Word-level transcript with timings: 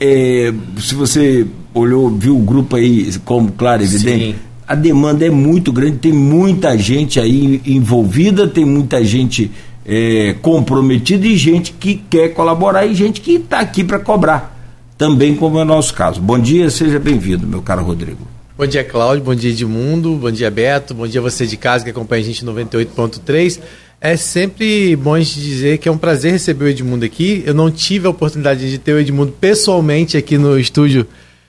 é, 0.00 0.52
se 0.78 0.94
você 0.96 1.46
olhou, 1.72 2.10
viu 2.10 2.36
o 2.36 2.40
grupo 2.40 2.74
aí 2.74 3.08
como 3.24 3.52
claro, 3.52 3.82
evidente, 3.82 4.32
Sim. 4.32 4.34
a 4.66 4.74
demanda 4.74 5.24
é 5.24 5.30
muito 5.30 5.72
grande, 5.72 5.98
tem 5.98 6.12
muita 6.12 6.76
gente 6.76 7.20
aí 7.20 7.62
envolvida, 7.64 8.48
tem 8.48 8.64
muita 8.64 9.04
gente 9.04 9.48
é, 9.86 10.34
comprometida 10.42 11.24
e 11.24 11.36
gente 11.36 11.72
que 11.72 12.02
quer 12.10 12.30
colaborar 12.30 12.84
e 12.84 12.94
gente 12.94 13.20
que 13.20 13.34
está 13.34 13.60
aqui 13.60 13.84
para 13.84 14.00
cobrar 14.00 14.58
também 14.98 15.36
como 15.36 15.58
é 15.58 15.62
o 15.62 15.64
nosso 15.64 15.94
caso. 15.94 16.20
Bom 16.20 16.38
dia, 16.38 16.68
seja 16.68 16.98
bem-vindo, 16.98 17.46
meu 17.46 17.62
caro 17.62 17.84
Rodrigo. 17.84 18.39
Bom 18.60 18.66
dia, 18.66 18.84
Cláudio. 18.84 19.24
Bom 19.24 19.34
dia, 19.34 19.48
Edmundo. 19.52 20.16
Bom 20.16 20.30
dia, 20.30 20.50
Beto. 20.50 20.92
Bom 20.92 21.06
dia 21.06 21.18
você 21.18 21.46
de 21.46 21.56
casa 21.56 21.82
que 21.82 21.88
acompanha 21.88 22.20
a 22.20 22.26
gente 22.26 22.44
98.3. 22.44 23.58
É 23.98 24.18
sempre 24.18 24.94
bom 24.96 25.14
a 25.14 25.18
gente 25.18 25.40
dizer 25.40 25.78
que 25.78 25.88
é 25.88 25.92
um 25.92 25.96
prazer 25.96 26.32
receber 26.32 26.66
o 26.66 26.68
Edmundo 26.68 27.02
aqui. 27.02 27.42
Eu 27.46 27.54
não 27.54 27.70
tive 27.70 28.06
a 28.06 28.10
oportunidade 28.10 28.70
de 28.70 28.76
ter 28.76 28.92
o 28.92 28.98
Edmundo 28.98 29.32
pessoalmente 29.32 30.18
aqui 30.18 30.36
no 30.36 30.60
estúdio 30.60 31.06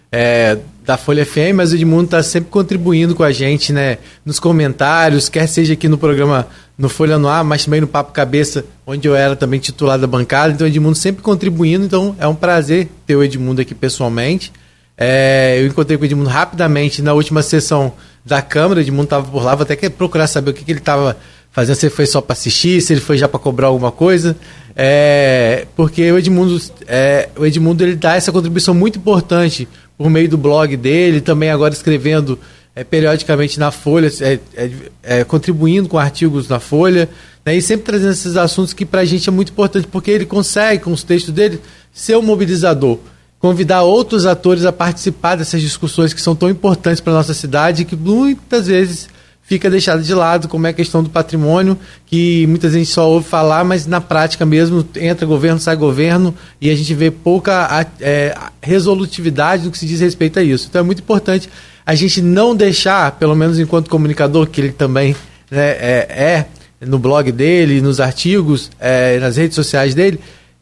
é, 0.09 0.57
da 0.85 0.95
Folha 0.95 1.25
FM, 1.25 1.53
mas 1.53 1.73
o 1.73 1.75
Edmundo 1.75 2.05
está 2.05 2.23
sempre 2.23 2.49
contribuindo 2.49 3.13
com 3.13 3.23
a 3.23 3.31
gente, 3.33 3.73
né? 3.73 3.97
Nos 4.25 4.39
comentários, 4.39 5.27
quer 5.27 5.47
seja 5.47 5.73
aqui 5.73 5.89
no 5.89 5.97
programa 5.97 6.47
no 6.77 6.87
Folha 6.87 7.19
no 7.19 7.27
Ar, 7.27 7.43
mas 7.43 7.65
também 7.65 7.81
no 7.81 7.87
Papo 7.87 8.13
Cabeça, 8.13 8.63
onde 8.87 9.05
eu 9.05 9.17
era 9.17 9.35
também 9.35 9.59
titular 9.59 9.99
da 9.99 10.07
bancada. 10.07 10.53
Então, 10.53 10.65
o 10.65 10.69
Edmundo 10.69 10.95
sempre 10.95 11.21
contribuindo. 11.21 11.83
Então, 11.83 12.15
é 12.17 12.25
um 12.25 12.35
prazer 12.35 12.87
ter 13.05 13.17
o 13.17 13.23
Edmundo 13.23 13.59
aqui 13.59 13.75
pessoalmente. 13.75 14.53
É, 14.97 15.57
eu 15.59 15.67
encontrei 15.67 15.97
com 15.97 16.03
o 16.03 16.05
Edmundo 16.05 16.29
rapidamente 16.29 17.01
na 17.01 17.13
última 17.13 17.41
sessão 17.41 17.93
da 18.25 18.41
Câmara. 18.41 18.79
O 18.79 18.83
Edmundo 18.83 19.03
estava 19.03 19.29
por 19.29 19.43
lá, 19.43 19.55
vou 19.55 19.63
até 19.63 19.89
procurar 19.89 20.27
saber 20.27 20.51
o 20.51 20.53
que, 20.53 20.63
que 20.63 20.71
ele 20.71 20.79
estava 20.79 21.17
fazendo, 21.51 21.75
se 21.75 21.85
ele 21.85 21.93
foi 21.93 22.05
só 22.05 22.21
para 22.21 22.33
assistir, 22.33 22.81
se 22.81 22.93
ele 22.93 23.01
foi 23.01 23.17
já 23.17 23.27
para 23.27 23.39
cobrar 23.39 23.67
alguma 23.67 23.91
coisa. 23.91 24.35
É, 24.75 25.67
porque 25.75 26.09
o 26.11 26.17
Edmundo, 26.17 26.61
é, 26.87 27.29
o 27.35 27.45
Edmundo 27.45 27.83
ele 27.83 27.95
dá 27.95 28.15
essa 28.15 28.31
contribuição 28.31 28.73
muito 28.73 28.97
importante 28.97 29.67
por 29.97 30.09
meio 30.09 30.29
do 30.29 30.37
blog 30.37 30.75
dele, 30.77 31.19
também 31.19 31.49
agora 31.49 31.73
escrevendo 31.73 32.39
é, 32.75 32.83
periodicamente 32.83 33.59
na 33.59 33.69
Folha, 33.69 34.09
é, 34.21 34.39
é, 34.55 34.71
é, 35.03 35.23
contribuindo 35.23 35.89
com 35.89 35.97
artigos 35.97 36.47
na 36.47 36.59
Folha, 36.59 37.09
né, 37.45 37.55
e 37.55 37.61
sempre 37.61 37.85
trazendo 37.85 38.11
esses 38.11 38.37
assuntos 38.37 38.73
que 38.73 38.85
para 38.85 39.01
a 39.01 39.05
gente 39.05 39.27
é 39.27 39.31
muito 39.31 39.51
importante, 39.51 39.87
porque 39.87 40.09
ele 40.09 40.25
consegue, 40.25 40.83
com 40.83 40.91
os 40.91 41.03
textos 41.03 41.33
dele, 41.33 41.59
ser 41.91 42.15
um 42.17 42.21
mobilizador, 42.21 42.97
convidar 43.41 43.81
outros 43.81 44.27
atores 44.27 44.65
a 44.65 44.71
participar 44.71 45.35
dessas 45.35 45.61
discussões 45.61 46.13
que 46.13 46.21
são 46.21 46.35
tão 46.35 46.49
importantes 46.49 47.01
para 47.01 47.11
nossa 47.11 47.33
cidade 47.33 47.81
e 47.81 47.85
que 47.85 47.95
muitas 47.95 48.67
vezes 48.67 49.09
fica 49.41 49.69
deixada 49.69 50.01
de 50.01 50.13
lado, 50.13 50.47
como 50.47 50.67
é 50.67 50.69
a 50.69 50.73
questão 50.73 51.03
do 51.03 51.09
patrimônio, 51.09 51.77
que 52.05 52.45
muitas 52.47 52.73
vezes 52.73 52.89
só 52.89 53.09
ouve 53.09 53.27
falar, 53.27 53.65
mas 53.65 53.85
na 53.85 53.99
prática 53.99 54.45
mesmo 54.45 54.87
entra 54.95 55.25
governo, 55.25 55.59
sai 55.59 55.75
governo, 55.75 56.33
e 56.61 56.69
a 56.69 56.75
gente 56.75 56.93
vê 56.93 57.11
pouca 57.11 57.85
é, 57.99 58.33
resolutividade 58.61 59.65
no 59.65 59.71
que 59.71 59.77
se 59.77 59.85
diz 59.85 59.99
respeito 59.99 60.39
a 60.39 60.43
isso. 60.43 60.67
Então 60.69 60.79
é 60.79 60.83
muito 60.83 60.99
importante 60.99 61.49
a 61.85 61.95
gente 61.95 62.21
não 62.21 62.55
deixar, 62.55 63.11
pelo 63.13 63.35
menos 63.35 63.59
enquanto 63.59 63.89
comunicador, 63.89 64.47
que 64.47 64.61
ele 64.61 64.71
também 64.71 65.15
né, 65.49 65.71
é, 65.71 66.45
é, 66.79 66.85
no 66.85 66.97
blog 66.97 67.31
dele, 67.31 67.81
nos 67.81 67.99
artigos, 67.99 68.71
é, 68.79 69.19
nas 69.19 69.35
redes 69.35 69.55
sociais 69.55 69.93
dele, 69.93 70.19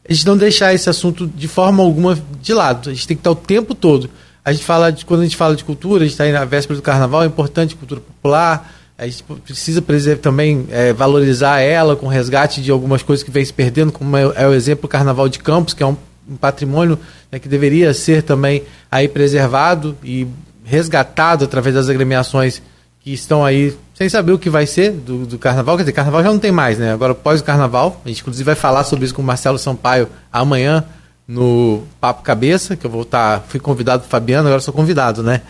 a 0.10 0.14
gente 0.14 0.26
não 0.26 0.36
deixar 0.36 0.74
esse 0.74 0.90
assunto 0.90 1.28
de 1.28 1.48
forma 1.48 1.84
alguma 1.84 2.18
de 2.42 2.52
lado. 2.52 2.90
A 2.90 2.94
gente 2.94 3.08
tem 3.08 3.16
que 3.16 3.22
estar 3.22 3.30
o 3.30 3.36
tempo 3.36 3.76
todo. 3.76 4.10
A 4.44 4.52
gente 4.52 4.66
fala 4.66 4.92
de, 4.92 5.06
quando 5.06 5.22
a 5.22 5.24
gente 5.24 5.36
fala 5.36 5.56
de 5.56 5.64
cultura, 5.64 6.04
a 6.04 6.06
gente 6.06 6.14
está 6.14 6.24
aí 6.24 6.32
na 6.32 6.46
véspera 6.46 6.76
do 6.76 6.82
carnaval, 6.82 7.22
é 7.22 7.28
importante 7.28 7.76
cultura 7.76 8.02
popular. 8.02 8.74
A 8.98 9.06
gente 9.06 9.24
precisa 9.24 9.84
também 10.20 10.66
é, 10.72 10.92
valorizar 10.92 11.60
ela 11.60 11.96
com 11.96 12.08
resgate 12.08 12.60
de 12.60 12.72
algumas 12.72 13.04
coisas 13.04 13.24
que 13.24 13.30
vem 13.30 13.46
se 13.46 13.54
perdendo, 13.54 13.92
como 13.92 14.18
é, 14.18 14.24
é 14.36 14.48
o 14.48 14.54
exemplo 14.54 14.84
do 14.84 14.88
Carnaval 14.88 15.30
de 15.30 15.38
Campos, 15.38 15.76
que 15.76 15.84
é 15.84 15.86
um, 15.86 15.96
um 16.28 16.36
patrimônio 16.36 16.98
né, 17.32 17.38
que 17.38 17.48
deveria 17.48 17.94
ser 17.94 18.24
também 18.24 18.64
aí 18.92 19.08
preservado 19.08 19.96
e 20.04 20.28
resgatado 20.66 21.46
através 21.46 21.76
das 21.76 21.88
agremiações 21.88 22.62
que 23.02 23.14
estão 23.14 23.46
aí 23.46 23.76
sem 23.94 24.08
saber 24.08 24.32
o 24.32 24.40
que 24.40 24.50
vai 24.50 24.66
ser 24.66 24.92
do, 24.92 25.26
do 25.26 25.38
carnaval. 25.38 25.76
Quer 25.76 25.84
dizer, 25.84 25.94
carnaval 25.94 26.24
já 26.24 26.32
não 26.32 26.40
tem 26.40 26.52
mais, 26.52 26.78
né? 26.78 26.94
Agora, 26.94 27.14
pós 27.14 27.42
o 27.42 27.44
carnaval, 27.44 28.02
a 28.06 28.08
gente 28.08 28.22
inclusive 28.22 28.46
vai 28.46 28.56
falar 28.56 28.84
sobre 28.84 29.06
isso 29.06 29.14
com 29.14 29.22
o 29.22 29.26
Marcelo 29.26 29.58
Sampaio 29.58 30.08
amanhã 30.32 30.86
no 31.28 31.84
Papo 32.02 32.24
Cabeça, 32.24 32.76
que 32.76 32.86
eu 32.86 32.90
vou 32.90 33.04
estar. 33.04 33.40
Tá, 33.40 33.46
fui 33.48 33.60
convidado 33.60 34.04
do 34.04 34.10
Fabiano, 34.10 34.48
agora 34.48 34.62
sou 34.62 34.74
convidado, 34.74 35.22
né? 35.22 35.42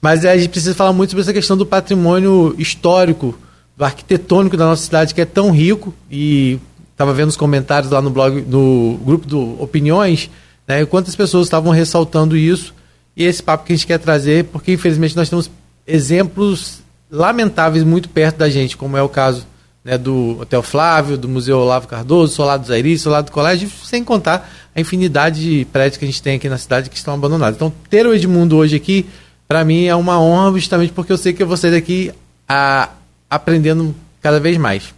Mas 0.00 0.24
é, 0.24 0.32
a 0.32 0.36
gente 0.36 0.48
precisa 0.48 0.74
falar 0.74 0.92
muito 0.92 1.10
sobre 1.10 1.22
essa 1.22 1.32
questão 1.32 1.56
do 1.56 1.66
patrimônio 1.66 2.54
histórico, 2.58 3.38
do 3.76 3.84
arquitetônico 3.84 4.56
da 4.56 4.64
nossa 4.64 4.82
cidade, 4.82 5.14
que 5.14 5.20
é 5.20 5.26
tão 5.26 5.50
rico. 5.50 5.94
E 6.10 6.58
estava 6.90 7.12
vendo 7.12 7.28
os 7.28 7.36
comentários 7.36 7.92
lá 7.92 8.02
no 8.02 8.10
blog, 8.10 8.42
no 8.42 8.98
grupo 9.04 9.26
do 9.26 9.62
Opiniões, 9.62 10.30
né? 10.66 10.84
Quantas 10.84 11.14
pessoas 11.14 11.46
estavam 11.46 11.72
ressaltando 11.72 12.36
isso 12.36 12.74
e 13.16 13.24
esse 13.24 13.42
papo 13.42 13.64
que 13.64 13.72
a 13.72 13.76
gente 13.76 13.86
quer 13.86 13.98
trazer, 13.98 14.44
porque 14.46 14.72
infelizmente 14.72 15.16
nós 15.16 15.28
temos 15.28 15.50
exemplos 15.86 16.80
lamentáveis 17.10 17.84
muito 17.84 18.08
perto 18.08 18.36
da 18.36 18.48
gente, 18.48 18.76
como 18.76 18.96
é 18.96 19.02
o 19.02 19.08
caso 19.08 19.46
né, 19.84 19.98
do 19.98 20.38
Hotel 20.40 20.62
Flávio, 20.62 21.16
do 21.16 21.28
Museu 21.28 21.58
Olavo 21.58 21.88
Cardoso, 21.88 22.34
Solar 22.34 22.58
do 22.58 22.66
Zairi, 22.66 22.98
Solar 22.98 23.22
do 23.22 23.32
Colégio, 23.32 23.68
sem 23.84 24.04
contar 24.04 24.50
a 24.74 24.80
infinidade 24.80 25.40
de 25.40 25.64
prédios 25.66 25.96
que 25.96 26.04
a 26.04 26.08
gente 26.08 26.22
tem 26.22 26.36
aqui 26.36 26.48
na 26.48 26.58
cidade 26.58 26.90
que 26.90 26.96
estão 26.96 27.14
abandonados. 27.14 27.56
Então, 27.56 27.72
ter 27.88 28.06
o 28.06 28.14
Edmundo 28.14 28.56
hoje 28.56 28.76
aqui, 28.76 29.06
para 29.48 29.64
mim, 29.64 29.86
é 29.86 29.94
uma 29.94 30.20
honra, 30.20 30.52
justamente 30.52 30.92
porque 30.92 31.12
eu 31.12 31.18
sei 31.18 31.32
que 31.32 31.42
eu 31.42 31.46
vou 31.46 31.56
sair 31.56 31.72
daqui 31.72 32.12
a, 32.48 32.90
aprendendo 33.28 33.94
cada 34.20 34.38
vez 34.38 34.56
mais. 34.56 34.94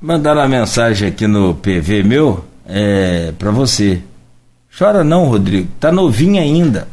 Mandaram 0.00 0.40
uma 0.40 0.48
mensagem 0.48 1.08
aqui 1.08 1.26
no 1.26 1.54
PV 1.54 2.02
meu 2.02 2.44
é, 2.66 3.32
para 3.38 3.50
você. 3.50 4.02
Chora 4.76 5.04
não, 5.04 5.26
Rodrigo. 5.26 5.68
Tá 5.78 5.92
novinho 5.92 6.40
ainda. 6.40 6.88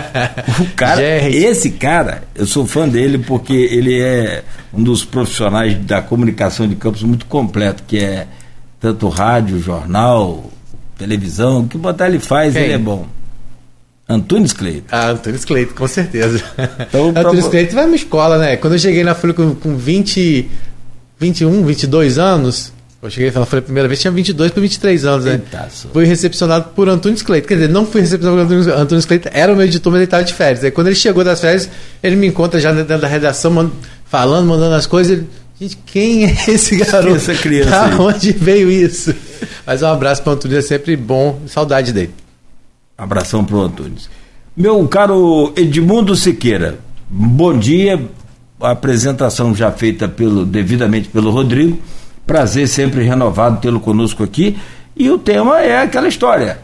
o 0.60 0.66
cara, 0.74 1.28
esse 1.28 1.72
cara, 1.72 2.22
eu 2.34 2.46
sou 2.46 2.66
fã 2.66 2.88
dele 2.88 3.18
porque 3.18 3.52
ele 3.52 4.00
é 4.00 4.42
um 4.72 4.82
dos 4.82 5.04
profissionais 5.04 5.76
da 5.84 6.00
comunicação 6.00 6.66
de 6.66 6.74
campos 6.74 7.02
muito 7.02 7.26
completo, 7.26 7.82
que 7.86 7.98
é 7.98 8.26
tanto 8.80 9.08
rádio, 9.08 9.60
jornal, 9.60 10.50
televisão, 10.96 11.60
o 11.60 11.68
que 11.68 11.76
botar 11.76 12.08
ele 12.08 12.18
faz, 12.18 12.54
Quem? 12.54 12.62
ele 12.62 12.72
é 12.72 12.78
bom. 12.78 13.06
Antunes 14.08 14.52
Cleito. 14.52 14.86
Ah, 14.90 15.10
Antunes 15.10 15.44
Cleito, 15.44 15.74
com 15.74 15.86
certeza. 15.86 16.42
Então, 16.80 17.10
Antunes 17.10 17.46
Cleito 17.46 17.74
vai 17.74 17.84
numa 17.84 17.96
escola, 17.96 18.38
né? 18.38 18.56
Quando 18.56 18.72
eu 18.72 18.78
cheguei 18.78 19.04
na 19.04 19.14
Folha 19.14 19.34
com, 19.34 19.54
com 19.54 19.76
20, 19.76 20.50
21, 21.18 21.64
22 21.64 22.18
anos, 22.18 22.72
eu 23.02 23.10
cheguei 23.10 23.32
na 23.32 23.44
Folha 23.44 23.58
a 23.58 23.62
primeira 23.62 23.88
vez, 23.88 24.00
tinha 24.00 24.12
22 24.12 24.52
para 24.52 24.60
23 24.60 25.04
anos, 25.04 25.24
né? 25.24 25.40
Fui 25.92 26.04
recepcionado 26.04 26.68
por 26.70 26.88
Antunes 26.88 27.20
Cleito. 27.20 27.48
Quer 27.48 27.54
dizer, 27.54 27.68
não 27.68 27.84
fui 27.84 28.00
recepcionado 28.00 28.36
por 28.36 28.44
Antunes, 28.44 28.66
Antunes 28.68 29.04
Cleito, 29.04 29.28
era 29.32 29.52
o 29.52 29.56
meu 29.56 29.66
editor, 29.66 29.90
mas 29.90 29.98
ele 29.98 30.04
estava 30.04 30.22
de 30.22 30.32
férias. 30.32 30.62
Aí 30.62 30.70
quando 30.70 30.86
ele 30.86 30.96
chegou 30.96 31.24
das 31.24 31.40
férias, 31.40 31.68
ele 32.00 32.14
me 32.14 32.28
encontra 32.28 32.60
já 32.60 32.72
dentro 32.72 32.96
da 32.98 33.08
redação, 33.08 33.72
falando, 34.04 34.46
mandando 34.46 34.76
as 34.76 34.86
coisas. 34.86 35.18
Ele, 35.18 35.28
Gente, 35.60 35.78
quem 35.84 36.24
é 36.26 36.34
esse 36.48 36.76
garoto? 36.76 37.16
Essa 37.16 37.34
criança. 37.34 37.70
Da 37.70 37.86
aí? 37.86 37.94
onde 37.94 38.32
veio 38.32 38.70
isso? 38.70 39.14
Mas 39.66 39.82
um 39.82 39.86
abraço 39.86 40.22
para 40.22 40.30
o 40.30 40.34
Antunes, 40.34 40.58
é 40.58 40.62
sempre 40.62 40.96
bom, 40.96 41.40
saudade 41.46 41.92
dele. 41.92 42.10
Abração 42.96 43.44
para 43.44 43.56
o 43.56 43.60
Antunes. 43.62 44.08
Meu 44.56 44.86
caro 44.86 45.52
Edmundo 45.56 46.14
Siqueira, 46.14 46.78
bom 47.08 47.58
dia. 47.58 48.00
A 48.60 48.70
apresentação 48.70 49.54
já 49.54 49.72
feita 49.72 50.08
pelo, 50.08 50.44
devidamente 50.46 51.08
pelo 51.08 51.30
Rodrigo. 51.30 51.80
Prazer 52.26 52.68
sempre 52.68 53.02
renovado 53.04 53.60
tê-lo 53.60 53.80
conosco 53.80 54.22
aqui. 54.22 54.56
E 54.96 55.10
o 55.10 55.18
tema 55.18 55.60
é 55.60 55.82
aquela 55.82 56.08
história. 56.08 56.58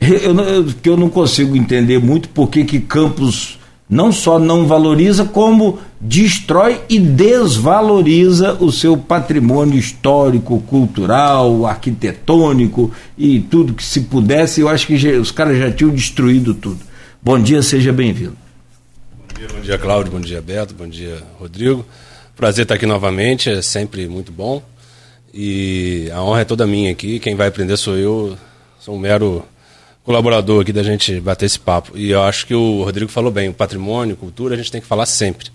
eu, 0.00 0.38
eu, 0.38 0.64
que 0.64 0.88
eu 0.88 0.96
não 0.96 1.08
consigo 1.08 1.56
entender 1.56 1.98
muito 1.98 2.28
por 2.28 2.48
que 2.48 2.80
Campos 2.80 3.58
não 3.88 4.10
só 4.10 4.38
não 4.38 4.66
valoriza, 4.66 5.24
como 5.24 5.78
destrói 6.00 6.80
e 6.88 6.98
desvaloriza 6.98 8.54
o 8.54 8.72
seu 8.72 8.96
patrimônio 8.96 9.78
histórico, 9.78 10.60
cultural, 10.62 11.66
arquitetônico 11.66 12.90
e 13.16 13.40
tudo 13.40 13.74
que 13.74 13.84
se 13.84 14.02
pudesse. 14.02 14.60
Eu 14.60 14.68
acho 14.68 14.86
que 14.86 14.96
já, 14.96 15.10
os 15.10 15.30
caras 15.30 15.58
já 15.58 15.70
tinham 15.70 15.94
destruído 15.94 16.54
tudo. 16.54 16.80
Bom 17.22 17.38
dia, 17.38 17.62
seja 17.62 17.92
bem-vindo. 17.92 18.36
Bom 19.18 19.38
dia, 19.38 19.48
bom 19.48 19.60
dia, 19.60 19.78
Cláudio, 19.78 20.12
bom 20.12 20.20
dia, 20.20 20.42
Beto, 20.42 20.74
bom 20.74 20.88
dia, 20.88 21.22
Rodrigo. 21.38 21.84
Prazer 22.36 22.64
estar 22.64 22.74
aqui 22.74 22.86
novamente, 22.86 23.48
é 23.48 23.62
sempre 23.62 24.08
muito 24.08 24.32
bom. 24.32 24.62
E 25.36 26.08
a 26.12 26.22
honra 26.22 26.42
é 26.42 26.44
toda 26.44 26.64
minha 26.64 26.92
aqui. 26.92 27.18
Quem 27.18 27.34
vai 27.34 27.48
aprender 27.48 27.76
sou 27.76 27.96
eu, 27.96 28.38
sou 28.78 28.94
um 28.94 28.98
mero 28.98 29.44
colaborador 30.04 30.62
aqui 30.62 30.72
da 30.72 30.82
gente 30.82 31.20
bater 31.20 31.46
esse 31.46 31.58
papo. 31.58 31.98
E 31.98 32.10
eu 32.10 32.22
acho 32.22 32.46
que 32.46 32.54
o 32.54 32.84
Rodrigo 32.84 33.10
falou 33.10 33.32
bem, 33.32 33.48
o 33.48 33.52
patrimônio, 33.52 34.16
cultura, 34.16 34.54
a 34.54 34.56
gente 34.56 34.70
tem 34.70 34.80
que 34.80 34.86
falar 34.86 35.06
sempre. 35.06 35.48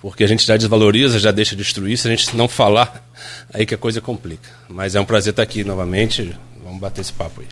Porque 0.00 0.22
a 0.22 0.28
gente 0.28 0.46
já 0.46 0.56
desvaloriza, 0.56 1.18
já 1.18 1.32
deixa 1.32 1.56
de 1.56 1.64
destruir, 1.64 1.98
se 1.98 2.06
a 2.06 2.10
gente 2.12 2.36
não 2.36 2.46
falar, 2.46 3.04
aí 3.52 3.66
que 3.66 3.74
a 3.74 3.78
coisa 3.78 4.00
complica. 4.00 4.48
Mas 4.68 4.94
é 4.94 5.00
um 5.00 5.04
prazer 5.04 5.32
estar 5.32 5.42
aqui 5.42 5.64
novamente, 5.64 6.32
vamos 6.62 6.78
bater 6.78 7.00
esse 7.00 7.12
papo 7.12 7.40
aí. 7.40 7.48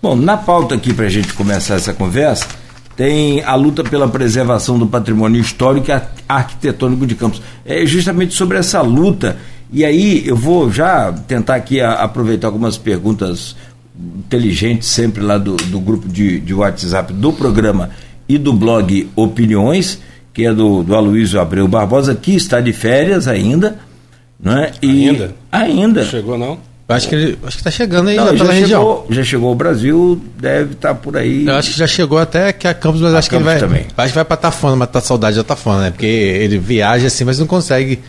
Bom, 0.00 0.16
na 0.16 0.38
pauta 0.38 0.74
aqui 0.74 0.94
para 0.94 1.04
a 1.04 1.10
gente 1.10 1.34
começar 1.34 1.74
essa 1.74 1.92
conversa, 1.92 2.48
tem 2.96 3.42
a 3.42 3.54
luta 3.54 3.84
pela 3.84 4.08
preservação 4.08 4.78
do 4.78 4.86
patrimônio 4.86 5.38
histórico 5.38 5.90
e 5.90 6.02
arquitetônico 6.26 7.06
de 7.06 7.14
Campos. 7.14 7.42
É 7.66 7.84
justamente 7.84 8.32
sobre 8.32 8.56
essa 8.56 8.80
luta, 8.80 9.36
e 9.72 9.84
aí 9.84 10.26
eu 10.26 10.36
vou 10.36 10.70
já 10.70 11.12
tentar 11.12 11.54
aqui 11.54 11.80
aproveitar 11.80 12.48
algumas 12.48 12.76
perguntas 12.76 13.54
inteligente 14.18 14.84
sempre 14.84 15.22
lá 15.22 15.38
do, 15.38 15.56
do 15.56 15.78
grupo 15.78 16.08
de, 16.08 16.40
de 16.40 16.54
WhatsApp 16.54 17.12
do 17.12 17.32
programa 17.32 17.90
e 18.28 18.38
do 18.38 18.52
blog 18.52 19.08
Opiniões, 19.14 20.00
que 20.32 20.46
é 20.46 20.52
do, 20.52 20.82
do 20.82 20.94
Aloysio 20.94 21.40
Abreu 21.40 21.68
Barbosa, 21.68 22.14
que 22.14 22.34
está 22.34 22.60
de 22.60 22.72
férias 22.72 23.28
ainda. 23.28 23.78
Né? 24.38 24.72
E 24.80 25.08
ainda? 25.08 25.34
Ainda. 25.52 26.04
chegou 26.04 26.38
não? 26.38 26.58
Eu 26.88 26.96
acho 26.96 27.08
que 27.08 27.14
ele 27.14 27.38
acho 27.44 27.56
que 27.56 27.60
está 27.60 27.70
chegando 27.70 28.08
aí 28.08 28.16
não, 28.16 28.36
já, 28.36 28.46
já 28.46 28.66
chegou, 28.66 29.06
já 29.10 29.22
chegou 29.22 29.48
ao 29.50 29.54
Brasil, 29.54 30.20
deve 30.36 30.72
estar 30.72 30.88
tá 30.88 30.94
por 30.94 31.16
aí. 31.16 31.46
Eu 31.46 31.54
acho 31.54 31.70
que 31.70 31.78
já 31.78 31.86
chegou 31.86 32.18
até 32.18 32.52
que 32.52 32.66
a 32.66 32.74
Campos, 32.74 33.00
mas 33.00 33.14
a 33.14 33.18
acho 33.18 33.30
Campos 33.30 33.44
que 33.44 33.50
ele 33.52 33.60
vai. 33.60 33.68
Também. 33.68 33.86
Acho 33.96 34.08
que 34.08 34.14
vai 34.16 34.24
para 34.24 34.36
Tafona, 34.36 34.74
mas 34.74 34.90
tá 34.90 35.00
saudade 35.00 35.36
da 35.36 35.44
Tafona, 35.44 35.82
né? 35.82 35.90
Porque 35.92 36.06
ele 36.06 36.58
viaja 36.58 37.06
assim, 37.06 37.22
mas 37.22 37.38
não 37.38 37.46
consegue 37.46 38.00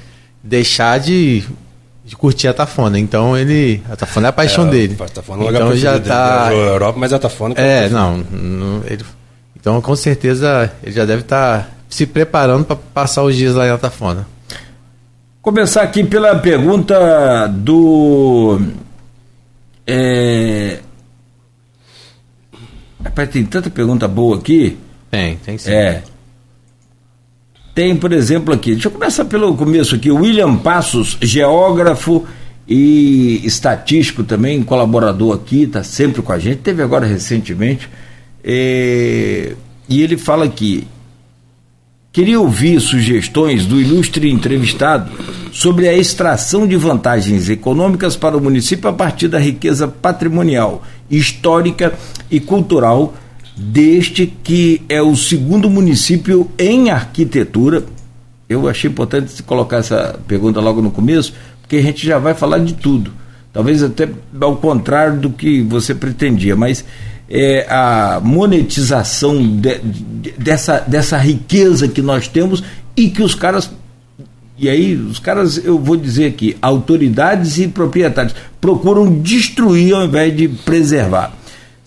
deixar 0.44 1.00
de 1.00 1.44
de 2.04 2.16
curtir 2.16 2.48
a 2.48 2.54
Tafona. 2.54 3.00
Então 3.00 3.38
ele. 3.38 3.82
A 3.90 3.96
Tafona 3.96 4.28
é 4.28 4.30
a 4.30 4.34
paixão 4.34 4.68
é, 4.68 4.72
dele. 4.72 4.98
A 5.00 5.06
Tafona 5.06 5.46
é 5.46 5.48
então 5.50 5.76
já 5.76 6.00
tá. 6.00 6.48
A 6.48 6.54
Europa, 6.54 7.00
mas 7.00 7.14
a 7.14 7.20
Tafona. 7.20 7.56
É, 7.58 7.88
não, 7.90 8.18
não 8.18 8.84
ele, 8.86 9.06
então 9.56 9.80
com 9.82 9.96
certeza 9.96 10.72
ele 10.84 10.92
já 10.92 11.06
deve 11.06 11.22
estar 11.22 11.60
tá 11.60 11.70
se 11.90 12.06
preparando 12.06 12.66
para 12.66 12.76
passar 12.76 13.24
os 13.24 13.36
dias 13.36 13.56
lá 13.56 13.68
em 13.68 13.78
Tafona. 13.78 14.28
Começar 15.42 15.84
aqui 15.84 16.04
pela 16.04 16.36
pergunta 16.36 17.48
do. 17.48 18.60
É... 19.88 20.80
Rapaz, 23.04 23.30
tem 23.30 23.44
tanta 23.46 23.70
pergunta 23.70 24.08
boa 24.08 24.38
aqui. 24.38 24.78
Tem, 25.10 25.38
tem 25.38 25.58
sim. 25.58 25.72
É. 25.72 26.04
Tem, 27.74 27.96
por 27.96 28.12
exemplo, 28.12 28.54
aqui, 28.54 28.74
deixa 28.74 28.90
eu 28.90 28.92
começar 28.92 29.24
pelo 29.26 29.56
começo 29.56 29.96
aqui, 29.96 30.12
William 30.12 30.58
Passos, 30.58 31.18
geógrafo 31.22 32.26
e 32.68 33.42
estatístico 33.46 34.24
também, 34.24 34.62
colaborador 34.62 35.36
aqui, 35.36 35.64
está 35.64 35.82
sempre 35.82 36.22
com 36.22 36.34
a 36.34 36.40
gente, 36.40 36.58
teve 36.58 36.84
agora 36.84 37.06
recentemente, 37.06 37.90
é, 38.44 39.56
e 39.88 40.02
ele 40.02 40.18
fala 40.18 40.44
aqui, 40.44 40.86
queria 42.12 42.42
ouvir 42.42 42.82
sugestões 42.82 43.66
do 43.66 43.80
ilustre 43.80 44.30
entrevistado 44.30 45.10
sobre 45.54 45.88
a 45.88 45.94
extração 45.94 46.68
de 46.68 46.76
vantagens 46.76 47.50
econômicas 47.50 48.18
para 48.18 48.36
o 48.36 48.42
município 48.42 48.90
a 48.90 48.94
partir 48.94 49.30
da 49.30 49.40
riqueza 49.40 49.88
patrimonial, 49.88 50.84
histórica 51.10 51.94
e 52.30 52.38
cultural 52.42 53.14
deste 53.56 54.26
que 54.44 54.82
é 54.88 55.02
o 55.02 55.16
segundo 55.16 55.70
município 55.70 56.50
em 56.58 56.90
arquitetura. 56.90 57.84
Eu 58.48 58.68
achei 58.68 58.90
importante 58.90 59.42
colocar 59.44 59.78
essa 59.78 60.20
pergunta 60.28 60.60
logo 60.60 60.82
no 60.82 60.92
começo, 60.92 61.34
porque 61.62 61.78
a 61.78 61.82
gente 61.82 62.06
já 62.06 62.20
vai 62.20 62.34
falar 62.34 62.60
de 62.60 62.74
tudo. 62.74 63.12
Talvez 63.54 63.84
até 63.84 64.10
ao 64.40 64.56
contrário 64.58 65.20
do 65.20 65.30
que 65.30 65.62
você 65.62 65.94
pretendia, 65.94 66.56
mas 66.56 66.86
é, 67.30 67.66
a 67.70 68.20
monetização 68.22 69.38
de, 69.58 69.80
de, 69.80 70.32
dessa, 70.38 70.80
dessa 70.80 71.18
riqueza 71.18 71.88
que 71.88 72.02
nós 72.02 72.28
temos 72.28 72.64
e 72.96 73.10
que 73.10 73.22
os 73.22 73.36
caras. 73.36 73.72
E 74.58 74.70
aí, 74.70 74.96
os 74.96 75.18
caras, 75.18 75.58
eu 75.64 75.80
vou 75.80 75.98
dizer 75.98 76.26
aqui, 76.26 76.56
autoridades 76.62 77.58
e 77.58 77.68
proprietários 77.68 78.36
procuram 78.60 79.20
destruir 79.20 79.96
ao 79.96 80.04
invés 80.04 80.36
de 80.36 80.48
preservar 80.48 81.41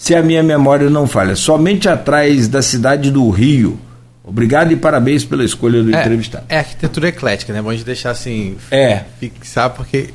se 0.05 0.15
a 0.15 0.23
minha 0.23 0.43
memória 0.43 0.91
não 0.91 1.07
falha, 1.07 1.35
somente 1.35 1.89
atrás 1.89 2.47
da 2.47 2.61
cidade 2.61 3.11
do 3.11 3.31
Rio. 3.31 3.81
Obrigado 4.23 4.71
e 4.71 4.77
parabéns 4.77 5.25
pela 5.25 5.43
escolha 5.43 5.83
do 5.83 5.97
é, 5.97 5.99
entrevistado. 5.99 6.45
É 6.47 6.59
arquitetura 6.59 7.09
eclética, 7.09 7.55
né? 7.55 7.63
Bom 7.63 7.73
de 7.73 7.83
deixar 7.83 8.11
assim. 8.11 8.55
É. 8.71 9.01
Fixar, 9.19 9.71
porque 9.71 10.11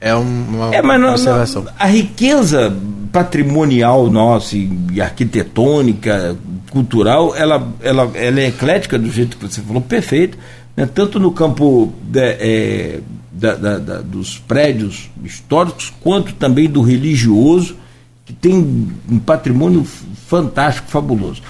é 0.00 0.14
uma, 0.14 0.72
é, 0.72 0.80
mas 0.80 1.00
não, 1.00 1.10
observação. 1.10 1.64
Não, 1.64 1.72
a 1.76 1.86
riqueza 1.86 2.72
patrimonial 3.10 4.08
nossa 4.08 4.56
e 4.56 5.00
arquitetônica, 5.00 6.36
cultural, 6.70 7.34
ela, 7.34 7.68
ela, 7.82 8.08
ela 8.14 8.40
é 8.40 8.46
eclética 8.46 8.96
do 8.96 9.10
jeito 9.10 9.36
que 9.38 9.48
você 9.48 9.60
falou, 9.60 9.82
perfeito. 9.82 10.38
Né? 10.76 10.86
Tanto 10.86 11.18
no 11.18 11.32
campo 11.32 11.92
de, 12.00 12.20
é, 12.20 13.00
da, 13.32 13.56
da, 13.56 13.78
da, 13.78 14.00
dos 14.02 14.38
prédios 14.38 15.10
históricos, 15.24 15.92
quanto 16.00 16.32
também 16.34 16.68
do 16.68 16.80
religioso 16.80 17.74
que 18.26 18.32
tem 18.32 18.90
um 19.08 19.18
patrimônio 19.20 19.84
fantástico, 19.84 20.90
fabuloso. 20.90 21.40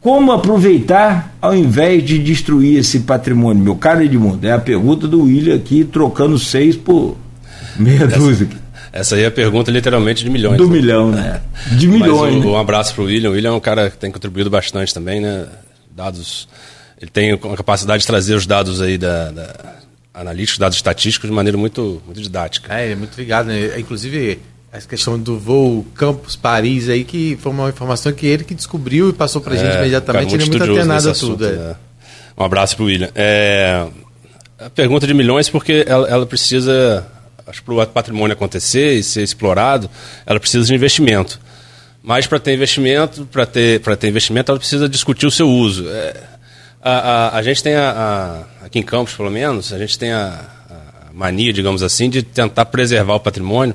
Como 0.00 0.30
aproveitar 0.30 1.34
ao 1.42 1.54
invés 1.54 2.04
de 2.04 2.18
destruir 2.18 2.78
esse 2.78 3.00
patrimônio, 3.00 3.62
meu 3.62 3.74
caro 3.74 4.02
Edmundo? 4.04 4.46
É 4.46 4.52
a 4.52 4.58
pergunta 4.60 5.08
do 5.08 5.22
William 5.22 5.56
aqui, 5.56 5.84
trocando 5.84 6.38
seis 6.38 6.76
por 6.76 7.16
meia 7.76 8.04
essa, 8.04 8.16
dúzia. 8.16 8.48
Essa 8.92 9.16
aí 9.16 9.24
é 9.24 9.26
a 9.26 9.30
pergunta 9.32 9.72
literalmente 9.72 10.22
de 10.22 10.30
milhões. 10.30 10.56
Do 10.56 10.68
né? 10.68 10.72
milhão, 10.72 11.10
né? 11.10 11.40
De 11.72 11.88
milhões. 11.88 12.36
Mas 12.36 12.44
um, 12.44 12.50
um 12.52 12.56
abraço 12.56 12.94
para 12.94 13.02
o 13.02 13.06
William. 13.06 13.30
O 13.30 13.32
William 13.32 13.50
é 13.50 13.54
um 13.54 13.60
cara 13.60 13.90
que 13.90 13.98
tem 13.98 14.12
contribuído 14.12 14.48
bastante 14.48 14.94
também, 14.94 15.20
né? 15.20 15.46
Dados. 15.90 16.48
Ele 17.00 17.10
tem 17.10 17.32
a 17.32 17.56
capacidade 17.56 18.02
de 18.02 18.06
trazer 18.06 18.36
os 18.36 18.46
dados 18.46 18.80
aí 18.80 18.96
da, 18.96 19.32
da 19.32 19.76
analíticos, 20.14 20.58
dados 20.58 20.78
estatísticos 20.78 21.28
de 21.28 21.34
maneira 21.34 21.58
muito, 21.58 22.00
muito 22.06 22.22
didática. 22.22 22.72
É, 22.72 22.84
ele 22.84 22.92
é 22.92 22.96
muito 22.96 23.16
ligado, 23.18 23.46
né? 23.46 23.78
Inclusive, 23.78 24.38
essa 24.76 24.88
questão 24.88 25.18
do 25.18 25.38
voo 25.38 25.84
Campos-Paris 25.94 26.88
aí, 26.88 27.04
que 27.04 27.38
foi 27.40 27.52
uma 27.52 27.68
informação 27.68 28.12
que 28.12 28.26
ele 28.26 28.44
que 28.44 28.54
descobriu 28.54 29.10
e 29.10 29.12
passou 29.12 29.40
para 29.40 29.54
a 29.54 29.56
gente 29.56 29.74
é, 29.74 29.78
imediatamente. 29.78 30.34
Ele 30.34 30.42
é 30.42 30.46
muito 30.46 30.62
atenado 30.62 31.10
a 31.10 31.14
tudo. 31.14 31.44
Assunto, 31.44 31.44
é. 31.44 31.68
né? 31.68 31.76
Um 32.36 32.44
abraço 32.44 32.76
para 32.76 32.82
o 32.82 32.86
William. 32.86 33.10
É, 33.14 33.86
a 34.58 34.70
pergunta 34.70 35.06
de 35.06 35.14
milhões, 35.14 35.48
porque 35.48 35.84
ela, 35.86 36.08
ela 36.08 36.26
precisa, 36.26 37.06
acho 37.46 37.60
que 37.60 37.64
para 37.64 37.74
o 37.74 37.86
patrimônio 37.86 38.34
acontecer 38.34 38.94
e 38.94 39.02
ser 39.02 39.22
explorado, 39.22 39.90
ela 40.26 40.38
precisa 40.38 40.66
de 40.66 40.74
investimento. 40.74 41.40
Mas 42.02 42.26
para 42.26 42.38
ter 42.38 42.54
investimento, 42.54 43.26
para 43.26 43.46
ter, 43.46 43.80
ter 43.80 44.08
investimento, 44.08 44.52
ela 44.52 44.58
precisa 44.58 44.88
discutir 44.88 45.26
o 45.26 45.30
seu 45.30 45.48
uso. 45.48 45.88
É, 45.88 46.14
a, 46.82 46.90
a, 46.90 47.38
a, 47.38 47.42
gente 47.42 47.62
tem, 47.62 47.74
a, 47.74 47.90
a, 48.62 48.66
aqui 48.66 48.78
em 48.78 48.82
Campos, 48.82 49.14
pelo 49.14 49.30
menos, 49.30 49.72
a 49.72 49.78
gente 49.78 49.98
tem 49.98 50.12
a 50.12 50.40
mania, 51.16 51.50
digamos 51.50 51.82
assim, 51.82 52.10
de 52.10 52.22
tentar 52.22 52.66
preservar 52.66 53.14
o 53.14 53.20
patrimônio 53.20 53.74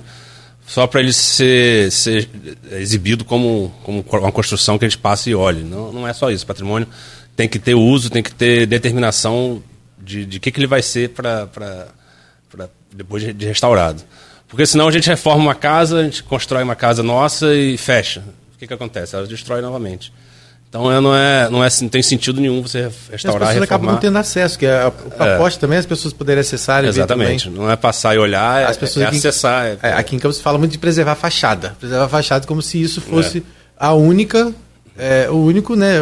só 0.71 0.87
para 0.87 1.01
ele 1.01 1.11
ser, 1.11 1.91
ser, 1.91 2.29
exibido 2.71 3.25
como, 3.25 3.73
como 3.83 4.05
uma 4.09 4.31
construção 4.31 4.79
que 4.79 4.85
a 4.85 4.87
gente 4.87 4.97
passa 4.97 5.29
e 5.29 5.35
olhe. 5.35 5.65
Não, 5.65 5.91
não 5.91 6.07
é 6.07 6.13
só 6.13 6.31
isso. 6.31 6.45
O 6.45 6.47
patrimônio 6.47 6.87
tem 7.35 7.45
que 7.45 7.59
ter 7.59 7.75
uso, 7.75 8.09
tem 8.09 8.23
que 8.23 8.33
ter 8.33 8.65
determinação 8.65 9.61
de, 10.01 10.25
de 10.25 10.39
que, 10.39 10.49
que 10.49 10.57
ele 10.57 10.67
vai 10.67 10.81
ser 10.81 11.09
para 11.09 11.49
depois 12.89 13.21
de, 13.35 13.45
restaurado. 13.45 14.01
Porque 14.47 14.65
senão 14.65 14.87
a 14.87 14.91
gente 14.91 15.09
reforma 15.09 15.43
uma 15.43 15.55
casa, 15.55 15.99
a 15.99 16.03
gente 16.05 16.23
constrói 16.23 16.63
uma 16.63 16.75
casa 16.75 17.03
nossa 17.03 17.53
e 17.53 17.77
fecha. 17.77 18.23
O 18.55 18.57
que, 18.57 18.65
que 18.65 18.73
acontece? 18.73 19.13
Ela 19.13 19.27
destrói 19.27 19.59
novamente. 19.59 20.13
Então 20.71 20.89
é, 20.89 21.01
não, 21.01 21.13
é, 21.13 21.49
não, 21.49 21.61
é, 21.61 21.67
não 21.81 21.89
tem 21.89 22.01
sentido 22.01 22.39
nenhum 22.39 22.61
você 22.61 22.89
restaurar 23.11 23.49
As 23.49 23.55
pessoas 23.55 23.63
acabam 23.63 23.91
não 23.91 23.99
tendo 23.99 24.17
acesso, 24.17 24.57
que 24.57 24.65
a, 24.65 24.87
a 24.87 24.91
proposta 24.91 25.59
é. 25.59 25.59
também 25.59 25.75
é 25.75 25.79
as 25.79 25.85
pessoas 25.85 26.13
poderem 26.13 26.39
acessar 26.39 26.85
Exatamente. 26.85 27.49
Não 27.49 27.69
é 27.69 27.75
passar 27.75 28.15
e 28.15 28.17
olhar, 28.17 28.63
as 28.63 28.77
é, 28.77 28.79
pessoas 28.79 29.03
é 29.03 29.07
aqui, 29.09 29.17
acessar. 29.17 29.65
É, 29.65 29.77
é, 29.83 29.93
aqui 29.95 30.15
em 30.15 30.19
Campos 30.19 30.37
se 30.37 30.43
fala 30.43 30.57
muito 30.57 30.71
de 30.71 30.77
preservar 30.77 31.11
a 31.11 31.15
fachada. 31.15 31.75
Preservar 31.77 32.05
a 32.05 32.07
fachada 32.07 32.47
como 32.47 32.61
se 32.61 32.81
isso 32.81 33.01
fosse 33.01 33.43
a 33.77 33.93
única, 33.93 34.53
o 35.29 35.35
único 35.35 35.75
né, 35.75 35.97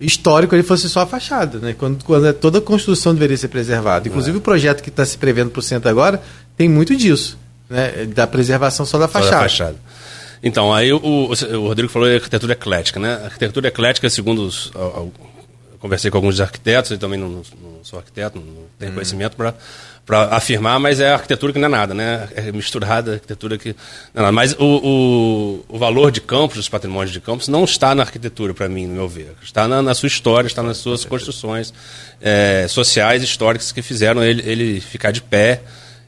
histórico, 0.00 0.54
ele 0.54 0.62
fosse 0.62 0.88
só 0.88 1.00
a 1.00 1.06
fachada. 1.06 1.58
Né? 1.58 1.74
Quando, 1.76 2.02
quando 2.02 2.32
toda 2.32 2.56
a 2.56 2.62
construção 2.62 3.12
deveria 3.12 3.36
ser 3.36 3.48
preservada. 3.48 4.08
Inclusive 4.08 4.38
o 4.38 4.40
projeto 4.40 4.82
que 4.82 4.88
está 4.88 5.04
se 5.04 5.18
prevendo 5.18 5.50
para 5.50 5.60
o 5.60 5.62
centro 5.62 5.90
agora 5.90 6.22
tem 6.56 6.70
muito 6.70 6.96
disso, 6.96 7.38
né? 7.68 8.06
da 8.06 8.26
preservação 8.26 8.86
só 8.86 8.98
da 8.98 9.06
fachada. 9.06 9.30
Só 9.30 9.36
da 9.36 9.42
fachada. 9.42 9.76
Então, 10.42 10.72
aí 10.72 10.92
o, 10.92 10.98
o, 10.98 11.66
Rodrigo 11.66 11.92
falou 11.92 12.08
de 12.08 12.14
arquitetura 12.14 12.54
eclética, 12.54 12.98
né? 12.98 13.20
A 13.22 13.24
arquitetura 13.26 13.68
eclética, 13.68 14.08
segundo 14.08 14.42
os, 14.42 14.72
eu 14.74 15.12
conversei 15.78 16.10
com 16.10 16.16
alguns 16.16 16.40
arquitetos, 16.40 16.90
eu 16.90 16.98
também 16.98 17.18
não, 17.18 17.28
não 17.28 17.44
sou 17.82 17.98
arquiteto, 17.98 18.38
não 18.38 18.64
tenho 18.78 18.92
hum. 18.92 18.94
conhecimento 18.94 19.36
para 19.36 19.54
para 20.10 20.34
afirmar, 20.34 20.80
mas 20.80 20.98
é 20.98 21.12
arquitetura 21.12 21.52
que 21.52 21.58
não 21.60 21.66
é 21.66 21.70
nada, 21.70 21.94
né? 21.94 22.28
É 22.34 22.50
misturada 22.50 23.12
arquitetura 23.12 23.56
que 23.56 23.76
não 24.12 24.20
é 24.20 24.20
nada. 24.22 24.32
Mas 24.32 24.54
o, 24.58 24.64
o, 24.64 25.64
o 25.68 25.78
valor 25.78 26.10
de 26.10 26.20
campos, 26.20 26.56
dos 26.56 26.68
patrimônios 26.68 27.12
de 27.12 27.20
campos, 27.20 27.46
não 27.46 27.62
está 27.62 27.94
na 27.94 28.02
arquitetura, 28.02 28.52
para 28.52 28.68
mim, 28.68 28.88
no 28.88 28.94
meu 28.94 29.08
ver. 29.08 29.34
Está 29.40 29.68
na, 29.68 29.80
na, 29.80 29.94
sua 29.94 30.08
história, 30.08 30.48
está 30.48 30.64
nas 30.64 30.78
suas 30.78 31.04
construções 31.04 31.72
é, 32.20 32.66
sociais, 32.68 33.22
históricas 33.22 33.70
que 33.70 33.82
fizeram 33.82 34.24
ele, 34.24 34.42
ele 34.44 34.80
ficar 34.80 35.12
de 35.12 35.22
pé 35.22 35.62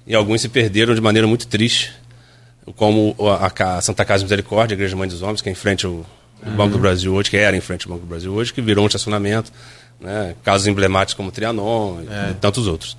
e 0.05 0.17
alguns 0.17 0.41
se 0.41 0.49
perderam 0.49 0.97
de 0.97 1.01
maneira 1.01 1.29
muito 1.29 1.47
triste, 1.47 1.93
como 2.77 3.15
a, 3.41 3.81
Santa 3.81 4.05
Casa 4.05 4.23
Misericórdia, 4.23 4.75
a 4.75 4.77
Igreja 4.77 4.97
Mãe 4.97 5.09
dos 5.09 5.23
Homens, 5.23 5.41
que 5.41 5.49
é 5.49 5.53
em 5.53 5.55
frente 5.55 5.87
ao, 5.87 5.93
uhum. 5.93 6.05
Banco 6.57 6.73
do 6.73 6.79
Brasil 6.79 7.13
hoje, 7.13 7.31
que 7.31 7.37
era 7.37 7.57
em 7.57 7.61
frente 7.61 7.87
ao 7.87 7.93
Banco 7.93 8.07
do 8.07 8.09
Brasil 8.09 8.33
hoje, 8.33 8.53
que 8.53 8.61
virou 8.61 8.85
um 8.85 8.87
estacionamento, 8.87 9.53
né? 10.01 10.35
casos 10.43 10.67
emblemáticos 10.67 11.15
como 11.15 11.29
o 11.29 11.33
Trianon 11.33 12.01
é. 12.01 12.31
e 12.31 12.35
tantos 12.35 12.67
outros. 12.67 12.97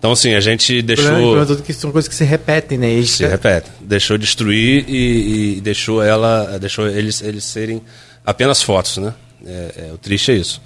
Então, 0.00 0.12
assim, 0.12 0.32
a 0.32 0.40
gente 0.40 0.80
deixou. 0.80 1.42
O 1.42 1.62
que 1.62 1.74
são 1.74 1.92
coisas 1.92 2.08
que 2.08 2.14
se 2.14 2.24
repetem, 2.24 2.78
né? 2.78 2.90
Isso 2.90 3.18
se 3.18 3.24
é... 3.24 3.28
repetem. 3.28 3.70
Deixou 3.82 4.16
destruir 4.16 4.86
e, 4.88 5.56
e, 5.56 5.60
deixou 5.60 6.02
ela. 6.02 6.58
Deixou 6.58 6.88
eles, 6.88 7.20
eles 7.20 7.44
serem 7.44 7.82
apenas 8.24 8.62
fotos, 8.62 8.96
né? 8.96 9.12
É, 9.44 9.88
é, 9.88 9.92
o 9.92 9.98
triste 9.98 10.32
é 10.32 10.36
isso. 10.36 10.60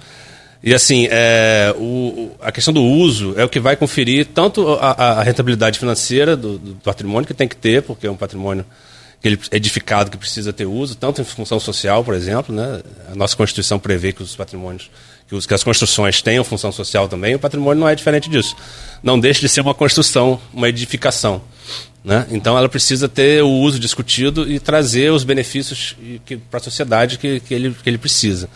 E 0.65 0.73
assim, 0.73 1.07
é, 1.11 1.75
o, 1.77 2.31
a 2.41 2.51
questão 2.51 2.73
do 2.73 2.81
uso 2.81 3.35
é 3.37 3.45
o 3.45 3.49
que 3.49 3.59
vai 3.59 3.75
conferir 3.75 4.25
tanto 4.33 4.67
a, 4.73 5.19
a 5.19 5.23
rentabilidade 5.23 5.77
financeira 5.77 6.35
do, 6.35 6.57
do, 6.57 6.73
patrimônio 6.77 7.27
que 7.27 7.35
tem 7.35 7.47
que 7.47 7.55
ter, 7.55 7.83
porque 7.83 8.07
é 8.07 8.11
um 8.11 8.17
patrimônio 8.17 8.65
que 9.21 9.27
ele 9.27 9.39
é 9.51 9.57
edificado 9.57 10.09
que 10.09 10.17
precisa 10.17 10.51
ter 10.51 10.65
uso, 10.65 10.95
tanto 10.95 11.21
em 11.21 11.23
função 11.23 11.59
social, 11.59 12.03
por 12.03 12.15
exemplo, 12.15 12.53
né? 12.53 12.81
A 13.11 13.15
nossa 13.15 13.35
Constituição 13.35 13.77
prevê 13.77 14.11
que 14.11 14.23
os 14.23 14.35
patrimônios 14.35 14.89
que, 15.27 15.35
os, 15.35 15.45
que 15.45 15.53
as 15.53 15.63
construções 15.63 16.23
tenham 16.23 16.43
função 16.43 16.71
social 16.71 17.07
também, 17.07 17.35
o 17.35 17.39
patrimônio 17.39 17.79
não 17.79 17.87
é 17.87 17.93
diferente 17.93 18.27
disso. 18.27 18.55
Não 19.03 19.19
deixa 19.19 19.41
de 19.41 19.49
ser 19.49 19.61
uma 19.61 19.73
construção, 19.75 20.41
uma 20.51 20.67
edificação. 20.67 21.43
Né? 22.03 22.25
Então 22.31 22.57
ela 22.57 22.69
precisa 22.69 23.07
ter 23.07 23.43
o 23.43 23.49
uso 23.49 23.79
discutido 23.79 24.51
e 24.51 24.59
trazer 24.59 25.11
os 25.11 25.23
benefícios 25.23 25.95
para 26.49 26.59
a 26.59 26.63
sociedade 26.63 27.19
que, 27.19 27.39
que, 27.39 27.53
ele, 27.53 27.75
que 27.83 27.87
ele 27.87 27.99
precisa. 27.99 28.49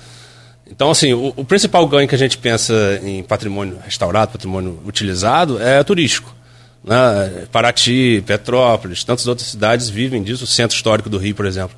Então, 0.71 0.91
assim, 0.91 1.13
o, 1.13 1.33
o, 1.35 1.43
principal 1.43 1.87
ganho 1.87 2.07
que 2.07 2.15
a 2.15 2.17
gente 2.17 2.37
pensa 2.37 2.99
em 3.03 3.23
patrimônio 3.23 3.79
restaurado, 3.83 4.31
patrimônio 4.31 4.79
utilizado, 4.85 5.61
é 5.61 5.83
turístico. 5.83 6.35
Né? 6.83 7.47
Paraty, 7.51 8.23
Petrópolis, 8.25 9.03
tantas 9.03 9.27
outras 9.27 9.49
cidades 9.49 9.89
vivem 9.89 10.21
disso. 10.21 10.43
O 10.43 10.47
centro 10.47 10.75
histórico 10.75 11.09
do 11.09 11.17
Rio, 11.17 11.35
por 11.35 11.45
exemplo, 11.45 11.75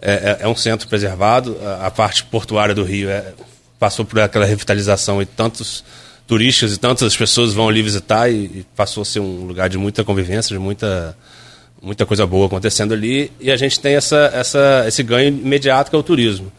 é, 0.00 0.12
é, 0.12 0.38
é 0.40 0.48
um 0.48 0.54
centro 0.54 0.86
preservado. 0.88 1.56
A, 1.62 1.86
a 1.86 1.90
parte 1.90 2.24
portuária 2.24 2.74
do 2.74 2.84
Rio 2.84 3.08
é 3.08 3.32
passou 3.78 4.04
por 4.04 4.20
aquela 4.20 4.44
revitalização 4.44 5.22
e 5.22 5.26
tantos 5.26 5.84
turistas 6.26 6.74
e 6.74 6.78
tantas 6.78 7.16
pessoas 7.16 7.54
vão 7.54 7.68
ali 7.68 7.80
visitar 7.80 8.28
e, 8.28 8.34
e, 8.34 8.66
passou 8.76 9.02
a 9.02 9.04
ser 9.04 9.20
um 9.20 9.46
lugar 9.46 9.68
de 9.68 9.78
muita 9.78 10.04
convivência, 10.04 10.54
de 10.54 10.58
muita 10.58 11.16
muita 11.80 12.04
coisa 12.04 12.26
boa 12.26 12.46
acontecendo 12.46 12.92
ali 12.92 13.30
e 13.38 13.52
a 13.52 13.56
gente 13.56 13.78
tem 13.78 13.94
essa, 13.94 14.32
essa, 14.34 14.84
esse 14.88 15.00
ganho 15.04 15.28
imediato 15.28 15.90
que 15.90 15.96
é 15.96 15.98
o 15.98 16.02
turismo. 16.02 16.52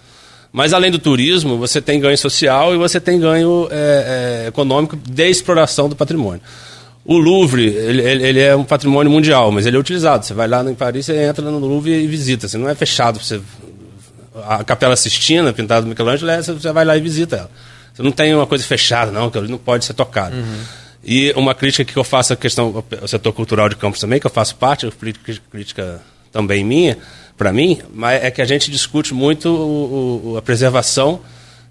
Mas 0.51 0.74
além 0.74 0.89
do 0.89 0.98
turismo, 0.98 1.58
você 1.58 1.82
tem 1.82 2.00
ganho 2.00 2.18
social 2.18 2.74
e 2.74 2.77
você 2.77 3.00
tem 3.00 3.20
ganho 3.20 3.68
é, 3.72 4.44
é, 4.46 4.48
econômico 4.48 4.98
de 4.98 5.29
exploração 5.29 5.88
do 5.88 5.96
patrimônio. 5.96 6.41
O 7.06 7.18
Louvre, 7.18 7.65
ele, 7.65 8.01
ele, 8.01 8.39
é 8.39 8.56
um 8.56 8.63
patrimônio 8.63 9.12
mundial, 9.12 9.51
mas 9.51 9.65
ele 9.65 9.77
é 9.77 9.79
utilizado. 9.79 10.25
Você 10.25 10.34
vai 10.34 10.48
lá 10.48 10.63
em 10.63 10.75
Paris, 10.75 11.06
você 11.06 11.24
entra 11.24 11.44
no 11.50 11.60
Louvre 11.60 11.91
e 11.91 12.08
visita. 12.08 12.48
Você 12.48 12.58
não 12.58 12.68
é 12.68 12.75
fechado, 12.75 13.20
você 13.20 13.39
a 14.48 14.63
Capela 14.63 14.96
Sistina, 14.96 15.51
pintada 15.53 15.82
do 15.82 15.88
Michelangelo, 15.88 16.32
é, 16.32 16.41
você 16.41 16.72
vai 16.72 16.86
lá 16.86 16.96
e 16.98 17.01
visita 17.01 17.38
ela. 17.38 17.51
Você 17.94 18.03
não 18.03 18.12
tem 18.12 18.34
uma 18.34 18.48
coisa 18.48 18.63
fechada, 18.63 19.12
não, 19.12 19.29
que 19.29 19.38
ele 19.38 19.48
não 19.48 19.58
pode 19.58 19.86
ser 19.86 19.94
tocado. 19.94 20.36
Uhum. 20.36 20.60
E 21.03 21.32
uma 21.36 21.56
crítica 21.56 21.84
que 21.84 21.98
eu 21.98 22.03
faço 22.03 22.34
à 22.34 22.36
questão, 22.36 22.84
o 23.01 23.08
setor 23.08 23.34
cultural 23.34 23.70
de 23.70 23.75
Campos 23.75 24.00
também, 24.00 24.20
que 24.20 24.27
eu 24.27 24.32
faço 24.32 24.56
parte, 24.56 24.89
crítica 25.51 26.01
também 26.32 26.63
minha, 26.63 26.98
para 27.39 27.53
mim, 27.53 27.79
mas 27.93 28.22
é 28.22 28.29
que 28.29 28.41
a 28.41 28.46
gente 28.46 28.69
discute 28.69 29.13
muito 29.13 29.48
o, 29.48 30.31
o, 30.31 30.38
a 30.38 30.41
preservação 30.41 31.22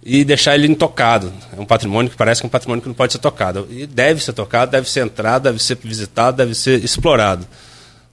e 0.02 0.25
deixar 0.25 0.54
ele 0.54 0.66
intocado. 0.66 1.30
É 1.54 1.60
um 1.60 1.66
patrimônio 1.66 2.10
que 2.10 2.16
parece 2.16 2.40
que 2.40 2.46
é 2.46 2.48
um 2.48 2.50
patrimônio 2.50 2.80
que 2.80 2.88
não 2.88 2.94
pode 2.94 3.12
ser 3.12 3.18
tocado. 3.18 3.68
E 3.70 3.87
deve 3.87 4.25
ser 4.25 4.32
tocado, 4.32 4.72
deve 4.72 4.88
ser 4.88 5.04
entrado, 5.04 5.42
deve 5.42 5.62
ser 5.62 5.76
visitado, 5.76 6.38
deve 6.38 6.54
ser 6.54 6.82
explorado. 6.82 7.46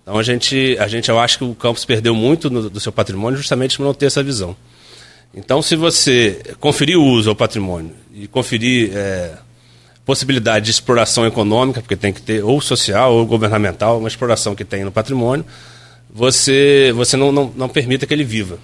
Então 0.03 0.19
a 0.19 0.21
gente, 0.21 0.75
a 0.81 0.88
gente, 0.89 1.07
eu 1.07 1.17
acho 1.17 1.38
que 1.38 1.43
o 1.45 1.55
campus 1.55 1.85
perdeu 1.85 2.13
muito 2.13 2.50
no, 2.50 2.69
do 2.69 2.79
seu 2.81 2.91
patrimônio 2.91 3.38
justamente 3.38 3.77
por 3.77 3.83
não 3.83 3.93
ter 3.93 4.07
essa 4.07 4.21
visão. 4.21 4.53
Então, 5.33 5.62
se 5.62 5.77
você 5.77 6.41
conferir 6.59 6.97
o 6.97 7.03
uso 7.03 7.29
ao 7.29 7.35
patrimônio 7.38 7.91
e 8.13 8.27
conferir 8.27 8.91
é, 8.93 9.31
possibilidade 10.05 10.65
de 10.65 10.71
exploração 10.71 11.25
econômica, 11.25 11.81
porque 11.81 11.95
tem 11.95 12.12
que 12.12 12.21
ter 12.21 12.43
ou 12.43 12.59
social 12.59 13.13
ou 13.13 13.25
governamental, 13.25 13.97
uma 13.97 14.09
exploração 14.09 14.53
que 14.53 14.65
tem 14.65 14.83
no 14.83 14.91
patrimônio, 14.91 15.45
você, 16.15 16.93
você 16.95 17.17
não, 17.17 17.29
não, 17.29 17.51
não 17.57 17.67
permita 17.67 18.05
que 18.07 18.13
ele 18.13 18.24
viva. 18.24 18.57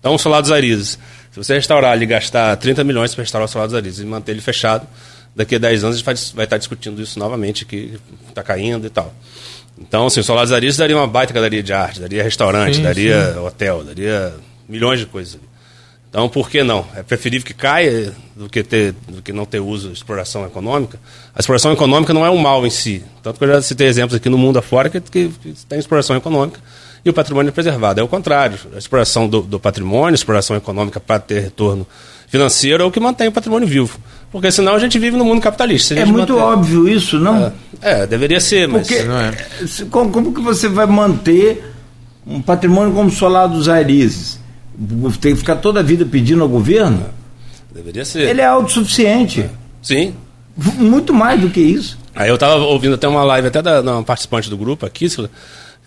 Então, 0.00 0.16
o 0.16 0.18
Solar 0.18 0.42
dos 0.42 0.50
Arizes, 0.50 0.98
se 1.30 1.36
você 1.36 1.54
restaurar 1.54 2.00
e 2.02 2.04
gastar 2.04 2.56
30 2.56 2.82
milhões 2.82 3.14
para 3.14 3.22
restaurar 3.22 3.48
o 3.48 3.48
Solar 3.48 3.68
dos 3.68 3.76
Arizes 3.76 4.00
e 4.00 4.04
manter 4.04 4.32
ele 4.32 4.40
fechado, 4.40 4.84
daqui 5.34 5.54
a 5.54 5.58
10 5.58 5.84
anos 5.84 5.94
a 5.94 5.98
gente 5.98 6.04
vai, 6.04 6.14
vai 6.34 6.44
estar 6.46 6.58
discutindo 6.58 7.00
isso 7.00 7.16
novamente, 7.16 7.64
que 7.64 7.96
está 8.28 8.42
caindo 8.42 8.88
e 8.88 8.90
tal. 8.90 9.14
Então, 9.78 10.06
assim, 10.06 10.18
o 10.18 10.24
Solar 10.24 10.42
dos 10.42 10.52
Arizes 10.52 10.78
daria 10.78 10.96
uma 10.96 11.06
baita 11.06 11.32
galeria 11.32 11.62
de 11.62 11.72
arte, 11.72 12.00
daria 12.00 12.24
restaurante, 12.24 12.78
sim, 12.78 12.82
daria 12.82 13.34
sim. 13.34 13.38
hotel, 13.38 13.84
daria 13.84 14.34
milhões 14.68 14.98
de 14.98 15.06
coisas. 15.06 15.38
Então, 16.10 16.28
por 16.28 16.50
que 16.50 16.64
não? 16.64 16.84
É 16.96 17.04
preferível 17.04 17.46
que 17.46 17.54
caia 17.54 18.12
do 18.34 18.48
que, 18.48 18.64
ter, 18.64 18.94
do 19.06 19.22
que 19.22 19.32
não 19.32 19.44
ter 19.44 19.60
uso 19.60 19.90
de 19.90 19.94
exploração 19.94 20.44
econômica. 20.44 20.98
A 21.32 21.38
exploração 21.38 21.72
econômica 21.72 22.12
não 22.12 22.26
é 22.26 22.30
um 22.30 22.38
mal 22.38 22.66
em 22.66 22.70
si. 22.70 23.04
Tanto 23.22 23.38
que 23.38 23.44
eu 23.44 23.48
já 23.48 23.62
citei 23.62 23.86
exemplos 23.86 24.16
aqui 24.16 24.28
no 24.28 24.38
mundo 24.38 24.58
afora 24.58 24.88
que, 24.88 25.00
que, 25.00 25.28
que 25.28 25.54
tem 25.68 25.78
exploração 25.78 26.16
econômica 26.16 26.58
e 27.06 27.10
o 27.10 27.12
patrimônio 27.12 27.50
é 27.50 27.52
preservado. 27.52 28.00
É 28.00 28.02
o 28.02 28.08
contrário. 28.08 28.58
A 28.74 28.78
exploração 28.78 29.28
do, 29.28 29.40
do 29.40 29.60
patrimônio, 29.60 30.10
a 30.10 30.14
exploração 30.14 30.56
econômica 30.56 30.98
para 30.98 31.20
ter 31.20 31.38
retorno 31.38 31.86
financeiro 32.26 32.82
é 32.82 32.86
o 32.86 32.90
que 32.90 32.98
mantém 32.98 33.28
o 33.28 33.32
patrimônio 33.32 33.68
vivo. 33.68 33.96
Porque 34.32 34.50
senão 34.50 34.74
a 34.74 34.78
gente 34.80 34.98
vive 34.98 35.16
no 35.16 35.24
mundo 35.24 35.40
capitalista. 35.40 35.94
É 35.94 36.04
muito 36.04 36.32
mantém... 36.32 36.44
óbvio 36.44 36.88
isso, 36.88 37.20
não? 37.20 37.52
É, 37.80 38.02
é 38.02 38.06
deveria 38.08 38.40
ser, 38.40 38.66
mas. 38.66 38.88
Porque, 38.88 39.04
é. 39.04 39.84
como, 39.88 40.10
como, 40.10 40.34
que 40.34 40.40
você 40.40 40.68
vai 40.68 40.86
manter 40.86 41.72
um 42.26 42.42
patrimônio 42.42 42.92
como 42.92 43.08
o 43.08 43.12
Solar 43.12 43.48
dos 43.48 43.68
Arizes? 43.68 44.40
Tem 45.20 45.32
que 45.32 45.38
ficar 45.38 45.56
toda 45.56 45.78
a 45.78 45.82
vida 45.84 46.04
pedindo 46.04 46.42
ao 46.42 46.48
governo? 46.48 47.04
Deveria 47.72 48.04
ser. 48.04 48.28
Ele 48.28 48.40
é 48.40 48.46
autossuficiente. 48.46 49.42
É. 49.42 49.50
Sim. 49.80 50.12
Muito 50.56 51.14
mais 51.14 51.40
do 51.40 51.50
que 51.50 51.60
isso. 51.60 51.96
Aí 52.16 52.28
eu 52.28 52.34
estava 52.34 52.56
ouvindo 52.56 52.96
até 52.96 53.06
uma 53.06 53.22
live 53.22 53.46
até 53.46 53.62
da 53.62 53.80
uma 53.80 54.02
participante 54.02 54.50
do 54.50 54.56
grupo 54.56 54.84
aqui, 54.84 55.08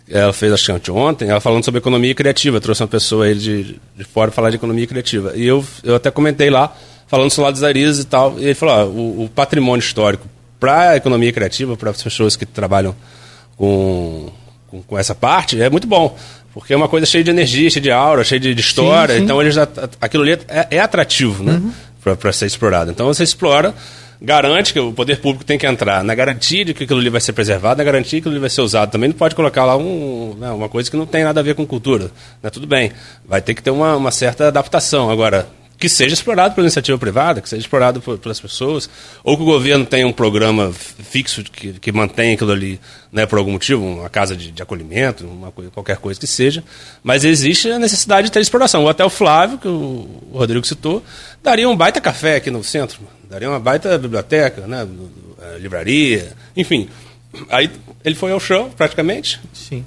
ela 0.09 0.33
fez 0.33 0.51
acho 0.51 0.79
que 0.79 0.91
ontem, 0.91 1.29
ela 1.29 1.39
falando 1.39 1.63
sobre 1.63 1.79
economia 1.79 2.13
criativa, 2.15 2.59
trouxe 2.59 2.81
uma 2.81 2.87
pessoa 2.87 3.25
aí 3.25 3.35
de, 3.35 3.79
de 3.95 4.03
fora 4.03 4.31
falar 4.31 4.49
de 4.49 4.55
economia 4.55 4.87
criativa. 4.87 5.33
E 5.35 5.45
eu, 5.45 5.63
eu 5.83 5.95
até 5.95 6.09
comentei 6.09 6.49
lá, 6.49 6.75
falando 7.07 7.29
sobre 7.29 7.65
Arizes 7.65 8.03
e 8.03 8.07
tal, 8.07 8.35
e 8.39 8.45
ele 8.45 8.55
falou, 8.55 8.75
ó, 8.75 8.85
o, 8.85 9.23
o 9.25 9.29
patrimônio 9.29 9.83
histórico 9.83 10.27
para 10.59 10.91
a 10.91 10.95
economia 10.97 11.31
criativa, 11.31 11.77
para 11.77 11.91
as 11.91 12.01
pessoas 12.01 12.35
que 12.35 12.45
trabalham 12.45 12.95
com, 13.55 14.29
com, 14.67 14.81
com, 14.81 14.97
essa 14.97 15.13
parte, 15.13 15.61
é 15.61 15.69
muito 15.69 15.87
bom. 15.87 16.17
Porque 16.53 16.73
é 16.73 16.77
uma 16.77 16.89
coisa 16.89 17.05
cheia 17.05 17.23
de 17.23 17.29
energia, 17.29 17.69
cheia 17.69 17.81
de 17.81 17.91
aura, 17.91 18.23
cheia 18.23 18.39
de, 18.39 18.53
de 18.55 18.61
história. 18.61 19.13
Sim, 19.13 19.19
sim. 19.19 19.25
Então, 19.25 19.39
ele 19.39 19.51
já, 19.51 19.67
aquilo 20.01 20.23
ali 20.23 20.33
é, 20.47 20.67
é 20.71 20.79
atrativo 20.79 21.43
né, 21.43 21.53
uhum. 21.53 22.15
para 22.15 22.33
ser 22.33 22.47
explorado. 22.47 22.89
Então, 22.89 23.05
você 23.05 23.23
explora 23.23 23.73
garante 24.21 24.73
que 24.73 24.79
o 24.79 24.91
poder 24.91 25.19
público 25.19 25.45
tem 25.45 25.57
que 25.57 25.65
entrar 25.65 26.03
na 26.03 26.13
garantia 26.13 26.65
de 26.65 26.73
que 26.73 26.83
aquilo 26.83 26.99
ali 26.99 27.09
vai 27.09 27.21
ser 27.21 27.33
preservado, 27.33 27.77
na 27.77 27.83
garantia 27.83 28.03
de 28.03 28.11
que 28.11 28.17
aquilo 28.17 28.33
ali 28.33 28.39
vai 28.39 28.49
ser 28.49 28.61
usado. 28.61 28.91
Também 28.91 29.09
não 29.09 29.15
pode 29.15 29.35
colocar 29.35 29.65
lá 29.65 29.77
um, 29.77 30.35
né, 30.37 30.51
uma 30.51 30.67
coisa 30.67 30.89
que 30.89 30.97
não 30.97 31.05
tem 31.05 31.23
nada 31.23 31.39
a 31.39 31.43
ver 31.43 31.55
com 31.55 31.65
cultura. 31.65 32.11
Né? 32.43 32.49
Tudo 32.49 32.67
bem, 32.67 32.91
vai 33.25 33.41
ter 33.41 33.53
que 33.53 33.63
ter 33.63 33.71
uma, 33.71 33.95
uma 33.95 34.11
certa 34.11 34.47
adaptação. 34.47 35.09
Agora, 35.09 35.47
que 35.79 35.87
seja 35.87 36.13
explorado 36.13 36.53
pela 36.53 36.65
iniciativa 36.65 36.97
privada, 36.97 37.39
que 37.39 37.47
seja 37.47 37.61
explorado 37.61 38.01
por, 38.01 38.17
pelas 38.17 38.39
pessoas, 38.39 38.89
ou 39.23 39.37
que 39.37 39.43
o 39.43 39.45
governo 39.45 39.85
tenha 39.85 40.05
um 40.05 40.11
programa 40.11 40.73
fixo 40.73 41.41
que, 41.43 41.73
que 41.73 41.91
mantenha 41.91 42.33
aquilo 42.33 42.51
ali 42.51 42.79
né, 43.11 43.25
por 43.25 43.39
algum 43.39 43.53
motivo, 43.53 43.85
uma 43.85 44.09
casa 44.09 44.35
de, 44.35 44.51
de 44.51 44.61
acolhimento, 44.61 45.25
uma 45.25 45.51
qualquer 45.71 45.97
coisa 45.97 46.19
que 46.19 46.27
seja, 46.27 46.63
mas 47.01 47.23
existe 47.23 47.71
a 47.71 47.79
necessidade 47.79 48.27
de 48.27 48.31
ter 48.31 48.41
exploração. 48.41 48.83
O 48.83 48.89
Hotel 48.89 49.09
Flávio, 49.09 49.57
que 49.57 49.69
o, 49.69 50.23
o 50.31 50.37
Rodrigo 50.37 50.67
citou, 50.67 51.01
daria 51.41 51.69
um 51.69 51.77
baita 51.77 52.01
café 52.01 52.35
aqui 52.35 52.51
no 52.51 52.61
centro, 52.61 52.99
daria 53.29 53.49
uma 53.49 53.59
baita 53.59 53.97
biblioteca, 53.97 54.67
né, 54.67 54.85
livraria, 55.59 56.33
enfim. 56.57 56.89
Aí 57.49 57.71
ele 58.03 58.15
foi 58.15 58.31
ao 58.33 58.39
chão, 58.39 58.69
praticamente, 58.75 59.39
Sim. 59.53 59.85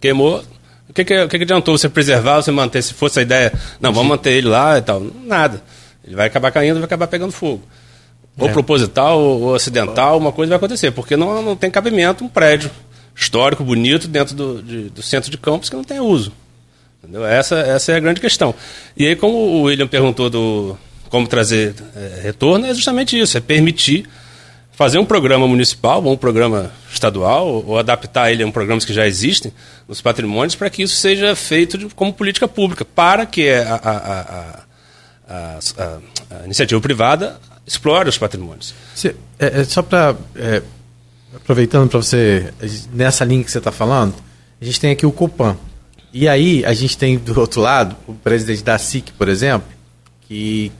queimou, 0.00 0.42
o 0.88 0.92
que, 0.92 1.04
que, 1.04 1.22
o 1.22 1.28
que, 1.28 1.38
que 1.38 1.44
adiantou 1.44 1.76
você 1.76 1.88
preservar, 1.88 2.36
você 2.36 2.50
manter, 2.50 2.82
se 2.82 2.94
fosse 2.94 3.18
a 3.18 3.22
ideia, 3.22 3.52
não, 3.80 3.92
vamos 3.92 4.08
manter 4.08 4.32
ele 4.32 4.48
lá 4.48 4.78
e 4.78 4.82
tal? 4.82 5.00
Nada. 5.24 5.62
Ele 6.04 6.16
vai 6.16 6.26
acabar 6.26 6.50
caindo, 6.50 6.76
vai 6.76 6.84
acabar 6.84 7.06
pegando 7.06 7.32
fogo. 7.32 7.62
Ou 8.38 8.48
é. 8.48 8.52
proposital, 8.52 9.20
ou, 9.20 9.42
ou, 9.42 9.54
acidental, 9.54 10.16
uma 10.16 10.32
coisa 10.32 10.50
vai 10.50 10.56
acontecer, 10.56 10.90
porque 10.92 11.16
não, 11.16 11.42
não 11.42 11.56
tem 11.56 11.70
cabimento 11.70 12.24
um 12.24 12.28
prédio 12.28 12.70
histórico, 13.14 13.64
bonito, 13.64 14.08
dentro 14.08 14.34
do, 14.34 14.62
de, 14.62 14.88
do 14.90 15.02
centro 15.02 15.30
de 15.30 15.36
campos 15.36 15.68
que 15.68 15.76
não 15.76 15.84
tem 15.84 16.00
uso. 16.00 16.32
Entendeu? 17.02 17.26
Essa, 17.26 17.56
essa 17.56 17.92
é 17.92 17.96
a 17.96 18.00
grande 18.00 18.20
questão. 18.20 18.54
E 18.96 19.06
aí, 19.06 19.16
como 19.16 19.36
o 19.36 19.62
William 19.62 19.86
perguntou 19.86 20.30
do 20.30 20.78
como 21.10 21.26
trazer 21.26 21.74
é, 21.96 22.20
retorno, 22.22 22.66
é 22.66 22.74
justamente 22.74 23.18
isso, 23.18 23.36
é 23.36 23.40
permitir 23.40 24.06
fazer 24.78 25.00
um 25.00 25.04
programa 25.04 25.48
municipal, 25.48 26.00
ou 26.04 26.12
um 26.12 26.16
programa 26.16 26.70
estadual, 26.88 27.64
ou 27.66 27.76
adaptar 27.80 28.30
ele 28.30 28.44
a 28.44 28.46
um 28.46 28.52
programas 28.52 28.84
que 28.84 28.92
já 28.92 29.08
existem 29.08 29.52
nos 29.88 30.00
patrimônios, 30.00 30.54
para 30.54 30.70
que 30.70 30.84
isso 30.84 30.94
seja 30.94 31.34
feito 31.34 31.76
de, 31.76 31.86
como 31.86 32.12
política 32.12 32.46
pública, 32.46 32.84
para 32.84 33.26
que 33.26 33.50
a, 33.50 33.74
a, 33.74 34.64
a, 35.28 35.98
a 36.30 36.44
iniciativa 36.44 36.80
privada 36.80 37.40
explore 37.66 38.08
os 38.08 38.16
patrimônios. 38.16 38.72
Se, 38.94 39.16
é, 39.40 39.62
é, 39.62 39.64
só 39.64 39.82
para. 39.82 40.14
É, 40.36 40.62
aproveitando 41.34 41.90
para 41.90 42.00
você, 42.00 42.54
nessa 42.92 43.24
linha 43.24 43.42
que 43.42 43.50
você 43.50 43.58
está 43.58 43.72
falando, 43.72 44.14
a 44.60 44.64
gente 44.64 44.78
tem 44.78 44.92
aqui 44.92 45.04
o 45.04 45.10
Copan. 45.10 45.56
E 46.12 46.28
aí, 46.28 46.64
a 46.64 46.72
gente 46.72 46.96
tem 46.96 47.18
do 47.18 47.40
outro 47.40 47.60
lado 47.60 47.96
o 48.06 48.14
presidente 48.14 48.62
da 48.62 48.78
SIC, 48.78 49.10
por 49.18 49.28
exemplo, 49.28 49.66
que 50.28 50.70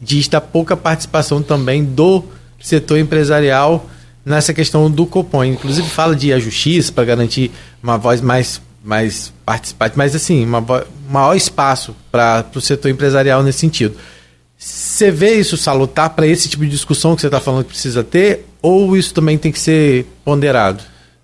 diz 0.00 0.28
da 0.28 0.40
pouca 0.40 0.76
participação 0.76 1.42
também 1.42 1.84
do 1.84 2.38
setor 2.60 2.98
empresarial 2.98 3.88
nessa 4.24 4.52
questão 4.52 4.90
do 4.90 5.06
Copom. 5.06 5.44
Inclusive 5.44 5.88
fala 5.88 6.14
de 6.14 6.32
a 6.32 6.38
justiça 6.38 6.92
para 6.92 7.04
garantir 7.04 7.50
uma 7.82 7.96
voz 7.96 8.20
mais, 8.20 8.60
mais 8.84 9.32
participante, 9.44 9.96
mas 9.96 10.14
assim, 10.14 10.44
uma 10.44 10.64
maior 11.08 11.34
espaço 11.34 11.96
para 12.10 12.44
o 12.54 12.60
setor 12.60 12.90
empresarial 12.90 13.42
nesse 13.42 13.60
sentido. 13.60 13.96
Você 14.56 15.10
vê 15.10 15.34
isso 15.34 15.56
salutar 15.56 16.10
para 16.10 16.26
esse 16.26 16.48
tipo 16.48 16.64
de 16.64 16.70
discussão 16.70 17.14
que 17.14 17.20
você 17.20 17.28
está 17.28 17.40
falando 17.40 17.64
que 17.64 17.70
precisa 17.70 18.02
ter, 18.02 18.44
ou 18.60 18.96
isso 18.96 19.14
também 19.14 19.38
tem 19.38 19.52
que 19.52 19.60
ser 19.60 20.04
ponderado? 20.24 20.82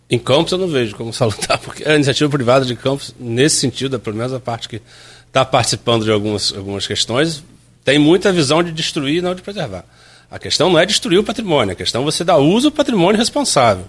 Em 0.08 0.18
Campos 0.18 0.52
eu 0.52 0.58
não 0.58 0.68
vejo 0.68 0.94
como 0.94 1.12
salutar, 1.12 1.58
porque 1.58 1.86
a 1.86 1.96
iniciativa 1.96 2.30
privada 2.30 2.64
de 2.64 2.76
Campos, 2.76 3.14
nesse 3.18 3.56
sentido, 3.56 3.98
pelo 3.98 4.16
menos 4.16 4.32
a 4.32 4.38
parte 4.38 4.68
que 4.68 4.80
está 5.26 5.44
participando 5.44 6.04
de 6.04 6.12
algumas, 6.12 6.54
algumas 6.56 6.86
questões, 6.86 7.42
tem 7.84 7.98
muita 7.98 8.32
visão 8.32 8.62
de 8.62 8.70
destruir 8.70 9.18
e 9.18 9.20
não 9.20 9.34
de 9.34 9.42
preservar. 9.42 9.84
A 10.34 10.38
questão 10.40 10.68
não 10.68 10.80
é 10.80 10.84
destruir 10.84 11.20
o 11.20 11.22
patrimônio, 11.22 11.74
a 11.74 11.76
questão 11.76 12.02
é 12.02 12.04
você 12.04 12.24
dar 12.24 12.38
uso 12.38 12.66
ao 12.66 12.72
patrimônio 12.72 13.16
responsável. 13.16 13.84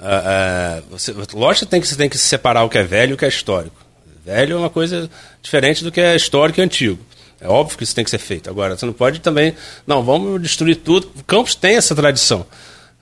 Uh, 0.00 0.80
uh, 0.80 0.82
você, 0.88 1.12
lógico 1.34 1.66
tem 1.66 1.82
que 1.82 1.86
você 1.86 1.94
tem 1.94 2.08
que 2.08 2.16
separar 2.16 2.64
o 2.64 2.70
que 2.70 2.78
é 2.78 2.82
velho 2.82 3.10
e 3.10 3.12
o 3.12 3.16
que 3.18 3.26
é 3.26 3.28
histórico. 3.28 3.76
Velho 4.24 4.54
é 4.54 4.56
uma 4.56 4.70
coisa 4.70 5.10
diferente 5.42 5.84
do 5.84 5.92
que 5.92 6.00
é 6.00 6.16
histórico 6.16 6.60
e 6.60 6.62
antigo. 6.62 6.98
É 7.38 7.46
óbvio 7.46 7.76
que 7.76 7.84
isso 7.84 7.94
tem 7.94 8.02
que 8.02 8.10
ser 8.10 8.16
feito. 8.16 8.48
Agora, 8.48 8.74
você 8.74 8.86
não 8.86 8.94
pode 8.94 9.20
também. 9.20 9.54
Não, 9.86 10.02
vamos 10.02 10.40
destruir 10.40 10.76
tudo. 10.76 11.10
Campos 11.26 11.54
tem 11.54 11.76
essa 11.76 11.94
tradição. 11.94 12.46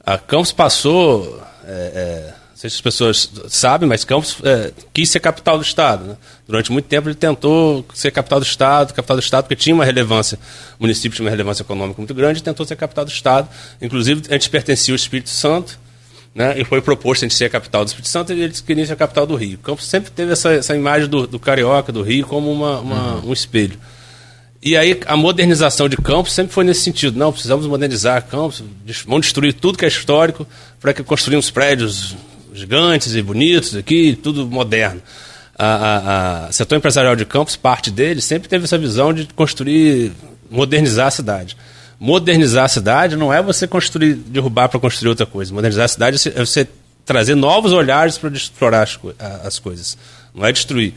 A 0.04 0.18
Campos 0.18 0.50
passou. 0.50 1.40
É, 1.64 1.70
é, 1.70 2.34
não 2.54 2.58
sei 2.60 2.70
se 2.70 2.76
as 2.76 2.80
pessoas 2.80 3.30
sabem, 3.48 3.88
mas 3.88 4.04
Campos 4.04 4.36
é, 4.44 4.70
quis 4.92 5.10
ser 5.10 5.18
capital 5.18 5.58
do 5.58 5.64
Estado. 5.64 6.04
Né? 6.04 6.16
Durante 6.46 6.70
muito 6.70 6.84
tempo 6.84 7.08
ele 7.08 7.16
tentou 7.16 7.84
ser 7.92 8.12
capital 8.12 8.38
do 8.38 8.46
Estado, 8.46 8.94
capital 8.94 9.16
do 9.16 9.20
Estado, 9.20 9.42
porque 9.42 9.56
tinha 9.56 9.74
uma 9.74 9.84
relevância, 9.84 10.38
o 10.78 10.84
município 10.84 11.16
tinha 11.16 11.24
uma 11.24 11.30
relevância 11.30 11.64
econômica 11.64 12.00
muito 12.00 12.14
grande, 12.14 12.40
tentou 12.44 12.64
ser 12.64 12.76
capital 12.76 13.04
do 13.04 13.10
Estado. 13.10 13.48
Inclusive, 13.82 14.22
antes 14.30 14.46
pertencia 14.46 14.94
ao 14.94 14.96
Espírito 14.96 15.30
Santo, 15.30 15.80
né? 16.32 16.54
e 16.56 16.64
foi 16.64 16.80
proposto 16.80 17.24
a 17.24 17.28
gente 17.28 17.34
ser 17.34 17.46
a 17.46 17.50
capital 17.50 17.84
do 17.84 17.88
Espírito 17.88 18.08
Santo, 18.08 18.32
e 18.32 18.40
eles 18.40 18.60
queriam 18.60 18.86
ser 18.86 18.92
a 18.92 18.96
capital 18.96 19.26
do 19.26 19.34
Rio. 19.34 19.58
Campos 19.58 19.84
sempre 19.88 20.12
teve 20.12 20.30
essa, 20.30 20.52
essa 20.52 20.76
imagem 20.76 21.08
do, 21.08 21.26
do 21.26 21.40
carioca, 21.40 21.90
do 21.90 22.02
Rio, 22.02 22.24
como 22.24 22.52
uma, 22.52 22.78
uma 22.78 23.14
uhum. 23.16 23.30
um 23.30 23.32
espelho. 23.32 23.76
E 24.62 24.76
aí 24.76 25.00
a 25.06 25.16
modernização 25.16 25.88
de 25.88 25.96
Campos 25.96 26.32
sempre 26.32 26.52
foi 26.52 26.62
nesse 26.62 26.82
sentido. 26.82 27.18
Não, 27.18 27.32
precisamos 27.32 27.66
modernizar 27.66 28.24
Campos, 28.26 28.62
vamos 29.04 29.26
destruir 29.26 29.54
tudo 29.54 29.76
que 29.76 29.84
é 29.84 29.88
histórico 29.88 30.46
para 30.80 30.94
que 30.94 31.02
construímos 31.02 31.50
prédios 31.50 32.14
gigantes 32.54 33.14
e 33.14 33.22
bonitos 33.22 33.76
aqui, 33.76 34.18
tudo 34.22 34.46
moderno. 34.46 35.02
A, 35.56 35.66
a, 35.66 36.46
a 36.46 36.52
setor 36.52 36.76
empresarial 36.76 37.14
de 37.14 37.24
Campos, 37.24 37.56
parte 37.56 37.90
dele, 37.90 38.20
sempre 38.20 38.48
teve 38.48 38.64
essa 38.64 38.78
visão 38.78 39.12
de 39.12 39.26
construir, 39.34 40.12
modernizar 40.50 41.08
a 41.08 41.10
cidade. 41.10 41.56
Modernizar 41.98 42.64
a 42.64 42.68
cidade 42.68 43.16
não 43.16 43.32
é 43.32 43.42
você 43.42 43.66
construir, 43.66 44.14
derrubar 44.14 44.68
para 44.68 44.80
construir 44.80 45.10
outra 45.10 45.26
coisa. 45.26 45.52
Modernizar 45.52 45.84
a 45.84 45.88
cidade 45.88 46.32
é 46.34 46.40
você 46.40 46.66
trazer 47.04 47.34
novos 47.34 47.72
olhares 47.72 48.18
para 48.18 48.30
explorar 48.30 48.82
as, 48.82 48.98
as 49.44 49.58
coisas. 49.58 49.96
Não 50.34 50.44
é 50.44 50.52
destruir 50.52 50.94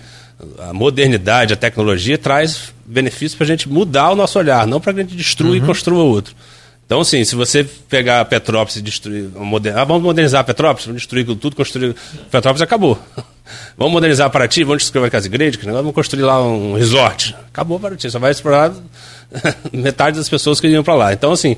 a 0.60 0.74
modernidade, 0.74 1.54
a 1.54 1.58
tecnologia 1.58 2.18
traz 2.18 2.72
benefícios 2.86 3.36
para 3.36 3.46
a 3.46 3.48
gente 3.48 3.68
mudar 3.68 4.12
o 4.12 4.16
nosso 4.16 4.38
olhar, 4.38 4.68
não 4.68 4.80
para 4.80 4.94
que 4.94 5.00
a 5.00 5.04
gente 5.04 5.16
destrua 5.16 5.52
uhum. 5.52 5.56
e 5.56 5.62
construa 5.62 6.04
outro. 6.04 6.36
Então, 6.88 7.02
assim, 7.02 7.22
se 7.26 7.36
você 7.36 7.66
pegar 7.66 8.24
Petrópolis 8.24 8.78
e 8.78 8.82
destruir. 8.82 9.28
Modern... 9.36 9.78
Ah, 9.78 9.84
vamos 9.84 10.04
modernizar 10.04 10.42
Petrópolis, 10.46 10.86
vamos 10.86 11.02
destruir 11.02 11.26
tudo, 11.26 11.54
construir. 11.54 11.94
Petrópolis 12.32 12.62
acabou. 12.62 12.98
vamos 13.78 13.92
modernizar 13.92 14.30
Paraty, 14.30 14.64
vamos 14.64 14.84
destruir 14.84 15.14
as 15.14 15.26
igrejas, 15.26 15.62
vamos 15.62 15.94
construir 15.94 16.24
lá 16.24 16.42
um 16.42 16.76
resort. 16.76 17.36
Acabou 17.50 17.78
Paraty, 17.78 18.10
só 18.10 18.20
vai 18.20 18.32
explorar 18.32 18.74
metade 19.74 20.16
das 20.16 20.30
pessoas 20.30 20.62
que 20.62 20.68
iriam 20.68 20.82
para 20.82 20.96
lá. 20.96 21.12
Então, 21.12 21.34
assim, 21.34 21.58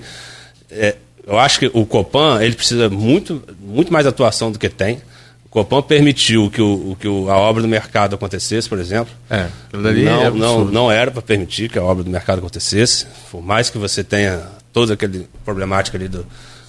é, 0.71 0.95
eu 1.27 1.37
acho 1.37 1.59
que 1.59 1.69
o 1.75 1.85
Copan 1.85 2.41
ele 2.41 2.55
precisa 2.55 2.89
muito, 2.89 3.43
muito 3.59 3.93
mais 3.93 4.07
atuação 4.07 4.51
do 4.51 4.57
que 4.57 4.67
tem. 4.67 4.99
O 5.45 5.49
Copan 5.49 5.83
permitiu 5.83 6.49
que, 6.49 6.61
o, 6.61 6.97
que 6.99 7.07
o, 7.07 7.29
a 7.29 7.37
obra 7.37 7.61
do 7.61 7.67
mercado 7.67 8.15
acontecesse, 8.15 8.67
por 8.67 8.79
exemplo. 8.79 9.13
É, 9.29 9.47
não, 9.71 10.21
é 10.23 10.31
não, 10.31 10.65
não 10.65 10.91
era 10.91 11.11
para 11.11 11.21
permitir 11.21 11.69
que 11.69 11.77
a 11.77 11.83
obra 11.83 12.03
do 12.03 12.09
mercado 12.09 12.39
acontecesse. 12.39 13.05
Por 13.29 13.43
mais 13.43 13.69
que 13.69 13.77
você 13.77 14.03
tenha 14.03 14.57
toda 14.71 14.93
aquela 14.93 15.13
problemática 15.43 15.97
ali 15.97 16.07
do, 16.07 16.25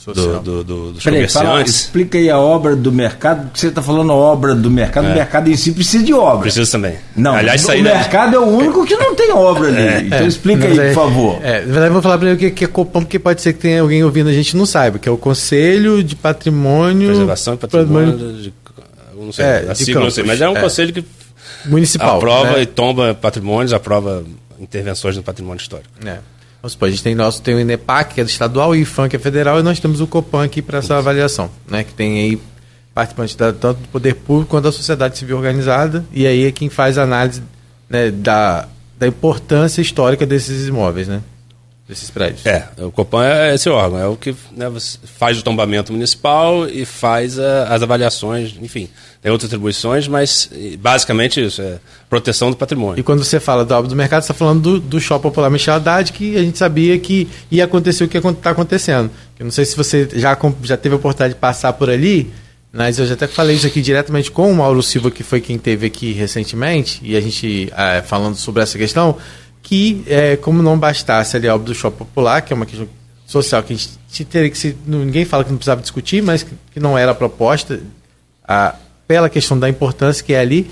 do, 0.07 0.41
do, 0.41 0.65
do, 0.65 0.93
dos 0.93 1.05
Peraí, 1.05 1.19
comerciantes. 1.19 1.51
Fala, 1.51 1.63
explica 1.63 2.19
aí 2.19 2.31
a 2.31 2.39
obra 2.39 2.75
do 2.75 2.91
mercado, 2.91 3.45
porque 3.45 3.61
você 3.61 3.69
está 3.69 3.83
falando 3.83 4.13
obra 4.13 4.55
do 4.55 4.71
mercado, 4.71 5.09
é. 5.09 5.13
o 5.13 5.15
mercado 5.15 5.51
em 5.51 5.57
si 5.57 5.73
precisa 5.73 6.05
de 6.05 6.13
obra. 6.13 6.43
Precisa 6.43 6.71
também. 6.71 6.97
Não, 7.15 7.35
Aliás, 7.35 7.65
o 7.65 7.83
mercado 7.83 8.37
é 8.37 8.39
o 8.39 8.47
único 8.47 8.87
que 8.87 8.97
não 8.97 9.15
tem 9.15 9.33
obra 9.33 9.69
ali. 9.69 9.81
É. 9.91 10.01
Então 10.03 10.27
explica 10.27 10.67
aí, 10.67 10.77
por 10.77 10.95
favor. 10.95 11.41
É, 11.43 11.61
na 11.61 11.67
verdade, 11.67 11.87
eu 11.87 11.93
vou 11.93 12.03
falar 12.03 12.19
para 12.19 12.31
ele 12.31 12.47
o 12.47 12.53
que 12.53 12.65
é 12.65 12.69
Copom, 12.69 13.01
porque 13.01 13.19
pode 13.19 13.41
ser 13.41 13.53
que 13.53 13.61
tenha 13.61 13.81
alguém 13.81 14.05
ouvindo 14.05 14.29
a 14.29 14.33
gente 14.33 14.57
não 14.57 14.67
saiba, 14.67 14.99
que 14.99 15.09
é 15.09 15.13
o 15.13 15.17
Conselho 15.17 16.03
de 16.03 16.15
Patrimônio... 16.15 17.09
Preservação 17.09 17.55
e 17.55 17.57
Patrimônio... 17.57 18.13
patrimônio 18.13 18.43
de 18.43 18.53
não 19.25 19.33
sei, 19.33 19.45
é, 19.45 19.67
a 19.71 19.75
sigla 19.75 20.03
não 20.03 20.11
sei, 20.11 20.25
mas 20.25 20.41
é 20.41 20.49
um 20.49 20.57
é. 20.57 20.61
conselho 20.61 20.93
que 20.93 21.05
municipal 21.67 22.17
aprova 22.17 22.53
né? 22.53 22.63
e 22.63 22.67
tomba 22.67 23.15
patrimônios, 23.15 23.73
aprova 23.73 24.25
intervenções 24.59 25.17
no 25.17 25.23
patrimônio 25.23 25.61
histórico. 25.61 25.91
É. 26.05 26.19
Vamos 26.63 26.73
supor, 26.73 26.89
a 26.89 26.91
gente 26.91 27.03
tem, 27.03 27.15
nosso, 27.15 27.41
tem 27.41 27.55
o 27.55 27.61
INEPAC, 27.61 28.15
que 28.15 28.21
é 28.21 28.25
estadual, 28.25 28.75
e 28.75 28.81
o 28.81 28.83
IFAM, 28.83 29.09
que 29.09 29.17
é 29.17 29.19
federal, 29.19 29.59
e 29.59 29.63
nós 29.63 29.81
temos 29.81 30.01
o 30.01 30.07
COPAN 30.07 30.45
aqui 30.45 30.61
para 30.61 30.79
essa 30.79 30.99
avaliação, 30.99 31.51
né? 31.67 31.85
que 31.85 31.95
tem 31.95 32.21
aí 32.21 32.39
participantes 32.95 33.35
da, 33.35 33.53
tanto 33.53 33.81
do 33.81 33.89
poder 33.89 34.15
público 34.15 34.51
quanto 34.51 34.65
da 34.65 34.73
sociedade 34.73 35.17
civil 35.17 35.39
organizada, 35.39 36.05
e 36.13 36.27
aí 36.27 36.45
é 36.45 36.53
quem 36.53 36.69
faz 36.69 36.99
a 36.99 37.03
análise 37.03 37.43
né, 37.89 38.11
da, 38.11 38.69
da 38.99 39.07
importância 39.07 39.81
histórica 39.81 40.27
desses 40.27 40.69
imóveis. 40.69 41.09
Né? 41.09 41.23
Desses 41.91 42.09
prédios. 42.09 42.47
É, 42.47 42.69
o 42.79 42.93
Copan 42.93 43.25
é 43.25 43.55
esse 43.55 43.69
órgão, 43.69 43.99
é 43.99 44.07
o 44.07 44.17
que 44.17 44.35
né, 44.57 44.67
faz 45.19 45.37
o 45.37 45.43
tombamento 45.43 45.93
municipal 45.93 46.69
e 46.69 46.85
faz 46.85 47.37
a, 47.37 47.65
as 47.75 47.83
avaliações, 47.83 48.55
enfim, 48.63 48.89
tem 49.21 49.31
outras 49.31 49.49
atribuições, 49.49 50.07
mas 50.07 50.49
basicamente 50.79 51.45
isso, 51.45 51.61
é 51.61 51.81
proteção 52.09 52.49
do 52.49 52.57
patrimônio. 52.57 53.01
E 53.01 53.03
quando 53.03 53.25
você 53.25 53.41
fala 53.41 53.63
obra 53.63 53.89
do 53.89 53.97
mercado, 53.97 54.23
você 54.23 54.31
está 54.31 54.35
falando 54.35 54.63
do, 54.63 54.81
do 54.81 55.01
Shopping 55.01 55.23
Popular 55.23 55.51
Michel 55.51 55.75
Haddad, 55.75 56.13
que 56.13 56.37
a 56.37 56.43
gente 56.43 56.57
sabia 56.57 56.97
que 56.99 57.29
ia 57.51 57.65
acontecer 57.65 58.05
o 58.05 58.09
que 58.09 58.17
está 58.17 58.51
acontecendo. 58.51 59.11
Eu 59.37 59.45
não 59.45 59.51
sei 59.51 59.65
se 59.65 59.77
você 59.77 60.09
já, 60.15 60.39
já 60.63 60.77
teve 60.77 60.95
a 60.95 60.97
oportunidade 60.99 61.35
de 61.35 61.41
passar 61.41 61.73
por 61.73 61.91
ali, 61.91 62.33
mas 62.73 63.01
eu 63.01 63.07
já 63.07 63.15
até 63.15 63.27
falei 63.27 63.57
isso 63.57 63.67
aqui 63.67 63.83
diretamente 63.83 64.31
com 64.31 64.51
o 64.51 64.55
Mauro 64.55 64.81
Silva, 64.81 65.11
que 65.11 65.25
foi 65.25 65.41
quem 65.41 65.59
teve 65.59 65.89
aqui 65.89 66.13
recentemente, 66.13 67.01
e 67.03 67.17
a 67.17 67.21
gente 67.21 67.69
é, 67.77 68.01
falando 68.01 68.37
sobre 68.37 68.63
essa 68.63 68.79
questão, 68.79 69.19
que, 69.71 70.03
é, 70.09 70.35
como 70.35 70.65
não 70.65 70.77
bastasse 70.77 71.37
ali 71.37 71.47
a 71.47 71.55
obra 71.55 71.67
do 71.67 71.75
shopping 71.77 71.99
popular, 71.99 72.43
que 72.43 72.53
é 72.53 72.57
uma 72.57 72.67
questão 72.67 72.89
social 73.25 73.63
que 73.63 73.73
a 73.73 73.77
gente 73.77 74.25
teria 74.25 74.51
que 74.51 74.59
se. 74.59 74.77
Ninguém 74.85 75.25
fala 75.25 75.45
que 75.45 75.51
não 75.51 75.59
precisava 75.59 75.81
discutir, 75.81 76.21
mas 76.21 76.43
que, 76.43 76.51
que 76.73 76.81
não 76.81 76.99
era 76.99 77.13
a 77.13 77.15
proposta, 77.15 77.81
a, 78.43 78.75
pela 79.07 79.31
questão 79.31 79.57
da 79.57 79.69
importância 79.69 80.25
que 80.25 80.33
é 80.33 80.41
ali. 80.41 80.69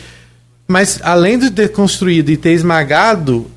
Mas 0.66 0.98
além 1.04 1.38
de 1.38 1.48
ter 1.48 1.68
construído 1.68 2.28
e 2.30 2.36
ter 2.36 2.50
esmagado, 2.50 3.48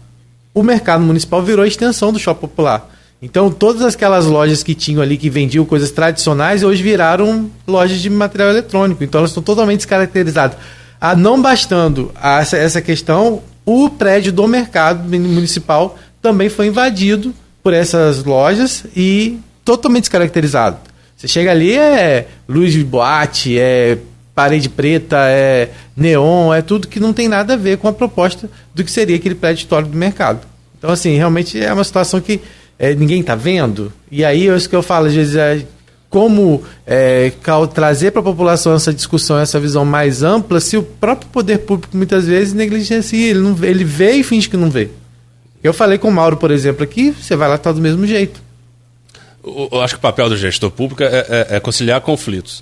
o 0.54 0.62
mercado 0.62 1.04
municipal 1.04 1.42
virou 1.42 1.66
a 1.66 1.68
extensão 1.68 2.14
do 2.14 2.20
shopping 2.20 2.42
popular. 2.42 2.88
Então, 3.20 3.50
todas 3.50 3.96
aquelas 3.96 4.28
lojas 4.28 4.62
que 4.62 4.76
tinham 4.76 5.02
ali, 5.02 5.18
que 5.18 5.30
vendiam 5.30 5.66
coisas 5.66 5.90
tradicionais, 5.90 6.62
hoje 6.62 6.84
viraram 6.84 7.50
lojas 7.66 8.00
de 8.00 8.12
material 8.12 8.52
eletrônico. 8.52 9.04
Então, 9.04 9.18
elas 9.18 9.32
estão 9.32 9.42
totalmente 9.42 9.80
descaracterizadas. 9.80 10.56
Ah, 11.00 11.16
não 11.16 11.42
bastando 11.42 12.12
essa 12.52 12.80
questão, 12.80 13.42
o 13.72 13.90
prédio 13.90 14.32
do 14.32 14.48
mercado 14.48 15.08
municipal 15.08 15.98
também 16.22 16.50
foi 16.50 16.68
invadido 16.68 17.34
por 17.64 17.74
essas 17.74 18.24
lojas 18.24 18.86
e 18.96 19.40
totalmente 19.64 20.04
descaracterizado. 20.04 20.78
Você 21.16 21.28
chega 21.28 21.52
ali, 21.52 21.78
é 21.78 22.28
luz 22.50 22.74
de 22.74 22.84
boate, 22.84 23.58
é 23.58 23.98
parede 24.34 24.70
preta, 24.70 25.18
é 25.28 25.70
neon, 25.96 26.54
é 26.54 26.62
tudo 26.62 26.88
que 26.88 27.00
não 27.00 27.14
tem 27.14 27.28
nada 27.28 27.54
a 27.54 27.58
ver 27.58 27.78
com 27.78 27.88
a 27.88 27.94
proposta 27.94 28.50
do 28.74 28.84
que 28.84 28.92
seria 28.92 29.16
aquele 29.16 29.36
prédio 29.36 29.62
histórico 29.62 29.92
do 29.92 29.98
mercado. 29.98 30.48
Então, 30.78 30.90
assim, 30.90 31.16
realmente 31.16 31.64
é 31.64 31.72
uma 31.72 31.84
situação 31.84 32.20
que 32.20 32.42
é, 32.80 32.96
ninguém 32.96 33.22
está 33.22 33.36
vendo. 33.36 33.94
E 34.10 34.26
aí, 34.26 34.50
é 34.50 34.56
isso 34.56 34.68
que 34.68 34.76
eu 34.76 34.82
falo, 34.82 35.06
às 35.06 35.14
vezes, 35.14 35.36
é, 35.36 35.64
como 36.12 36.62
é, 36.86 37.32
trazer 37.74 38.12
para 38.12 38.20
a 38.20 38.24
população 38.24 38.76
essa 38.76 38.94
discussão, 38.94 39.40
essa 39.40 39.58
visão 39.58 39.86
mais 39.86 40.22
ampla, 40.22 40.60
se 40.60 40.76
o 40.76 40.84
próprio 40.84 41.30
poder 41.30 41.60
público 41.60 41.96
muitas 41.96 42.28
vezes 42.28 42.54
negligencia, 42.54 43.30
ele, 43.30 43.40
não, 43.40 43.56
ele 43.64 43.86
vê 43.86 44.12
e 44.12 44.24
finge 44.24 44.50
que 44.50 44.58
não 44.58 44.70
vê. 44.70 44.90
Eu 45.64 45.74
falei 45.74 45.98
com 45.98 46.10
o 46.10 46.12
Mauro, 46.12 46.36
por 46.36 46.52
exemplo, 46.52 46.84
aqui, 46.84 47.12
você 47.12 47.34
vai 47.34 47.48
lá 47.48 47.58
tá 47.58 47.72
do 47.72 47.80
mesmo 47.80 48.06
jeito. 48.06 48.44
Eu 49.44 49.82
acho 49.82 49.94
que 49.94 50.00
o 50.00 50.02
papel 50.02 50.28
do 50.28 50.36
gestor 50.36 50.70
público 50.70 51.02
é, 51.02 51.08
é, 51.08 51.48
é 51.56 51.60
conciliar 51.62 52.02
conflitos. 52.02 52.62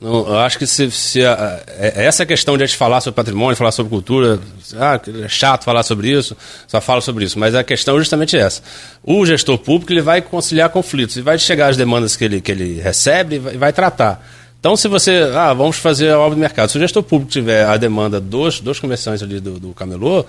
Não, 0.00 0.26
eu 0.26 0.38
acho 0.38 0.58
que 0.58 0.66
se, 0.66 0.90
se 0.90 1.22
a, 1.22 1.60
é, 1.66 2.02
é 2.02 2.06
essa 2.06 2.24
questão 2.24 2.56
de 2.56 2.64
a 2.64 2.66
gente 2.66 2.78
falar 2.78 3.02
sobre 3.02 3.16
patrimônio, 3.16 3.54
falar 3.54 3.70
sobre 3.70 3.90
cultura, 3.90 4.40
ah, 4.78 4.98
é 5.22 5.28
chato 5.28 5.64
falar 5.64 5.82
sobre 5.82 6.10
isso, 6.10 6.34
só 6.66 6.80
fala 6.80 7.02
sobre 7.02 7.26
isso, 7.26 7.38
mas 7.38 7.54
a 7.54 7.62
questão 7.62 7.96
é 7.96 7.98
justamente 7.98 8.34
essa. 8.34 8.62
O 9.04 9.26
gestor 9.26 9.58
público 9.58 9.92
ele 9.92 10.00
vai 10.00 10.22
conciliar 10.22 10.70
conflitos 10.70 11.18
e 11.18 11.20
vai 11.20 11.38
chegar 11.38 11.68
às 11.68 11.76
demandas 11.76 12.16
que 12.16 12.24
ele, 12.24 12.40
que 12.40 12.50
ele 12.50 12.80
recebe 12.80 13.36
e 13.36 13.38
vai, 13.38 13.56
vai, 13.58 13.72
tratar. 13.74 14.26
Então, 14.58 14.74
se 14.74 14.88
você, 14.88 15.30
ah, 15.34 15.52
vamos 15.52 15.76
fazer 15.76 16.10
a 16.12 16.18
obra 16.18 16.34
do 16.34 16.40
mercado, 16.40 16.70
se 16.70 16.78
o 16.78 16.80
gestor 16.80 17.02
público 17.02 17.30
tiver 17.30 17.66
a 17.66 17.76
demanda 17.76 18.18
dos, 18.18 18.58
dos 18.58 18.80
comerciantes 18.80 19.22
ali 19.22 19.38
do, 19.38 19.60
do 19.60 19.74
camelô, 19.74 20.24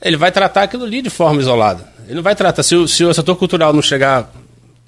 ele 0.00 0.16
vai 0.16 0.30
tratar 0.30 0.62
aquilo 0.62 0.84
ali 0.84 1.02
de 1.02 1.10
forma 1.10 1.40
isolada. 1.40 1.84
Ele 2.06 2.14
não 2.14 2.22
vai 2.22 2.36
tratar, 2.36 2.62
se 2.62 2.76
o, 2.76 2.86
se 2.86 3.04
o 3.04 3.12
setor 3.12 3.34
cultural 3.34 3.72
não 3.72 3.82
chegar 3.82 4.30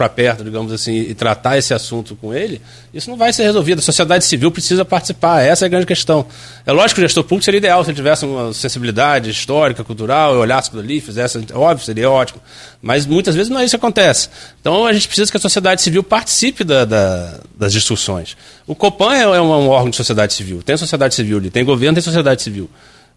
para 0.03 0.09
perto, 0.09 0.43
digamos 0.43 0.73
assim, 0.73 0.95
e 0.95 1.15
tratar 1.15 1.57
esse 1.57 1.73
assunto 1.73 2.17
com 2.17 2.35
ele, 2.35 2.61
isso 2.93 3.09
não 3.09 3.17
vai 3.17 3.33
ser 3.33 3.45
resolvido. 3.45 3.79
A 3.79 3.83
sociedade 3.83 4.25
civil 4.25 4.51
precisa 4.51 4.85
participar, 4.85 5.43
essa 5.43 5.65
é 5.65 5.67
a 5.67 5.69
grande 5.69 5.87
questão. 5.87 6.27
É 6.67 6.73
lógico 6.73 6.97
que 6.97 7.01
o 7.03 7.05
gestor 7.05 7.23
público 7.23 7.45
seria 7.45 7.59
ideal 7.59 7.85
se 7.85 7.91
ele 7.91 7.97
tivesse 7.97 8.25
uma 8.25 8.53
sensibilidade 8.53 9.31
histórica, 9.31 9.85
cultural, 9.85 10.37
olhasse 10.37 10.71
para 10.71 10.81
ali, 10.81 11.01
fizesse, 11.01 11.39
óbvio, 11.55 11.85
seria 11.85 12.11
ótimo. 12.11 12.41
Mas 12.81 13.07
muitas 13.07 13.37
vezes 13.37 13.49
não 13.49 13.61
é 13.61 13.65
isso 13.65 13.79
que 13.79 13.85
acontece. 13.85 14.29
Então 14.61 14.85
a 14.85 14.93
gente 14.93 15.07
precisa 15.07 15.31
que 15.31 15.37
a 15.37 15.41
sociedade 15.41 15.81
civil 15.83 16.03
participe 16.03 16.65
da, 16.65 16.85
da, 16.85 17.39
das 17.57 17.73
discussões. 17.73 18.37
O 18.67 18.75
COPAN 18.75 19.15
é, 19.15 19.23
é 19.23 19.41
um, 19.41 19.53
um 19.53 19.69
órgão 19.69 19.91
de 19.91 19.97
sociedade 19.97 20.35
civil, 20.35 20.65
tem 20.65 20.77
sociedade 20.77 21.15
civil 21.15 21.39
ali, 21.39 21.49
tem 21.49 21.65
governo, 21.65 21.95
tem 21.95 22.03
sociedade 22.03 22.43
civil. 22.43 22.69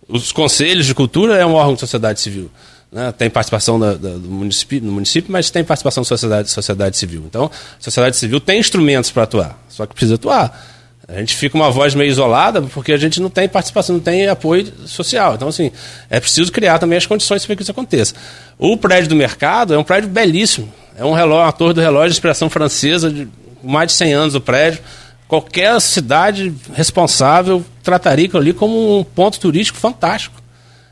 Os 0.07 0.31
conselhos 0.31 0.85
de 0.85 0.93
cultura 0.93 1.35
é 1.35 1.45
um 1.45 1.53
órgão 1.53 1.73
de 1.73 1.79
sociedade 1.79 2.21
civil. 2.21 2.51
Né? 2.91 3.13
Tem 3.17 3.29
participação 3.29 3.79
da, 3.79 3.93
da, 3.93 4.11
do 4.11 4.29
município, 4.29 4.81
município, 4.83 5.31
mas 5.31 5.49
tem 5.49 5.63
participação 5.63 6.01
da 6.03 6.07
sociedade, 6.07 6.49
sociedade 6.49 6.97
civil. 6.97 7.23
Então, 7.27 7.45
a 7.45 7.83
sociedade 7.83 8.15
civil 8.15 8.39
tem 8.39 8.59
instrumentos 8.59 9.11
para 9.11 9.23
atuar, 9.23 9.59
só 9.69 9.85
que 9.85 9.93
precisa 9.93 10.15
atuar. 10.15 10.75
A 11.07 11.19
gente 11.19 11.35
fica 11.35 11.55
uma 11.55 11.69
voz 11.69 11.93
meio 11.93 12.09
isolada 12.09 12.63
porque 12.63 12.91
a 12.91 12.97
gente 12.97 13.21
não 13.21 13.29
tem 13.29 13.47
participação, 13.47 13.95
não 13.95 14.01
tem 14.01 14.27
apoio 14.27 14.71
social. 14.87 15.35
Então, 15.35 15.49
assim, 15.49 15.71
é 16.09 16.19
preciso 16.19 16.51
criar 16.51 16.79
também 16.79 16.97
as 16.97 17.05
condições 17.05 17.45
para 17.45 17.55
que 17.55 17.61
isso 17.61 17.71
aconteça. 17.71 18.15
O 18.57 18.75
prédio 18.75 19.09
do 19.09 19.15
mercado 19.15 19.73
é 19.73 19.77
um 19.77 19.83
prédio 19.83 20.09
belíssimo. 20.09 20.73
É 20.97 21.05
um 21.05 21.13
relógio, 21.13 21.45
uma 21.45 21.51
torre 21.51 21.73
do 21.73 21.81
relógio 21.81 22.09
de 22.09 22.15
inspiração 22.15 22.49
francesa, 22.49 23.11
de 23.11 23.27
mais 23.61 23.89
de 23.89 23.93
100 23.93 24.13
anos 24.13 24.35
o 24.35 24.41
prédio. 24.41 24.81
Qualquer 25.27 25.79
cidade 25.79 26.53
responsável 26.73 27.63
trataria 27.83 28.29
ali 28.33 28.51
como 28.51 28.99
um 28.99 29.03
ponto 29.03 29.39
turístico 29.39 29.77
fantástico. 29.77 30.41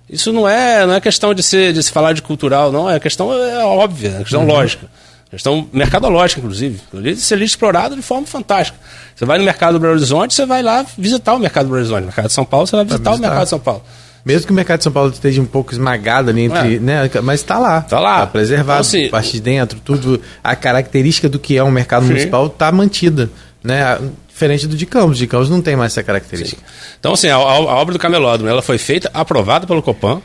Isso 0.10 0.32
não 0.32 0.48
é, 0.48 0.86
não 0.86 0.94
é 0.94 1.02
questão 1.02 1.34
de, 1.34 1.42
ser, 1.42 1.74
de 1.74 1.82
se 1.82 1.92
falar 1.92 2.14
de 2.14 2.22
cultural, 2.22 2.72
não. 2.72 2.90
É 2.90 3.00
questão 3.00 3.34
é 3.34 3.64
óbvia, 3.64 4.18
é 4.18 4.20
questão 4.20 4.42
uhum. 4.42 4.48
lógica. 4.48 4.88
Questão 5.32 5.68
mercadológica, 5.74 6.40
inclusive. 6.40 6.80
Ali 6.94 7.16
seria 7.16 7.44
explorado 7.44 7.96
de 7.96 8.04
forma 8.04 8.28
fantástica. 8.28 8.78
Você 9.16 9.26
vai 9.26 9.40
no 9.40 9.44
mercado 9.44 9.74
do 9.74 9.80
Belo 9.80 9.94
Horizonte, 9.94 10.34
você 10.34 10.46
vai 10.46 10.62
lá 10.62 10.86
visitar 10.96 11.34
o 11.34 11.40
mercado 11.40 11.66
do 11.66 11.70
Belo 11.70 11.80
Horizonte. 11.80 12.02
No 12.02 12.06
mercado 12.06 12.28
de 12.28 12.34
São 12.34 12.46
Paulo, 12.46 12.68
você 12.68 12.76
vai 12.76 12.86
visitar, 12.86 13.10
visitar. 13.10 13.18
o 13.18 13.30
mercado 13.30 13.44
de 13.44 13.50
São 13.50 13.60
Paulo. 13.60 13.84
Mesmo 14.24 14.46
que 14.46 14.54
o 14.54 14.56
mercado 14.56 14.78
de 14.78 14.84
São 14.84 14.94
Paulo 14.94 15.12
esteja 15.12 15.42
um 15.42 15.46
pouco 15.46 15.74
esmagado 15.74 16.30
ali 16.30 16.44
entre. 16.44 16.76
É. 16.76 16.80
Né, 16.80 17.10
mas 17.24 17.40
está 17.40 17.58
lá. 17.58 17.80
Está 17.80 18.00
lá. 18.00 18.16
Está 18.18 18.28
preservado. 18.28 18.88
Então, 18.88 19.00
assim, 19.00 19.10
parte 19.10 19.32
de 19.32 19.42
dentro, 19.42 19.80
tudo. 19.80 20.22
A 20.44 20.56
característica 20.56 21.28
do 21.28 21.40
que 21.40 21.58
é 21.58 21.64
um 21.64 21.72
mercado 21.72 22.04
sim. 22.04 22.10
municipal 22.10 22.46
está 22.46 22.72
mantida. 22.72 23.30
Né? 23.64 23.98
Diferente 24.34 24.68
do 24.68 24.76
de 24.76 24.86
Campos. 24.88 25.20
De 25.20 25.28
Campos 25.28 25.50
não 25.50 25.62
tem 25.62 25.76
mais 25.76 25.94
essa 25.94 26.02
característica. 26.02 26.60
Sim. 26.60 26.96
Então, 27.00 27.14
assim, 27.14 27.28
a, 27.28 27.36
a, 27.36 27.60
obra 27.60 27.94
do 27.94 28.00
camelódromo 28.00 28.50
ela 28.50 28.64
foi 28.64 28.80
feita, 28.80 29.10
aprovada 29.14 29.68
pelo 29.68 29.82
Copan. 29.82 30.22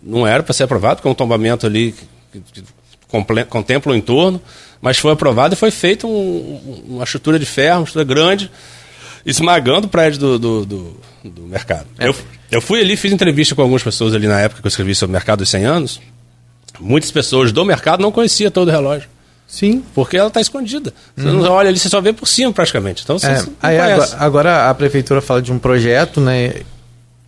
Não 0.00 0.26
era 0.26 0.44
para 0.44 0.52
ser 0.52 0.62
aprovado, 0.62 0.96
porque 0.96 1.08
é 1.08 1.10
um 1.10 1.14
tombamento 1.14 1.66
ali 1.66 1.92
que, 2.32 2.40
que, 2.40 2.62
que 2.62 3.44
contempla 3.48 3.92
o 3.92 3.96
entorno, 3.96 4.40
mas 4.80 4.98
foi 4.98 5.12
aprovado 5.12 5.54
e 5.54 5.56
foi 5.56 5.70
feita 5.70 6.06
um, 6.06 6.84
uma 6.88 7.04
estrutura 7.04 7.38
de 7.38 7.44
ferro, 7.44 7.80
uma 7.80 7.84
estrutura 7.84 8.04
grande, 8.04 8.50
esmagando 9.26 9.86
o 9.86 9.90
prédio 9.90 10.18
do, 10.20 10.38
do, 10.38 10.66
do, 10.66 11.00
do 11.24 11.42
mercado. 11.42 11.86
É. 11.98 12.08
Eu, 12.08 12.16
eu 12.50 12.60
fui 12.60 12.80
ali, 12.80 12.96
fiz 12.96 13.12
entrevista 13.12 13.54
com 13.54 13.62
algumas 13.62 13.82
pessoas 13.82 14.14
ali 14.14 14.28
na 14.28 14.40
época 14.40 14.60
que 14.60 14.66
eu 14.66 14.70
escrevi 14.70 14.94
sobre 14.94 15.12
o 15.12 15.14
mercado 15.14 15.40
dos 15.40 15.50
100 15.50 15.64
anos. 15.64 16.00
Muitas 16.80 17.10
pessoas 17.10 17.52
do 17.52 17.64
mercado 17.64 18.00
não 18.00 18.12
conheciam 18.12 18.50
todo 18.50 18.68
o 18.68 18.70
relógio. 18.70 19.08
Sim. 19.52 19.84
Porque 19.94 20.16
ela 20.16 20.28
está 20.28 20.40
escondida. 20.40 20.94
Você 21.14 21.28
uhum. 21.28 21.42
não 21.42 21.52
olha 21.52 21.68
ali, 21.68 21.78
você 21.78 21.90
só 21.90 22.00
vê 22.00 22.10
por 22.10 22.26
cima 22.26 22.50
praticamente. 22.50 23.02
Então 23.04 23.18
você, 23.18 23.26
é, 23.26 23.44
aí 23.62 23.78
agora, 23.78 24.16
agora, 24.18 24.70
a 24.70 24.74
prefeitura 24.74 25.20
fala 25.20 25.42
de 25.42 25.52
um 25.52 25.58
projeto, 25.58 26.22
né? 26.22 26.54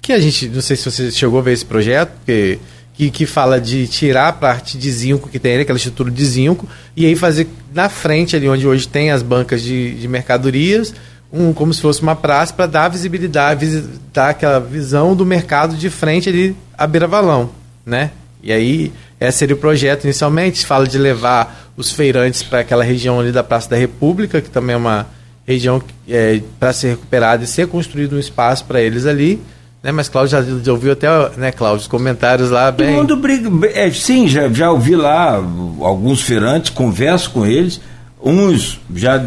Que 0.00 0.10
a 0.10 0.18
gente, 0.18 0.48
não 0.48 0.62
sei 0.62 0.74
se 0.74 0.90
você 0.90 1.10
chegou 1.10 1.38
a 1.38 1.42
ver 1.42 1.52
esse 1.52 1.66
projeto, 1.66 2.12
que, 2.24 2.58
que, 2.94 3.10
que 3.10 3.26
fala 3.26 3.60
de 3.60 3.86
tirar 3.86 4.28
a 4.28 4.32
parte 4.32 4.78
de 4.78 4.90
zinco 4.90 5.28
que 5.28 5.38
tem 5.38 5.52
ali, 5.52 5.62
aquela 5.62 5.76
estrutura 5.76 6.10
de 6.10 6.24
zinco, 6.24 6.66
e 6.96 7.04
aí 7.04 7.14
fazer 7.14 7.46
na 7.74 7.90
frente 7.90 8.34
ali 8.34 8.48
onde 8.48 8.66
hoje 8.66 8.88
tem 8.88 9.10
as 9.10 9.22
bancas 9.22 9.60
de, 9.60 9.94
de 9.94 10.08
mercadorias, 10.08 10.94
um, 11.30 11.52
como 11.52 11.74
se 11.74 11.82
fosse 11.82 12.00
uma 12.00 12.16
praça 12.16 12.54
para 12.54 12.64
dar 12.64 12.88
visibilidade, 12.88 13.84
dar 14.14 14.30
aquela 14.30 14.60
visão 14.60 15.14
do 15.14 15.26
mercado 15.26 15.76
de 15.76 15.90
frente 15.90 16.30
ali 16.30 16.56
à 16.78 16.86
beira-valão, 16.86 17.50
né? 17.84 18.12
E 18.42 18.52
aí, 18.52 18.92
esse 19.18 19.38
seria 19.38 19.56
o 19.56 19.58
projeto 19.58 20.04
inicialmente, 20.04 20.66
fala 20.66 20.86
de 20.86 20.98
levar 20.98 21.63
os 21.76 21.92
feirantes 21.92 22.42
para 22.42 22.60
aquela 22.60 22.84
região 22.84 23.18
ali 23.20 23.32
da 23.32 23.42
Praça 23.42 23.68
da 23.70 23.76
República, 23.76 24.40
que 24.40 24.50
também 24.50 24.74
é 24.74 24.76
uma 24.76 25.06
região 25.46 25.82
é, 26.08 26.40
para 26.58 26.72
ser 26.72 26.90
recuperada 26.90 27.44
e 27.44 27.46
ser 27.46 27.66
construído 27.68 28.16
um 28.16 28.18
espaço 28.18 28.64
para 28.64 28.80
eles 28.80 29.06
ali. 29.06 29.40
Né? 29.82 29.92
Mas 29.92 30.08
Cláudio 30.08 30.30
já, 30.30 30.42
já, 30.42 30.72
ouviu 30.72 30.92
até, 30.92 31.08
né, 31.36 31.52
Cláudio, 31.52 31.82
os 31.82 31.86
comentários 31.86 32.50
lá 32.50 32.72
bem. 32.72 32.88
Todo 32.88 32.96
mundo 32.96 33.16
briga. 33.16 33.50
É, 33.74 33.90
sim, 33.90 34.26
já, 34.26 34.48
já 34.48 34.70
ouvi 34.70 34.96
lá 34.96 35.34
alguns 35.80 36.22
feirantes, 36.22 36.70
converso 36.70 37.30
com 37.30 37.44
eles. 37.44 37.80
Uns 38.22 38.80
já, 38.94 39.22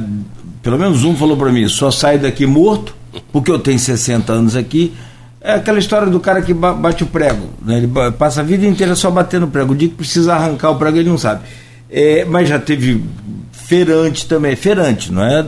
pelo 0.63 0.79
menos 0.79 1.03
um 1.03 1.15
falou 1.15 1.37
para 1.37 1.51
mim, 1.51 1.67
só 1.67 1.91
sai 1.91 2.17
daqui 2.17 2.47
morto, 2.47 2.95
porque 3.31 3.51
eu 3.51 3.59
tenho 3.59 3.77
60 3.77 4.33
anos 4.33 4.55
aqui. 4.55 4.93
É 5.39 5.53
aquela 5.53 5.77
história 5.77 6.07
do 6.07 6.19
cara 6.19 6.41
que 6.41 6.53
bate 6.53 7.03
o 7.03 7.05
prego. 7.05 7.49
Né? 7.63 7.77
Ele 7.77 7.89
passa 8.17 8.41
a 8.41 8.43
vida 8.43 8.65
inteira 8.65 8.95
só 8.95 9.11
batendo 9.11 9.47
prego. 9.47 9.73
O 9.73 9.75
dia 9.75 9.87
que 9.87 9.95
precisa 9.95 10.33
arrancar 10.33 10.71
o 10.71 10.75
prego, 10.75 10.97
ele 10.97 11.07
não 11.07 11.17
sabe. 11.17 11.41
É, 11.89 12.25
mas 12.25 12.49
já 12.49 12.59
teve 12.59 13.03
feirante 13.51 14.25
também, 14.25 14.55
feirante, 14.55 15.11
não 15.11 15.23
é, 15.23 15.45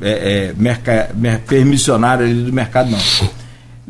é, 0.00 0.10
é 0.10 0.54
merca, 0.56 1.10
permissionário 1.46 2.24
ali 2.24 2.42
do 2.42 2.52
mercado, 2.52 2.90
não. 2.90 2.98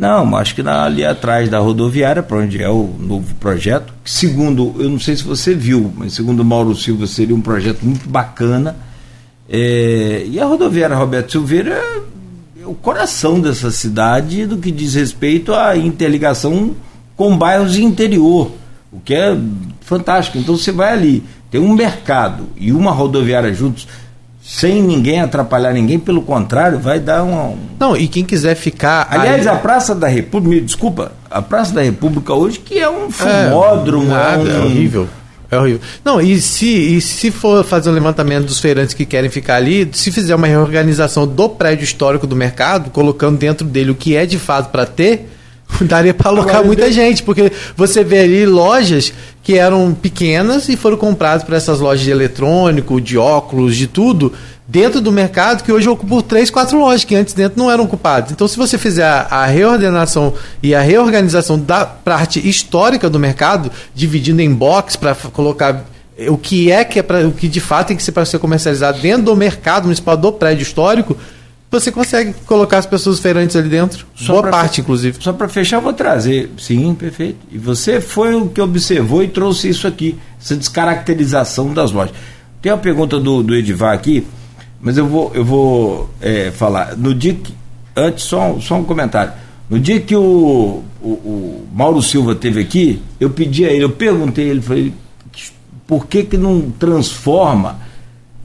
Não, 0.00 0.34
acho 0.38 0.54
que 0.54 0.62
ali 0.66 1.04
atrás 1.04 1.50
da 1.50 1.58
rodoviária, 1.58 2.22
para 2.22 2.38
onde 2.38 2.62
é 2.62 2.70
o 2.70 2.88
novo 2.98 3.34
projeto, 3.34 3.92
que 4.02 4.10
segundo, 4.10 4.74
eu 4.78 4.88
não 4.88 4.98
sei 4.98 5.14
se 5.14 5.22
você 5.22 5.54
viu, 5.54 5.92
mas 5.94 6.14
segundo 6.14 6.42
Mauro 6.42 6.74
Silva 6.74 7.06
seria 7.06 7.36
um 7.36 7.40
projeto 7.42 7.82
muito 7.82 8.08
bacana. 8.08 8.76
É, 9.46 10.24
e 10.26 10.40
a 10.40 10.46
rodoviária 10.46 10.96
Roberto 10.96 11.32
Silveira 11.32 11.74
é 12.58 12.66
o 12.66 12.72
coração 12.72 13.38
dessa 13.38 13.70
cidade 13.70 14.46
do 14.46 14.56
que 14.56 14.70
diz 14.70 14.94
respeito 14.94 15.52
à 15.52 15.76
interligação 15.76 16.74
com 17.14 17.36
bairros 17.36 17.74
de 17.74 17.84
interior, 17.84 18.52
o 18.90 19.00
que 19.00 19.12
é 19.12 19.36
fantástico. 19.82 20.38
Então 20.38 20.56
você 20.56 20.72
vai 20.72 20.94
ali, 20.94 21.22
tem 21.50 21.60
um 21.60 21.74
mercado 21.74 22.48
e 22.56 22.72
uma 22.72 22.92
rodoviária 22.92 23.52
juntos, 23.52 23.88
sem 24.42 24.82
ninguém 24.82 25.20
atrapalhar 25.20 25.72
ninguém, 25.72 25.98
pelo 25.98 26.22
contrário, 26.22 26.78
vai 26.78 26.98
dar 26.98 27.22
um. 27.24 27.58
Não, 27.78 27.96
e 27.96 28.08
quem 28.08 28.24
quiser 28.24 28.54
ficar. 28.54 29.06
Aliás, 29.10 29.46
aí... 29.46 29.54
a 29.54 29.56
Praça 29.56 29.94
da 29.94 30.08
República, 30.08 30.54
me 30.54 30.60
desculpa, 30.60 31.12
a 31.30 31.42
Praça 31.42 31.74
da 31.74 31.82
República 31.82 32.32
hoje, 32.32 32.58
que 32.58 32.78
é 32.78 32.88
um 32.88 33.10
fumódromo. 33.10 34.14
É, 34.14 34.34
é, 34.34 34.38
um... 34.38 34.46
é 34.46 34.60
horrível. 34.64 35.08
É 35.50 35.58
horrível. 35.58 35.80
Não, 36.04 36.20
e 36.20 36.40
se, 36.40 36.66
e 36.66 37.00
se 37.00 37.30
for 37.32 37.64
fazer 37.64 37.88
o 37.88 37.92
um 37.92 37.94
levantamento 37.94 38.46
dos 38.46 38.60
feirantes 38.60 38.94
que 38.94 39.04
querem 39.04 39.28
ficar 39.28 39.56
ali, 39.56 39.88
se 39.92 40.12
fizer 40.12 40.34
uma 40.34 40.46
reorganização 40.46 41.26
do 41.26 41.48
prédio 41.48 41.82
histórico 41.82 42.26
do 42.26 42.36
mercado, 42.36 42.90
colocando 42.90 43.36
dentro 43.36 43.66
dele 43.66 43.90
o 43.90 43.94
que 43.96 44.14
é 44.14 44.24
de 44.24 44.38
fato 44.38 44.70
para 44.70 44.86
ter, 44.86 45.28
daria 45.82 46.14
para 46.14 46.28
alocar 46.28 46.56
Agora, 46.56 46.66
muita 46.66 46.92
gente, 46.92 47.22
porque 47.22 47.52
você 47.76 48.04
vê 48.04 48.20
ali 48.20 48.46
lojas 48.46 49.12
que 49.42 49.56
eram 49.56 49.94
pequenas 49.94 50.68
e 50.68 50.76
foram 50.76 50.96
compradas 50.96 51.42
por 51.42 51.54
essas 51.54 51.80
lojas 51.80 52.00
de 52.00 52.10
eletrônico, 52.10 53.00
de 53.00 53.16
óculos, 53.16 53.76
de 53.76 53.86
tudo, 53.86 54.32
dentro 54.70 55.00
do 55.00 55.10
mercado 55.10 55.64
que 55.64 55.72
hoje 55.72 55.88
ocupam 55.88 56.20
três, 56.20 56.50
quatro 56.50 56.78
lojas 56.78 57.04
que 57.04 57.16
antes 57.16 57.34
dentro 57.34 57.58
não 57.58 57.70
eram 57.70 57.84
ocupadas. 57.84 58.30
Então, 58.30 58.46
se 58.46 58.56
você 58.56 58.78
fizer 58.78 59.04
a, 59.04 59.26
a 59.30 59.46
reordenação 59.46 60.32
e 60.62 60.74
a 60.74 60.80
reorganização 60.80 61.58
da 61.58 61.84
parte 61.84 62.46
histórica 62.48 63.10
do 63.10 63.18
mercado, 63.18 63.70
dividindo 63.94 64.40
em 64.40 64.52
box 64.52 64.96
para 64.96 65.14
colocar 65.14 65.84
o 66.28 66.36
que 66.36 66.70
é 66.70 66.84
que 66.84 66.98
é 66.98 67.02
para 67.02 67.26
o 67.26 67.32
que 67.32 67.48
de 67.48 67.60
fato 67.60 67.88
tem 67.88 67.96
que 67.96 68.02
ser 68.02 68.12
para 68.12 68.26
ser 68.26 68.38
comercializado 68.38 69.00
dentro 69.00 69.22
do 69.22 69.36
mercado 69.36 69.84
municipal 69.84 70.16
do 70.16 70.30
prédio 70.32 70.62
histórico, 70.62 71.16
você 71.70 71.92
consegue 71.92 72.34
colocar 72.46 72.78
as 72.78 72.86
pessoas 72.86 73.20
feirantes 73.20 73.54
ali 73.54 73.68
dentro. 73.68 74.04
Só 74.14 74.40
Boa 74.40 74.50
parte, 74.50 74.76
fe... 74.76 74.80
inclusive. 74.80 75.18
Só 75.20 75.32
para 75.32 75.48
fechar, 75.48 75.76
eu 75.76 75.82
vou 75.82 75.92
trazer. 75.92 76.50
Sim, 76.58 76.94
perfeito. 76.94 77.38
E 77.50 77.58
você 77.58 78.00
foi 78.00 78.34
o 78.34 78.48
que 78.48 78.60
observou 78.60 79.22
e 79.22 79.28
trouxe 79.28 79.68
isso 79.68 79.86
aqui, 79.86 80.18
essa 80.40 80.56
descaracterização 80.56 81.72
das 81.72 81.92
lojas. 81.92 82.14
Tem 82.60 82.72
uma 82.72 82.78
pergunta 82.78 83.20
do, 83.20 83.42
do 83.42 83.54
Edivar 83.54 83.94
aqui. 83.94 84.26
mas 84.80 84.98
eu 84.98 85.06
vou, 85.06 85.30
eu 85.32 85.44
vou 85.44 86.10
é, 86.20 86.50
falar. 86.50 86.96
No 86.96 87.14
dia 87.14 87.34
que. 87.34 87.54
Antes, 87.96 88.24
só, 88.24 88.58
só 88.60 88.76
um 88.76 88.84
comentário. 88.84 89.32
No 89.68 89.78
dia 89.78 90.00
que 90.00 90.16
o, 90.16 90.82
o, 91.00 91.08
o, 91.08 91.68
Mauro 91.72 92.02
Silva 92.02 92.34
teve 92.34 92.60
aqui, 92.60 93.00
eu 93.20 93.30
pedi 93.30 93.64
a 93.64 93.70
ele, 93.70 93.84
eu 93.84 93.90
perguntei 93.90 94.46
a 94.46 94.48
ele, 94.48 94.60
falei, 94.60 94.92
por 95.86 96.06
que, 96.06 96.24
que 96.24 96.36
não 96.36 96.70
transforma 96.72 97.78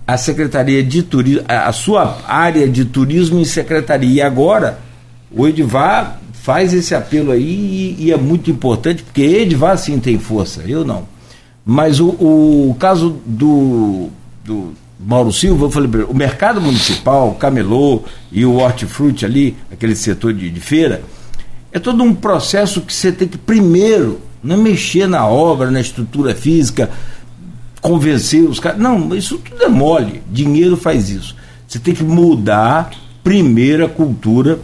a 0.07 0.17
Secretaria 0.17 0.83
de 0.83 1.03
Turismo, 1.03 1.45
a 1.47 1.71
sua 1.71 2.17
área 2.27 2.67
de 2.67 2.85
turismo 2.85 3.39
em 3.39 3.45
secretaria? 3.45 4.09
E 4.09 4.21
agora, 4.21 4.79
o 5.31 5.47
Edvar 5.47 6.19
faz 6.33 6.73
esse 6.73 6.93
apelo 6.93 7.31
aí 7.31 7.95
e, 7.99 8.05
e 8.05 8.11
é 8.11 8.17
muito 8.17 8.51
importante, 8.51 9.01
porque 9.01 9.21
Edvar 9.21 9.77
sim 9.77 9.99
tem 9.99 10.19
força, 10.19 10.61
eu 10.67 10.85
não. 10.85 11.07
Mas 11.65 11.99
o, 11.99 12.09
o 12.09 12.75
caso 12.79 13.17
do, 13.25 14.09
do 14.43 14.73
Mauro 14.99 15.33
Silva, 15.33 15.65
eu 15.65 15.71
falei 15.71 15.89
o 16.07 16.13
mercado 16.13 16.61
municipal, 16.61 17.29
o 17.29 17.35
camelô 17.35 18.03
e 18.31 18.45
o 18.45 18.57
hortifruti 18.57 19.25
ali, 19.25 19.57
aquele 19.71 19.95
setor 19.95 20.33
de, 20.33 20.49
de 20.49 20.59
feira, 20.59 21.01
é 21.71 21.79
todo 21.79 22.03
um 22.03 22.13
processo 22.13 22.81
que 22.81 22.93
você 22.93 23.11
tem 23.11 23.27
que 23.27 23.37
primeiro 23.37 24.21
não 24.43 24.57
mexer 24.57 25.07
na 25.07 25.27
obra, 25.27 25.71
na 25.71 25.81
estrutura 25.81 26.35
física, 26.35 26.89
convencer 27.85 28.41
os 28.41 28.59
caras. 28.59 28.79
Não, 28.79 29.15
isso 29.15 29.37
tudo 29.37 29.63
é 29.63 29.69
mole. 29.69 30.23
Dinheiro 30.31 30.75
faz 30.75 31.11
isso. 31.11 31.35
Você 31.67 31.77
tem 31.77 31.93
que 31.93 32.03
mudar 32.03 32.89
primeiro 33.23 33.85
a 33.85 33.89
cultura 33.89 34.59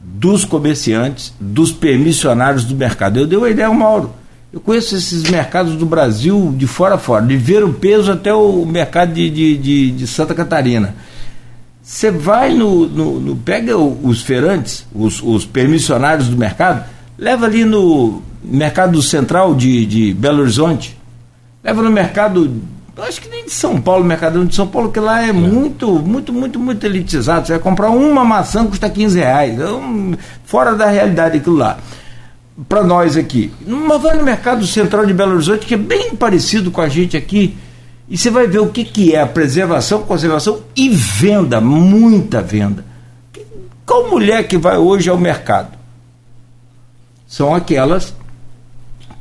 dos 0.00 0.44
comerciantes, 0.46 1.34
dos 1.38 1.70
permissionários 1.70 2.64
do 2.64 2.74
mercado. 2.74 3.18
Eu 3.18 3.26
dei 3.26 3.36
uma 3.36 3.50
ideia 3.50 3.68
ao 3.68 3.74
Mauro. 3.74 4.10
Eu 4.50 4.60
conheço 4.60 4.96
esses 4.96 5.22
mercados 5.24 5.76
do 5.76 5.84
Brasil 5.84 6.54
de 6.56 6.66
fora 6.66 6.94
a 6.94 6.98
fora, 6.98 7.26
de 7.26 7.36
ver 7.36 7.62
o 7.62 7.74
peso 7.74 8.10
até 8.10 8.32
o 8.32 8.64
mercado 8.64 9.12
de, 9.12 9.28
de, 9.28 9.56
de, 9.56 9.90
de 9.90 10.06
Santa 10.06 10.34
Catarina. 10.34 10.94
Você 11.82 12.10
vai 12.10 12.54
no, 12.54 12.86
no, 12.86 13.20
no, 13.20 13.36
pega 13.36 13.76
os 13.76 14.22
feirantes, 14.22 14.86
os, 14.94 15.22
os 15.22 15.44
permissionários 15.44 16.28
do 16.28 16.36
mercado, 16.36 16.84
leva 17.18 17.46
ali 17.46 17.64
no 17.64 18.22
mercado 18.42 19.02
central 19.02 19.54
de, 19.54 19.84
de 19.84 20.14
Belo 20.14 20.42
Horizonte, 20.42 20.96
leva 21.62 21.82
no 21.82 21.90
mercado, 21.90 22.60
acho 22.98 23.20
que 23.20 23.28
nem 23.28 23.44
de 23.44 23.50
São 23.50 23.80
Paulo, 23.80 24.04
mercado 24.04 24.44
de 24.44 24.54
São 24.54 24.66
Paulo, 24.66 24.90
que 24.90 25.00
lá 25.00 25.24
é, 25.24 25.28
é, 25.28 25.32
muito, 25.32 25.88
muito, 25.98 26.32
muito, 26.32 26.58
muito 26.58 26.84
elitizado. 26.84 27.46
Você 27.46 27.52
vai 27.52 27.62
comprar 27.62 27.90
uma 27.90 28.24
maçã 28.24 28.66
custa 28.66 28.88
15 28.90 29.18
reais. 29.18 29.54
Então, 29.54 30.14
fora 30.44 30.74
da 30.74 30.86
realidade 30.86 31.38
aquilo 31.38 31.56
lá 31.56 31.78
para 32.68 32.82
nós 32.82 33.16
aqui. 33.16 33.52
Mas 33.66 34.02
vai 34.02 34.16
no 34.16 34.24
mercado 34.24 34.66
central 34.66 35.06
de 35.06 35.14
Belo 35.14 35.34
Horizonte, 35.34 35.66
que 35.66 35.74
é 35.74 35.78
bem 35.78 36.14
parecido 36.14 36.70
com 36.70 36.80
a 36.80 36.88
gente 36.88 37.16
aqui, 37.16 37.56
e 38.08 38.16
você 38.16 38.30
vai 38.30 38.46
ver 38.46 38.58
o 38.58 38.68
que, 38.68 38.84
que 38.84 39.14
é 39.14 39.20
a 39.20 39.26
preservação, 39.26 40.02
conservação 40.02 40.60
e 40.76 40.88
venda, 40.88 41.60
muita 41.60 42.42
venda. 42.42 42.84
Qual 43.86 44.10
mulher 44.10 44.46
que 44.46 44.58
vai 44.58 44.76
hoje 44.76 45.08
ao 45.08 45.18
mercado? 45.18 45.78
São 47.26 47.54
aquelas 47.54 48.14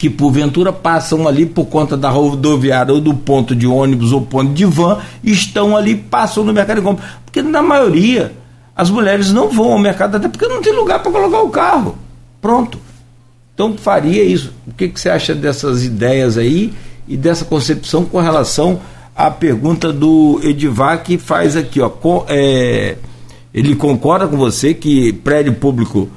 que 0.02 0.10
porventura 0.10 0.74
passam 0.74 1.28
ali 1.28 1.46
por 1.46 1.66
conta 1.66 1.96
da 1.96 2.10
rodoviária 2.10 2.92
ou 2.92 3.00
do 3.00 3.14
ponto 3.14 3.56
de 3.56 3.68
ônibus 3.68 4.12
ou 4.12 4.20
ponto 4.20 4.52
de 4.52 4.66
van, 4.66 4.98
estão 5.24 5.78
ali, 5.78 5.96
passam 5.96 6.44
no 6.44 6.52
mercado 6.52 6.80
e 6.80 6.82
compram. 6.82 7.08
Porque 7.24 7.44
na 7.44 7.62
maioria 7.62 8.34
as 8.76 8.90
mulheres 8.90 9.32
não 9.32 9.50
vão 9.50 9.74
ao 9.74 9.78
mercado 9.78 10.18
até 10.18 10.28
porque 10.28 10.48
não 10.48 10.60
tem 10.60 10.74
lugar 10.74 11.04
para 11.04 11.12
colocar 11.12 11.42
o 11.44 11.50
carro. 11.52 12.00
Pronto. 12.42 12.80
Então 13.54 13.78
faria 13.78 14.24
isso. 14.24 14.52
O 14.66 14.74
que, 14.74 14.90
que 14.90 15.00
você 15.00 15.08
acha 15.08 15.36
dessas 15.36 15.86
ideias 15.86 16.36
aí 16.36 16.74
e 17.08 17.16
dessa 17.16 17.46
concepção 17.46 18.04
com 18.04 18.20
relação 18.20 18.82
à 19.16 19.30
pergunta 19.30 19.94
do 19.94 20.40
Edivar 20.42 21.04
que 21.04 21.20
faz 21.20 21.56
aqui, 21.56 21.80
ó, 21.80 21.90
com, 21.90 22.26
é, 22.28 22.98
ele 23.54 23.76
concorda 23.76 24.28
com 24.28 24.36
você 24.36 24.74
que 24.74 25.14
prédio 25.14 25.54
público, 25.54 26.10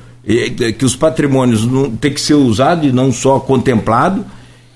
que 0.78 0.84
os 0.84 0.96
patrimônios 0.96 1.66
não 1.66 1.90
tem 1.90 2.12
que 2.12 2.20
ser 2.20 2.34
usado 2.34 2.86
e 2.86 2.92
não 2.92 3.12
só 3.12 3.38
contemplado, 3.38 4.24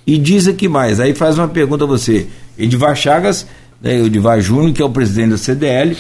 e 0.06 0.18
diz 0.18 0.46
aqui 0.46 0.68
mais, 0.68 1.00
aí 1.00 1.14
faz 1.14 1.38
uma 1.38 1.48
pergunta 1.48 1.84
a 1.84 1.86
você, 1.86 2.26
Edivar 2.58 2.94
Chagas, 2.94 3.46
né, 3.80 3.98
Edivar 3.98 4.40
Júnior, 4.40 4.72
que 4.72 4.82
é 4.82 4.84
o 4.84 4.90
presidente 4.90 5.30
da 5.30 5.38
CDL, 5.38 5.96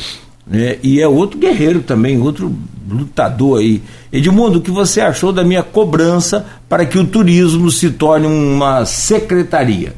né, 0.46 0.78
e 0.82 1.00
é 1.00 1.08
outro 1.08 1.38
guerreiro 1.38 1.80
também, 1.82 2.20
outro 2.20 2.54
lutador 2.90 3.60
aí. 3.60 3.82
Edmundo, 4.12 4.58
o 4.58 4.62
que 4.62 4.70
você 4.70 5.00
achou 5.00 5.32
da 5.32 5.44
minha 5.44 5.62
cobrança 5.62 6.46
para 6.68 6.86
que 6.86 6.98
o 6.98 7.06
turismo 7.06 7.70
se 7.70 7.90
torne 7.90 8.26
uma 8.26 8.84
secretaria? 8.84 9.94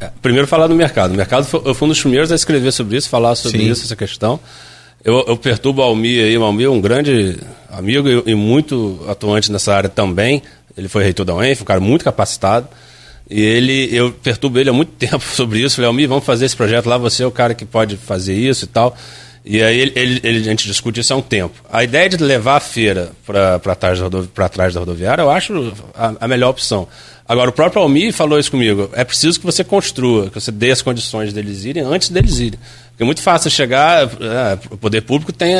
É, 0.00 0.10
primeiro 0.20 0.46
falar 0.46 0.66
do 0.66 0.74
mercado. 0.74 1.12
O 1.12 1.16
mercado 1.16 1.44
foi, 1.46 1.62
eu 1.64 1.74
fui 1.74 1.86
um 1.86 1.88
dos 1.90 2.00
primeiros 2.00 2.30
a 2.30 2.34
escrever 2.34 2.72
sobre 2.72 2.96
isso, 2.96 3.08
falar 3.08 3.34
sobre 3.34 3.58
Sim. 3.58 3.70
isso, 3.70 3.84
essa 3.84 3.96
questão. 3.96 4.38
Eu, 5.06 5.24
eu 5.28 5.36
perturbo 5.36 5.82
o 5.82 5.84
Almir 5.84 6.24
aí, 6.24 6.36
o 6.36 6.42
Almir 6.42 6.66
é 6.66 6.68
um 6.68 6.80
grande 6.80 7.38
amigo 7.70 8.08
e, 8.08 8.32
e, 8.32 8.34
muito 8.34 9.00
atuante 9.08 9.52
nessa 9.52 9.72
área 9.72 9.88
também. 9.88 10.42
Ele 10.76 10.88
foi 10.88 11.04
reitor 11.04 11.24
da 11.24 11.32
UENF, 11.32 11.62
um 11.62 11.64
cara 11.64 11.78
muito 11.78 12.04
capacitado. 12.04 12.66
E 13.30 13.40
ele, 13.40 13.88
eu 13.92 14.10
perturbo 14.10 14.58
ele 14.58 14.68
há 14.68 14.72
muito 14.72 14.90
tempo 14.98 15.22
sobre 15.22 15.60
isso. 15.60 15.76
Falei, 15.76 15.86
Almir, 15.86 16.08
vamos 16.08 16.24
fazer 16.24 16.46
esse 16.46 16.56
projeto 16.56 16.86
lá, 16.86 16.98
você 16.98 17.22
é 17.22 17.26
o 17.26 17.30
cara 17.30 17.54
que 17.54 17.64
pode 17.64 17.96
fazer 17.96 18.34
isso 18.34 18.64
e 18.64 18.66
tal. 18.66 18.96
E 19.44 19.62
aí 19.62 19.78
ele, 19.78 19.92
ele, 19.94 20.20
ele, 20.24 20.38
a 20.40 20.42
gente 20.42 20.66
discute 20.66 20.98
isso 20.98 21.14
há 21.14 21.16
um 21.16 21.22
tempo. 21.22 21.54
A 21.70 21.84
ideia 21.84 22.08
de 22.08 22.16
levar 22.16 22.56
a 22.56 22.60
feira 22.60 23.12
para 23.24 23.76
trás, 23.76 24.00
trás 24.50 24.74
da 24.74 24.80
rodoviária, 24.80 25.22
eu 25.22 25.30
acho 25.30 25.72
a, 25.94 26.14
a, 26.18 26.26
melhor 26.26 26.50
opção. 26.50 26.88
Agora, 27.28 27.50
o 27.50 27.52
próprio 27.52 27.80
Almi 27.80 28.10
falou 28.10 28.40
isso 28.40 28.50
comigo. 28.50 28.90
É 28.92 29.04
preciso 29.04 29.38
que 29.38 29.46
você 29.46 29.62
construa, 29.62 30.30
que 30.30 30.34
você 30.34 30.50
dê 30.50 30.72
as 30.72 30.82
condições 30.82 31.32
deles 31.32 31.64
irem 31.64 31.84
antes 31.84 32.08
deles 32.08 32.40
irem. 32.40 32.58
Porque 32.96 33.02
é 33.02 33.06
muito 33.06 33.20
fácil 33.20 33.50
chegar, 33.50 34.04
é, 34.04 34.58
o 34.70 34.76
poder 34.78 35.02
público 35.02 35.30
tem, 35.30 35.54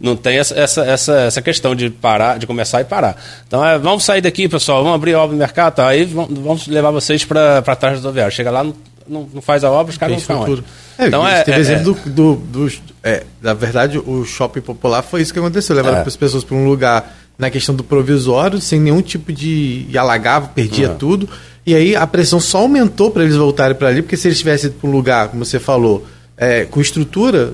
não 0.00 0.16
tem 0.16 0.38
essa, 0.38 0.58
essa, 0.58 0.84
essa, 0.84 1.20
essa, 1.20 1.40
questão 1.40 1.72
de 1.72 1.88
parar, 1.88 2.36
de 2.36 2.48
começar 2.48 2.80
e 2.80 2.84
parar. 2.84 3.16
Então, 3.46 3.64
é, 3.64 3.78
vamos 3.78 4.02
sair 4.02 4.20
daqui, 4.20 4.48
pessoal, 4.48 4.82
vamos 4.82 4.96
abrir 4.96 5.14
a 5.14 5.20
obra 5.20 5.34
no 5.34 5.38
mercado, 5.38 5.76
tá? 5.76 5.86
aí 5.86 6.04
vamos 6.04 6.66
levar 6.66 6.90
vocês 6.90 7.24
para 7.24 7.62
trás 7.62 7.80
da 7.80 8.08
rodoviária. 8.08 8.32
Chega 8.32 8.50
lá, 8.50 8.64
não, 8.64 8.74
não, 9.06 9.28
não 9.34 9.40
faz 9.40 9.62
a 9.62 9.70
obra, 9.70 9.92
os 9.92 9.98
caras 9.98 10.16
não 10.16 10.20
ficam 10.20 10.42
onde? 10.42 10.64
É, 10.98 11.06
então 11.06 11.28
é, 11.28 11.44
teve 11.44 11.58
é, 11.58 11.60
exemplo 11.60 11.96
é. 12.04 12.08
do, 12.08 12.34
do, 12.34 12.66
do 12.66 12.72
é, 13.04 13.22
na 13.40 13.54
verdade 13.54 13.96
o 13.96 14.24
shopping 14.24 14.60
popular 14.60 15.02
foi 15.02 15.22
isso 15.22 15.32
que 15.32 15.38
aconteceu, 15.38 15.76
levaram 15.76 15.98
é. 15.98 16.02
as 16.02 16.16
pessoas 16.16 16.42
para 16.42 16.56
um 16.56 16.66
lugar 16.66 17.16
na 17.38 17.50
questão 17.50 17.72
do 17.72 17.84
provisório, 17.84 18.60
sem 18.60 18.80
nenhum 18.80 19.00
tipo 19.00 19.32
de 19.32 19.86
e 19.88 19.96
alagava, 19.96 20.48
perdia 20.48 20.90
uhum. 20.90 20.96
tudo. 20.96 21.28
E 21.64 21.72
aí 21.72 21.94
a 21.94 22.04
pressão 22.04 22.40
só 22.40 22.58
aumentou 22.58 23.12
para 23.12 23.22
eles 23.22 23.36
voltarem 23.36 23.76
para 23.76 23.86
ali, 23.86 24.02
porque 24.02 24.16
se 24.16 24.26
eles 24.26 24.38
tivessem 24.38 24.70
ido 24.70 24.80
para 24.80 24.90
um 24.90 24.92
lugar, 24.92 25.28
como 25.28 25.44
você 25.44 25.60
falou, 25.60 26.04
é, 26.38 26.64
com 26.64 26.80
estrutura, 26.80 27.52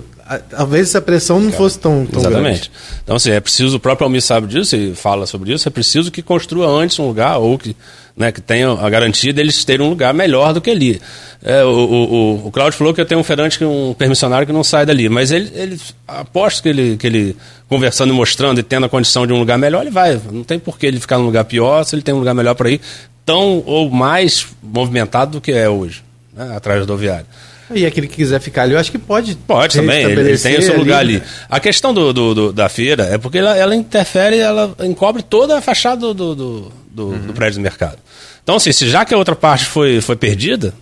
talvez 0.50 0.88
essa 0.88 1.00
pressão 1.00 1.40
não 1.40 1.50
fosse 1.50 1.78
tão, 1.78 2.06
tão 2.06 2.20
Exatamente. 2.20 2.70
Grande. 2.70 2.70
Então, 3.02 3.16
assim, 3.16 3.30
é 3.30 3.40
preciso, 3.40 3.76
o 3.76 3.80
próprio 3.80 4.04
Almir 4.04 4.22
sabe 4.22 4.46
disso 4.46 4.76
e 4.76 4.94
fala 4.94 5.26
sobre 5.26 5.52
isso, 5.52 5.66
é 5.66 5.70
preciso 5.70 6.10
que 6.10 6.22
construa 6.22 6.68
antes 6.68 6.98
um 6.98 7.06
lugar 7.06 7.38
ou 7.38 7.58
que 7.58 7.74
né, 8.16 8.30
que 8.30 8.40
tenham 8.40 8.78
a 8.84 8.88
garantia 8.88 9.32
deles 9.32 9.64
terem 9.64 9.84
um 9.84 9.90
lugar 9.90 10.14
melhor 10.14 10.52
do 10.52 10.60
que 10.60 10.70
ali. 10.70 11.00
É, 11.42 11.64
o, 11.64 11.68
o, 11.68 12.46
o 12.46 12.50
Claudio 12.50 12.78
falou 12.78 12.94
que 12.94 13.00
eu 13.00 13.06
tenho 13.06 13.20
um 13.20 13.24
ferante, 13.24 13.62
um 13.64 13.94
permissionário 13.94 14.46
que 14.46 14.52
não 14.52 14.62
sai 14.62 14.86
dali, 14.86 15.08
mas 15.08 15.32
ele, 15.32 15.50
ele 15.54 15.80
aposto 16.06 16.62
que 16.62 16.68
ele, 16.68 16.96
que 16.96 17.06
ele, 17.06 17.36
conversando 17.68 18.12
e 18.12 18.16
mostrando 18.16 18.60
e 18.60 18.62
tendo 18.62 18.86
a 18.86 18.88
condição 18.88 19.26
de 19.26 19.32
um 19.32 19.38
lugar 19.38 19.58
melhor, 19.58 19.82
ele 19.82 19.90
vai. 19.90 20.20
Não 20.30 20.44
tem 20.44 20.58
por 20.58 20.78
que 20.78 20.86
ele 20.86 21.00
ficar 21.00 21.18
num 21.18 21.24
lugar 21.24 21.44
pior 21.44 21.82
se 21.84 21.94
ele 21.94 22.02
tem 22.02 22.14
um 22.14 22.18
lugar 22.18 22.34
melhor 22.34 22.54
para 22.54 22.70
ir, 22.70 22.80
tão 23.26 23.62
ou 23.66 23.90
mais 23.90 24.46
movimentado 24.62 25.32
do 25.32 25.40
que 25.40 25.50
é 25.50 25.68
hoje, 25.68 26.04
né, 26.32 26.54
atrás 26.56 26.78
do 26.78 26.82
rodoviário. 26.82 27.26
E 27.72 27.87
aquele 27.87 28.07
que 28.07 28.16
quiser 28.16 28.40
ficar 28.40 28.62
ali, 28.62 28.74
eu 28.74 28.79
acho 28.79 28.90
que 28.90 28.98
pode. 28.98 29.35
Pode 29.37 29.79
também, 29.79 30.05
ele 30.05 30.38
tem 30.38 30.59
o 30.59 30.62
seu 30.62 30.77
lugar 30.77 30.98
ali. 30.98 31.16
ali. 31.16 31.24
A 31.48 31.59
questão 31.59 31.94
do, 31.94 32.12
do, 32.12 32.35
do, 32.35 32.53
da 32.53 32.68
feira 32.68 33.05
é 33.05 33.18
porque 33.18 33.38
ela, 33.38 33.57
ela, 33.57 33.74
interfere, 33.74 34.38
ela 34.38 34.74
encobre 34.81 35.22
toda 35.22 35.57
a 35.57 35.61
fachada 35.62 36.12
do, 36.12 36.35
do, 36.35 36.72
do, 36.90 37.07
uhum. 37.07 37.27
do 37.27 37.33
prédio 37.33 37.59
do 37.59 37.62
mercado. 37.62 37.98
Então, 38.42 38.57
assim, 38.57 38.72
se 38.72 38.88
já 38.88 39.05
que 39.05 39.14
a 39.14 39.16
outra 39.16 39.35
parte 39.35 39.64
foi, 39.64 40.00
foi 40.03 40.16
perdida, 40.16 40.74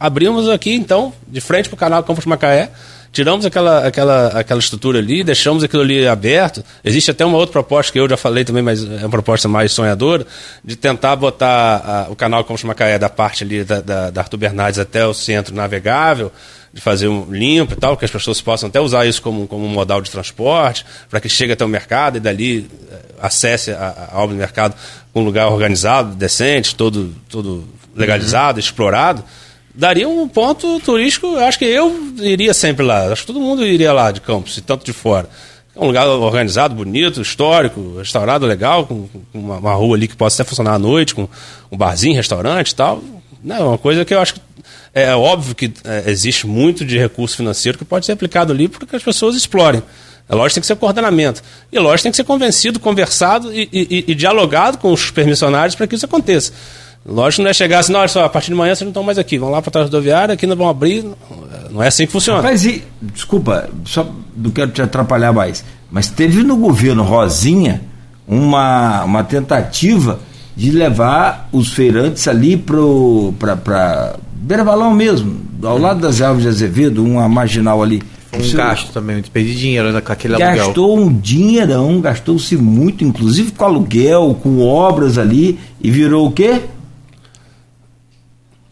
abrimos 0.00 0.48
aqui, 0.48 0.72
então, 0.72 1.12
de 1.28 1.40
frente 1.40 1.68
para 1.68 1.76
o 1.76 1.78
canal 1.78 2.02
Campos 2.02 2.24
Macaé, 2.24 2.70
tiramos 3.16 3.46
aquela, 3.46 3.86
aquela, 3.86 4.26
aquela 4.28 4.60
estrutura 4.60 4.98
ali, 4.98 5.24
deixamos 5.24 5.64
aquilo 5.64 5.80
ali 5.80 6.06
aberto. 6.06 6.62
Existe 6.84 7.10
até 7.10 7.24
uma 7.24 7.38
outra 7.38 7.54
proposta 7.54 7.90
que 7.90 7.98
eu 7.98 8.06
já 8.06 8.16
falei 8.16 8.44
também, 8.44 8.62
mas 8.62 8.84
é 8.84 8.98
uma 8.98 9.08
proposta 9.08 9.48
mais 9.48 9.72
sonhadora, 9.72 10.26
de 10.62 10.76
tentar 10.76 11.16
botar 11.16 12.06
a, 12.08 12.12
o 12.12 12.14
canal 12.14 12.44
Campos 12.44 12.62
Macaé 12.62 12.98
da 12.98 13.08
parte 13.08 13.42
ali 13.42 13.64
da, 13.64 13.80
da, 13.80 14.10
da 14.10 14.20
Arthur 14.20 14.36
Bernardes 14.36 14.78
até 14.78 15.06
o 15.06 15.14
centro 15.14 15.54
navegável, 15.54 16.30
de 16.74 16.80
fazer 16.82 17.08
um 17.08 17.32
limpo 17.32 17.72
e 17.72 17.76
tal, 17.76 17.96
que 17.96 18.04
as 18.04 18.10
pessoas 18.10 18.38
possam 18.42 18.68
até 18.68 18.78
usar 18.80 19.06
isso 19.06 19.22
como, 19.22 19.46
como 19.46 19.64
um 19.64 19.70
modal 19.70 20.02
de 20.02 20.10
transporte, 20.10 20.84
para 21.08 21.18
que 21.18 21.26
chegue 21.26 21.54
até 21.54 21.64
o 21.64 21.68
mercado 21.68 22.18
e 22.18 22.20
dali 22.20 22.68
eh, 22.92 22.96
acesse 23.18 23.70
a, 23.70 24.10
a 24.12 24.18
obra 24.18 24.34
do 24.34 24.38
mercado 24.38 24.74
com 25.10 25.22
um 25.22 25.24
lugar 25.24 25.48
organizado, 25.48 26.14
decente, 26.14 26.74
todo, 26.74 27.14
todo 27.30 27.66
legalizado, 27.94 28.58
uhum. 28.58 28.60
explorado, 28.60 29.24
daria 29.76 30.08
um 30.08 30.26
ponto 30.26 30.80
turístico, 30.80 31.36
acho 31.36 31.58
que 31.58 31.64
eu 31.64 32.14
iria 32.18 32.54
sempre 32.54 32.84
lá, 32.84 33.12
acho 33.12 33.22
que 33.22 33.26
todo 33.26 33.40
mundo 33.40 33.64
iria 33.64 33.92
lá 33.92 34.10
de 34.10 34.20
Campos, 34.20 34.56
e 34.56 34.62
tanto 34.62 34.84
de 34.84 34.92
fora. 34.92 35.28
É 35.74 35.80
um 35.80 35.86
lugar 35.86 36.08
organizado, 36.08 36.74
bonito, 36.74 37.20
histórico, 37.20 37.98
restaurado 37.98 38.46
legal, 38.46 38.86
com, 38.86 39.06
com 39.06 39.38
uma, 39.38 39.58
uma, 39.58 39.74
rua 39.74 39.94
ali 39.94 40.08
que 40.08 40.16
possa 40.16 40.42
até 40.42 40.48
funcionar 40.48 40.74
à 40.74 40.78
noite, 40.78 41.14
com 41.14 41.28
um 41.70 41.76
barzinho, 41.76 42.16
restaurante 42.16 42.70
e 42.70 42.74
tal 42.74 43.04
Não, 43.44 43.56
é 43.56 43.62
uma 43.62 43.78
coisa 43.78 44.02
que 44.02 44.14
eu 44.14 44.20
acho 44.20 44.34
que 44.34 44.40
é 44.94 45.14
óbvio 45.14 45.54
que 45.54 45.70
é, 45.84 46.10
existe 46.10 46.46
muito 46.46 46.82
de 46.82 46.96
recurso 46.96 47.36
financeiro 47.36 47.76
que 47.76 47.84
pode 47.84 48.06
ser 48.06 48.12
aplicado 48.12 48.50
ali 48.50 48.66
para 48.66 48.86
que 48.86 48.96
as 48.96 49.02
pessoas 49.02 49.36
explorem. 49.36 49.82
É 50.26 50.34
lógico 50.34 50.48
que 50.48 50.54
tem 50.54 50.60
que 50.62 50.66
ser 50.66 50.76
coordenamento. 50.76 51.42
E 51.70 51.78
lógico 51.78 52.04
tem 52.04 52.12
que 52.12 52.16
ser 52.16 52.24
convencido, 52.24 52.80
conversado 52.80 53.52
e, 53.52 53.68
e, 53.70 54.04
e 54.08 54.14
dialogado 54.14 54.78
com 54.78 54.90
os 54.90 55.10
permissionários 55.10 55.74
para 55.74 55.86
que 55.86 55.94
isso 55.94 56.06
aconteça. 56.06 56.52
Lógico 57.08 57.42
não 57.42 57.50
é 57.50 57.54
chegar 57.54 57.78
assim, 57.78 57.92
não, 57.92 58.00
olha 58.00 58.08
só, 58.08 58.24
a 58.24 58.28
partir 58.28 58.48
de 58.48 58.56
manhã 58.56 58.74
vocês 58.74 58.82
não 58.84 58.90
estão 58.90 59.02
mais 59.02 59.16
aqui, 59.16 59.38
vão 59.38 59.50
lá 59.50 59.62
para 59.62 59.70
trás 59.70 59.86
rodoviária, 59.86 60.34
aqui 60.34 60.46
não 60.46 60.56
vão 60.56 60.68
abrir. 60.68 61.04
Não 61.70 61.82
é 61.82 61.86
assim 61.86 62.04
que 62.04 62.12
funciona. 62.12 62.42
Mas 62.42 62.64
e, 62.64 62.82
desculpa, 63.00 63.68
só 63.84 64.08
não 64.36 64.50
quero 64.50 64.72
te 64.72 64.82
atrapalhar 64.82 65.32
mais, 65.32 65.64
mas 65.90 66.08
teve 66.08 66.42
no 66.42 66.56
governo 66.56 67.04
Rosinha 67.04 67.82
uma, 68.26 69.04
uma 69.04 69.22
tentativa 69.22 70.18
de 70.56 70.70
levar 70.72 71.48
os 71.52 71.72
feirantes 71.72 72.26
ali 72.26 72.56
para 72.56 74.16
Beira 74.32 74.64
Balão 74.64 74.92
mesmo, 74.92 75.40
ao 75.62 75.78
lado 75.78 76.00
das 76.00 76.20
árvores 76.20 76.42
de 76.42 76.48
Azevedo, 76.48 77.04
uma 77.04 77.28
marginal 77.28 77.82
ali. 77.82 78.02
Um 78.34 78.38
Você, 78.40 78.56
gasto 78.56 78.92
também, 78.92 79.16
um 79.16 79.20
desperdício 79.20 79.56
de 79.56 79.62
dinheiro 79.62 79.92
né, 79.92 80.00
com 80.00 80.12
aquele 80.12 80.36
gastou 80.36 80.48
aluguel. 80.48 80.66
Gastou 80.66 80.98
um 80.98 81.12
dinheirão, 81.20 82.00
gastou-se 82.00 82.56
muito, 82.56 83.04
inclusive 83.04 83.52
com 83.52 83.64
aluguel, 83.64 84.36
com 84.42 84.60
obras 84.60 85.18
ali, 85.18 85.58
e 85.80 85.90
virou 85.90 86.26
o 86.26 86.32
quê? 86.32 86.62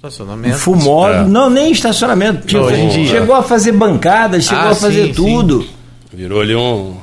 Estacionamento. 0.08 0.58
Fumó, 0.58 1.08
é. 1.08 1.24
não, 1.24 1.48
nem 1.48 1.72
estacionamento. 1.72 2.46
Tipo, 2.46 2.68
chegou 3.08 3.34
a 3.34 3.42
fazer 3.42 3.72
bancada, 3.72 4.38
chegou 4.38 4.64
ah, 4.64 4.70
a 4.70 4.74
fazer 4.74 5.06
sim, 5.06 5.12
tudo. 5.14 5.62
Sim. 5.62 5.68
Virou 6.12 6.42
ali 6.42 6.54
um, 6.54 6.90
um 6.90 6.96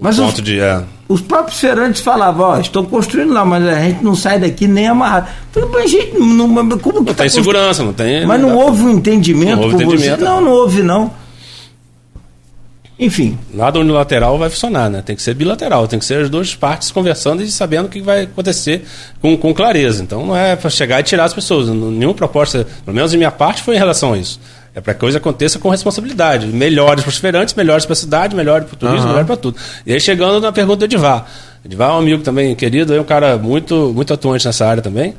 mas 0.00 0.16
ponto 0.16 0.38
os, 0.38 0.42
de. 0.42 0.58
É. 0.58 0.82
Os 1.08 1.20
próprios 1.20 1.60
feirantes 1.60 2.00
falavam, 2.00 2.46
ó, 2.46 2.58
estão 2.58 2.84
construindo 2.84 3.32
lá, 3.32 3.44
mas 3.44 3.66
a 3.66 3.80
gente 3.80 4.02
não 4.02 4.14
sai 4.14 4.38
daqui 4.38 4.66
nem 4.66 4.86
amarrado. 4.86 5.28
Falei, 5.52 5.68
mas 5.72 5.90
gente, 5.90 6.18
não, 6.18 6.54
como 6.78 6.78
que 6.78 6.88
Não 6.92 7.04
tá 7.04 7.14
tem 7.14 7.28
segurança, 7.28 7.82
não 7.82 7.92
tem. 7.92 8.26
Mas 8.26 8.40
não, 8.40 8.50
não 8.50 8.56
houve 8.56 8.82
um 8.82 8.90
entendimento 8.90 9.56
não 9.56 9.62
houve 9.64 9.74
entendimento, 9.76 10.18
você. 10.18 10.24
Não, 10.24 10.40
não 10.40 10.52
houve, 10.52 10.82
não. 10.82 11.10
Enfim. 12.98 13.38
Nada 13.54 13.78
unilateral 13.78 14.36
vai 14.38 14.50
funcionar, 14.50 14.90
né? 14.90 15.02
Tem 15.02 15.14
que 15.14 15.22
ser 15.22 15.34
bilateral, 15.34 15.86
tem 15.86 15.98
que 15.98 16.04
ser 16.04 16.22
as 16.22 16.28
duas 16.28 16.54
partes 16.54 16.90
conversando 16.90 17.42
e 17.42 17.50
sabendo 17.50 17.86
o 17.86 17.88
que 17.88 18.00
vai 18.00 18.22
acontecer 18.22 18.84
com, 19.20 19.36
com 19.36 19.54
clareza. 19.54 20.02
Então 20.02 20.26
não 20.26 20.36
é 20.36 20.56
para 20.56 20.68
chegar 20.68 20.98
e 20.98 21.02
tirar 21.04 21.24
as 21.24 21.32
pessoas. 21.32 21.68
Nenhuma 21.68 22.14
proposta, 22.14 22.66
pelo 22.84 22.94
menos 22.94 23.14
em 23.14 23.16
minha 23.16 23.30
parte, 23.30 23.62
foi 23.62 23.76
em 23.76 23.78
relação 23.78 24.14
a 24.14 24.18
isso. 24.18 24.40
É 24.74 24.80
para 24.80 24.94
que 24.94 24.98
a 24.98 25.00
coisa 25.00 25.18
aconteça 25.18 25.58
com 25.58 25.68
responsabilidade. 25.68 26.46
Melhores 26.48 27.02
para 27.02 27.10
os 27.10 27.18
feirantes, 27.18 27.54
melhores 27.54 27.86
para 27.86 27.92
a 27.92 27.96
cidade, 27.96 28.34
melhores 28.34 28.66
para 28.66 28.74
o 28.74 28.78
turismo, 28.78 29.02
uhum. 29.02 29.08
melhor 29.12 29.24
para 29.24 29.36
tudo. 29.36 29.56
E 29.86 29.92
aí 29.92 30.00
chegando 30.00 30.40
na 30.40 30.52
pergunta 30.52 30.78
do 30.78 30.84
Edivar. 30.84 31.26
Edivar 31.64 31.90
é 31.90 31.92
um 31.92 31.98
amigo 31.98 32.22
também 32.22 32.54
querido, 32.54 32.94
é 32.94 33.00
um 33.00 33.04
cara 33.04 33.36
muito, 33.36 33.92
muito 33.94 34.12
atuante 34.12 34.44
nessa 34.44 34.66
área 34.66 34.82
também. 34.82 35.14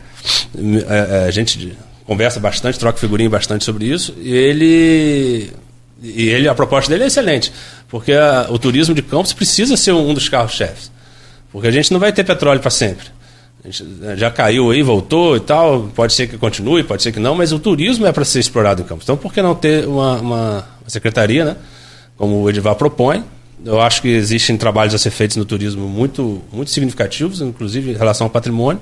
É, 0.58 1.24
é, 1.24 1.28
a 1.28 1.32
gente 1.32 1.78
conversa 2.06 2.40
bastante, 2.40 2.78
troca 2.78 3.00
figurinha 3.00 3.30
bastante 3.30 3.64
sobre 3.64 3.86
isso. 3.86 4.16
E 4.20 4.34
ele 4.34 5.52
e 6.02 6.30
ele, 6.30 6.48
a 6.48 6.56
proposta 6.56 6.90
dele 6.90 7.04
é 7.04 7.08
excelente, 7.08 7.52
porque 7.88 8.14
a, 8.14 8.48
o 8.50 8.58
turismo 8.58 8.96
de 8.96 9.02
campos 9.02 9.34
precisa 9.34 9.76
ser 9.76 9.92
um, 9.92 10.14
dos 10.14 10.30
carros-chefes. 10.30 10.92
Porque 11.52 11.68
a 11.68 11.72
gente 11.72 11.92
não 11.92 12.00
vai 12.00 12.14
ter 12.14 12.24
petróleo 12.24 12.60
para 12.60 12.70
sempre. 12.70 13.08
Né, 13.64 14.16
já 14.16 14.32
caiu 14.32 14.72
aí, 14.72 14.82
voltou 14.82 15.36
e 15.36 15.40
tal. 15.40 15.90
Pode 15.96 16.14
ser 16.14 16.28
que 16.28 16.38
continue, 16.38 16.84
pode 16.84 17.04
ser 17.04 17.12
que 17.12 17.20
não, 17.20 17.36
mas 17.36 17.52
o 17.52 17.60
turismo 17.60 18.06
é 18.06 18.12
para 18.12 18.24
ser 18.24 18.40
explorado 18.40 18.82
em 18.82 18.86
campos. 18.86 19.04
Então, 19.04 19.18
por 19.18 19.34
que 19.34 19.42
não 19.42 19.56
ter 19.56 19.86
uma, 19.86 20.20
uma, 20.20 20.68
uma 20.82 20.90
secretaria, 20.90 21.44
né? 21.44 21.56
Como 22.16 22.42
o 22.42 22.50
Edivar 22.50 22.76
propõe? 22.76 23.24
Eu 23.66 23.82
acho 23.82 24.02
que 24.02 24.08
existem 24.08 24.56
trabalhos 24.56 24.94
a 24.94 24.98
ser 24.98 25.10
feitos 25.10 25.36
no 25.36 25.44
turismo 25.44 25.88
muito, 25.88 26.42
muito 26.52 26.72
significativos, 26.72 27.42
inclusive 27.42 27.92
em 27.92 27.96
relação 27.96 28.26
ao 28.26 28.32
patrimônio. 28.32 28.82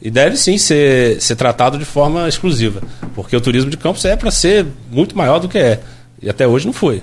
E 0.00 0.10
deve 0.10 0.36
sim 0.36 0.58
ser, 0.58 1.20
ser 1.20 1.36
tratado 1.36 1.78
de 1.78 1.84
forma 1.84 2.28
exclusiva, 2.28 2.82
porque 3.14 3.36
o 3.36 3.40
turismo 3.40 3.70
de 3.70 3.76
campos 3.76 4.04
é 4.04 4.16
para 4.16 4.32
ser 4.32 4.66
muito 4.90 5.16
maior 5.16 5.38
do 5.38 5.48
que 5.48 5.58
é. 5.58 5.80
E 6.22 6.30
até 6.30 6.46
hoje 6.46 6.66
não 6.66 6.72
foi. 6.72 7.02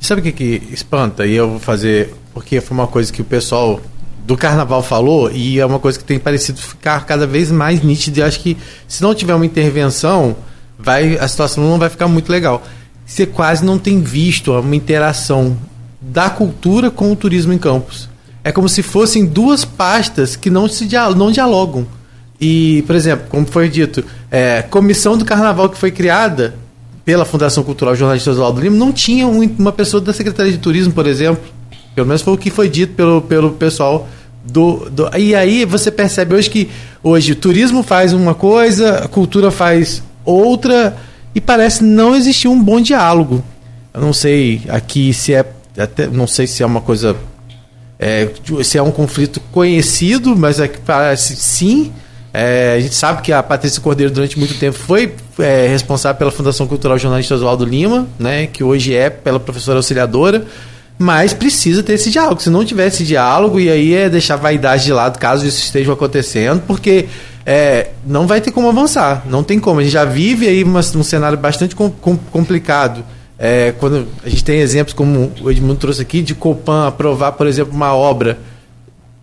Sabe 0.00 0.20
o 0.20 0.24
que, 0.24 0.32
que 0.32 0.62
espanta? 0.72 1.26
E 1.26 1.34
eu 1.34 1.50
vou 1.50 1.60
fazer. 1.60 2.14
Porque 2.32 2.60
foi 2.60 2.76
uma 2.76 2.86
coisa 2.86 3.12
que 3.12 3.22
o 3.22 3.24
pessoal 3.24 3.80
do 4.24 4.36
carnaval 4.36 4.82
falou 4.82 5.30
e 5.32 5.58
é 5.58 5.64
uma 5.64 5.78
coisa 5.78 5.98
que 5.98 6.04
tem 6.04 6.18
parecido 6.18 6.60
ficar 6.60 7.06
cada 7.06 7.26
vez 7.26 7.50
mais 7.50 7.82
nítida. 7.82 8.20
E 8.20 8.22
acho 8.22 8.40
que 8.40 8.56
se 8.86 9.02
não 9.02 9.14
tiver 9.14 9.34
uma 9.34 9.46
intervenção, 9.46 10.36
vai 10.78 11.16
a 11.16 11.26
situação 11.26 11.64
não 11.64 11.78
vai 11.78 11.88
ficar 11.88 12.08
muito 12.08 12.30
legal. 12.30 12.62
Você 13.06 13.24
quase 13.24 13.64
não 13.64 13.78
tem 13.78 14.00
visto 14.02 14.52
uma 14.52 14.76
interação 14.76 15.56
da 16.00 16.28
cultura 16.28 16.90
com 16.90 17.10
o 17.10 17.16
turismo 17.16 17.52
em 17.52 17.58
campos. 17.58 18.08
É 18.44 18.52
como 18.52 18.68
se 18.68 18.82
fossem 18.82 19.24
duas 19.24 19.64
pastas 19.64 20.36
que 20.36 20.50
não 20.50 20.68
se 20.68 20.86
não 21.16 21.32
dialogam. 21.32 21.86
E, 22.40 22.84
por 22.86 22.94
exemplo, 22.94 23.26
como 23.28 23.46
foi 23.46 23.68
dito, 23.68 24.04
é, 24.30 24.62
comissão 24.62 25.18
do 25.18 25.24
carnaval 25.24 25.68
que 25.68 25.76
foi 25.76 25.90
criada 25.90 26.54
pela 27.08 27.24
Fundação 27.24 27.64
Cultural 27.64 27.96
Jornalista 27.96 28.30
Oswaldo 28.30 28.60
Lima, 28.60 28.76
não 28.76 28.92
tinha 28.92 29.26
uma 29.26 29.72
pessoa 29.72 29.98
da 29.98 30.12
Secretaria 30.12 30.52
de 30.52 30.58
Turismo, 30.58 30.92
por 30.92 31.06
exemplo. 31.06 31.42
Pelo 31.94 32.06
menos 32.06 32.20
foi 32.20 32.34
o 32.34 32.36
que 32.36 32.50
foi 32.50 32.68
dito 32.68 32.92
pelo, 32.92 33.22
pelo 33.22 33.52
pessoal 33.52 34.06
do, 34.44 34.90
do, 34.90 35.08
E 35.16 35.34
aí 35.34 35.64
você 35.64 35.90
percebe 35.90 36.34
hoje 36.34 36.50
que 36.50 36.68
hoje 37.02 37.32
o 37.32 37.34
turismo 37.34 37.82
faz 37.82 38.12
uma 38.12 38.34
coisa, 38.34 38.98
a 38.98 39.08
cultura 39.08 39.50
faz 39.50 40.02
outra, 40.22 40.98
e 41.34 41.40
parece 41.40 41.82
não 41.82 42.14
existir 42.14 42.46
um 42.46 42.62
bom 42.62 42.78
diálogo. 42.78 43.42
Eu 43.94 44.02
não 44.02 44.12
sei 44.12 44.60
aqui 44.68 45.14
se 45.14 45.32
é. 45.32 45.50
Até, 45.78 46.08
não 46.08 46.26
sei 46.26 46.46
se 46.46 46.62
é 46.62 46.66
uma 46.66 46.82
coisa. 46.82 47.16
É, 47.98 48.28
se 48.62 48.76
é 48.76 48.82
um 48.82 48.90
conflito 48.90 49.40
conhecido, 49.50 50.36
mas 50.36 50.60
é 50.60 50.68
que 50.68 50.78
parece 50.78 51.36
sim 51.36 51.90
é, 52.40 52.74
a 52.76 52.80
gente 52.80 52.94
sabe 52.94 53.20
que 53.20 53.32
a 53.32 53.42
Patrícia 53.42 53.82
Cordeiro, 53.82 54.12
durante 54.12 54.38
muito 54.38 54.54
tempo, 54.60 54.78
foi 54.78 55.12
é, 55.40 55.66
responsável 55.66 56.16
pela 56.16 56.30
Fundação 56.30 56.68
Cultural 56.68 56.96
Jornalista 56.96 57.34
Oswaldo 57.34 57.64
Lima, 57.64 58.06
né, 58.16 58.46
que 58.46 58.62
hoje 58.62 58.94
é 58.94 59.10
pela 59.10 59.40
professora 59.40 59.80
auxiliadora, 59.80 60.44
mas 60.96 61.32
precisa 61.32 61.82
ter 61.82 61.94
esse 61.94 62.12
diálogo. 62.12 62.40
Se 62.40 62.48
não 62.48 62.64
tiver 62.64 62.86
esse 62.86 63.02
diálogo, 63.02 63.58
e 63.58 63.68
aí 63.68 63.92
é 63.92 64.08
deixar 64.08 64.34
a 64.34 64.36
vaidade 64.36 64.84
de 64.84 64.92
lado 64.92 65.18
caso 65.18 65.44
isso 65.44 65.58
esteja 65.58 65.92
acontecendo, 65.92 66.62
porque 66.64 67.08
é, 67.44 67.88
não 68.06 68.24
vai 68.24 68.40
ter 68.40 68.52
como 68.52 68.68
avançar, 68.68 69.24
não 69.28 69.42
tem 69.42 69.58
como. 69.58 69.80
A 69.80 69.82
gente 69.82 69.92
já 69.92 70.04
vive 70.04 70.46
aí 70.46 70.62
uma, 70.62 70.78
um 70.78 71.02
cenário 71.02 71.36
bastante 71.36 71.74
com, 71.74 71.90
com, 71.90 72.16
complicado. 72.16 73.04
É, 73.36 73.74
quando 73.80 74.06
a 74.24 74.28
gente 74.28 74.44
tem 74.44 74.60
exemplos 74.60 74.94
como 74.94 75.32
o 75.40 75.50
Edmundo 75.50 75.74
trouxe 75.74 76.02
aqui, 76.02 76.22
de 76.22 76.36
Copan 76.36 76.86
aprovar, 76.86 77.32
por 77.32 77.48
exemplo, 77.48 77.74
uma 77.74 77.96
obra 77.96 78.38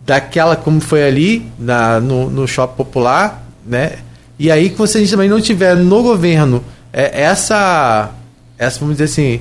daquela 0.06 0.54
como 0.54 0.80
foi 0.80 1.04
ali 1.04 1.46
na, 1.58 2.00
no, 2.00 2.30
no 2.30 2.46
shopping 2.46 2.76
popular, 2.76 3.44
né? 3.66 3.96
E 4.38 4.50
aí 4.50 4.70
que 4.70 4.78
você 4.78 5.04
também 5.06 5.28
não 5.28 5.40
tiver 5.40 5.74
no 5.74 6.02
governo 6.02 6.62
é, 6.92 7.22
essa, 7.22 8.10
essa, 8.56 8.78
vamos 8.78 8.96
dizer 8.96 9.04
assim, 9.04 9.40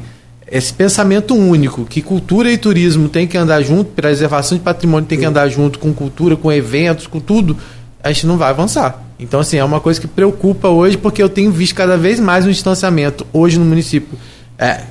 esse 0.50 0.74
pensamento 0.74 1.36
único 1.36 1.86
que 1.86 2.02
cultura 2.02 2.52
e 2.52 2.58
turismo 2.58 3.08
tem 3.08 3.28
que 3.28 3.38
andar 3.38 3.62
junto, 3.62 3.92
preservação 3.92 4.58
de 4.58 4.64
patrimônio 4.64 5.08
tem 5.08 5.20
que 5.20 5.26
andar 5.26 5.48
junto 5.50 5.80
com 5.80 5.94
cultura, 5.94 6.36
com 6.36 6.52
eventos, 6.52 7.08
com 7.08 7.20
tudo, 7.20 7.58
a 8.04 8.12
gente 8.12 8.28
não 8.28 8.38
vai 8.38 8.50
avançar. 8.50 9.04
Então, 9.20 9.40
assim, 9.40 9.58
é 9.58 9.64
uma 9.64 9.80
coisa 9.80 10.00
que 10.00 10.08
preocupa 10.08 10.68
hoje, 10.68 10.98
porque 10.98 11.24
eu 11.24 11.30
tenho 11.30 11.52
visto 11.52 11.76
cada 11.76 11.98
vez 11.98 12.20
mais 12.20 12.46
um 12.46 12.50
distanciamento 12.50 13.26
hoje 13.32 13.58
no 13.58 13.66
município. 13.66 14.18
É, 14.58 14.82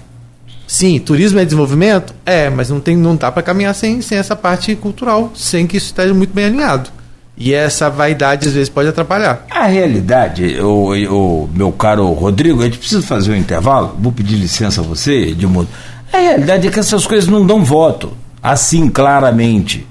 Sim, 0.66 0.98
turismo 0.98 1.38
é 1.38 1.44
desenvolvimento? 1.44 2.14
É, 2.24 2.48
mas 2.48 2.70
não, 2.70 2.80
tem, 2.80 2.96
não 2.96 3.16
dá 3.16 3.30
para 3.30 3.42
caminhar 3.42 3.74
sem, 3.74 4.00
sem 4.00 4.18
essa 4.18 4.34
parte 4.34 4.74
cultural, 4.74 5.30
sem 5.34 5.66
que 5.66 5.76
isso 5.76 5.86
esteja 5.86 6.14
muito 6.14 6.32
bem 6.34 6.46
alinhado. 6.46 6.90
E 7.36 7.52
essa 7.52 7.90
vaidade 7.90 8.46
às 8.46 8.54
vezes 8.54 8.68
pode 8.68 8.88
atrapalhar. 8.88 9.44
A 9.50 9.66
realidade, 9.66 10.58
o, 10.60 10.92
o 10.92 11.50
meu 11.52 11.72
caro 11.72 12.10
Rodrigo, 12.12 12.62
a 12.62 12.64
gente 12.64 12.78
precisa 12.78 13.02
fazer 13.02 13.32
um 13.32 13.36
intervalo. 13.36 13.96
Vou 13.98 14.12
pedir 14.12 14.36
licença 14.36 14.80
a 14.80 14.84
você, 14.84 15.30
Edmundo. 15.30 15.68
A 16.12 16.18
realidade 16.18 16.68
é 16.68 16.70
que 16.70 16.78
essas 16.78 17.06
coisas 17.06 17.28
não 17.28 17.44
dão 17.44 17.64
voto, 17.64 18.16
assim 18.40 18.88
claramente. 18.88 19.84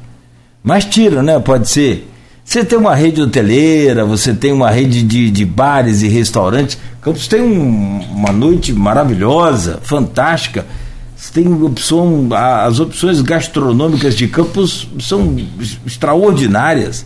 Mas 0.64 0.86
tira, 0.86 1.22
né? 1.22 1.38
Pode 1.40 1.68
ser. 1.68 2.10
Você 2.44 2.64
tem 2.64 2.78
uma 2.78 2.94
rede 2.94 3.22
hoteleira, 3.22 4.06
você 4.06 4.34
tem 4.34 4.52
uma 4.52 4.70
rede 4.70 5.02
de, 5.02 5.32
de 5.32 5.46
bares 5.46 6.02
e 6.02 6.08
restaurantes. 6.08 6.78
Campos 7.02 7.28
tem 7.28 7.42
um, 7.42 8.02
uma 8.12 8.32
noite 8.32 8.74
maravilhosa, 8.74 9.80
fantástica. 9.82 10.66
Você 11.16 11.32
tem 11.34 11.64
opção, 11.64 12.28
as 12.32 12.80
opções 12.80 13.22
gastronômicas 13.22 14.16
de 14.16 14.28
Campos 14.28 14.90
são 15.00 15.38
extraordinárias. 15.86 17.06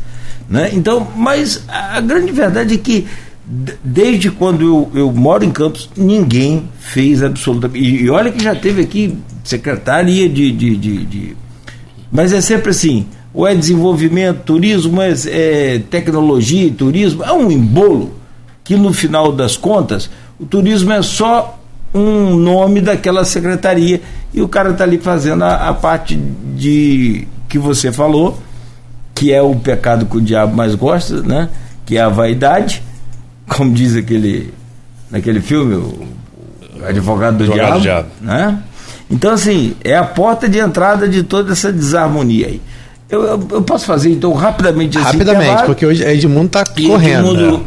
Né? 0.49 0.71
Então, 0.73 1.07
mas 1.15 1.63
a 1.67 2.01
grande 2.01 2.31
verdade 2.31 2.73
é 2.73 2.77
que 2.77 3.07
desde 3.83 4.31
quando 4.31 4.65
eu, 4.65 4.91
eu 4.93 5.11
moro 5.11 5.45
em 5.45 5.51
Campos, 5.51 5.89
ninguém 5.95 6.67
fez 6.79 7.21
absolutamente. 7.21 7.79
E, 7.79 8.03
e 8.03 8.09
olha 8.09 8.31
que 8.31 8.43
já 8.43 8.55
teve 8.55 8.81
aqui 8.81 9.15
secretaria 9.43 10.27
de, 10.27 10.51
de, 10.51 10.75
de, 10.75 11.05
de. 11.05 11.37
Mas 12.11 12.33
é 12.33 12.41
sempre 12.41 12.71
assim 12.71 13.05
ou 13.37 13.47
é 13.47 13.53
desenvolvimento, 13.53 14.41
turismo, 14.45 14.99
é, 14.99 15.13
é 15.27 15.79
tecnologia 15.91 16.65
e 16.65 16.71
turismo, 16.71 17.23
é 17.23 17.31
um 17.31 17.51
embolo 17.51 18.15
que 18.63 18.75
no 18.75 18.91
final 18.91 19.31
das 19.31 19.55
contas 19.55 20.09
o 20.39 20.45
turismo 20.47 20.91
é 20.91 21.03
só 21.03 21.59
um 21.93 22.35
nome 22.35 22.81
daquela 22.81 23.23
secretaria 23.23 24.01
e 24.33 24.41
o 24.41 24.47
cara 24.47 24.71
está 24.71 24.85
ali 24.85 24.97
fazendo 24.97 25.43
a, 25.43 25.69
a, 25.69 25.73
parte 25.75 26.15
de 26.15 27.27
que 27.47 27.59
você 27.59 27.91
falou, 27.91 28.39
que 29.13 29.31
é 29.31 29.39
o 29.39 29.55
pecado 29.55 30.07
que 30.07 30.17
o 30.17 30.21
diabo 30.21 30.55
mais 30.55 30.73
gosta, 30.73 31.21
né? 31.21 31.47
que 31.85 31.95
é 31.95 32.01
a 32.01 32.09
vaidade, 32.09 32.81
como 33.47 33.71
diz 33.71 33.95
aquele, 33.95 34.51
naquele 35.11 35.41
filme, 35.41 35.75
o 35.75 36.07
advogado 36.83 37.37
do 37.37 37.43
Advogado 37.43 37.81
diabo, 37.81 38.07
do 38.09 38.09
diabo. 38.09 38.09
né? 38.19 38.63
Então, 39.11 39.31
assim, 39.31 39.75
é 39.83 39.95
a 39.95 40.03
porta 40.03 40.49
de 40.49 40.57
entrada 40.57 41.07
de 41.07 41.21
toda 41.21 41.53
essa 41.53 41.71
desarmonia 41.71 42.47
aí. 42.47 42.61
Eu, 43.09 43.23
eu, 43.23 43.47
eu 43.51 43.61
posso 43.61 43.85
fazer, 43.85 44.11
então, 44.11 44.33
rapidamente 44.33 44.97
esse 44.97 45.05
Rapidamente, 45.05 45.45
intervalo? 45.45 45.65
porque 45.67 45.85
hoje 45.85 46.03
Edmundo 46.03 46.49
tá 46.49 46.63
E 46.75 46.87
correndo. 46.87 47.27
Edmundo 47.33 47.65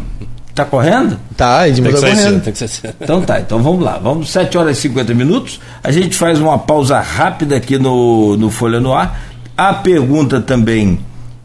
tá 0.54 0.64
correndo? 0.66 1.18
Tá, 1.36 1.66
Edmundo 1.68 1.94
tá 1.94 2.00
correndo. 2.08 2.42
tem 2.42 2.52
que 2.52 2.58
ser 2.58 2.68
cedo. 2.68 2.94
Então 3.00 3.22
tá, 3.22 3.40
então 3.40 3.62
vamos 3.62 3.82
lá. 3.82 3.98
Vamos 3.98 4.28
7 4.30 4.58
horas 4.58 4.76
e 4.76 4.80
50 4.82 5.14
minutos. 5.14 5.58
A 5.82 5.90
gente 5.90 6.14
faz 6.14 6.38
uma 6.40 6.58
pausa 6.58 7.00
rápida 7.00 7.56
aqui 7.56 7.78
no, 7.78 8.36
no 8.36 8.50
Folha 8.50 8.80
no 8.80 8.92
Ar. 8.92 9.18
A 9.56 9.72
pergunta 9.74 10.40
também, 10.42 10.98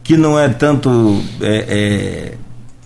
que 0.04 0.18
não 0.18 0.38
é 0.38 0.50
tanto. 0.50 1.22
É, 1.42 1.66
é, 1.68 2.34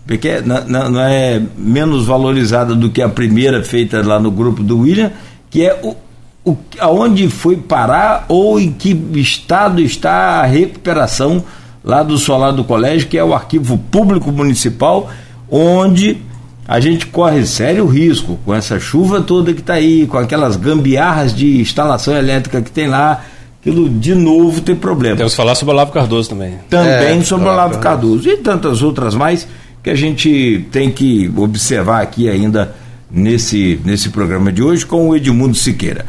porque 0.06 0.28
é- 0.28 0.42
não, 0.42 0.64
não- 0.68 0.92
não 0.92 1.02
é 1.02 1.42
menos 1.58 2.06
valorizada 2.06 2.76
do 2.76 2.90
que 2.92 3.02
a 3.02 3.10
primeira 3.10 3.64
feita 3.64 4.06
lá 4.06 4.20
no 4.20 4.30
grupo 4.30 4.62
do 4.64 4.80
William, 4.80 5.12
que 5.50 5.66
é 5.66 5.80
o, 5.84 5.96
o, 6.50 6.58
aonde 6.80 7.30
foi 7.30 7.56
parar 7.58 8.26
ou 8.28 8.60
em 8.60 8.72
que 8.72 8.92
estado 9.14 9.82
está 9.82 10.42
a 10.42 10.46
recuperação 10.46 11.44
lá 11.84 12.04
do 12.04 12.18
solar 12.18 12.52
do 12.52 12.64
colégio, 12.64 13.08
que 13.08 13.18
é 13.18 13.24
o 13.24 13.34
arquivo 13.34 13.78
público 13.78 14.32
municipal, 14.32 15.10
onde 15.50 16.18
a 16.68 16.80
gente 16.80 17.08
corre 17.08 17.46
sério 17.46 17.88
risco 17.88 18.38
com 18.46 18.54
essa 18.54 18.80
chuva 18.80 19.22
toda 19.22 19.54
que 19.54 19.62
está 19.62 19.74
aí, 19.74 20.06
com 20.06 20.18
aquelas 20.18 20.56
gambiarras 20.56 21.34
de 21.34 21.60
instalação 21.60 22.16
elétrica 22.16 22.62
que 22.62 22.70
tem 22.70 22.88
lá, 22.88 23.24
aquilo 23.60 23.90
de 23.90 24.14
novo 24.14 24.62
tem 24.62 24.76
problema. 24.76 25.18
Temos 25.18 25.34
que 25.34 25.38
falar 25.38 25.56
sobre 25.56 25.72
o 25.72 25.76
Olavo 25.76 25.92
Cardoso 25.92 26.30
também. 26.30 26.56
Também 26.70 27.20
É, 27.20 27.24
sobre 27.24 27.48
o 27.48 27.52
Olavo 27.52 27.80
Cardoso 27.80 28.30
e 28.30 28.38
tantas 28.38 28.82
outras 28.82 29.16
mais 29.16 29.48
que 29.82 29.90
a 29.90 29.96
gente 29.96 30.68
tem 30.72 30.92
que 30.92 31.32
observar 31.36 32.02
aqui 32.02 32.30
ainda 32.30 32.76
nesse, 33.10 33.80
nesse 33.84 34.10
programa 34.10 34.52
de 34.52 34.62
hoje 34.62 34.86
com 34.86 35.10
o 35.10 35.16
Edmundo 35.16 35.56
Siqueira. 35.56 36.06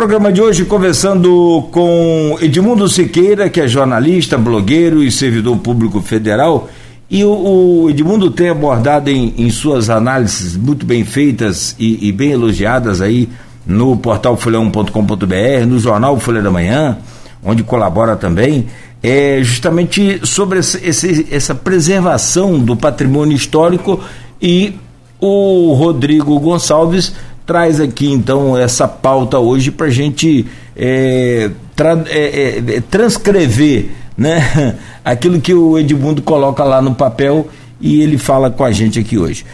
Programa 0.00 0.32
de 0.32 0.40
hoje 0.40 0.64
conversando 0.64 1.68
com 1.70 2.38
Edmundo 2.40 2.88
Siqueira, 2.88 3.50
que 3.50 3.60
é 3.60 3.68
jornalista, 3.68 4.38
blogueiro 4.38 5.02
e 5.02 5.12
servidor 5.12 5.58
público 5.58 6.00
federal. 6.00 6.70
E 7.10 7.22
o, 7.22 7.82
o 7.82 7.90
Edmundo 7.90 8.30
tem 8.30 8.48
abordado 8.48 9.10
em, 9.10 9.34
em 9.36 9.50
suas 9.50 9.90
análises 9.90 10.56
muito 10.56 10.86
bem 10.86 11.04
feitas 11.04 11.76
e, 11.78 12.08
e 12.08 12.12
bem 12.12 12.30
elogiadas 12.30 13.02
aí 13.02 13.28
no 13.66 13.94
portal 13.94 14.38
folha1.com.br, 14.38 15.66
no 15.68 15.78
jornal 15.78 16.18
Folha 16.18 16.40
da 16.40 16.50
Manhã, 16.50 16.96
onde 17.44 17.62
colabora 17.62 18.16
também, 18.16 18.68
é 19.02 19.40
justamente 19.42 20.26
sobre 20.26 20.60
esse, 20.60 21.26
essa 21.30 21.54
preservação 21.54 22.58
do 22.58 22.74
patrimônio 22.74 23.36
histórico 23.36 24.00
e 24.40 24.72
o 25.20 25.74
Rodrigo 25.74 26.40
Gonçalves 26.40 27.12
traz 27.50 27.80
aqui 27.80 28.08
então 28.08 28.56
essa 28.56 28.86
pauta 28.86 29.36
hoje 29.40 29.72
para 29.72 29.88
a 29.88 29.90
gente 29.90 30.46
é, 30.76 31.50
tra- 31.74 32.04
é, 32.06 32.62
é, 32.76 32.80
transcrever 32.80 33.88
né, 34.16 34.76
aquilo 35.04 35.40
que 35.40 35.52
o 35.52 35.76
Edmundo 35.76 36.22
coloca 36.22 36.62
lá 36.62 36.80
no 36.80 36.94
papel 36.94 37.48
e 37.80 38.02
ele 38.02 38.18
fala 38.18 38.52
com 38.52 38.62
a 38.62 38.70
gente 38.70 39.00
aqui 39.00 39.18
hoje. 39.18 39.44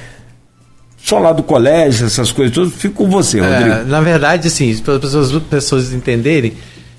Só 1.02 1.18
lá 1.18 1.32
do 1.32 1.42
colégio, 1.42 2.04
essas 2.06 2.30
coisas 2.30 2.54
todas, 2.54 2.74
fico 2.74 2.96
com 2.96 3.08
você, 3.08 3.40
Rodrigo. 3.40 3.76
É, 3.76 3.84
na 3.84 4.02
verdade, 4.02 4.48
assim, 4.48 4.76
para 4.76 4.96
as 4.96 5.42
pessoas, 5.48 5.94
entenderem, 5.94 6.52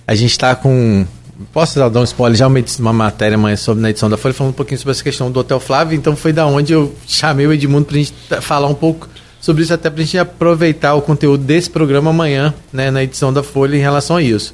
a 0.07 0.15
gente 0.15 0.31
está 0.31 0.55
com. 0.55 1.05
Posso 1.53 1.77
dar 1.77 1.99
um 1.99 2.03
spoiler? 2.05 2.35
Já 2.35 2.47
uma, 2.47 2.59
uma 2.79 2.93
matéria 2.93 3.35
amanhã 3.35 3.55
sobre 3.55 3.83
na 3.83 3.91
edição 3.91 4.09
da 4.09 4.17
Folha 4.17 4.33
falando 4.33 4.53
um 4.53 4.55
pouquinho 4.55 4.79
sobre 4.79 4.93
essa 4.93 5.03
questão 5.03 5.29
do 5.29 5.39
Hotel 5.39 5.59
Flávio, 5.59 5.95
então 5.95 6.15
foi 6.15 6.33
da 6.33 6.47
onde 6.47 6.73
eu 6.73 6.95
chamei 7.05 7.45
o 7.45 7.53
Edmundo 7.53 7.85
para 7.85 7.97
a 7.97 7.99
gente 7.99 8.13
falar 8.41 8.67
um 8.67 8.73
pouco 8.73 9.07
sobre 9.39 9.63
isso, 9.63 9.73
até 9.73 9.89
para 9.89 10.01
a 10.01 10.03
gente 10.03 10.17
aproveitar 10.17 10.95
o 10.95 11.01
conteúdo 11.01 11.43
desse 11.43 11.69
programa 11.69 12.09
amanhã, 12.09 12.53
né, 12.71 12.91
na 12.91 13.03
edição 13.03 13.31
da 13.31 13.43
Folha 13.43 13.75
em 13.75 13.79
relação 13.79 14.17
a 14.17 14.21
isso. 14.21 14.53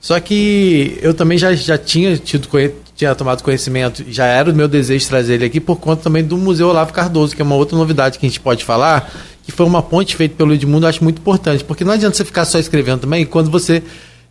Só 0.00 0.18
que 0.18 0.98
eu 1.02 1.12
também 1.12 1.36
já, 1.36 1.54
já 1.54 1.76
tinha 1.76 2.16
tido 2.16 2.48
tinha 2.96 3.14
tomado 3.14 3.42
conhecimento, 3.42 4.04
já 4.08 4.26
era 4.26 4.50
o 4.50 4.54
meu 4.54 4.68
desejo 4.68 5.06
trazer 5.08 5.34
ele 5.34 5.46
aqui 5.46 5.58
por 5.58 5.76
conta 5.76 6.02
também 6.02 6.22
do 6.22 6.36
Museu 6.36 6.68
Olavo 6.68 6.92
Cardoso, 6.92 7.34
que 7.34 7.40
é 7.40 7.44
uma 7.44 7.54
outra 7.54 7.76
novidade 7.76 8.18
que 8.18 8.26
a 8.26 8.28
gente 8.28 8.40
pode 8.40 8.62
falar, 8.62 9.10
que 9.42 9.50
foi 9.50 9.64
uma 9.64 9.82
ponte 9.82 10.14
feita 10.16 10.34
pelo 10.36 10.52
Edmundo, 10.52 10.84
eu 10.84 10.90
acho 10.90 11.02
muito 11.02 11.18
importante, 11.18 11.64
porque 11.64 11.82
não 11.82 11.92
adianta 11.92 12.14
você 12.14 12.24
ficar 12.26 12.44
só 12.44 12.58
escrevendo 12.58 13.00
também 13.00 13.24
quando 13.24 13.50
você 13.50 13.82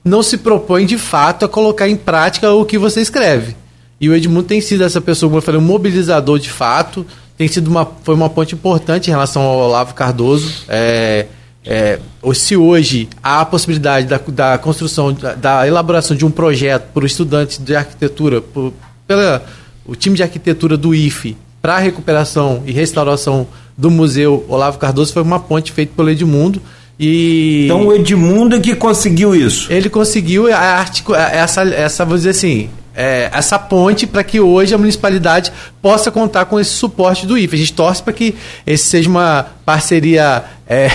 não 0.06 0.22
se 0.22 0.38
propõe 0.38 0.86
de 0.86 0.98
fato 1.00 1.46
a 1.46 1.50
colocar 1.50 1.90
em 1.90 1.96
prática 1.96 2.52
o 2.52 2.64
que 2.64 2.78
você 2.78 3.02
escreve. 3.02 3.56
E 4.00 4.08
o 4.08 4.16
Edmundo 4.16 4.48
tem 4.48 4.62
sido 4.62 4.84
essa 4.84 5.02
pessoa, 5.02 5.30
como 5.30 5.40
eu 5.40 5.42
falei, 5.42 5.60
um 5.60 5.64
mobilizador 5.64 6.38
de 6.38 6.50
fato, 6.50 7.06
tem 7.40 7.48
sido 7.48 7.70
uma, 7.70 7.90
foi 8.04 8.16
uma 8.16 8.30
ponte 8.30 8.54
importante 8.54 9.08
em 9.08 9.12
relação 9.12 9.42
ao 9.42 9.60
Olavo 9.60 9.94
Cardoso. 9.94 10.66
É, 10.68 11.26
é, 11.66 11.98
se 12.34 12.58
hoje 12.58 13.08
há 13.24 13.40
a 13.40 13.46
possibilidade 13.46 14.08
da, 14.08 14.18
da 14.28 14.58
construção, 14.58 15.14
da, 15.14 15.36
da 15.36 15.66
elaboração 15.66 16.18
de 16.18 16.26
um 16.26 16.32
projeto 16.32 16.90
para 16.94 17.02
o 17.02 17.08
estudante 17.08 17.62
de 17.62 17.74
arquitetura, 17.78 18.42
por, 18.42 18.74
pela 19.08 19.42
o 19.86 19.96
time 19.96 20.18
de 20.18 20.22
arquitetura 20.22 20.76
do 20.76 20.94
IFE, 20.94 21.38
para 21.62 21.78
a 21.78 21.80
recuperação 21.80 22.62
e 22.66 22.74
restauração 22.74 23.48
do 23.78 23.90
Museu 23.90 24.46
Olavo 24.50 24.78
Cardoso, 24.78 25.14
foi 25.14 25.22
uma 25.22 25.40
ponte 25.40 25.72
feita 25.72 25.94
pelo 25.96 26.10
Edmundo. 26.10 26.62
E 27.00 27.68
Então 27.68 27.88
o 27.88 27.94
Edmundo 27.94 28.58
é 28.58 28.60
que 28.60 28.76
conseguiu 28.76 29.34
isso. 29.34 29.72
ele 29.72 29.90
conseguiu 29.90 30.54
a 30.54 30.86
essa, 31.32 31.64
essa, 31.64 32.04
vou 32.04 32.18
dizer 32.18 32.32
assim, 32.32 32.70
é, 33.00 33.30
essa 33.32 33.58
ponte 33.58 34.06
para 34.06 34.26
que 34.26 34.42
hoje 34.42 34.76
a 34.76 34.78
municipalidade 34.78 35.54
possa 35.82 36.12
contar 36.12 36.44
com 36.44 36.60
esse 36.60 36.72
suporte 36.72 37.26
do 37.26 37.38
IFE. 37.38 37.56
A 37.56 37.60
gente 37.60 37.72
torce 37.72 38.04
para 38.04 38.12
que 38.12 38.36
esse 38.68 38.84
seja 38.90 39.10
uma 39.10 39.46
parceria 39.64 40.44
é, 40.68 40.90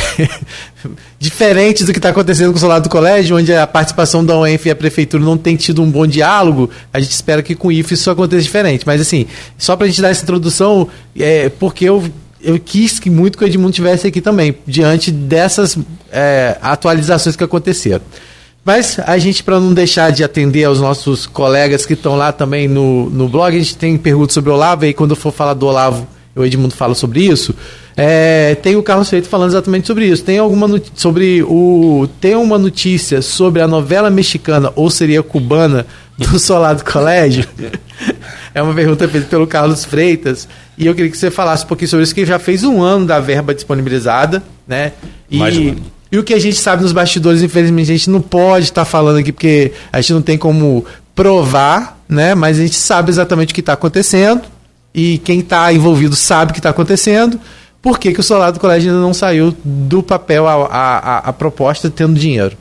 diferente 1.18 1.82
do 1.82 1.92
que 1.94 1.98
está 1.98 2.10
acontecendo 2.10 2.50
com 2.50 2.58
o 2.58 2.60
Solar 2.60 2.82
do 2.82 2.90
Colégio, 2.90 3.38
onde 3.38 3.54
a 3.54 3.66
participação 3.66 4.22
da 4.22 4.38
UENF 4.38 4.66
e 4.66 4.70
a 4.70 4.76
prefeitura 4.76 5.24
não 5.24 5.38
tem 5.38 5.56
tido 5.56 5.82
um 5.82 5.90
bom 5.90 6.06
diálogo. 6.06 6.68
A 6.92 7.00
gente 7.00 7.12
espera 7.12 7.42
que 7.42 7.54
com 7.54 7.68
o 7.68 7.72
IFE 7.72 7.94
isso 7.94 8.10
aconteça 8.10 8.42
diferente. 8.42 8.86
Mas 8.86 9.00
assim, 9.00 9.24
só 9.56 9.74
para 9.74 9.86
a 9.86 9.88
gente 9.88 10.02
dar 10.02 10.10
essa 10.10 10.22
introdução, 10.22 10.86
é, 11.18 11.48
porque 11.48 11.86
eu 11.86 12.04
eu 12.42 12.60
quis 12.60 13.00
que 13.00 13.08
muito 13.08 13.38
que 13.38 13.44
o 13.44 13.46
Edmundo 13.46 13.72
tivesse 13.72 14.06
aqui 14.06 14.20
também, 14.20 14.54
diante 14.66 15.10
dessas 15.10 15.78
é, 16.12 16.58
atualizações 16.60 17.34
que 17.34 17.42
aconteceram. 17.42 18.02
Mas 18.64 18.98
a 18.98 19.18
gente, 19.18 19.44
para 19.44 19.60
não 19.60 19.74
deixar 19.74 20.10
de 20.10 20.24
atender 20.24 20.64
aos 20.64 20.80
nossos 20.80 21.26
colegas 21.26 21.84
que 21.84 21.92
estão 21.92 22.16
lá 22.16 22.32
também 22.32 22.66
no, 22.66 23.10
no 23.10 23.28
blog, 23.28 23.54
a 23.54 23.58
gente 23.58 23.76
tem 23.76 23.96
perguntas 23.98 24.32
sobre 24.32 24.50
o 24.50 24.54
Olavo, 24.54 24.86
e 24.86 24.94
quando 24.94 25.10
eu 25.10 25.16
for 25.16 25.32
falar 25.32 25.52
do 25.54 25.66
Olavo, 25.66 26.06
o 26.34 26.44
Edmundo 26.44 26.74
fala 26.74 26.94
sobre 26.94 27.20
isso. 27.20 27.54
É, 27.96 28.56
tem 28.56 28.74
o 28.74 28.82
Carlos 28.82 29.08
Feito 29.08 29.28
falando 29.28 29.50
exatamente 29.50 29.86
sobre 29.86 30.06
isso. 30.06 30.24
Tem 30.24 30.38
alguma 30.38 30.68
sobre 30.94 31.42
o. 31.44 32.08
Tem 32.20 32.34
uma 32.34 32.58
notícia 32.58 33.22
sobre 33.22 33.62
a 33.62 33.68
novela 33.68 34.10
mexicana, 34.10 34.72
ou 34.74 34.90
seria 34.90 35.22
cubana, 35.22 35.86
do 36.18 36.38
Solar 36.40 36.74
do 36.74 36.84
Colégio? 36.84 37.46
É 38.52 38.62
uma 38.62 38.74
pergunta 38.74 39.06
feita 39.08 39.28
pelo 39.28 39.46
Carlos 39.46 39.84
Freitas. 39.84 40.48
E 40.76 40.86
eu 40.86 40.94
queria 40.94 41.10
que 41.10 41.16
você 41.16 41.30
falasse 41.30 41.64
um 41.64 41.68
pouquinho 41.68 41.88
sobre 41.88 42.02
isso, 42.02 42.14
que 42.14 42.26
já 42.26 42.38
fez 42.38 42.64
um 42.64 42.82
ano 42.82 43.06
da 43.06 43.20
verba 43.20 43.54
disponibilizada, 43.54 44.42
né? 44.66 44.92
E, 45.30 45.38
Mais 45.38 45.56
um 45.56 45.68
ano. 45.68 45.93
E 46.14 46.18
o 46.18 46.22
que 46.22 46.32
a 46.32 46.38
gente 46.38 46.54
sabe 46.56 46.80
nos 46.80 46.92
bastidores, 46.92 47.42
infelizmente, 47.42 47.90
a 47.90 47.96
gente 47.96 48.08
não 48.08 48.20
pode 48.20 48.66
estar 48.66 48.84
falando 48.84 49.18
aqui, 49.18 49.32
porque 49.32 49.72
a 49.92 50.00
gente 50.00 50.12
não 50.12 50.22
tem 50.22 50.38
como 50.38 50.84
provar, 51.12 51.98
né? 52.08 52.36
Mas 52.36 52.56
a 52.56 52.62
gente 52.62 52.76
sabe 52.76 53.10
exatamente 53.10 53.50
o 53.50 53.54
que 53.54 53.58
está 53.58 53.72
acontecendo. 53.72 54.42
E 54.94 55.18
quem 55.18 55.40
está 55.40 55.72
envolvido 55.72 56.14
sabe 56.14 56.52
o 56.52 56.54
que 56.54 56.60
está 56.60 56.70
acontecendo. 56.70 57.40
Por 57.82 57.98
que, 57.98 58.12
que 58.12 58.20
o 58.20 58.22
Solar 58.22 58.52
do 58.52 58.60
Colégio 58.60 58.92
ainda 58.92 59.02
não 59.02 59.12
saiu 59.12 59.56
do 59.64 60.04
papel 60.04 60.46
a, 60.46 60.66
a, 60.66 61.18
a- 61.18 61.32
proposta 61.32 61.90
tendo 61.90 62.14
dinheiro? 62.14 62.56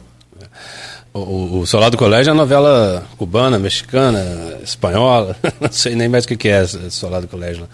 O, 1.14 1.60
o, 1.60 1.68
Solar 1.68 1.92
do 1.92 1.98
Colégio 1.98 2.32
é 2.32 2.34
uma 2.34 2.42
novela 2.42 3.06
cubana, 3.20 3.60
mexicana, 3.60 4.58
espanhola, 4.64 5.36
não 5.62 5.72
sei 5.72 5.94
nem 5.94 6.10
mais 6.10 6.26
o 6.26 6.28
que, 6.28 6.36
que 6.36 6.48
é 6.50 6.66
Solar 6.90 7.22
do 7.22 7.28
Colégio. 7.28 7.70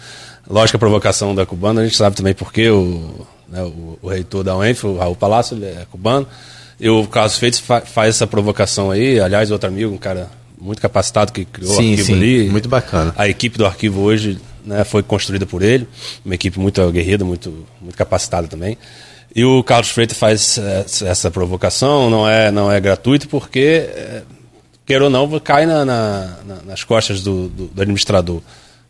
Lógico, 0.46 0.76
a 0.76 0.78
provocação 0.78 1.34
da 1.34 1.46
cubana, 1.46 1.80
a 1.80 1.84
gente 1.84 1.96
sabe 1.96 2.14
também 2.14 2.34
porque 2.34 2.68
o, 2.68 3.26
né, 3.50 3.62
o, 3.62 3.98
o 4.00 4.08
reitor 4.08 4.44
da 4.44 4.56
UENF, 4.56 4.84
o 4.84 4.96
Raul 4.98 5.16
Palácio, 5.16 5.56
ele 5.56 5.66
é 5.66 5.86
cubano, 5.90 6.26
e 6.78 6.88
o 6.88 7.06
Carlos 7.06 7.36
Feitos 7.36 7.60
fa 7.60 7.80
faz 7.82 8.16
essa 8.16 8.26
provocação 8.26 8.90
aí, 8.90 9.20
aliás, 9.20 9.50
outro 9.50 9.68
amigo, 9.68 9.92
um 9.92 9.98
cara 9.98 10.30
muito 10.60 10.80
capacitado 10.80 11.32
que 11.32 11.44
criou 11.44 11.72
Sim, 11.74 11.88
o 11.88 11.90
arquivo 11.92 12.06
sim, 12.06 12.12
ali. 12.14 12.48
muito 12.50 12.68
bacana. 12.68 13.14
A 13.16 13.28
equipe 13.28 13.56
do 13.58 13.66
arquivo 13.66 14.00
hoje 14.00 14.38
né, 14.64 14.84
foi 14.84 15.02
construída 15.02 15.46
por 15.46 15.62
ele, 15.62 15.86
uma 16.24 16.34
equipe 16.34 16.58
muito 16.58 16.80
aguerrida, 16.82 17.24
muito, 17.24 17.66
muito 17.80 17.96
capacitada 17.96 18.46
também. 18.46 18.76
E 19.34 19.44
o 19.44 19.62
Carlos 19.62 19.90
Freitas 19.90 20.16
faz 20.18 20.58
eh, 20.58 20.84
essa 21.06 21.30
provocação, 21.30 22.10
não 22.10 22.28
é, 22.28 22.50
não 22.50 22.70
é 22.70 22.80
gratuito, 22.80 23.28
porque, 23.28 23.88
eh, 23.88 24.22
queira 24.84 25.04
ou 25.04 25.10
não, 25.10 25.38
cai 25.38 25.66
na- 25.66 25.84
na- 25.84 26.36
nas 26.66 26.82
costas 26.84 27.22
do, 27.22 27.48
do- 27.48 27.66
do 27.68 27.80
administrador, 27.82 28.40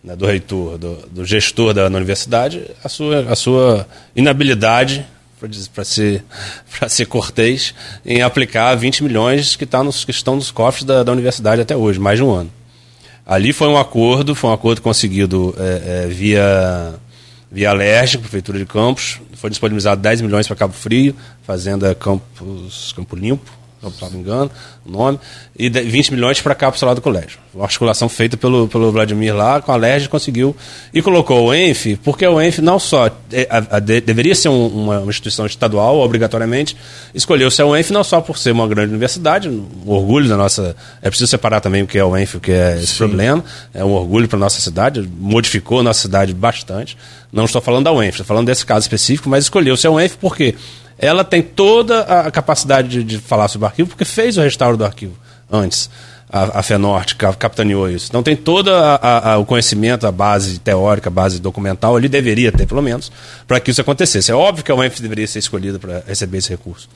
né, 0.02 0.16
do 0.16 0.26
reitor, 0.26 0.78
do, 0.78 0.96
do 1.08 1.24
gestor 1.24 1.74
da, 1.74 1.88
da 1.88 1.96
universidade, 1.96 2.64
a 2.82 2.88
sua, 2.88 3.20
a 3.30 3.36
sua 3.36 3.86
inabilidade, 4.14 5.06
para 5.74 5.84
ser, 5.84 6.24
ser 6.88 7.06
cortês, 7.06 7.74
em 8.04 8.22
aplicar 8.22 8.74
20 8.74 9.04
milhões 9.04 9.56
que, 9.56 9.66
tá 9.66 9.82
nos, 9.82 10.04
que 10.04 10.10
estão 10.10 10.36
nos 10.36 10.50
cofres 10.50 10.84
da, 10.84 11.02
da 11.02 11.12
universidade 11.12 11.60
até 11.62 11.76
hoje, 11.76 11.98
mais 11.98 12.18
de 12.18 12.24
um 12.24 12.30
ano. 12.30 12.50
Ali 13.26 13.52
foi 13.52 13.68
um 13.68 13.78
acordo, 13.78 14.34
foi 14.34 14.50
um 14.50 14.52
acordo 14.52 14.82
conseguido 14.82 15.54
é, 15.58 16.04
é, 16.04 16.06
via 16.08 16.94
via 17.50 17.70
Alerj, 17.70 18.18
Prefeitura 18.18 18.58
de 18.58 18.66
Campos. 18.66 19.20
Foi 19.34 19.50
disponibilizado 19.50 20.00
10 20.00 20.20
milhões 20.20 20.46
para 20.46 20.56
Cabo 20.56 20.72
Frio, 20.72 21.14
Fazenda 21.42 21.94
Campos, 21.94 22.92
Campo 22.94 23.16
Limpo, 23.16 23.50
se 23.88 24.02
não 24.02 24.10
me 24.10 24.18
engano, 24.18 24.50
o 24.84 24.90
nome, 24.90 25.18
e 25.58 25.70
20 25.70 26.12
milhões 26.12 26.40
para 26.40 26.52
a 26.52 26.54
cápsula 26.54 26.94
do 26.94 27.00
colégio. 27.00 27.38
Uma 27.54 27.64
articulação 27.64 28.08
feita 28.08 28.36
pelo, 28.36 28.68
pelo 28.68 28.92
Vladimir 28.92 29.34
lá, 29.34 29.62
com 29.62 29.72
a 29.72 29.76
LERJ 29.76 30.08
conseguiu, 30.08 30.54
e 30.92 31.00
colocou 31.00 31.46
o 31.46 31.54
ENF, 31.54 31.96
porque 32.04 32.26
o 32.26 32.40
ENF 32.40 32.60
não 32.60 32.78
só 32.78 33.06
é, 33.32 33.46
a, 33.48 33.76
a, 33.76 33.78
de, 33.78 34.00
deveria 34.02 34.34
ser 34.34 34.50
um, 34.50 34.66
uma, 34.66 35.00
instituição 35.08 35.46
estadual, 35.46 35.98
obrigatoriamente, 36.00 36.76
escolheu-se 37.14 37.62
o 37.62 37.74
ENF 37.74 37.90
não 37.90 38.04
só 38.04 38.20
por 38.20 38.36
ser 38.36 38.50
uma 38.50 38.68
grande 38.68 38.90
universidade, 38.90 39.48
um 39.48 39.64
orgulho 39.86 40.28
da 40.28 40.36
nossa. 40.36 40.76
É 41.00 41.08
preciso 41.08 41.30
separar 41.30 41.60
também 41.60 41.82
o 41.82 41.86
que 41.86 41.98
é 41.98 42.04
o 42.04 42.14
ENF, 42.16 42.36
o 42.36 42.40
que 42.40 42.52
é 42.52 42.76
esse 42.76 42.88
Sim. 42.88 42.98
problema, 42.98 43.44
é 43.72 43.82
um 43.82 43.92
orgulho 43.92 44.28
para 44.28 44.36
a 44.36 44.40
nossa 44.40 44.60
cidade, 44.60 45.08
modificou 45.18 45.80
a 45.80 45.82
nossa 45.82 46.02
cidade 46.02 46.34
bastante. 46.34 46.98
Não 47.32 47.44
estou 47.44 47.62
falando 47.62 47.84
da 47.84 47.92
UENF, 47.92 48.16
estou 48.16 48.26
falando 48.26 48.46
desse 48.46 48.66
caso 48.66 48.84
específico, 48.84 49.28
mas 49.28 49.44
escolheu-se 49.44 49.86
a 49.86 49.90
UENF 49.90 50.16
porque 50.20 50.54
ela 51.00 51.24
tem 51.24 51.42
toda 51.42 52.00
a 52.02 52.30
capacidade 52.30 52.88
de, 52.88 53.02
de, 53.02 53.18
falar 53.18 53.48
sobre 53.48 53.64
o 53.64 53.68
arquivo, 53.68 53.88
porque 53.88 54.04
fez 54.04 54.36
o 54.36 54.42
restauro 54.42 54.76
do 54.76 54.84
arquivo 54.84 55.16
antes. 55.50 55.88
A, 56.32 56.60
a 56.60 56.62
FENORTE 56.62 57.16
capitaneou 57.16 57.90
isso. 57.90 58.06
Então 58.08 58.22
tem 58.22 58.36
todo 58.36 58.70
o 59.40 59.44
conhecimento, 59.44 60.06
a 60.06 60.12
base 60.12 60.60
teórica, 60.60 61.08
a 61.08 61.10
base 61.10 61.40
documental, 61.40 61.98
ele 61.98 62.08
deveria 62.08 62.52
ter, 62.52 62.66
pelo 62.66 62.80
menos, 62.80 63.10
para 63.48 63.58
que 63.58 63.72
isso 63.72 63.80
acontecesse. 63.80 64.30
É 64.30 64.34
óbvio 64.34 64.62
que 64.62 64.70
a 64.70 64.74
UENF 64.76 65.00
deveria 65.00 65.26
ser 65.26 65.40
escolhida 65.40 65.76
para 65.78 66.04
receber 66.06 66.38
esse 66.38 66.50
recurso. 66.50 66.88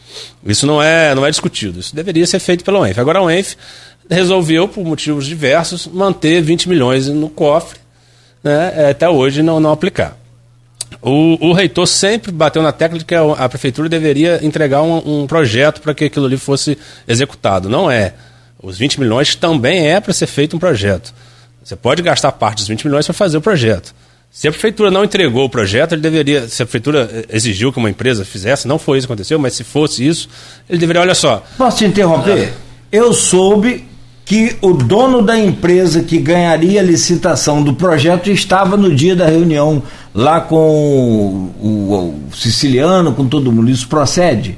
Isso 0.46 0.68
não 0.68 0.80
é, 0.80 1.16
não 1.16 1.26
é 1.26 1.30
discutido. 1.30 1.80
Isso 1.80 1.96
deveria 1.96 2.26
ser 2.28 2.38
feito 2.38 2.62
pela 2.62 2.78
UENF. 2.78 3.00
Agora 3.00 3.18
a 3.18 3.22
UENF 3.22 3.56
resolveu, 4.08 4.68
por 4.68 4.84
motivos 4.84 5.26
diversos, 5.26 5.88
manter 5.88 6.40
20 6.40 6.68
milhões 6.68 7.08
no 7.08 7.28
cofre, 7.28 7.80
né, 8.42 8.90
até 8.90 9.08
hoje 9.08 9.42
não, 9.42 9.58
não 9.58 9.72
aplicar. 9.72 10.16
O, 11.02 11.48
o, 11.48 11.52
reitor 11.52 11.86
sempre 11.86 12.32
bateu 12.32 12.62
na 12.62 12.72
tecla 12.72 12.98
de 12.98 13.04
que 13.04 13.14
a, 13.14 13.22
a 13.32 13.48
prefeitura 13.48 13.88
deveria 13.88 14.40
entregar 14.42 14.82
um, 14.82 15.22
um 15.22 15.26
projeto 15.26 15.80
para 15.80 15.94
que 15.94 16.04
aquilo 16.04 16.26
ali 16.26 16.36
fosse 16.36 16.78
executado. 17.06 17.68
Não 17.68 17.90
é. 17.90 18.14
Os 18.62 18.78
20 18.78 19.00
milhões 19.00 19.34
também 19.34 19.88
é 19.88 20.00
para 20.00 20.12
ser 20.12 20.26
feito 20.26 20.56
um 20.56 20.58
projeto. 20.58 21.12
Você 21.62 21.76
pode 21.76 22.02
gastar 22.02 22.32
parte 22.32 22.58
dos 22.58 22.68
20 22.68 22.86
milhões 22.86 23.06
para 23.06 23.14
fazer 23.14 23.36
o 23.36 23.40
projeto. 23.40 23.94
Se 24.30 24.48
a 24.48 24.50
prefeitura 24.50 24.90
não 24.90 25.04
entregou 25.04 25.44
o 25.44 25.48
projeto, 25.48 25.92
ele 25.92 26.02
deveria. 26.02 26.48
Se 26.48 26.62
a 26.62 26.66
prefeitura 26.66 27.24
exigiu 27.28 27.72
que 27.72 27.78
uma 27.78 27.88
empresa 27.88 28.24
fizesse, 28.24 28.66
não 28.66 28.78
foi 28.78 28.98
isso 28.98 29.06
que 29.06 29.12
aconteceu, 29.12 29.38
mas 29.38 29.54
se 29.54 29.62
fosse 29.62 30.06
isso, 30.06 30.28
ele 30.68 30.78
deveria, 30.78 31.02
olha 31.02 31.14
só. 31.14 31.44
Posso 31.56 31.78
te 31.78 31.84
interromper? 31.84 32.52
Ah. 32.52 32.58
Eu 32.90 33.12
soube 33.12 33.84
que 34.24 34.56
o 34.62 34.72
dono 34.72 35.20
da 35.20 35.38
empresa 35.38 36.02
que 36.02 36.18
ganharia 36.18 36.80
a 36.80 36.82
licitação 36.82 37.62
do 37.62 37.74
projeto 37.74 38.30
estava 38.30 38.76
no 38.76 38.94
dia 38.94 39.14
da 39.14 39.26
reunião 39.26 39.82
lá 40.14 40.40
com 40.40 40.56
o, 40.56 41.54
o, 41.60 42.28
o 42.30 42.34
siciliano, 42.34 43.12
com 43.12 43.26
todo 43.26 43.52
mundo. 43.52 43.70
Isso 43.70 43.86
procede? 43.86 44.56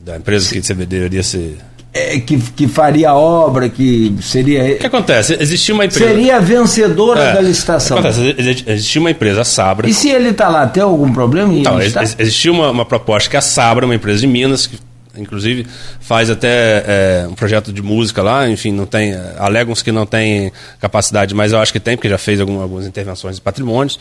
Da 0.00 0.16
empresa 0.16 0.52
que 0.52 0.60
deveria 0.74 1.22
ser. 1.22 1.58
É, 1.92 2.18
que, 2.20 2.38
que 2.38 2.68
faria 2.68 3.10
a 3.10 3.14
obra, 3.14 3.68
que 3.68 4.14
seria. 4.20 4.74
O 4.74 4.78
que 4.78 4.86
acontece? 4.86 5.36
Existia 5.40 5.74
uma 5.74 5.84
empresa. 5.84 6.10
Seria 6.10 6.40
vencedora 6.40 7.20
é, 7.20 7.34
da 7.34 7.40
licitação. 7.40 7.98
Acontece? 7.98 8.34
Existia 8.66 9.00
uma 9.00 9.10
empresa, 9.10 9.40
a 9.40 9.44
Sabra. 9.44 9.88
E 9.88 9.94
se 9.94 10.08
ele 10.08 10.30
está 10.30 10.48
lá, 10.48 10.66
tem 10.66 10.82
algum 10.82 11.12
problema? 11.12 11.52
Então, 11.54 11.80
existia 11.80 12.52
uma, 12.52 12.70
uma 12.70 12.84
proposta 12.84 13.30
que 13.30 13.36
a 13.36 13.40
Sabra, 13.40 13.86
uma 13.86 13.94
empresa 13.94 14.20
de 14.20 14.26
Minas, 14.26 14.66
que 14.66 14.78
inclusive 15.18 15.66
faz 16.00 16.30
até 16.30 16.84
é, 16.86 17.26
um 17.28 17.34
projeto 17.34 17.72
de 17.72 17.82
música 17.82 18.22
lá, 18.22 18.48
enfim, 18.48 18.72
não 18.72 18.86
tem, 18.86 19.14
alegam 19.38 19.74
que 19.74 19.92
não 19.92 20.06
tem 20.06 20.52
capacidade, 20.80 21.34
mas 21.34 21.52
eu 21.52 21.58
acho 21.58 21.72
que 21.72 21.80
tem, 21.80 21.96
porque 21.96 22.08
já 22.08 22.18
fez 22.18 22.40
algum, 22.40 22.60
algumas 22.60 22.86
intervenções 22.86 23.36
de 23.36 23.42
patrimônios. 23.42 23.98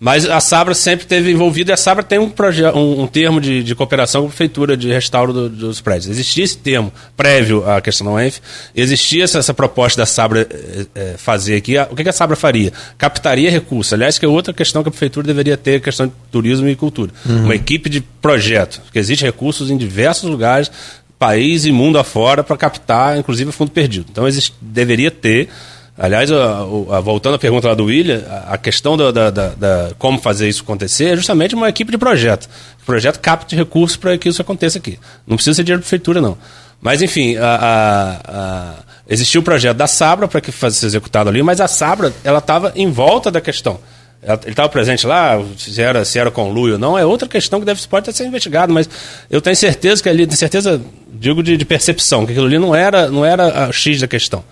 Mas 0.00 0.24
a 0.26 0.38
Sabra 0.38 0.74
sempre 0.74 1.06
teve 1.06 1.32
envolvida 1.32 1.72
e 1.72 1.74
a 1.74 1.76
Sabra 1.76 2.04
tem 2.04 2.20
um, 2.20 2.32
um, 2.74 3.02
um 3.02 3.06
termo 3.06 3.40
de, 3.40 3.64
de, 3.64 3.74
cooperação 3.74 4.22
com 4.22 4.26
a 4.28 4.30
prefeitura 4.30 4.76
de 4.76 4.92
restauro 4.92 5.32
do, 5.32 5.48
dos 5.48 5.80
prédios. 5.80 6.06
Existia 6.06 6.44
esse 6.44 6.56
termo 6.56 6.92
prévio 7.16 7.68
à 7.68 7.80
questão 7.80 8.06
da 8.06 8.12
UENF, 8.12 8.40
existia 8.76 9.24
essa, 9.24 9.38
essa 9.38 9.52
proposta 9.52 10.00
da 10.00 10.06
Sabra 10.06 10.46
é, 10.94 11.14
fazer 11.16 11.56
aqui. 11.56 11.76
O 11.78 11.96
que, 11.96 12.04
que, 12.04 12.08
a 12.08 12.12
Sabra 12.12 12.36
faria? 12.36 12.72
Captaria 12.96 13.50
recursos. 13.50 13.92
Aliás, 13.92 14.18
que 14.18 14.24
é 14.24 14.28
outra 14.28 14.54
questão 14.54 14.84
que 14.84 14.88
a 14.88 14.92
prefeitura 14.92 15.26
deveria 15.26 15.56
ter, 15.56 15.80
questão 15.80 16.06
de 16.06 16.12
turismo 16.30 16.68
e 16.68 16.76
cultura. 16.76 17.10
Uhum. 17.26 17.46
Uma 17.46 17.56
equipe 17.56 17.90
de 17.90 18.00
projeto, 18.00 18.80
porque 18.82 19.00
existe 19.00 19.24
recursos 19.24 19.68
em 19.68 19.76
diversos 19.76 20.30
lugares, 20.30 20.70
país 21.18 21.64
e 21.64 21.72
mundo 21.72 21.98
afora, 21.98 22.44
para 22.44 22.56
captar, 22.56 23.18
inclusive, 23.18 23.50
fundo 23.50 23.72
perdido. 23.72 24.06
Então, 24.10 24.28
existe, 24.28 24.54
deveria 24.60 25.10
ter 25.10 25.48
Aliás, 25.98 26.30
a, 26.30 26.60
a, 26.60 27.00
voltando 27.00 27.34
à 27.34 27.38
pergunta 27.38 27.66
lá 27.66 27.74
do 27.74 27.86
William, 27.86 28.22
a, 28.30 28.54
a 28.54 28.58
questão 28.58 28.96
da, 28.96 29.10
da, 29.10 29.30
da, 29.30 29.48
da, 29.48 29.90
como 29.98 30.20
fazer 30.20 30.48
isso 30.48 30.62
acontecer 30.62 31.06
é 31.06 31.16
justamente 31.16 31.56
uma 31.56 31.68
equipe 31.68 31.90
de 31.90 31.98
projeto. 31.98 32.48
O 32.80 32.86
projeto 32.86 33.18
capta 33.18 33.56
recursos 33.56 33.96
para 33.96 34.16
que 34.16 34.28
isso 34.28 34.40
aconteça 34.40 34.78
aqui. 34.78 34.98
Não 35.26 35.36
precisa 35.36 35.54
ser 35.54 35.64
dinheiro 35.64 35.80
da 35.80 35.82
prefeitura, 35.82 36.20
não. 36.20 36.38
Mas, 36.80 37.02
enfim, 37.02 37.34
existiu 39.08 39.40
o 39.40 39.44
projeto 39.44 39.76
da 39.76 39.88
Sabra 39.88 40.28
para 40.28 40.40
que 40.40 40.52
fosse 40.52 40.86
executado 40.86 41.28
ali, 41.28 41.42
mas 41.42 41.60
a 41.60 41.66
Sabra 41.66 42.12
ela 42.22 42.38
estava 42.38 42.72
em 42.76 42.88
volta 42.88 43.28
da 43.30 43.40
questão. 43.40 43.80
Ele 44.22 44.50
estava 44.50 44.68
presente 44.68 45.06
lá, 45.06 45.40
se 45.56 45.80
era, 45.80 46.04
se 46.04 46.18
era 46.18 46.32
ou 46.34 46.78
não, 46.78 46.98
é 46.98 47.04
outra 47.04 47.28
questão 47.28 47.60
que 47.60 47.66
deve, 47.66 47.80
pode 47.86 48.12
ser 48.12 48.26
investigado, 48.26 48.72
mas 48.72 48.88
eu 49.30 49.40
tenho 49.40 49.54
certeza 49.54 50.02
que 50.02 50.08
ali, 50.08 50.26
tenho 50.26 50.38
certeza, 50.38 50.80
digo 51.12 51.42
de, 51.42 51.56
de 51.56 51.64
percepção, 51.64 52.26
que 52.26 52.32
aquilo 52.32 52.46
ali 52.46 52.58
não 52.58 52.74
era, 52.74 53.08
não 53.08 53.24
era 53.24 53.66
a 53.66 53.72
X 53.72 54.00
da 54.00 54.08
questão. 54.08 54.44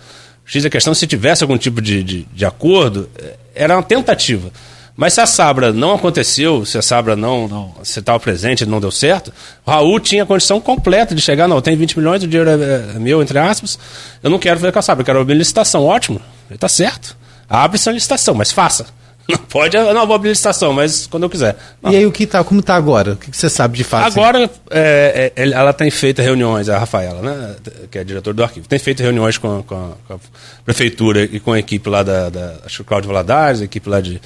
X 0.47 0.65
a 0.65 0.71
questão, 0.71 0.95
se 0.95 1.07
tivesse 1.07 1.43
algum 1.43 1.59
tipo 1.59 1.83
de, 1.83 2.03
de, 2.03 2.23
de 2.33 2.45
acordo, 2.45 3.11
eh, 3.19 3.37
era 3.55 3.77
uma 3.77 3.83
tentativa. 3.83 4.51
Mas 4.97 5.13
se 5.13 5.21
a 5.21 5.27
Sabra 5.27 5.73
não 5.73 5.93
aconteceu, 5.93 6.65
se 6.65 6.79
a 6.79 6.83
Sabra 6.83 7.15
não, 7.15 7.47
não 7.47 7.75
se 7.83 7.99
estava 7.99 8.19
presente 8.19 8.63
e 8.63 8.67
não 8.67 8.81
deu 8.81 8.91
certo, 8.91 9.31
o 9.67 9.71
Raul 9.71 10.01
tinha 10.01 10.23
a 10.23 10.27
condição 10.27 10.59
completa 10.59 11.15
de 11.15 11.21
chegar, 11.21 11.47
não, 11.47 11.61
tem 11.61 11.77
20 11.77 11.99
milhões, 11.99 12.23
o 12.23 12.27
dinheiro 12.27 12.49
é, 12.49 12.95
é 12.95 12.99
meu, 12.99 13.21
entre 13.21 13.39
aspas, 13.39 13.79
eu 14.23 14.31
não 14.31 14.39
quero 14.39 14.59
fazer 14.59 14.73
com 14.73 14.79
a 14.79 14.83
Sabra, 14.83 15.03
eu 15.03 15.05
quero 15.05 15.21
abrir 15.21 15.35
licitação. 15.35 15.85
Ótimo, 15.85 16.21
está 16.51 16.69
certo. 16.69 17.17
Abre-se 17.49 17.89
a 17.89 17.93
licitação, 17.93 18.35
mas 18.35 18.51
faça. 18.51 18.87
Não 19.29 19.39
pode, 19.39 19.77
eu 19.77 19.93
não 19.93 20.07
vou 20.07 20.15
abrir 20.15 20.29
licitação, 20.29 20.73
mas 20.73 21.07
quando 21.07 21.25
eu 21.25 21.31
quiser. 21.31 21.57
Não. 21.83 21.91
E 21.91 21.97
aí, 21.97 22.07
o 22.07 22.13
que 22.13 22.27
tá, 22.27 22.45
como 22.45 22.61
está 22.61 22.77
agora? 22.77 23.15
O 23.15 23.17
que, 23.17 23.37
você 23.37 23.51
sabe 23.51 23.77
de 23.77 23.83
fato? 23.83 24.07
Agora, 24.07 24.49
é, 24.71 25.33
é, 25.35 25.51
ela 25.51 25.73
tem 25.73 25.91
feito 25.91 26.23
reuniões, 26.23 26.69
a 26.69 26.79
Rafaela, 26.79 27.21
né, 27.21 27.57
que 27.91 27.99
é 27.99 28.05
diretor 28.05 28.33
do 28.33 28.45
arquivo, 28.45 28.69
tem 28.69 28.79
feito 28.79 29.03
reuniões 29.03 29.37
com, 29.37 29.65
com, 29.65 29.75
a, 29.75 29.91
com 30.07 30.15
a, 30.15 30.19
prefeitura 30.65 31.25
e 31.25 31.41
com 31.41 31.53
a 31.53 31.59
equipe 31.59 31.89
lá 31.91 32.05
da, 32.05 32.29
da 32.29 32.55
acho 32.65 32.79
que 32.79 32.85
Cláudio 32.85 33.09
Valadares, 33.09 33.63
a 33.63 33.65
equipe 33.65 33.89
lá 33.89 34.01
de, 34.01 34.21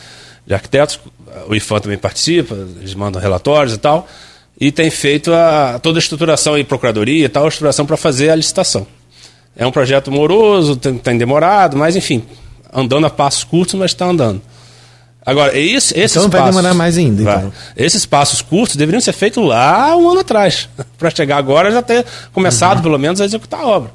de 0.47 0.55
arquitetos, 0.55 1.01
o 1.49 1.55
IFAM 1.55 1.81
também 1.81 1.99
participa, 1.99 2.55
eles 2.55 2.95
mandam 2.95 3.23
relatórios 3.23 3.75
e 3.75 3.79
tal, 3.79 4.07
e 4.61 4.71
tem 4.71 4.91
feito 4.91 5.33
a, 5.33 5.79
toda 5.83 5.99
a 5.99 6.01
estruturação 6.01 6.59
e 6.59 6.65
procuradoria 6.65 7.25
e 7.25 7.29
tal, 7.29 7.47
a 7.47 7.49
estruturação 7.49 7.87
para 7.87 7.97
fazer 7.97 8.29
a 8.29 8.35
licitação. 8.35 8.87
É 9.57 9.67
um 9.67 9.73
projeto 9.73 10.11
moroso, 10.11 10.77
tem, 10.77 10.99
tem 10.99 11.17
demorado, 11.17 11.77
mas 11.77 11.97
enfim, 11.97 12.23
andando 12.73 13.07
a 13.07 13.11
passos 13.11 13.45
curtos, 13.45 13.75
mas 13.75 13.93
está 13.93 14.07
andando. 14.07 14.43
Agora, 15.25 15.57
esse, 15.57 15.99
esses 15.99 16.17
então 16.17 16.31
vai 16.31 16.41
passos, 16.41 16.57
demorar 16.57 16.75
mais 16.75 16.97
ainda. 16.97 17.23
Então. 17.23 17.53
Esses 17.77 18.07
passos 18.07 18.41
curtos 18.41 18.77
deveriam 18.77 19.01
ser 19.01 19.13
feitos 19.13 19.45
lá 19.45 19.97
um 19.97 20.09
ano 20.11 20.21
atrás, 20.21 20.69
para 20.99 21.11
chegar 21.11 21.37
agora 21.37 21.71
já 21.71 21.83
ter 21.83 22.05
começado 22.33 22.79
uhum. 22.79 22.83
pelo 22.83 22.99
menos 22.99 23.21
a 23.21 23.25
executar 23.25 23.61
a 23.61 23.67
obra. 23.67 23.91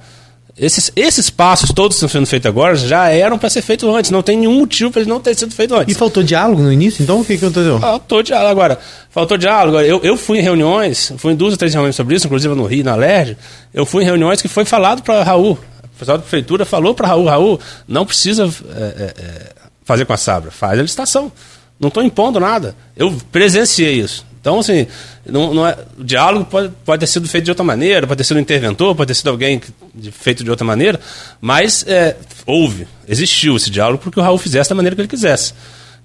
Esses, 0.58 0.90
esses 0.96 1.30
passos 1.30 1.70
todos 1.74 1.98
que 1.98 2.06
estão 2.06 2.08
sendo 2.08 2.26
feitos 2.26 2.48
agora 2.48 2.78
já 2.78 3.10
eram 3.10 3.38
para 3.38 3.50
ser 3.50 3.62
feitos 3.62 3.94
antes. 3.94 4.10
Não 4.10 4.22
tem 4.22 4.38
nenhum 4.38 4.60
motivo 4.60 4.90
para 4.90 5.02
eles 5.02 5.10
não 5.10 5.20
terem 5.20 5.38
sido 5.38 5.54
feitos 5.54 5.78
antes. 5.78 5.94
E 5.94 6.00
faltou 6.00 6.24
diálogo 6.24 6.62
no 6.62 6.72
início? 6.72 7.04
Então 7.04 7.20
o 7.20 7.26
que, 7.26 7.38
que 7.38 7.44
aconteceu? 7.44 7.78
Faltou 7.78 8.24
diálogo. 8.24 8.52
Agora, 8.52 8.80
faltou 9.10 9.38
diálogo. 9.38 9.82
Eu, 9.82 10.00
eu 10.02 10.16
fui 10.16 10.40
em 10.40 10.42
reuniões, 10.42 11.12
fui 11.18 11.34
em 11.34 11.36
duas 11.36 11.52
ou 11.52 11.58
três 11.58 11.74
reuniões 11.74 11.98
sobre 11.98 12.16
isso, 12.16 12.28
inclusive 12.28 12.56
no 12.56 12.66
Rio, 12.66 12.86
na 12.86 12.96
LERJ. 12.96 13.36
Eu 13.74 13.86
fui 13.86 14.04
em 14.04 14.06
reuniões 14.06 14.42
que 14.42 14.48
foi 14.48 14.64
falado 14.64 15.04
para 15.04 15.24
Raul. 15.24 15.60
O 15.84 16.00
pessoal 16.00 16.18
da 16.18 16.22
prefeitura 16.22 16.64
falou 16.64 16.96
para 16.96 17.10
Raul: 17.10 17.26
Raul, 17.26 17.60
não 17.86 18.06
precisa 18.06 18.46
é, 18.46 18.82
é, 18.82 19.14
fazer 19.86 20.04
com 20.04 20.12
a 20.14 20.18
Sabra, 20.18 20.52
faz 20.52 20.78
a 20.78 20.82
licitação. 20.82 21.32
Não 21.80 21.88
estou 21.88 22.04
impondo 22.04 22.40
nada. 22.40 22.76
Eu 22.98 23.16
presenciei 23.32 24.00
isso. 24.00 24.26
Então, 24.42 24.60
assim, 24.60 24.86
não, 25.26 25.54
não 25.54 25.68
é, 25.68 25.76
o 25.98 26.04
diálogo 26.04 26.46
pode, 26.46 26.72
pode 26.86 27.00
ter 27.00 27.08
sido 27.08 27.28
feito 27.28 27.46
de 27.46 27.52
outra 27.52 27.64
maneira, 27.64 28.06
pode 28.06 28.20
ter 28.20 28.24
sido 28.24 28.38
um 28.38 28.40
interventor, 28.40 28.96
pode 28.96 29.08
ter 29.08 29.16
sido 29.16 29.30
alguém 29.30 29.60
que, 29.60 29.72
feito 30.12 30.44
de 30.44 30.52
outra 30.52 30.64
maneira, 30.64 31.00
mas 31.42 31.84
é, 31.88 32.16
houve, 32.46 32.88
existiu 33.08 33.56
esse 33.56 33.72
diálogo 33.72 34.04
porque 34.04 34.20
o 34.20 34.24
Raul 34.24 34.38
fizesse 34.38 34.70
da 34.70 34.76
maneira 34.76 34.96
que 34.96 35.02
ele 35.02 35.08
quisesse. 35.08 35.54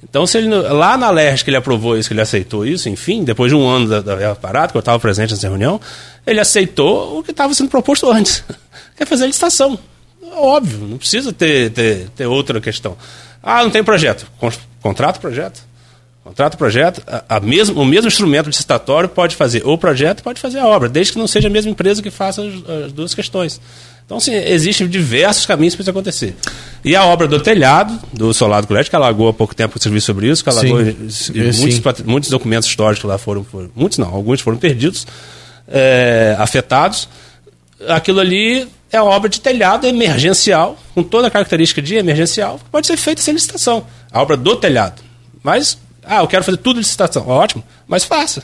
Então, 0.02 0.26
se 0.26 0.38
ele, 0.38 0.48
lá 0.48 0.96
na 0.96 1.10
LERJ 1.10 1.44
que 1.44 1.50
ele 1.50 1.58
aprovou 1.58 1.98
isso, 1.98 2.08
que 2.08 2.14
ele 2.14 2.22
aceitou 2.22 2.64
isso, 2.64 2.88
enfim, 2.88 3.22
depois 3.22 3.50
de 3.50 3.56
um 3.56 3.68
ano 3.68 3.86
da, 3.86 4.00
da 4.00 4.34
parada, 4.34 4.72
que 4.72 4.78
eu 4.78 4.80
estava 4.80 4.98
presente 4.98 5.32
nessa 5.32 5.46
reunião, 5.46 5.78
ele 6.26 6.40
aceitou 6.40 7.18
o 7.18 7.22
que 7.22 7.32
estava 7.32 7.52
sendo 7.52 7.68
proposto 7.68 8.10
antes, 8.10 8.42
que 8.96 9.02
é 9.02 9.06
fazer 9.06 9.24
a 9.24 9.26
licitação. 9.26 9.78
Óbvio, 10.32 10.78
não 10.78 10.96
precisa 10.96 11.30
ter, 11.30 11.70
ter, 11.72 12.08
ter 12.16 12.24
outra 12.24 12.58
questão. 12.58 12.96
Ah, 13.42 13.62
não 13.62 13.70
tem 13.70 13.82
projeto. 13.82 14.26
Contrata 14.82 15.18
o 15.18 15.20
projeto. 15.20 15.62
Contrata 16.22 16.54
o 16.54 16.58
projeto. 16.58 17.02
A, 17.06 17.36
a 17.36 17.40
mesmo, 17.40 17.80
o 17.80 17.84
mesmo 17.84 18.08
instrumento 18.08 18.46
licitatório 18.46 19.08
pode 19.08 19.36
fazer 19.36 19.66
o 19.66 19.76
projeto 19.78 20.22
pode 20.22 20.40
fazer 20.40 20.58
a 20.58 20.66
obra, 20.66 20.88
desde 20.88 21.12
que 21.14 21.18
não 21.18 21.26
seja 21.26 21.48
a 21.48 21.50
mesma 21.50 21.70
empresa 21.70 22.02
que 22.02 22.10
faça 22.10 22.42
as, 22.42 22.54
as 22.84 22.92
duas 22.92 23.14
questões. 23.14 23.60
Então, 24.04 24.18
assim, 24.18 24.34
existem 24.34 24.88
diversos 24.88 25.46
caminhos 25.46 25.76
para 25.76 25.82
isso 25.82 25.90
acontecer. 25.90 26.34
E 26.84 26.96
a 26.96 27.04
obra 27.04 27.28
do 27.28 27.38
telhado, 27.38 27.96
do 28.12 28.34
Solado 28.34 28.66
Colégio, 28.66 28.90
que 28.90 28.96
alagou 28.96 29.28
há 29.28 29.32
pouco 29.32 29.54
tempo, 29.54 29.80
serviço 29.80 30.06
sobre 30.06 30.28
isso, 30.28 30.42
que 30.42 30.50
alagou 30.50 30.84
Sim. 31.08 31.32
muitos, 31.32 32.02
muitos 32.04 32.28
documentos 32.28 32.68
históricos 32.68 33.04
lá 33.04 33.18
foram, 33.18 33.44
foram, 33.44 33.70
muitos 33.72 33.98
não, 33.98 34.12
alguns 34.12 34.40
foram 34.40 34.58
perdidos, 34.58 35.06
é, 35.68 36.34
afetados. 36.40 37.08
Aquilo 37.86 38.18
ali 38.18 38.66
é 38.92 39.00
uma 39.00 39.12
obra 39.12 39.28
de 39.28 39.40
telhado 39.40 39.86
emergencial, 39.86 40.76
com 40.94 41.02
toda 41.02 41.28
a 41.28 41.30
característica 41.30 41.80
de 41.80 41.94
emergencial, 41.94 42.58
que 42.58 42.70
pode 42.70 42.86
ser 42.86 42.96
feita 42.96 43.22
sem 43.22 43.34
licitação. 43.34 43.84
A 44.10 44.20
obra 44.20 44.36
do 44.36 44.56
telhado. 44.56 45.02
Mas, 45.42 45.78
ah, 46.04 46.20
eu 46.20 46.26
quero 46.26 46.44
fazer 46.44 46.58
tudo 46.58 46.78
licitação. 46.78 47.26
Ótimo, 47.28 47.62
mas 47.86 48.04
faça. 48.04 48.42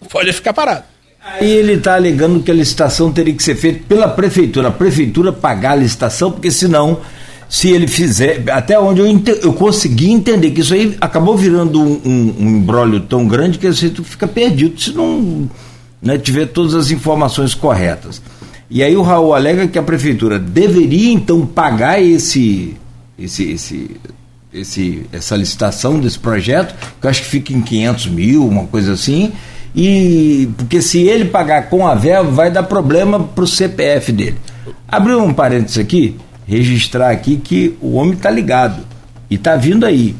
Não 0.00 0.08
pode 0.08 0.32
ficar 0.32 0.52
parado. 0.52 0.84
Aí 1.24 1.48
ele 1.48 1.74
está 1.74 1.94
alegando 1.94 2.42
que 2.42 2.50
a 2.50 2.54
licitação 2.54 3.12
teria 3.12 3.34
que 3.34 3.42
ser 3.42 3.54
feita 3.54 3.84
pela 3.86 4.08
prefeitura, 4.08 4.68
a 4.68 4.72
prefeitura 4.72 5.32
pagar 5.32 5.72
a 5.72 5.76
licitação, 5.76 6.32
porque 6.32 6.50
senão, 6.50 7.00
se 7.48 7.70
ele 7.70 7.86
fizer, 7.86 8.42
até 8.50 8.76
onde 8.76 9.00
eu, 9.00 9.06
ente, 9.06 9.30
eu 9.42 9.52
consegui 9.52 10.10
entender 10.10 10.50
que 10.50 10.62
isso 10.62 10.74
aí 10.74 10.96
acabou 11.00 11.36
virando 11.36 11.80
um, 11.80 12.00
um, 12.04 12.34
um 12.40 12.48
embrólio 12.56 12.98
tão 13.00 13.28
grande 13.28 13.58
que 13.58 13.68
você 13.68 13.90
fica 13.90 14.26
perdido 14.26 14.80
se 14.80 14.92
não 14.92 15.48
né, 16.00 16.18
tiver 16.18 16.46
todas 16.46 16.74
as 16.74 16.90
informações 16.90 17.54
corretas. 17.54 18.20
E 18.74 18.82
aí 18.82 18.96
o 18.96 19.02
Raul 19.02 19.34
alega 19.34 19.68
que 19.68 19.78
a 19.78 19.82
prefeitura 19.82 20.38
deveria 20.38 21.12
então 21.12 21.44
pagar 21.44 22.00
esse, 22.00 22.74
esse, 23.18 23.52
esse, 23.52 23.90
esse, 24.50 25.06
essa 25.12 25.36
licitação 25.36 26.00
desse 26.00 26.18
projeto, 26.18 26.74
que 26.98 27.06
eu 27.06 27.10
acho 27.10 27.20
que 27.20 27.28
fica 27.28 27.52
em 27.52 27.60
500 27.60 28.06
mil, 28.06 28.48
uma 28.48 28.66
coisa 28.66 28.94
assim, 28.94 29.30
e 29.76 30.48
porque 30.56 30.80
se 30.80 31.02
ele 31.02 31.26
pagar 31.26 31.68
com 31.68 31.86
a 31.86 31.94
verba, 31.94 32.30
vai 32.30 32.50
dar 32.50 32.62
problema 32.62 33.20
para 33.20 33.44
o 33.44 33.46
CPF 33.46 34.10
dele. 34.10 34.38
Abriu 34.88 35.22
um 35.22 35.34
parênteses 35.34 35.76
aqui, 35.76 36.16
registrar 36.46 37.10
aqui 37.10 37.36
que 37.36 37.76
o 37.78 37.96
homem 37.96 38.14
está 38.14 38.30
ligado 38.30 38.86
e 39.28 39.34
está 39.34 39.54
vindo 39.54 39.84
aí. 39.84 40.16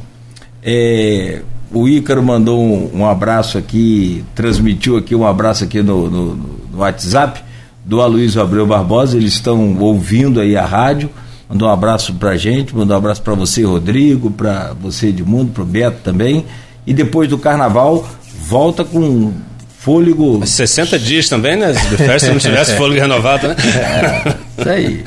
É, 0.62 1.40
o 1.72 1.88
Ícaro 1.88 2.22
mandou 2.22 2.62
um, 2.62 2.98
um, 3.00 3.06
abraço 3.06 3.56
aqui, 3.56 4.22
transmitiu 4.34 4.98
aqui 4.98 5.14
um 5.14 5.26
abraço 5.26 5.64
aqui 5.64 5.82
no, 5.82 6.10
no, 6.10 6.36
no 6.36 6.78
WhatsApp 6.80 7.50
do 7.84 8.00
Aloysio 8.00 8.40
Abreu 8.40 8.66
Barbosa, 8.66 9.16
eles 9.16 9.34
estão 9.34 9.76
ouvindo 9.78 10.40
aí 10.40 10.56
a 10.56 10.64
rádio. 10.64 11.10
Mandou 11.48 11.68
um 11.68 11.72
abraço 11.72 12.14
pra 12.14 12.36
gente, 12.36 12.74
mandou 12.74 12.94
um 12.94 12.98
abraço 12.98 13.20
para 13.20 13.34
você, 13.34 13.62
Rodrigo, 13.62 14.30
para 14.30 14.72
você, 14.80 15.08
Edmundo, 15.08 15.52
pro 15.52 15.64
Beto 15.64 15.98
também. 16.02 16.46
E 16.86 16.94
depois 16.94 17.28
do 17.28 17.36
carnaval, 17.36 18.08
volta 18.46 18.84
com 18.84 19.32
fôlego. 19.78 20.46
60 20.46 20.98
dias 20.98 21.28
também, 21.28 21.56
né? 21.56 21.74
Se 21.74 22.30
não 22.30 22.38
tivesse 22.38 22.74
fôlego 22.78 23.00
renovado, 23.00 23.48
né? 23.48 23.56
É, 23.58 24.60
isso 24.60 24.68
aí. 24.68 25.04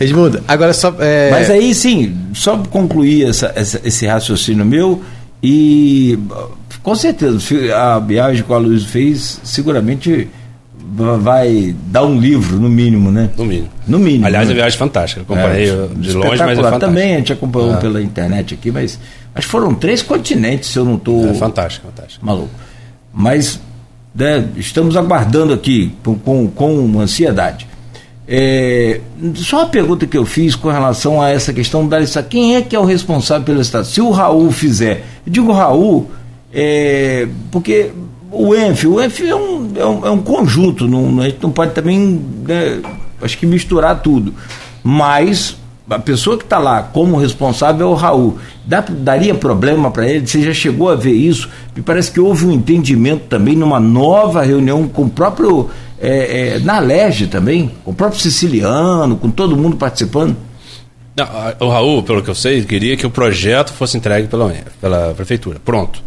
Edmundo, 0.00 0.42
agora 0.48 0.72
só. 0.72 0.94
É... 0.98 1.30
Mas 1.30 1.50
aí 1.50 1.74
sim, 1.74 2.16
só 2.34 2.56
concluir 2.58 3.28
essa, 3.28 3.52
essa, 3.54 3.80
esse 3.84 4.06
raciocínio 4.06 4.64
meu 4.64 5.02
e 5.42 6.18
com 6.82 6.94
certeza 6.94 7.38
a 7.74 7.98
viagem 7.98 8.42
que 8.42 8.50
o 8.50 8.54
Aloysio 8.54 8.88
fez 8.88 9.40
seguramente 9.44 10.28
vai 10.96 11.74
dar 11.86 12.04
um 12.04 12.18
livro, 12.18 12.58
no 12.58 12.68
mínimo, 12.68 13.10
né? 13.10 13.30
No 13.36 13.44
mínimo. 13.44 13.68
No 13.86 13.98
mínimo. 13.98 14.26
Aliás, 14.26 14.48
né? 14.48 14.52
a 14.52 14.56
viagem 14.56 14.78
fantástica. 14.78 15.22
Acompanhei 15.22 15.70
é, 15.70 15.88
de 15.96 16.12
longe, 16.12 16.38
mas 16.38 16.58
é 16.58 16.62
fantástico. 16.62 16.78
Também 16.80 17.14
a 17.14 17.18
gente 17.18 17.32
acompanhou 17.32 17.74
ah. 17.74 17.76
pela 17.76 18.02
internet 18.02 18.54
aqui, 18.54 18.70
mas 18.70 18.98
acho 19.34 19.46
que 19.46 19.50
foram 19.50 19.74
três 19.74 20.02
continentes, 20.02 20.70
se 20.70 20.78
eu 20.78 20.84
não 20.84 20.96
estou. 20.96 21.28
É 21.28 21.34
fantástico, 21.34 21.86
fantástico. 21.86 22.24
Maluco. 22.24 22.50
Mas 23.12 23.60
né, 24.14 24.48
estamos 24.56 24.96
aguardando 24.96 25.52
aqui 25.52 25.92
com, 26.02 26.18
com, 26.18 26.48
com 26.48 27.00
ansiedade. 27.00 27.66
É, 28.28 29.00
só 29.34 29.58
uma 29.58 29.68
pergunta 29.68 30.06
que 30.06 30.16
eu 30.16 30.26
fiz 30.26 30.56
com 30.56 30.68
relação 30.68 31.22
a 31.22 31.30
essa 31.30 31.52
questão 31.52 31.86
da 31.86 31.98
lista. 31.98 32.22
Quem 32.22 32.56
é 32.56 32.62
que 32.62 32.74
é 32.74 32.78
o 32.78 32.84
responsável 32.84 33.44
pelo 33.44 33.60
Estado? 33.60 33.86
Se 33.86 34.00
o 34.00 34.10
Raul 34.10 34.50
fizer, 34.50 35.04
eu 35.24 35.32
digo 35.32 35.52
Raul, 35.52 36.10
é, 36.52 37.28
porque 37.52 37.92
o 38.30 38.54
ENF, 38.54 38.86
o 38.86 39.00
ENF 39.00 39.28
é 39.28 39.34
um, 39.34 39.72
é 39.76 39.86
um, 39.86 40.06
é 40.06 40.10
um 40.10 40.22
conjunto, 40.22 40.86
não, 40.88 41.20
a 41.20 41.24
gente 41.24 41.38
não 41.42 41.50
pode 41.50 41.72
também, 41.72 42.20
né, 42.46 42.80
acho 43.22 43.38
que 43.38 43.46
misturar 43.46 44.02
tudo. 44.02 44.34
Mas 44.82 45.56
a 45.88 45.98
pessoa 45.98 46.36
que 46.36 46.44
está 46.44 46.58
lá 46.58 46.82
como 46.82 47.16
responsável 47.16 47.86
é 47.86 47.90
o 47.90 47.94
Raul. 47.94 48.38
Dá, 48.64 48.80
daria 48.80 49.34
problema 49.34 49.90
para 49.90 50.08
ele? 50.08 50.26
Você 50.26 50.42
já 50.42 50.52
chegou 50.52 50.90
a 50.90 50.96
ver 50.96 51.12
isso? 51.12 51.48
Me 51.74 51.82
parece 51.82 52.10
que 52.10 52.18
houve 52.18 52.44
um 52.46 52.52
entendimento 52.52 53.24
também 53.28 53.54
numa 53.54 53.78
nova 53.78 54.42
reunião 54.42 54.88
com 54.88 55.04
o 55.04 55.10
próprio. 55.10 55.70
É, 55.98 56.56
é, 56.56 56.58
na 56.58 56.78
Lege 56.78 57.26
também, 57.26 57.70
com 57.82 57.90
o 57.90 57.94
próprio 57.94 58.20
siciliano, 58.20 59.16
com 59.16 59.30
todo 59.30 59.56
mundo 59.56 59.76
participando. 59.76 60.36
Não, 61.16 61.26
o 61.66 61.70
Raul, 61.70 62.02
pelo 62.02 62.22
que 62.22 62.28
eu 62.28 62.34
sei, 62.34 62.62
queria 62.64 62.98
que 62.98 63.06
o 63.06 63.10
projeto 63.10 63.72
fosse 63.72 63.96
entregue 63.96 64.28
pela, 64.28 64.52
pela 64.78 65.14
prefeitura. 65.14 65.58
Pronto. 65.64 66.02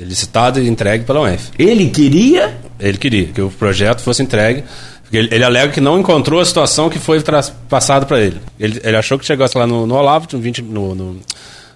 Licitado 0.00 0.60
e 0.60 0.68
entregue 0.68 1.04
pela 1.04 1.20
UENF. 1.20 1.50
Ele 1.58 1.90
queria? 1.90 2.58
Ele 2.78 2.96
queria 2.96 3.26
que 3.26 3.40
o 3.40 3.50
projeto 3.50 4.00
fosse 4.00 4.22
entregue. 4.22 4.64
Ele, 5.12 5.28
ele 5.32 5.44
alega 5.44 5.72
que 5.72 5.80
não 5.80 5.98
encontrou 5.98 6.40
a 6.40 6.44
situação 6.44 6.88
que 6.88 6.98
foi 6.98 7.22
passada 7.68 8.06
para 8.06 8.20
ele. 8.20 8.40
ele. 8.58 8.80
ele. 8.82 8.96
achou 8.96 9.18
que 9.18 9.24
chegasse 9.26 9.58
lá 9.58 9.66
no, 9.66 9.86
no 9.86 9.94
Olavo, 9.96 10.28
no, 10.32 10.38
20, 10.38 10.62
no, 10.62 10.94
no, 10.94 11.20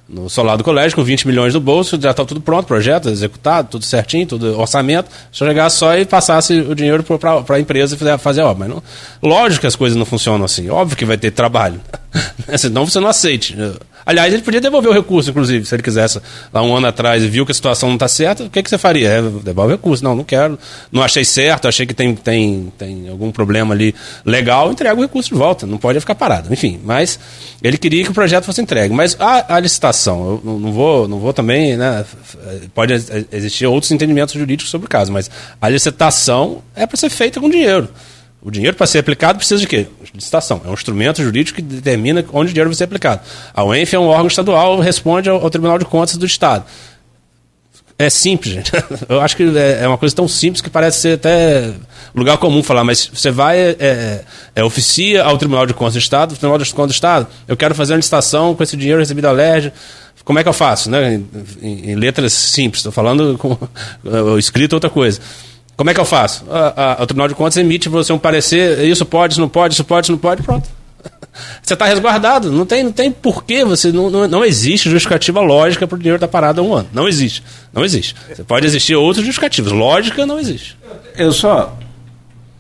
no 0.09 0.29
solar 0.31 0.57
do 0.57 0.62
colégio, 0.62 0.97
com 0.97 1.03
20 1.03 1.27
milhões 1.27 1.55
no 1.55 1.61
bolso, 1.61 2.01
já 2.01 2.12
estava 2.12 2.29
tudo 2.29 2.41
pronto, 2.41 2.66
projeto 2.66 3.09
executado, 3.09 3.68
tudo 3.70 3.85
certinho, 3.85 4.27
tudo 4.27 4.59
orçamento. 4.59 5.11
Se 5.33 5.39
chegasse 5.39 5.77
só 5.77 5.97
e 5.97 6.05
passasse 6.05 6.61
o 6.61 6.75
dinheiro 6.75 7.03
para 7.03 7.57
a 7.57 7.61
empresa 7.61 7.97
fazer, 7.97 8.18
fazer 8.18 8.41
a 8.43 8.47
obra. 8.47 8.68
Mas 8.68 8.77
não, 8.77 8.83
lógico 9.22 9.62
que 9.62 9.66
as 9.66 9.77
coisas 9.77 9.97
não 9.97 10.05
funcionam 10.05 10.45
assim. 10.45 10.68
Óbvio 10.68 10.97
que 10.97 11.05
vai 11.05 11.16
ter 11.16 11.33
trabalho. 11.33 11.81
Senão 12.57 12.87
você 12.87 13.01
não 13.01 13.09
aceite. 13.09 13.57
Aliás, 14.07 14.32
ele 14.32 14.42
podia 14.42 14.61
devolver 14.61 14.90
o 14.90 14.94
recurso, 14.94 15.30
inclusive, 15.30 15.64
se 15.64 15.74
ele 15.74 15.82
quisesse, 15.82 16.20
lá 16.52 16.62
um 16.62 16.76
ano 16.76 16.86
atrás, 16.86 17.22
e 17.22 17.28
viu 17.28 17.46
que 17.46 17.52
a 17.52 17.55
situação 17.55 17.88
não 17.88 17.96
está 17.96 18.09
certa, 18.09 18.44
o 18.44 18.50
que, 18.50 18.62
que 18.62 18.68
você 18.68 18.78
faria? 18.78 19.09
É, 19.09 19.22
devolve 19.22 19.72
o 19.72 19.76
recurso. 19.76 20.05
Não, 20.05 20.14
não 20.14 20.24
quero, 20.24 20.59
não 20.92 21.02
achei 21.02 21.24
certo, 21.24 21.68
achei 21.68 21.86
que 21.86 21.94
tem, 21.94 22.14
tem, 22.14 22.72
tem 22.76 23.09
algum 23.09 23.30
problema 23.30 23.74
ali 23.74 23.94
legal, 24.24 24.70
entrega 24.70 24.98
o 24.98 25.02
recurso 25.02 25.30
de 25.30 25.38
volta, 25.38 25.66
não 25.66 25.78
pode 25.78 25.98
ficar 26.00 26.14
parado. 26.14 26.52
Enfim, 26.52 26.80
mas 26.84 27.18
ele 27.62 27.78
queria 27.78 28.05
que 28.05 28.11
o 28.11 28.14
projeto 28.14 28.44
fosse 28.44 28.61
entregue. 28.61 28.94
Mas 28.94 29.16
a, 29.18 29.57
a 29.57 29.61
licitação, 29.61 30.40
eu 30.44 30.59
não 30.59 30.72
vou, 30.72 31.09
não 31.09 31.18
vou 31.18 31.32
também, 31.32 31.76
né, 31.76 32.05
pode 32.74 32.92
existir 33.32 33.66
outros 33.66 33.90
entendimentos 33.90 34.34
jurídicos 34.34 34.70
sobre 34.70 34.86
o 34.86 34.90
caso, 34.90 35.12
mas 35.12 35.30
a 35.61 35.68
licitação 35.68 36.62
é 36.74 36.86
para 36.86 36.96
ser 36.96 37.11
feita 37.11 37.40
com 37.40 37.48
dinheiro. 37.48 37.88
O 38.45 38.51
dinheiro 38.51 38.76
para 38.76 38.86
ser 38.86 38.99
aplicado 38.99 39.38
precisa 39.38 39.59
de 39.59 39.66
quê? 39.66 39.86
Licitação. 40.14 40.61
É 40.66 40.68
um 40.68 40.74
instrumento 40.74 41.22
jurídico 41.22 41.57
que 41.57 41.62
determina 41.62 42.22
onde 42.30 42.51
o 42.51 42.53
dinheiro 42.53 42.68
vai 42.68 42.76
ser 42.76 42.84
aplicado. 42.84 43.22
A 43.55 43.64
UENF 43.64 43.95
é 43.95 43.99
um 43.99 44.07
órgão 44.09 44.26
estadual, 44.26 44.78
responde 44.80 45.30
ao, 45.30 45.42
ao 45.42 45.49
Tribunal 45.49 45.78
de 45.78 45.86
Contas 45.86 46.18
do 46.18 46.26
Estado. 46.26 46.66
É 47.99 48.11
simples, 48.11 48.53
gente. 48.53 48.70
Eu 49.09 49.22
acho 49.22 49.34
que 49.34 49.45
é, 49.57 49.84
é 49.84 49.88
uma 49.88 49.97
coisa 49.97 50.14
tão 50.14 50.28
simples 50.28 50.61
que 50.61 50.68
parece 50.68 51.01
ser 51.01 51.14
até 51.14 51.72
lugar 52.14 52.36
comum 52.36 52.62
falar, 52.62 52.84
mas 52.84 53.09
você 53.12 53.30
vai, 53.30 53.59
é, 53.59 53.76
é, 53.80 54.24
é, 54.57 54.64
oficia 54.64 55.24
ao 55.24 55.38
Tribunal 55.38 55.64
de 55.64 55.72
Contas 55.72 55.95
do 55.95 56.01
Estado, 56.01 56.32
o 56.32 56.36
Tribunal 56.36 56.59
de 56.59 56.74
Contas 56.74 56.90
do 56.90 56.95
Estado, 56.95 57.26
eu 57.49 57.57
quero 57.57 57.74
fazer 57.74 57.95
uma 57.95 57.99
licitação 57.99 58.55
com 58.55 58.62
esse 58.62 58.76
dinheiro 58.76 59.01
recebido 59.01 59.24
da 59.24 59.32
LERJ, 59.32 59.72
como 60.24 60.38
é 60.38 60.42
que 60.42 60.49
eu 60.49 60.53
faço? 60.53 60.90
Né? 60.90 61.14
Em, 61.14 61.28
em, 61.62 61.90
em 61.90 61.95
letras 61.95 62.32
simples, 62.32 62.80
estou 62.80 62.92
falando 62.92 63.38
com 63.38 63.57
escrito 64.38 64.72
outra 64.74 64.90
coisa. 64.90 65.20
Como 65.77 65.91
é 65.91 65.95
que 65.95 66.01
eu 66.01 66.05
faço? 66.05 66.45
A, 66.51 67.01
a, 67.01 67.03
o 67.03 67.07
Tribunal 67.07 67.29
de 67.29 67.35
Contas 67.35 67.57
emite 67.57 67.89
você 67.89 68.12
um 68.12 68.18
parecer, 68.18 68.85
isso 68.85 69.05
pode, 69.05 69.35
isso 69.35 69.41
não 69.41 69.49
pode, 69.49 69.75
isso 69.75 69.85
pode, 69.85 70.07
isso 70.07 70.12
não 70.12 70.18
pode, 70.18 70.43
pronto. 70.43 70.68
Você 71.61 71.75
está 71.75 71.87
resguardado, 71.87 72.53
não 72.53 72.64
tem, 72.64 72.85
não 72.85 72.93
tem 72.93 73.11
porquê, 73.11 73.64
você 73.64 73.91
não, 73.91 74.09
não, 74.09 74.29
não 74.29 74.45
existe 74.45 74.89
justificativa 74.89 75.41
lógica 75.41 75.85
para 75.85 75.97
o 75.97 75.99
dinheiro 75.99 76.16
estar 76.16 76.29
parado 76.29 76.61
há 76.61 76.64
um 76.64 76.72
ano. 76.72 76.89
Não 76.93 77.09
existe. 77.09 77.43
Não 77.72 77.85
existe. 77.85 78.14
Você 78.29 78.45
pode 78.45 78.64
existir 78.64 78.95
outros 78.95 79.25
justificativos. 79.27 79.72
Lógica 79.72 80.25
não 80.25 80.39
existe. 80.39 80.79
Eu 81.16 81.33
só, 81.33 81.77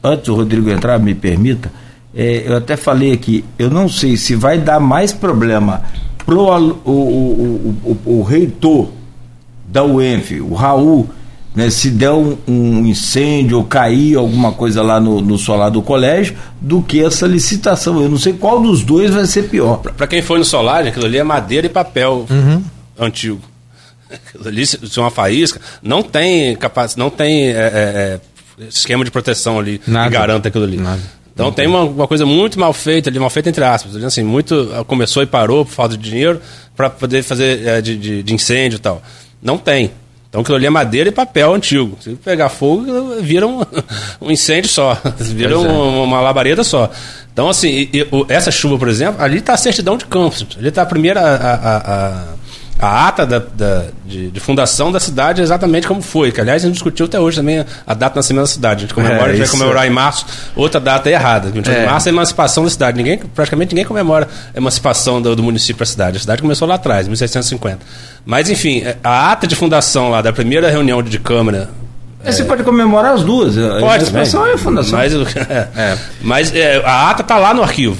antes 0.02 0.26
do 0.26 0.34
Rodrigo 0.34 0.68
entrar, 0.70 0.98
me 0.98 1.14
permita, 1.14 1.70
é, 2.14 2.42
eu 2.46 2.56
até 2.56 2.76
falei 2.76 3.12
aqui, 3.12 3.44
eu 3.58 3.70
não 3.70 3.88
sei 3.88 4.16
se 4.16 4.34
vai 4.34 4.58
dar 4.58 4.80
mais 4.80 5.12
problema 5.12 5.82
pro 6.26 6.40
o, 6.40 6.80
o, 6.84 6.90
o, 6.90 7.98
o, 8.04 8.18
o 8.18 8.22
reitor 8.22 8.90
da 9.66 9.84
UENF, 9.84 10.40
o 10.40 10.54
Raul 10.54 11.08
né, 11.54 11.70
se 11.70 11.88
der 11.90 12.10
um, 12.10 12.36
um, 12.48 12.84
incêndio 12.84 13.58
ou 13.58 13.64
cair 13.64 14.16
alguma 14.16 14.52
coisa 14.52 14.82
lá 14.82 15.00
no, 15.00 15.20
no 15.20 15.38
solar 15.38 15.70
do 15.70 15.80
colégio, 15.80 16.36
do 16.60 16.82
que 16.82 17.02
essa 17.02 17.26
licitação. 17.26 18.02
Eu 18.02 18.08
não 18.08 18.18
sei 18.18 18.32
qual 18.32 18.60
dos 18.60 18.82
dois 18.82 19.14
vai 19.14 19.24
ser 19.26 19.44
pior. 19.44 19.78
Para 19.78 20.06
quem 20.06 20.20
foi 20.20 20.38
no 20.38 20.44
solar, 20.44 20.84
aquilo 20.86 21.06
ali 21.06 21.16
é 21.16 21.22
madeira 21.22 21.66
e 21.66 21.70
papel 21.70 22.26
uhum. 22.28 22.62
antigo. 22.98 23.40
Aquilo 24.10 24.46
ali, 24.46 24.64
se 24.66 24.78
é 24.96 25.00
uma 25.00 25.10
faísca, 25.10 25.60
não 25.82 26.00
tem 26.00 26.54
capacidade, 26.54 26.98
não 26.98 27.10
tem 27.10 27.48
é, 27.48 27.50
é, 27.50 28.20
é, 28.60 28.64
esquema 28.68 29.04
de 29.04 29.10
proteção 29.10 29.58
ali 29.58 29.80
Nada. 29.86 30.08
que 30.08 30.12
garanta 30.12 30.48
aquilo 30.48 30.62
ali. 30.62 30.76
Nada. 30.76 31.00
Então 31.32 31.50
tem 31.50 31.66
uma, 31.66 31.80
uma, 31.80 32.06
coisa 32.06 32.24
muito 32.24 32.60
mal 32.60 32.72
feita 32.72 33.10
ali, 33.10 33.18
mal 33.18 33.30
feita 33.30 33.48
entre 33.48 33.64
aspas. 33.64 33.96
Assim, 34.04 34.22
muito 34.22 34.68
começou 34.86 35.20
e 35.20 35.26
parou 35.26 35.64
por 35.64 35.72
falta 35.72 35.96
de 35.96 36.08
dinheiro 36.08 36.40
para 36.76 36.88
poder 36.88 37.24
fazer 37.24 37.66
é, 37.66 37.80
de, 37.80 37.96
de, 37.96 38.22
de 38.22 38.34
incêndio 38.34 38.76
e 38.76 38.80
tal. 38.80 39.02
Não 39.42 39.58
tem. 39.58 39.90
Então 40.34 40.42
aquilo 40.42 40.56
ali 40.56 40.66
é 40.66 40.70
madeira 40.70 41.08
e 41.08 41.12
papel 41.12 41.54
antigo. 41.54 41.96
Se 42.00 42.10
pegar 42.16 42.48
fogo, 42.48 42.82
vira 43.20 43.46
um, 43.46 43.60
um 44.20 44.32
incêndio 44.32 44.68
só, 44.68 45.00
vira 45.20 45.56
um, 45.56 45.64
é. 45.64 46.02
uma 46.02 46.20
labareda 46.20 46.64
só. 46.64 46.90
Então, 47.32 47.48
assim, 47.48 47.68
e, 47.68 47.90
e, 47.92 48.08
essa 48.28 48.50
chuva, 48.50 48.76
por 48.76 48.88
exemplo, 48.88 49.22
ali 49.22 49.38
está 49.38 49.52
a 49.52 49.56
certidão 49.56 49.96
de 49.96 50.06
campos. 50.06 50.44
Ali 50.58 50.70
está 50.70 50.82
a 50.82 50.86
primeira. 50.86 51.20
A, 51.20 51.54
a, 51.54 51.76
a, 51.76 52.24
a 52.84 53.08
ata 53.08 53.26
da, 53.26 53.38
da 53.38 53.84
de, 54.04 54.30
de, 54.30 54.40
fundação 54.40 54.92
da 54.92 55.00
cidade 55.00 55.40
é 55.40 55.44
exatamente 55.44 55.86
como 55.86 56.02
foi. 56.02 56.30
Que, 56.30 56.40
aliás, 56.40 56.62
a 56.62 56.66
gente 56.66 56.74
discutiu 56.74 57.06
até 57.06 57.18
hoje 57.18 57.38
também 57.38 57.64
a 57.86 57.94
data 57.94 58.14
do 58.14 58.16
nascimento 58.16 58.42
da 58.42 58.48
cidade. 58.48 58.78
A 58.78 58.80
gente 58.82 58.94
comemora, 58.94 59.30
é, 59.30 59.34
a 59.34 59.36
gente 59.36 59.46
vai 59.46 59.48
comemorar 59.48 59.86
em 59.86 59.90
março, 59.90 60.26
outra 60.54 60.80
data 60.80 61.08
é 61.08 61.12
errada. 61.12 61.48
É. 61.48 61.82
Em 61.82 61.86
março 61.86 62.08
é 62.08 62.10
a 62.10 62.14
emancipação 62.14 62.64
da 62.64 62.70
cidade. 62.70 62.96
Ninguém, 62.96 63.18
praticamente 63.18 63.74
ninguém 63.74 63.86
comemora 63.86 64.28
a 64.54 64.58
emancipação 64.58 65.20
do, 65.20 65.34
do 65.34 65.42
município 65.42 65.76
para 65.76 65.84
a 65.84 65.86
cidade. 65.86 66.16
A 66.18 66.20
cidade 66.20 66.42
começou 66.42 66.68
lá 66.68 66.74
atrás, 66.74 67.08
1650. 67.08 67.78
Mas, 68.24 68.50
enfim, 68.50 68.82
é, 68.84 68.96
a 69.02 69.32
ata 69.32 69.46
de 69.46 69.56
fundação 69.56 70.10
lá 70.10 70.20
da 70.20 70.32
primeira 70.32 70.70
reunião 70.70 71.02
de 71.02 71.18
Câmara 71.18 71.70
é, 72.24 72.32
você 72.32 72.44
pode 72.44 72.62
comemorar 72.62 73.12
as 73.12 73.22
duas. 73.22 73.54
Pode, 73.54 73.86
a 73.86 74.06
expansão 74.06 74.46
é 74.46 74.54
a 74.54 74.58
fundação. 74.58 74.98
Mas, 74.98 75.12
é, 75.36 75.68
é. 75.76 75.98
mas 76.22 76.54
é, 76.54 76.82
a 76.84 77.10
ata 77.10 77.20
está 77.20 77.36
lá 77.36 77.52
no 77.52 77.62
arquivo. 77.62 77.98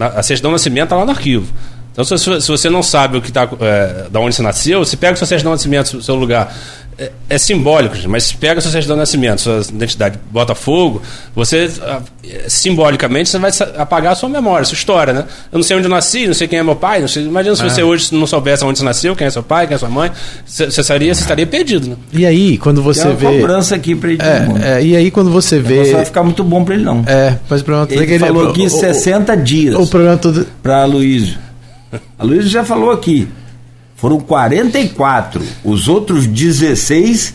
A 0.00 0.22
certidão 0.22 0.50
de 0.50 0.54
nascimento 0.54 0.84
está 0.84 0.96
lá 0.96 1.04
no 1.04 1.10
arquivo. 1.10 1.52
Então, 1.98 2.16
se, 2.16 2.40
se, 2.40 2.48
você 2.48 2.70
não 2.70 2.80
sabe 2.80 3.18
o 3.18 3.20
que 3.20 3.32
tá, 3.32 3.48
é, 3.60 4.06
da 4.08 4.20
onde 4.20 4.36
você 4.36 4.42
nasceu, 4.42 4.84
você 4.84 4.96
pega 4.96 5.14
o 5.14 5.16
seu 5.16 5.26
certidão 5.26 5.50
de 5.50 5.56
nascimento, 5.56 6.00
seu 6.00 6.14
lugar. 6.14 6.56
É, 6.96 7.12
é, 7.30 7.38
simbólico, 7.38 7.96
mas 8.08 8.32
pega 8.32 8.60
sua 8.60 8.72
certidão 8.72 8.96
de 8.96 9.00
nascimento, 9.00 9.40
sua 9.40 9.60
identidade 9.60 10.18
Botafogo, 10.32 11.00
você 11.32 11.70
ah, 11.82 12.00
simbolicamente 12.48 13.30
você 13.30 13.38
vai 13.38 13.52
apagar 13.76 14.14
a 14.14 14.16
sua 14.16 14.28
memória, 14.28 14.62
a 14.62 14.64
sua 14.64 14.74
história, 14.74 15.12
né? 15.12 15.24
Eu 15.52 15.58
não 15.58 15.62
sei 15.62 15.76
onde 15.76 15.86
eu 15.86 15.90
nasci, 15.90 16.26
não 16.26 16.34
sei 16.34 16.48
quem 16.48 16.58
é 16.58 16.62
meu 16.64 16.74
pai, 16.74 17.00
não 17.00 17.06
sei, 17.06 17.24
imagina 17.24 17.54
se 17.54 17.62
ah. 17.62 17.70
você 17.70 17.84
hoje 17.84 18.12
não 18.12 18.26
soubesse 18.26 18.64
onde 18.64 18.80
você 18.80 18.84
nasceu, 18.84 19.14
quem 19.14 19.28
é 19.28 19.30
seu 19.30 19.44
pai, 19.44 19.68
quem 19.68 19.76
é 19.76 19.78
sua 19.78 19.88
mãe, 19.88 20.10
você, 20.44 20.68
você, 20.68 20.80
estaria, 20.80 21.14
você 21.14 21.20
estaria 21.20 21.46
perdido, 21.46 21.90
né? 21.90 21.96
E 22.12 22.26
aí, 22.26 22.58
quando 22.58 22.82
você 22.82 23.02
Tem 23.02 23.10
uma 23.12 23.16
vê. 23.16 23.26
cobrança 23.26 23.76
aqui 23.76 23.94
pra 23.94 24.10
ele. 24.10 24.20
É, 24.20 24.78
é, 24.78 24.84
e 24.84 24.96
aí, 24.96 25.08
quando 25.12 25.30
você 25.30 25.60
vê. 25.60 25.84
Não 25.84 25.92
vai 25.92 26.04
ficar 26.04 26.24
muito 26.24 26.42
bom 26.42 26.64
pra 26.64 26.74
ele, 26.74 26.82
não. 26.82 27.04
É, 27.06 27.36
mas 27.48 27.60
o 27.60 27.64
problema 27.64 27.86
ele, 27.92 28.12
ele 28.12 28.18
falou 28.18 28.50
aqui 28.50 28.66
o, 28.66 28.70
60 28.70 29.36
dias. 29.36 29.76
O 29.76 29.86
problema 29.86 30.16
todo. 30.16 30.44
Pra 30.60 30.84
Luísio. 30.84 31.47
A 32.18 32.24
Luísa 32.24 32.48
já 32.48 32.64
falou 32.64 32.90
aqui. 32.90 33.28
Foram 33.96 34.20
44. 34.20 35.44
Os 35.64 35.88
outros 35.88 36.26
16 36.26 37.34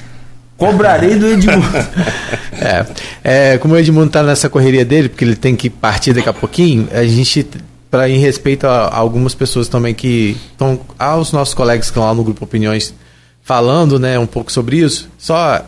cobrarei 0.58 1.16
do 1.16 1.28
Edmundo. 1.28 1.78
é, 2.54 2.86
é, 3.24 3.58
como 3.58 3.74
o 3.74 3.78
Edmundo 3.78 4.08
está 4.08 4.24
nessa 4.24 4.50
correria 4.50 4.86
dele, 4.86 5.10
porque 5.10 5.26
ele 5.26 5.36
tem 5.36 5.56
que 5.56 5.70
partir 5.70 6.14
daqui 6.14 6.30
a 6.30 6.34
pouquinho, 6.34 6.88
a 6.92 7.04
gente, 7.04 7.46
pra, 7.92 8.08
em 8.10 8.18
respeito 8.18 8.66
a, 8.66 8.88
a 8.88 8.98
algumas 8.98 9.36
pessoas 9.36 9.68
também 9.68 9.94
que 9.94 10.38
estão, 10.52 10.80
aos 10.98 11.32
nossos 11.34 11.54
colegas 11.54 11.88
que 11.88 11.92
estão 11.92 12.04
lá 12.04 12.14
no 12.14 12.24
Grupo 12.24 12.46
Opiniões 12.46 12.94
falando 13.42 14.00
né, 14.00 14.18
um 14.18 14.26
pouco 14.26 14.50
sobre 14.52 14.78
isso, 14.78 15.10
só 15.18 15.66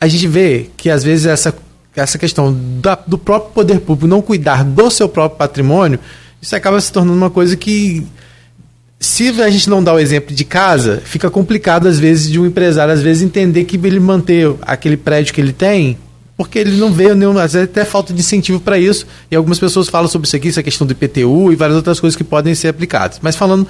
a 0.00 0.06
gente 0.06 0.28
vê 0.28 0.70
que 0.76 0.88
às 0.88 1.02
vezes 1.02 1.26
essa, 1.26 1.52
essa 1.96 2.18
questão 2.18 2.56
da, 2.80 2.96
do 3.04 3.18
próprio 3.18 3.52
poder 3.52 3.80
público 3.80 4.06
não 4.06 4.22
cuidar 4.22 4.62
do 4.62 4.88
seu 4.90 5.08
próprio 5.08 5.36
patrimônio, 5.36 5.98
isso 6.40 6.54
acaba 6.54 6.80
se 6.80 6.92
tornando 6.92 7.16
uma 7.16 7.30
coisa 7.30 7.56
que 7.56 8.06
se 8.98 9.28
a 9.42 9.50
gente 9.50 9.68
não 9.68 9.82
dá 9.82 9.92
o 9.92 9.98
exemplo 9.98 10.34
de 10.34 10.44
casa, 10.44 11.02
fica 11.04 11.30
complicado 11.30 11.86
às 11.86 11.98
vezes 11.98 12.30
de 12.30 12.40
um 12.40 12.46
empresário 12.46 12.92
às 12.92 13.02
vezes 13.02 13.22
entender 13.22 13.64
que 13.64 13.76
ele 13.76 14.00
manter 14.00 14.54
aquele 14.62 14.96
prédio 14.96 15.34
que 15.34 15.40
ele 15.40 15.52
tem, 15.52 15.98
porque 16.36 16.58
ele 16.58 16.76
não 16.76 16.92
vê 16.92 17.14
nenhum, 17.14 17.38
às 17.38 17.54
vezes 17.54 17.68
até 17.68 17.84
falta 17.84 18.12
de 18.12 18.20
incentivo 18.20 18.60
para 18.60 18.78
isso. 18.78 19.06
E 19.30 19.36
algumas 19.36 19.58
pessoas 19.58 19.88
falam 19.88 20.08
sobre 20.08 20.26
isso 20.26 20.36
aqui, 20.36 20.48
essa 20.48 20.62
questão 20.62 20.86
do 20.86 20.92
IPTU 20.92 21.50
e 21.50 21.56
várias 21.56 21.76
outras 21.76 21.98
coisas 21.98 22.16
que 22.16 22.24
podem 22.24 22.54
ser 22.54 22.68
aplicadas. 22.68 23.18
Mas 23.22 23.36
falando 23.36 23.66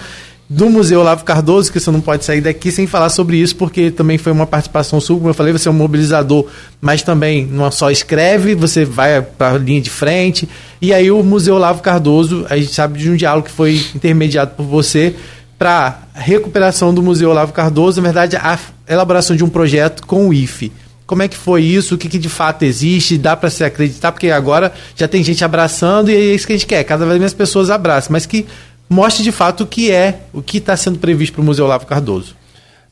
do 0.48 0.70
Museu 0.70 1.00
Olavo 1.00 1.24
Cardoso, 1.24 1.72
que 1.72 1.80
você 1.80 1.90
não 1.90 2.00
pode 2.00 2.24
sair 2.24 2.40
daqui 2.40 2.70
sem 2.70 2.86
falar 2.86 3.08
sobre 3.08 3.36
isso, 3.36 3.56
porque 3.56 3.90
também 3.90 4.16
foi 4.16 4.30
uma 4.30 4.46
participação 4.46 5.00
sua, 5.00 5.16
como 5.16 5.28
eu 5.28 5.34
falei, 5.34 5.52
você 5.52 5.68
é 5.68 5.70
um 5.70 5.74
mobilizador, 5.74 6.46
mas 6.80 7.02
também 7.02 7.44
não 7.44 7.70
só 7.70 7.90
escreve, 7.90 8.54
você 8.54 8.84
vai 8.84 9.20
para 9.20 9.54
a 9.54 9.58
linha 9.58 9.80
de 9.80 9.90
frente. 9.90 10.48
E 10.80 10.94
aí 10.94 11.10
o 11.10 11.22
Museu 11.22 11.56
Olavo 11.56 11.82
Cardoso, 11.82 12.46
a 12.48 12.56
gente 12.56 12.72
sabe 12.72 12.98
de 12.98 13.10
um 13.10 13.16
diálogo 13.16 13.48
que 13.48 13.52
foi 13.52 13.74
intermediado 13.94 14.52
por 14.56 14.64
você 14.64 15.16
para 15.58 16.02
recuperação 16.14 16.94
do 16.94 17.02
Museu 17.02 17.30
Olavo 17.30 17.52
Cardoso, 17.52 18.00
na 18.00 18.04
verdade, 18.04 18.36
a 18.36 18.58
elaboração 18.88 19.34
de 19.34 19.42
um 19.42 19.48
projeto 19.48 20.06
com 20.06 20.28
o 20.28 20.34
IFE. 20.34 20.70
Como 21.06 21.22
é 21.22 21.28
que 21.28 21.36
foi 21.36 21.62
isso? 21.62 21.94
O 21.94 21.98
que, 21.98 22.08
que 22.08 22.18
de 22.18 22.28
fato 22.28 22.64
existe? 22.64 23.16
Dá 23.16 23.36
para 23.36 23.48
se 23.48 23.62
acreditar? 23.62 24.10
Porque 24.10 24.28
agora 24.28 24.72
já 24.96 25.06
tem 25.06 25.22
gente 25.22 25.44
abraçando 25.44 26.10
e 26.10 26.14
é 26.14 26.34
isso 26.34 26.46
que 26.46 26.52
a 26.52 26.56
gente 26.56 26.66
quer. 26.66 26.82
Cada 26.82 27.06
vez 27.06 27.20
mais 27.20 27.32
pessoas 27.32 27.70
abraçam. 27.70 28.12
Mas 28.12 28.26
que 28.26 28.44
mostre 28.88 29.22
de 29.22 29.32
fato 29.32 29.64
o 29.64 29.66
que 29.66 29.90
é, 29.90 30.20
o 30.32 30.42
que 30.42 30.58
está 30.58 30.76
sendo 30.76 30.98
previsto 30.98 31.34
para 31.34 31.42
o 31.42 31.44
Museu 31.44 31.64
Olavo 31.64 31.86
Cardoso. 31.86 32.36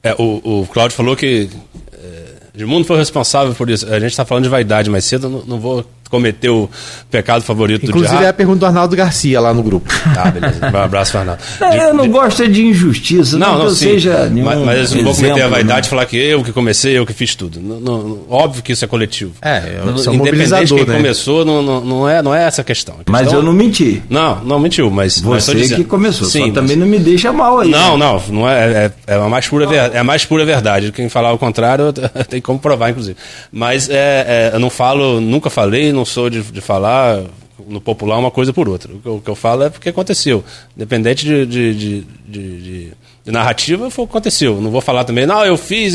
É, 0.03 0.15
o, 0.19 0.63
o 0.63 0.67
Cláudio 0.67 0.97
falou 0.97 1.17
que 1.17 1.49
é, 1.93 2.25
Edmundo 2.55 2.85
foi 2.85 2.97
responsável 2.97 3.55
por 3.55 3.71
isso. 3.71 3.87
A 3.87 3.99
gente 3.99 4.11
está 4.11 4.25
falando 4.25 4.45
de 4.45 4.51
vaidade 4.51 4.91
mais 4.91 5.05
cedo, 5.05 5.29
não, 5.29 5.45
não 5.45 5.61
vou 5.61 5.85
cometeu 6.11 6.65
o 6.65 6.71
pecado 7.11 7.43
favorito 7.43 7.85
Inclusive, 7.85 7.93
do 7.93 8.05
Inclusive 8.07 8.25
é 8.25 8.29
a 8.29 8.33
pergunta 8.33 8.61
do 8.61 8.67
Arnaldo 8.67 8.95
Garcia 8.97 9.41
lá 9.41 9.53
no 9.53 9.63
grupo. 9.63 9.93
Ah, 10.17 10.31
beleza. 10.31 10.61
Um 10.73 10.77
abraço, 10.77 11.19
Arnaldo. 11.19 11.43
De, 11.59 11.77
eu 11.77 11.95
não 11.95 12.05
de... 12.05 12.11
gosto 12.11 12.49
de 12.49 12.65
injustiça, 12.65 13.37
não, 13.39 13.59
não, 13.59 13.65
não 13.65 13.71
seja 13.71 14.31
Mas, 14.33 14.59
mas 14.59 14.93
eu 14.93 14.99
não 14.99 15.05
vou 15.05 15.15
cometer 15.15 15.43
a 15.43 15.49
vaidade 15.49 15.83
de 15.83 15.89
falar 15.91 16.07
que 16.07 16.17
eu 16.17 16.43
que 16.43 16.53
comecei, 16.53 16.97
eu 16.97 17.07
que 17.07 17.13
fiz 17.13 17.35
tudo. 17.35 17.61
Não, 17.61 17.81
não, 17.81 18.21
óbvio 18.29 18.63
que 18.63 18.73
isso 18.73 18.85
é 18.85 18.89
coletivo. 18.89 19.33
É, 19.43 19.81
eu 19.85 19.99
sou 19.99 20.15
Independente 20.15 20.67
de 20.67 20.75
quem 20.75 20.87
né? 20.87 20.97
começou, 20.97 21.45
não, 21.45 21.63
não, 21.63 21.81
não, 21.81 22.09
é, 22.09 22.23
não 22.23 22.35
é 22.35 22.45
essa 22.45 22.63
a 22.63 22.65
questão. 22.65 22.95
A 22.95 22.99
questão 22.99 23.13
mas 23.13 23.33
eu 23.33 23.43
não 23.43 23.53
menti. 23.53 24.03
Não, 24.09 24.45
não 24.45 24.59
mentiu, 24.59 24.91
mas... 24.91 25.21
Você 25.21 25.55
mas 25.55 25.73
que 25.73 25.85
começou, 25.85 26.29
Sim, 26.29 26.47
mas... 26.47 26.55
também 26.55 26.77
não 26.77 26.87
me 26.87 26.99
deixa 26.99 27.33
mal 27.33 27.61
aí. 27.61 27.71
Não, 27.71 27.97
né? 27.97 28.05
não, 28.05 28.23
não 28.35 28.49
é, 28.49 28.93
é, 29.07 29.15
é, 29.15 29.15
a 29.15 29.29
mais 29.29 29.49
pura, 29.49 29.67
ver, 29.67 29.91
é 29.93 29.99
a 29.99 30.05
mais 30.05 30.25
pura 30.25 30.45
verdade. 30.45 30.93
Quem 30.93 31.09
falar 31.09 31.33
o 31.33 31.39
contrário, 31.39 31.93
tem 32.29 32.41
como 32.41 32.59
provar, 32.59 32.91
inclusive. 32.91 33.17
Mas 33.51 33.89
é, 33.89 34.51
é, 34.53 34.55
eu 34.55 34.61
não 34.61 34.71
falo, 34.71 35.21
nunca 35.21 35.51
falei, 35.51 35.93
não 35.95 36.05
sou 36.05 36.29
de, 36.29 36.43
de 36.43 36.61
falar 36.61 36.85
falar 36.85 37.25
no 37.69 37.81
popular 37.81 38.19
uma 38.19 38.31
coisa 38.31 38.53
por 38.53 38.69
outra. 38.69 38.93
O 38.93 38.99
que 38.99 39.07
eu, 39.07 39.17
o 39.17 39.21
que 39.21 39.31
eu 39.31 39.35
falo 39.35 39.63
é 39.63 39.71
porque 39.71 39.89
aconteceu. 39.89 40.45
Independente 40.77 41.25
de, 41.25 41.47
de, 41.47 41.75
de, 41.75 42.05
de, 42.29 42.93
de 43.25 43.31
narrativa, 43.31 43.91
foi, 43.91 44.05
aconteceu. 44.05 44.61
Não 44.61 44.71
vou 44.71 44.81
falar 44.81 45.05
também, 45.05 45.25
não, 45.25 45.45
eu 45.45 45.57
fiz, 45.57 45.95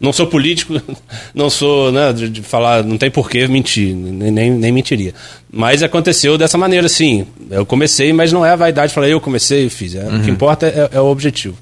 não 0.00 0.12
sou 0.12 0.26
político, 0.26 0.80
não 1.34 1.50
sou, 1.50 1.90
né, 1.90 2.12
de, 2.12 2.28
de 2.28 2.42
falar, 2.42 2.84
não 2.84 2.96
tem 2.96 3.10
porquê 3.10 3.46
mentir, 3.48 3.94
nem, 3.94 4.30
nem, 4.30 4.50
nem, 4.52 4.72
mentiria. 4.72 5.12
Mas 5.52 5.82
aconteceu 5.82 6.38
dessa 6.38 6.56
maneira, 6.56 6.88
sim. 6.88 7.26
Eu 7.50 7.66
comecei, 7.66 8.12
mas 8.12 8.32
não 8.32 8.46
é 8.46 8.50
a 8.50 8.56
vaidade, 8.56 8.94
falei, 8.94 9.12
eu 9.12 9.20
comecei 9.20 9.66
e 9.66 9.70
fiz. 9.70 9.96
É, 9.96 10.04
uhum. 10.04 10.06
O 10.06 10.20
que 10.20 10.28
uhum. 10.28 10.34
importa 10.34 10.66
é, 10.66 10.96
é 10.96 11.00
o 11.00 11.06
objetivo. 11.06 11.56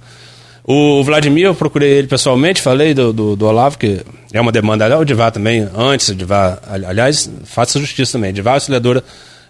O 0.71 1.03
Vladimir, 1.03 1.47
eu 1.47 1.55
procurei 1.55 1.93
ele 1.93 2.07
pessoalmente, 2.07 2.61
falei 2.61 2.93
do, 2.93 3.11
do, 3.11 3.35
do 3.35 3.47
Olavo, 3.47 3.79
que 3.79 4.03
é 4.35 4.39
uma 4.39 4.53
demanda, 4.53 4.99
o 4.99 5.03
Divar 5.03 5.33
também, 5.33 5.67
antes, 5.75 6.11
o 6.11 6.15
Divar, 6.15 6.61
aliás, 6.71 7.31
faça 7.45 7.81
justiça 7.81 8.13
também. 8.13 8.35
Divar 8.35 8.51
e 8.51 8.53
a 8.53 8.57
auxiliadora 8.57 9.03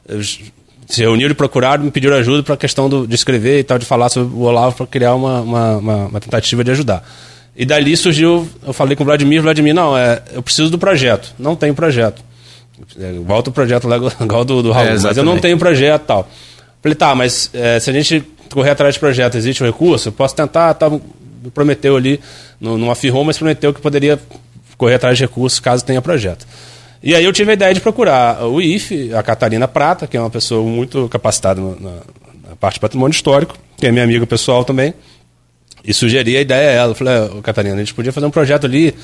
eh, 0.08 0.20
se 0.86 1.00
reuniram 1.00 1.32
e 1.32 1.34
procuraram, 1.34 1.82
me 1.82 1.90
pediram 1.90 2.16
ajuda 2.16 2.44
para 2.44 2.54
a 2.54 2.56
questão 2.56 2.88
do, 2.88 3.04
de 3.04 3.16
escrever 3.16 3.58
e 3.58 3.64
tal, 3.64 3.80
de 3.80 3.84
falar 3.84 4.10
sobre 4.10 4.32
o 4.32 4.42
Olavo 4.42 4.76
para 4.76 4.86
criar 4.86 5.16
uma, 5.16 5.40
uma, 5.40 5.76
uma, 5.78 5.96
uma, 6.06 6.20
tentativa 6.20 6.62
de 6.62 6.70
ajudar. 6.70 7.04
E 7.56 7.66
dali 7.66 7.96
surgiu, 7.96 8.48
eu 8.64 8.72
falei 8.72 8.94
com 8.94 9.02
o 9.02 9.06
Vladimir, 9.06 9.42
Vladimir, 9.42 9.74
não, 9.74 9.98
é, 9.98 10.22
eu 10.32 10.40
preciso 10.40 10.70
do 10.70 10.78
projeto, 10.78 11.34
não 11.36 11.56
tenho 11.56 11.74
projeto. 11.74 12.22
Volta 13.26 13.50
o 13.50 13.52
projeto 13.52 13.88
lá, 13.88 13.96
igual 14.22 14.44
do, 14.44 14.62
do 14.62 14.70
Raul, 14.70 14.86
é, 14.86 14.98
mas 15.00 15.16
eu 15.16 15.24
não 15.24 15.36
tenho 15.36 15.58
projeto 15.58 16.02
tal. 16.02 16.30
Falei, 16.80 16.94
tá, 16.94 17.12
mas 17.12 17.50
é, 17.52 17.80
se 17.80 17.90
a 17.90 17.92
gente 17.92 18.24
correr 18.54 18.70
atrás 18.70 18.94
de 18.94 19.00
projeto, 19.00 19.36
existe 19.36 19.62
um 19.62 19.66
recurso, 19.66 20.08
eu 20.08 20.12
posso 20.12 20.34
tentar, 20.34 20.74
tá, 20.74 20.90
prometeu 21.54 21.96
ali, 21.96 22.20
não, 22.60 22.76
não 22.76 22.90
afirmou, 22.90 23.24
mas 23.24 23.38
prometeu 23.38 23.72
que 23.72 23.80
poderia 23.80 24.18
correr 24.76 24.94
atrás 24.94 25.16
de 25.16 25.24
recursos 25.24 25.60
caso 25.60 25.84
tenha 25.84 26.00
projeto. 26.00 26.46
E 27.02 27.14
aí 27.14 27.24
eu 27.24 27.32
tive 27.32 27.52
a 27.52 27.54
ideia 27.54 27.72
de 27.72 27.80
procurar 27.80 28.44
o 28.44 28.60
IFE, 28.60 29.14
a 29.14 29.22
Catarina 29.22 29.68
Prata, 29.68 30.06
que 30.06 30.16
é 30.16 30.20
uma 30.20 30.30
pessoa 30.30 30.68
muito 30.68 31.08
capacitada 31.08 31.60
na, 31.60 31.90
na 32.48 32.56
parte 32.58 32.74
de 32.74 32.80
patrimônio 32.80 33.14
histórico, 33.14 33.56
que 33.76 33.86
é 33.86 33.92
minha 33.92 34.04
amiga 34.04 34.26
pessoal 34.26 34.64
também, 34.64 34.92
e 35.84 35.94
sugeri 35.94 36.36
a 36.36 36.40
ideia 36.40 36.70
a 36.70 36.72
ela. 36.72 36.94
falei, 36.94 37.14
oh, 37.36 37.42
Catarina, 37.42 37.76
a 37.76 37.78
gente 37.78 37.94
podia 37.94 38.12
fazer 38.12 38.26
um 38.26 38.30
projeto 38.30 38.66
ali 38.66 38.94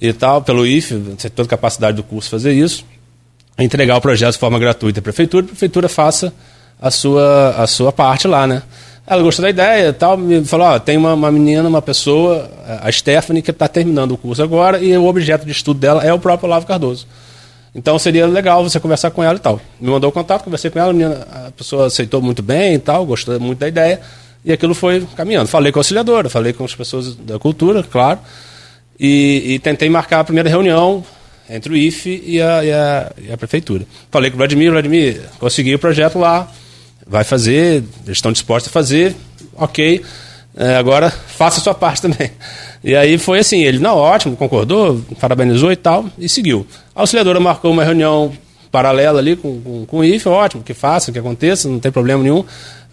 e 0.00 0.12
tal, 0.12 0.42
pelo 0.42 0.66
IFE, 0.66 0.98
ter 1.18 1.30
toda 1.30 1.46
a 1.46 1.50
capacidade 1.50 1.96
do 1.96 2.02
curso 2.02 2.28
fazer 2.28 2.52
isso, 2.52 2.84
entregar 3.58 3.96
o 3.96 4.00
projeto 4.00 4.32
de 4.32 4.38
forma 4.38 4.58
gratuita 4.58 5.00
à 5.00 5.02
prefeitura, 5.02 5.44
a 5.44 5.48
prefeitura 5.48 5.88
faça 5.88 6.34
a 6.82 6.90
sua, 6.90 7.50
a 7.56 7.66
sua 7.68 7.92
parte 7.92 8.26
lá, 8.26 8.44
né? 8.44 8.62
Ela 9.06 9.22
gostou 9.22 9.44
da 9.44 9.50
ideia 9.50 9.92
tal, 9.92 10.16
me 10.16 10.44
falou, 10.44 10.66
ó, 10.66 10.78
tem 10.80 10.96
uma, 10.96 11.14
uma 11.14 11.30
menina, 11.30 11.68
uma 11.68 11.80
pessoa, 11.80 12.50
a 12.82 12.90
Stephanie, 12.90 13.40
que 13.40 13.52
está 13.52 13.68
terminando 13.68 14.12
o 14.12 14.16
curso 14.16 14.42
agora 14.42 14.78
e 14.80 14.96
o 14.96 15.06
objeto 15.06 15.44
de 15.44 15.52
estudo 15.52 15.78
dela 15.78 16.04
é 16.04 16.12
o 16.12 16.18
próprio 16.18 16.48
Olavo 16.48 16.66
Cardoso. 16.66 17.06
Então 17.74 17.98
seria 17.98 18.26
legal 18.26 18.62
você 18.62 18.80
conversar 18.80 19.10
com 19.12 19.22
ela 19.22 19.36
e 19.36 19.38
tal. 19.38 19.60
Me 19.80 19.90
mandou 19.90 20.10
o 20.10 20.12
contato, 20.12 20.44
conversei 20.44 20.70
com 20.70 20.78
ela, 20.78 20.90
a, 20.90 20.92
menina, 20.92 21.26
a 21.46 21.50
pessoa 21.52 21.86
aceitou 21.86 22.20
muito 22.20 22.42
bem 22.42 22.74
e 22.74 22.78
tal, 22.78 23.06
gostou 23.06 23.38
muito 23.38 23.60
da 23.60 23.68
ideia. 23.68 24.00
E 24.44 24.52
aquilo 24.52 24.74
foi 24.74 25.06
caminhando. 25.16 25.46
Falei 25.46 25.70
com 25.70 25.78
a 25.78 25.80
auxiliadora, 25.80 26.28
falei 26.28 26.52
com 26.52 26.64
as 26.64 26.74
pessoas 26.74 27.14
da 27.14 27.38
cultura, 27.38 27.82
claro. 27.82 28.18
E, 28.98 29.54
e 29.54 29.58
tentei 29.60 29.88
marcar 29.88 30.20
a 30.20 30.24
primeira 30.24 30.48
reunião 30.48 31.04
entre 31.48 31.72
o 31.72 31.76
IFE 31.76 32.22
e 32.26 32.42
a, 32.42 32.64
e 32.64 32.72
a, 32.72 33.12
e 33.28 33.32
a 33.32 33.36
prefeitura. 33.36 33.84
Falei 34.10 34.30
com 34.30 34.36
o 34.36 34.38
Vladimir, 34.38 34.70
Vladimir, 34.70 35.22
consegui 35.38 35.74
o 35.74 35.78
projeto 35.78 36.18
lá, 36.18 36.50
vai 37.06 37.24
fazer, 37.24 37.84
eles 38.04 38.18
estão 38.18 38.32
dispostos 38.32 38.70
a 38.70 38.72
fazer, 38.72 39.14
ok. 39.56 40.02
É, 40.54 40.76
agora 40.76 41.10
faça 41.10 41.60
a 41.60 41.62
sua 41.62 41.74
parte 41.74 42.02
também. 42.02 42.30
E 42.84 42.94
aí 42.94 43.16
foi 43.18 43.38
assim, 43.38 43.62
ele, 43.62 43.78
não, 43.78 43.96
ótimo, 43.96 44.36
concordou, 44.36 45.00
parabenizou 45.20 45.72
e 45.72 45.76
tal, 45.76 46.06
e 46.18 46.28
seguiu. 46.28 46.66
A 46.94 47.00
auxiliadora 47.00 47.40
marcou 47.40 47.70
uma 47.70 47.84
reunião 47.84 48.32
paralela 48.72 49.20
ali 49.20 49.36
com, 49.36 49.60
com, 49.60 49.86
com 49.86 49.98
o 49.98 50.04
IFE, 50.04 50.28
ótimo, 50.28 50.62
que 50.62 50.74
faça, 50.74 51.12
que 51.12 51.18
aconteça, 51.18 51.68
não 51.68 51.78
tem 51.78 51.92
problema 51.92 52.22
nenhum 52.22 52.44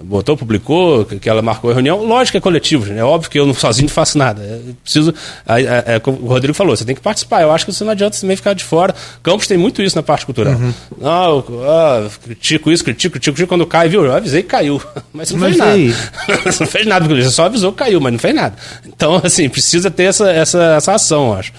botou, 0.01 0.38
publicou, 0.38 1.05
que, 1.05 1.19
que 1.19 1.30
ela 1.30 1.41
marcou 1.41 1.71
a 1.71 1.73
reunião. 1.73 2.03
Lógico 2.03 2.34
que 2.34 2.38
é 2.38 2.41
coletivo, 2.41 2.86
né? 2.86 2.99
é 2.99 3.03
óbvio 3.03 3.30
que 3.30 3.39
eu 3.39 3.45
não, 3.45 3.53
sozinho 3.53 3.88
não 3.88 3.93
faço 3.93 4.17
nada. 4.17 4.41
Preciso, 4.84 5.13
é, 5.47 5.95
é, 5.95 6.01
o 6.05 6.27
Rodrigo 6.27 6.53
falou, 6.53 6.75
você 6.75 6.86
tem 6.86 6.95
que 6.95 7.01
participar. 7.01 7.41
Eu 7.41 7.51
acho 7.51 7.65
que 7.65 7.73
você 7.73 7.84
não 7.84 7.91
adianta 7.91 8.19
também 8.19 8.36
ficar 8.36 8.53
de 8.53 8.63
fora. 8.63 8.95
Campos 9.21 9.47
tem 9.47 9.57
muito 9.57 9.82
isso 9.82 9.95
na 9.95 10.03
parte 10.03 10.25
cultural. 10.25 10.53
Uhum. 10.53 10.73
Não, 10.99 11.45
ah, 11.63 12.07
critico 12.23 12.71
isso, 12.71 12.84
critico, 12.84 13.13
critico, 13.13 13.36
critico. 13.36 13.49
Quando 13.49 13.65
cai, 13.65 13.89
viu? 13.89 14.05
Eu 14.05 14.13
avisei 14.13 14.41
que 14.41 14.49
caiu. 14.49 14.82
Mas 15.13 15.30
você 15.30 15.34
não 15.34 15.41
mas 15.41 15.57
fez 15.57 15.57
nada. 15.57 16.43
você 16.51 16.63
não 16.63 16.71
fez 16.71 16.86
nada, 16.86 17.07
você 17.07 17.30
só 17.30 17.45
avisou 17.45 17.71
que 17.71 17.80
caiu, 17.80 17.99
mas 17.99 18.11
não 18.11 18.19
fez 18.19 18.34
nada. 18.34 18.55
Então, 18.86 19.21
assim, 19.23 19.49
precisa 19.49 19.89
ter 19.89 20.03
essa, 20.03 20.32
essa, 20.32 20.75
essa 20.75 20.93
ação, 20.93 21.30
eu 21.30 21.34
acho. 21.34 21.51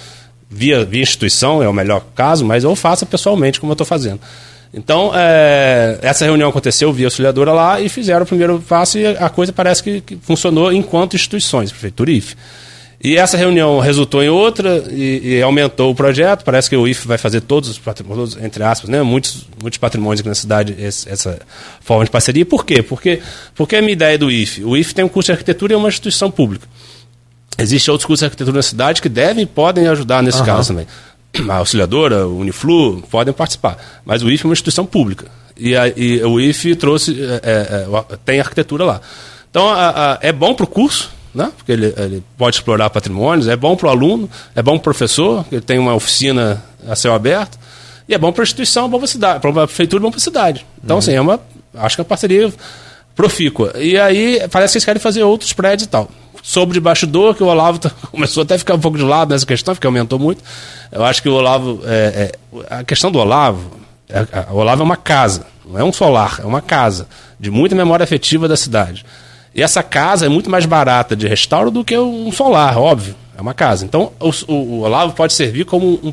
Via, 0.50 0.84
via 0.84 1.02
instituição 1.02 1.62
é 1.62 1.68
o 1.68 1.72
melhor 1.72 2.04
caso, 2.14 2.44
mas 2.44 2.64
ou 2.64 2.74
faça 2.74 3.06
pessoalmente, 3.06 3.60
como 3.60 3.70
eu 3.70 3.74
estou 3.74 3.86
fazendo. 3.86 4.20
Então, 4.72 5.12
é, 5.14 5.98
essa 6.02 6.24
reunião 6.24 6.48
aconteceu 6.48 6.92
via 6.92 7.06
auxiliadora 7.06 7.52
lá 7.52 7.80
e 7.80 7.88
fizeram 7.88 8.22
o 8.22 8.26
primeiro 8.26 8.60
passo 8.60 8.98
e 8.98 9.06
a 9.06 9.28
coisa 9.28 9.52
parece 9.52 9.82
que, 9.82 10.00
que 10.00 10.16
funcionou 10.16 10.72
enquanto 10.72 11.14
instituições, 11.14 11.70
Prefeitura 11.70 12.10
IFE. 12.10 12.36
E 13.02 13.16
essa 13.16 13.34
reunião 13.34 13.78
resultou 13.80 14.22
em 14.22 14.28
outra 14.28 14.84
e, 14.90 15.36
e, 15.36 15.42
aumentou 15.42 15.90
o 15.90 15.94
projeto. 15.94 16.44
Parece 16.44 16.68
que 16.68 16.76
o 16.76 16.86
IFE 16.86 17.08
vai 17.08 17.16
fazer 17.16 17.40
todos 17.40 17.70
os 17.70 17.78
patrimônios, 17.78 18.36
entre 18.36 18.62
aspas, 18.62 18.90
né, 18.90 19.02
muitos, 19.02 19.46
muitos 19.60 19.78
patrimônios 19.78 20.20
aqui 20.20 20.28
na 20.28 20.34
cidade, 20.34 20.76
esse, 20.78 21.08
essa 21.08 21.38
forma 21.80 22.04
de 22.04 22.10
parceria. 22.10 22.44
Por 22.44 22.62
quê? 22.62 22.82
Porque, 22.82 23.22
porque 23.54 23.76
a 23.76 23.80
minha 23.80 23.94
ideia 23.94 24.18
do 24.18 24.30
IFE. 24.30 24.64
O 24.64 24.76
IFE 24.76 24.94
tem 24.94 25.04
um 25.04 25.08
curso 25.08 25.28
de 25.28 25.32
arquitetura 25.32 25.72
e 25.72 25.74
é 25.74 25.78
uma 25.78 25.88
instituição 25.88 26.30
pública. 26.30 26.68
Existem 27.60 27.92
outros 27.92 28.06
cursos 28.06 28.20
de 28.20 28.26
arquitetura 28.26 28.56
na 28.56 28.62
cidade 28.62 29.02
que 29.02 29.08
devem 29.08 29.44
e 29.44 29.46
podem 29.46 29.86
ajudar 29.88 30.22
nesse 30.22 30.38
uhum. 30.38 30.46
caso 30.46 30.68
também 30.68 30.86
a 31.48 31.56
auxiliadora, 31.56 32.26
o 32.26 32.38
Uniflu, 32.38 33.02
podem 33.02 33.32
participar. 33.32 33.78
Mas 34.04 34.22
o 34.22 34.30
IFE 34.30 34.44
é 34.44 34.48
uma 34.48 34.52
instituição 34.52 34.84
pública. 34.84 35.26
E, 35.56 35.76
a, 35.76 35.88
e 35.88 36.22
o 36.24 36.40
IFE 36.40 36.74
trouxe, 36.74 37.22
é, 37.22 37.40
é, 37.42 37.86
é 37.86 38.16
tem 38.24 38.40
arquitetura 38.40 38.84
lá. 38.84 39.00
Então, 39.50 39.68
a, 39.68 40.14
a, 40.14 40.18
é 40.22 40.32
bom 40.32 40.54
para 40.54 40.64
o 40.64 40.66
curso, 40.66 41.10
né? 41.34 41.52
porque 41.56 41.72
ele, 41.72 41.94
ele, 41.96 42.22
pode 42.36 42.56
explorar 42.56 42.90
patrimônios, 42.90 43.46
é 43.46 43.56
bom 43.56 43.76
para 43.76 43.88
o 43.88 43.90
aluno, 43.90 44.28
é 44.54 44.62
bom 44.62 44.72
para 44.72 44.80
o 44.80 44.82
professor, 44.82 45.44
que 45.44 45.56
ele 45.56 45.62
tem 45.62 45.78
uma 45.78 45.94
oficina 45.94 46.62
a 46.88 46.96
céu 46.96 47.14
aberto, 47.14 47.58
e 48.08 48.14
é 48.14 48.18
bom 48.18 48.32
para 48.32 48.42
a 48.42 48.44
instituição, 48.44 48.86
é 48.86 48.88
bom 48.88 48.98
para 48.98 49.04
a 49.04 49.08
cidade, 49.08 49.40
para 49.40 49.50
a 49.50 49.66
prefeitura, 49.66 50.02
é 50.02 50.04
bom 50.04 50.10
para 50.10 50.18
a 50.18 50.22
cidade. 50.22 50.66
Então, 50.82 50.96
uhum. 50.96 50.98
assim, 50.98 51.12
é 51.12 51.20
uma, 51.20 51.38
acho 51.74 51.96
que 51.96 52.00
é 52.00 52.02
uma 52.02 52.08
parceria 52.08 52.52
profícua. 53.14 53.72
E 53.76 53.98
aí, 53.98 54.40
parece 54.50 54.72
que 54.72 54.78
eles 54.78 54.84
querem 54.84 55.00
fazer 55.00 55.22
outros 55.22 55.52
prédios 55.52 55.86
e 55.86 55.90
tal 55.90 56.08
soube 56.42 56.72
de 56.72 56.80
bastidor 56.80 57.34
que 57.34 57.42
o 57.42 57.46
Olavo 57.46 57.78
tá, 57.78 57.90
começou 58.10 58.42
até 58.42 58.54
a 58.54 58.58
ficar 58.58 58.74
um 58.74 58.80
pouco 58.80 58.98
de 58.98 59.04
lado 59.04 59.30
nessa 59.30 59.46
questão, 59.46 59.74
porque 59.74 59.86
aumentou 59.86 60.18
muito. 60.18 60.42
Eu 60.90 61.04
acho 61.04 61.22
que 61.22 61.28
o 61.28 61.34
Olavo. 61.34 61.80
É, 61.84 62.32
é, 62.52 62.58
a 62.70 62.84
questão 62.84 63.10
do 63.10 63.18
Olavo. 63.18 63.78
É, 64.08 64.26
o 64.50 64.56
Olavo 64.56 64.82
é 64.82 64.84
uma 64.84 64.96
casa, 64.96 65.46
não 65.64 65.78
é 65.78 65.84
um 65.84 65.92
solar, 65.92 66.40
é 66.42 66.44
uma 66.44 66.60
casa 66.60 67.06
de 67.38 67.50
muita 67.50 67.76
memória 67.76 68.02
afetiva 68.02 68.48
da 68.48 68.56
cidade. 68.56 69.04
E 69.54 69.62
essa 69.62 69.82
casa 69.82 70.26
é 70.26 70.28
muito 70.28 70.50
mais 70.50 70.66
barata 70.66 71.14
de 71.14 71.26
restauro 71.26 71.70
do 71.70 71.84
que 71.84 71.96
um 71.96 72.30
solar, 72.32 72.76
óbvio. 72.76 73.14
É 73.36 73.40
uma 73.40 73.54
casa. 73.54 73.84
Então, 73.84 74.12
o, 74.20 74.30
o, 74.48 74.54
o 74.54 74.80
Olavo 74.80 75.14
pode 75.14 75.32
servir 75.32 75.64
como 75.64 75.98
um, 76.02 76.12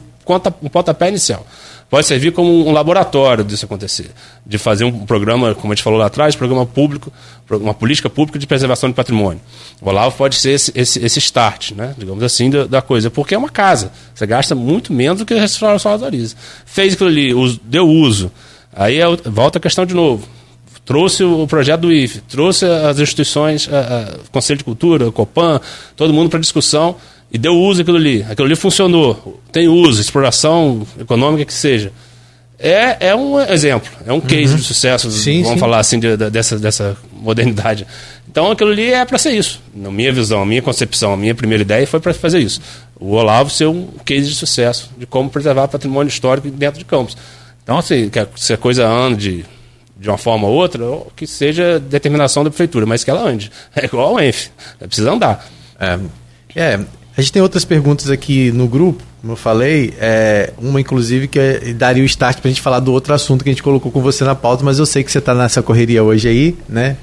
um 0.62 0.70
pontapé 0.70 1.10
inicial 1.10 1.46
pode 1.90 2.06
servir 2.06 2.32
como 2.32 2.68
um 2.68 2.72
laboratório 2.72 3.44
disso 3.44 3.66
acontecer. 3.66 4.12
De 4.46 4.58
fazer 4.58 4.84
um 4.84 5.06
programa, 5.06 5.56
como 5.56 5.72
a 5.72 5.76
gente 5.76 5.84
falou 5.84 6.00
lá 6.00 6.08
atrás, 6.08 6.36
programa 6.36 6.66
público, 6.66 7.12
uma 7.50 7.74
política 7.74 8.10
pública 8.10 8.38
de 8.38 8.46
preservação 8.46 8.90
de 8.90 8.96
patrimônio. 8.96 9.42
O 9.82 9.90
Olavo 9.90 10.16
pode 10.18 10.36
ser 10.36 10.52
esse, 10.52 10.72
esse, 10.76 11.04
esse 11.04 11.20
start, 11.20 11.72
né, 11.72 11.94
digamos 11.98 12.24
assim, 12.24 12.50
da, 12.50 12.66
da, 12.66 12.82
coisa, 12.82 13.10
porque 13.10 13.36
é 13.36 13.38
uma 13.38 13.50
casa. 13.50 13.92
Você 14.14 14.26
gasta 14.26 14.54
muito 14.54 14.92
menos 14.92 15.20
do 15.20 15.26
que 15.26 15.34
a 15.34 15.42
restauração 15.42 15.92
autoriza. 15.94 16.36
Fez 16.66 16.94
aquilo 16.94 17.10
ali, 17.10 17.60
deu 17.64 17.88
uso. 17.88 18.32
Aí 18.74 19.00
é, 19.00 19.06
volta 19.26 19.58
a 19.58 19.62
questão 19.62 19.86
de 19.86 19.94
novo. 19.94 20.28
Trouxe 20.86 21.22
o 21.22 21.46
projeto 21.48 21.82
do 21.82 21.92
IFE, 21.92 22.22
trouxe 22.22 22.66
as 22.66 22.98
instituições, 22.98 23.68
a, 23.70 23.80
a 23.80 24.32
Conselho 24.32 24.60
de 24.60 24.64
Cultura, 24.64 25.10
o 25.10 25.12
Copan, 25.12 25.60
todo 25.98 26.14
mundo 26.14 26.30
para 26.30 26.40
discussão 26.40 26.96
e 27.32 27.38
deu 27.38 27.54
uso 27.54 27.82
aquilo 27.82 27.98
ali. 27.98 28.24
Aquilo 28.24 28.46
ali 28.46 28.56
funcionou. 28.56 29.42
Tem 29.52 29.68
uso, 29.68 30.02
exploração 30.02 30.86
econômica 31.00 31.46
que 31.46 31.54
seja. 31.54 31.92
É, 32.60 33.10
é 33.10 33.16
um 33.16 33.40
exemplo, 33.40 33.92
é 34.04 34.12
um 34.12 34.20
case 34.20 34.54
uhum. 34.54 34.58
de 34.58 34.64
sucesso, 34.64 35.12
sim, 35.12 35.44
vamos 35.44 35.54
sim. 35.54 35.60
falar 35.60 35.78
assim, 35.78 36.00
de, 36.00 36.18
de, 36.18 36.30
dessa, 36.32 36.58
dessa 36.58 36.98
modernidade. 37.12 37.86
Então 38.28 38.50
aquilo 38.50 38.72
ali 38.72 38.92
é 38.92 39.06
para 39.06 39.20
ser 39.20 39.32
isso. 39.32 39.62
Na 39.76 39.92
minha 39.92 40.12
visão, 40.12 40.42
a 40.42 40.46
minha 40.46 40.62
concepção, 40.62 41.14
a 41.14 41.18
minha 41.18 41.36
primeira 41.36 41.62
ideia 41.62 41.86
foi 41.86 42.00
para 42.00 42.16
fazer 42.16 42.40
isso. 42.40 42.60
O 43.00 43.12
Olavo 43.12 43.52
ser 43.52 43.68
um 43.68 43.88
case 44.04 44.28
de 44.28 44.34
sucesso 44.34 44.90
de 44.98 45.06
como 45.06 45.30
preservar 45.30 45.68
patrimônio 45.68 46.10
histórico 46.10 46.50
dentro 46.50 46.80
de 46.80 46.86
campos. 46.86 47.16
Então, 47.64 47.78
assim, 47.78 48.10
se 48.36 48.54
a 48.54 48.58
coisa 48.58 48.88
ande 48.88 49.46
de 50.00 50.10
uma 50.10 50.18
forma 50.18 50.48
ou 50.48 50.54
outra, 50.54 50.84
que 51.16 51.28
seja 51.28 51.80
determinação 51.80 52.44
da 52.44 52.50
prefeitura, 52.50 52.86
mas 52.86 53.04
que 53.04 53.10
ela 53.10 53.22
ande. 53.22 53.52
É 53.76 53.86
igual 53.86 54.10
ao 54.10 54.20
ENF, 54.20 54.50
precisa 54.80 55.12
andar. 55.12 55.48
É, 55.80 56.00
é, 56.56 56.80
a 57.18 57.22
gente 57.22 57.34
tem 57.34 57.42
outras 57.42 57.66
perguntas 57.66 58.12
aqui 58.12 58.52
no 58.52 58.68
grupo, 58.68 59.04
como 59.22 59.34
eu 59.34 59.38
falei, 59.38 59.92
é, 60.00 60.54
uma 60.62 60.80
inclusive 60.80 61.28
que 61.28 61.40
é, 61.40 61.74
daria 61.74 62.04
o 62.04 62.06
start 62.06 62.40
para 62.40 62.48
a 62.48 62.52
gente 62.52 62.62
falar 62.62 62.80
do 62.80 62.94
outro 62.94 63.12
assunto 63.12 63.44
que 63.44 63.50
a 63.50 63.54
gente 63.54 63.64
colocou 63.64 63.92
com 63.92 64.02
você 64.02 64.24
na 64.24 64.36
pauta, 64.36 64.64
mas 64.64 64.78
eu 64.78 64.86
sei 64.86 65.04
que 65.04 65.12
você 65.12 65.18
está 65.18 65.34
nessa 65.34 65.64
correria 65.64 66.04
hoje 66.04 66.28
aí, 66.28 66.56
né? 66.70 66.96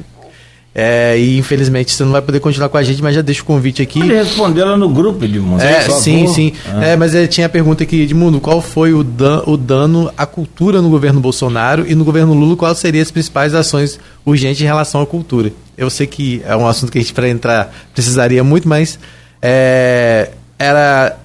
É, 0.73 1.19
e 1.19 1.37
infelizmente 1.37 1.93
você 1.93 2.05
não 2.05 2.13
vai 2.13 2.23
poder 2.23 2.39
continuar 2.39 2.69
com 2.69 2.77
a 2.77 2.83
gente, 2.83 3.03
mas 3.03 3.15
já 3.15 3.23
deixa 3.23 3.43
o 3.43 3.45
convite 3.45 3.83
aqui. 3.83 3.99
Pode 3.99 4.13
responder 4.13 4.61
ela 4.61 4.77
no 4.77 4.89
grupo, 4.89 5.25
Edmundo. 5.25 5.63
É, 5.63 5.81
sim, 5.83 6.29
sim. 6.29 6.53
Ah. 6.67 6.85
É, 6.85 6.97
mas 6.97 7.13
é, 7.15 7.27
tinha 7.27 7.47
a 7.47 7.51
pergunta 7.51 7.83
aqui, 7.83 8.03
Edmundo, 8.03 8.41
qual 8.41 8.61
foi 8.61 8.93
o, 8.93 9.03
dan 9.03 9.43
o 9.47 9.57
dano 9.57 10.13
à 10.17 10.27
cultura 10.27 10.81
no 10.81 10.91
governo 10.91 11.21
Bolsonaro 11.21 11.85
e 11.89 11.95
no 11.95 12.05
governo 12.05 12.35
Lula, 12.35 12.57
quais 12.57 12.79
seriam 12.79 13.03
as 13.03 13.11
principais 13.11 13.53
ações 13.53 13.99
urgentes 14.25 14.63
em 14.63 14.65
relação 14.65 15.01
à 15.01 15.07
cultura? 15.07 15.53
Eu 15.77 15.91
sei 15.91 16.07
que 16.07 16.41
é 16.45 16.57
um 16.57 16.69
assunto 16.69 16.93
que 16.93 16.99
a 16.99 17.01
gente, 17.01 17.13
para 17.13 17.29
entrar, 17.29 17.73
precisaria 17.93 18.45
muito, 18.45 18.69
mas 18.69 18.99
é, 19.47 20.31
era 20.59 21.19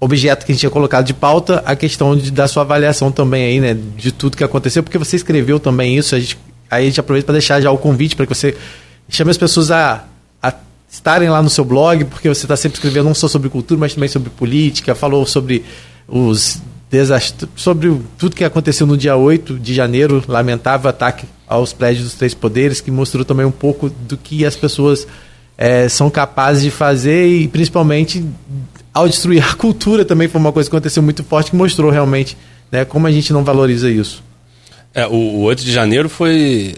objeto 0.00 0.46
que 0.46 0.52
a 0.52 0.54
gente 0.54 0.60
tinha 0.60 0.70
colocado 0.70 1.04
de 1.04 1.12
pauta, 1.12 1.62
a 1.66 1.76
questão 1.76 2.16
de, 2.16 2.30
da 2.30 2.48
sua 2.48 2.62
avaliação 2.62 3.12
também 3.12 3.44
aí, 3.44 3.60
né, 3.60 3.76
de 3.98 4.10
tudo 4.10 4.38
que 4.38 4.42
aconteceu, 4.42 4.82
porque 4.82 4.96
você 4.96 5.16
escreveu 5.16 5.60
também 5.60 5.98
isso, 5.98 6.14
a 6.14 6.18
gente, 6.18 6.38
aí 6.70 6.84
a 6.84 6.86
gente 6.86 6.98
aproveita 6.98 7.26
para 7.26 7.34
deixar 7.34 7.60
já 7.60 7.70
o 7.70 7.76
convite 7.76 8.16
para 8.16 8.24
que 8.26 8.34
você 8.34 8.56
chame 9.10 9.30
as 9.30 9.36
pessoas 9.36 9.70
a, 9.70 10.06
a 10.42 10.54
estarem 10.90 11.28
lá 11.28 11.42
no 11.42 11.50
seu 11.50 11.62
blog, 11.62 12.06
porque 12.06 12.26
você 12.26 12.46
está 12.46 12.56
sempre 12.56 12.76
escrevendo 12.76 13.04
não 13.04 13.14
só 13.14 13.28
sobre 13.28 13.50
cultura, 13.50 13.78
mas 13.78 13.92
também 13.92 14.08
sobre 14.08 14.30
política, 14.30 14.94
falou 14.94 15.26
sobre 15.26 15.62
os 16.08 16.58
sobre 17.54 18.00
tudo 18.18 18.34
que 18.34 18.42
aconteceu 18.42 18.84
no 18.84 18.96
dia 18.96 19.14
8 19.14 19.60
de 19.60 19.72
janeiro, 19.72 20.24
lamentável 20.26 20.90
ataque 20.90 21.24
aos 21.46 21.72
prédios 21.72 22.04
dos 22.04 22.14
três 22.14 22.34
poderes, 22.34 22.80
que 22.80 22.90
mostrou 22.90 23.24
também 23.24 23.46
um 23.46 23.52
pouco 23.52 23.88
do 23.88 24.16
que 24.16 24.44
as 24.44 24.56
pessoas 24.56 25.06
é, 25.60 25.90
são 25.90 26.08
capazes 26.08 26.62
de 26.62 26.70
fazer 26.70 27.26
e 27.26 27.46
principalmente 27.46 28.24
ao 28.94 29.06
destruir 29.06 29.44
a 29.44 29.52
cultura 29.54 30.06
também 30.06 30.26
foi 30.26 30.40
uma 30.40 30.50
coisa 30.50 30.70
que 30.70 30.74
aconteceu 30.74 31.02
muito 31.02 31.22
forte 31.22 31.50
que 31.50 31.56
mostrou 31.56 31.90
realmente 31.90 32.34
né, 32.72 32.86
como 32.86 33.06
a 33.06 33.12
gente 33.12 33.30
não 33.30 33.44
valoriza 33.44 33.90
isso. 33.90 34.22
É, 34.94 35.06
o, 35.06 35.10
o 35.10 35.40
8 35.42 35.62
de 35.62 35.70
janeiro 35.70 36.08
foi. 36.08 36.74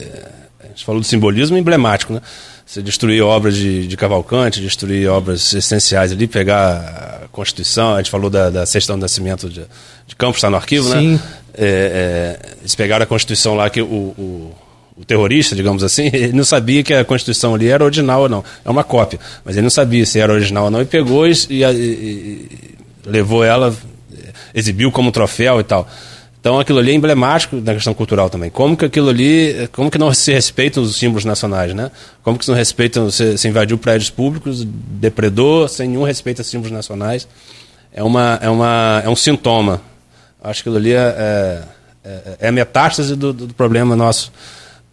A 0.62 0.66
gente 0.66 0.84
falou 0.84 1.00
do 1.00 1.06
simbolismo 1.06 1.56
emblemático, 1.56 2.12
né? 2.12 2.20
Você 2.66 2.82
destruir 2.82 3.22
obras 3.22 3.54
de, 3.54 3.86
de 3.86 3.96
Cavalcante, 3.96 4.60
destruir 4.60 5.08
obras 5.08 5.52
essenciais 5.52 6.10
ali, 6.10 6.26
pegar 6.26 7.22
a 7.24 7.28
Constituição, 7.28 7.94
a 7.94 7.98
gente 7.98 8.10
falou 8.10 8.30
da, 8.30 8.50
da 8.50 8.66
Sexta 8.66 8.94
do 8.94 8.98
Nascimento 8.98 9.48
de, 9.48 9.64
de 10.06 10.16
Campos, 10.16 10.38
está 10.38 10.50
no 10.50 10.56
arquivo, 10.56 10.88
né? 10.88 10.98
Sim. 10.98 11.12
né? 11.12 11.20
É, 11.54 12.38
é, 12.44 12.54
eles 12.60 12.74
pegaram 12.74 13.02
a 13.04 13.06
Constituição 13.06 13.54
lá 13.54 13.68
que 13.70 13.80
o, 13.80 13.84
o 13.86 14.54
o 15.02 15.04
terrorista, 15.04 15.54
digamos 15.54 15.82
assim, 15.82 16.08
ele 16.14 16.32
não 16.32 16.44
sabia 16.44 16.82
que 16.82 16.94
a 16.94 17.04
Constituição 17.04 17.54
ali 17.54 17.68
era 17.68 17.84
original 17.84 18.22
ou 18.22 18.28
não. 18.28 18.44
É 18.64 18.70
uma 18.70 18.84
cópia. 18.84 19.18
Mas 19.44 19.56
ele 19.56 19.62
não 19.62 19.70
sabia 19.70 20.06
se 20.06 20.18
era 20.18 20.32
original 20.32 20.64
ou 20.64 20.70
não 20.70 20.80
e 20.80 20.84
pegou 20.84 21.26
e, 21.26 21.32
e, 21.50 21.64
e 21.64 22.48
levou 23.04 23.44
ela, 23.44 23.74
exibiu 24.54 24.90
como 24.90 25.10
troféu 25.10 25.60
e 25.60 25.64
tal. 25.64 25.88
Então 26.40 26.58
aquilo 26.58 26.80
ali 26.80 26.90
é 26.90 26.94
emblemático 26.94 27.60
da 27.60 27.74
questão 27.74 27.94
cultural 27.94 28.28
também. 28.28 28.50
Como 28.50 28.76
que 28.76 28.84
aquilo 28.84 29.10
ali, 29.10 29.68
como 29.72 29.90
que 29.90 29.98
não 29.98 30.12
se 30.12 30.32
respeitam 30.32 30.82
os 30.82 30.96
símbolos 30.96 31.24
nacionais, 31.24 31.72
né? 31.72 31.90
Como 32.22 32.36
que 32.36 32.44
se 32.44 32.50
não 32.50 32.58
respeitam, 32.58 33.10
se, 33.10 33.38
se 33.38 33.46
invadiu 33.46 33.78
prédios 33.78 34.10
públicos, 34.10 34.64
depredou, 34.64 35.68
sem 35.68 35.88
nenhum 35.88 36.02
respeito 36.02 36.40
a 36.40 36.44
símbolos 36.44 36.72
nacionais. 36.72 37.28
É, 37.92 38.02
uma, 38.02 38.40
é, 38.42 38.48
uma, 38.48 39.02
é 39.04 39.08
um 39.08 39.14
sintoma. 39.14 39.80
Acho 40.42 40.64
que 40.64 40.68
aquilo 40.68 40.78
ali 40.78 40.92
é, 40.92 40.96
é, 40.96 41.62
é, 42.04 42.36
é 42.40 42.48
a 42.48 42.52
metástase 42.52 43.14
do, 43.14 43.32
do 43.32 43.54
problema 43.54 43.94
nosso 43.94 44.32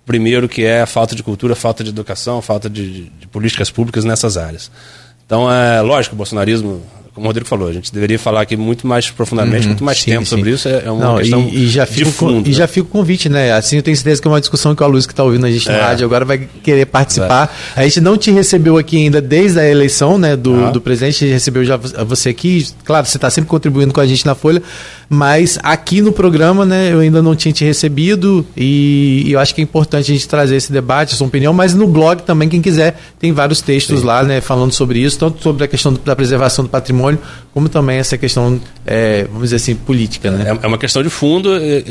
primeiro 0.09 0.49
que 0.49 0.63
é 0.63 0.81
a 0.81 0.87
falta 0.87 1.15
de 1.15 1.21
cultura, 1.21 1.55
falta 1.55 1.83
de 1.83 1.91
educação, 1.91 2.41
falta 2.41 2.67
de, 2.67 3.11
de 3.11 3.27
políticas 3.27 3.69
públicas 3.69 4.03
nessas 4.03 4.37
áreas. 4.37 4.71
Então, 5.23 5.51
é 5.51 5.81
lógico, 5.81 6.15
o 6.15 6.17
bolsonarismo 6.17 6.81
como 7.19 7.25
o 7.25 7.29
Rodrigo 7.29 7.49
falou, 7.49 7.67
a 7.67 7.73
gente 7.73 7.93
deveria 7.93 8.17
falar 8.17 8.41
aqui 8.41 8.55
muito 8.55 8.87
mais 8.87 9.09
profundamente, 9.09 9.63
uhum, 9.63 9.69
muito 9.69 9.83
mais 9.83 9.99
sim, 9.99 10.11
tempo 10.11 10.23
sim. 10.23 10.29
sobre 10.29 10.51
isso. 10.51 10.69
É, 10.69 10.83
é 10.85 10.91
uma 10.91 11.03
Não, 11.03 11.17
questão 11.17 11.41
e, 11.41 11.65
e 11.65 11.67
já 11.67 11.83
de 11.83 12.05
fundo. 12.05 12.43
Com, 12.43 12.49
e 12.49 12.53
já 12.53 12.65
fica 12.65 12.87
o 12.87 12.89
convite, 12.89 13.27
né? 13.27 13.51
Assim, 13.51 13.75
eu 13.75 13.83
tenho 13.83 13.97
certeza 13.97 14.21
que 14.21 14.27
é 14.27 14.31
uma 14.31 14.39
discussão 14.39 14.73
que 14.73 14.81
o 14.81 14.87
Luiz 14.87 15.05
que 15.05 15.11
está 15.11 15.23
ouvindo 15.23 15.45
a 15.45 15.51
gente 15.51 15.69
é. 15.69 15.81
rádio 15.81 16.05
agora 16.05 16.23
vai 16.23 16.37
querer 16.63 16.85
participar. 16.85 17.53
É. 17.75 17.81
A 17.81 17.83
gente 17.83 17.99
não 17.99 18.17
te 18.17 18.31
recebeu 18.31 18.77
aqui 18.77 18.97
ainda 18.97 19.19
desde 19.19 19.59
a 19.59 19.69
eleição, 19.69 20.17
né, 20.17 20.35
do, 20.35 20.67
ah. 20.67 20.71
do 20.71 20.79
presidente. 20.79 21.25
A 21.25 21.27
gente 21.27 21.33
recebeu 21.33 21.65
já 21.65 21.75
você 21.77 22.29
aqui. 22.29 22.65
Claro, 22.85 23.05
você 23.05 23.17
está 23.17 23.29
sempre 23.29 23.49
contribuindo 23.49 23.93
com 23.93 23.99
a 23.99 24.07
gente 24.07 24.25
na 24.25 24.33
Folha, 24.33 24.63
mas 25.09 25.57
aqui 25.63 26.01
no 26.01 26.11
programa, 26.11 26.65
né, 26.65 26.93
eu 26.93 26.99
ainda 26.99 27.21
não 27.21 27.35
tinha 27.35 27.51
te 27.51 27.65
recebido 27.65 28.45
e, 28.55 29.23
e 29.25 29.31
eu 29.31 29.39
acho 29.39 29.55
que 29.55 29.61
é 29.61 29.63
importante 29.63 30.11
a 30.11 30.13
gente 30.13 30.27
trazer 30.27 30.55
esse 30.55 30.71
debate, 30.71 31.15
sua 31.15 31.25
opinião, 31.25 31.51
mas 31.51 31.73
no 31.73 31.87
blog 31.87 32.21
também, 32.21 32.47
quem 32.47 32.61
quiser, 32.61 32.99
tem 33.17 33.33
vários 33.33 33.59
textos 33.59 34.01
sim. 34.01 34.05
lá, 34.05 34.23
né, 34.23 34.39
falando 34.39 34.71
sobre 34.71 34.99
isso, 34.99 35.17
tanto 35.17 35.41
sobre 35.41 35.63
a 35.63 35.67
questão 35.67 35.93
da 36.05 36.15
preservação 36.15 36.63
do 36.63 36.69
patrimônio, 36.69 37.19
como 37.51 37.67
também 37.67 37.97
essa 37.97 38.17
questão, 38.19 38.61
é, 38.85 39.23
vamos 39.23 39.43
dizer 39.43 39.55
assim, 39.55 39.75
política. 39.75 40.29
Né? 40.29 40.51
É, 40.51 40.65
é 40.65 40.67
uma 40.67 40.77
questão 40.77 41.01
de 41.01 41.09
fundo, 41.09 41.49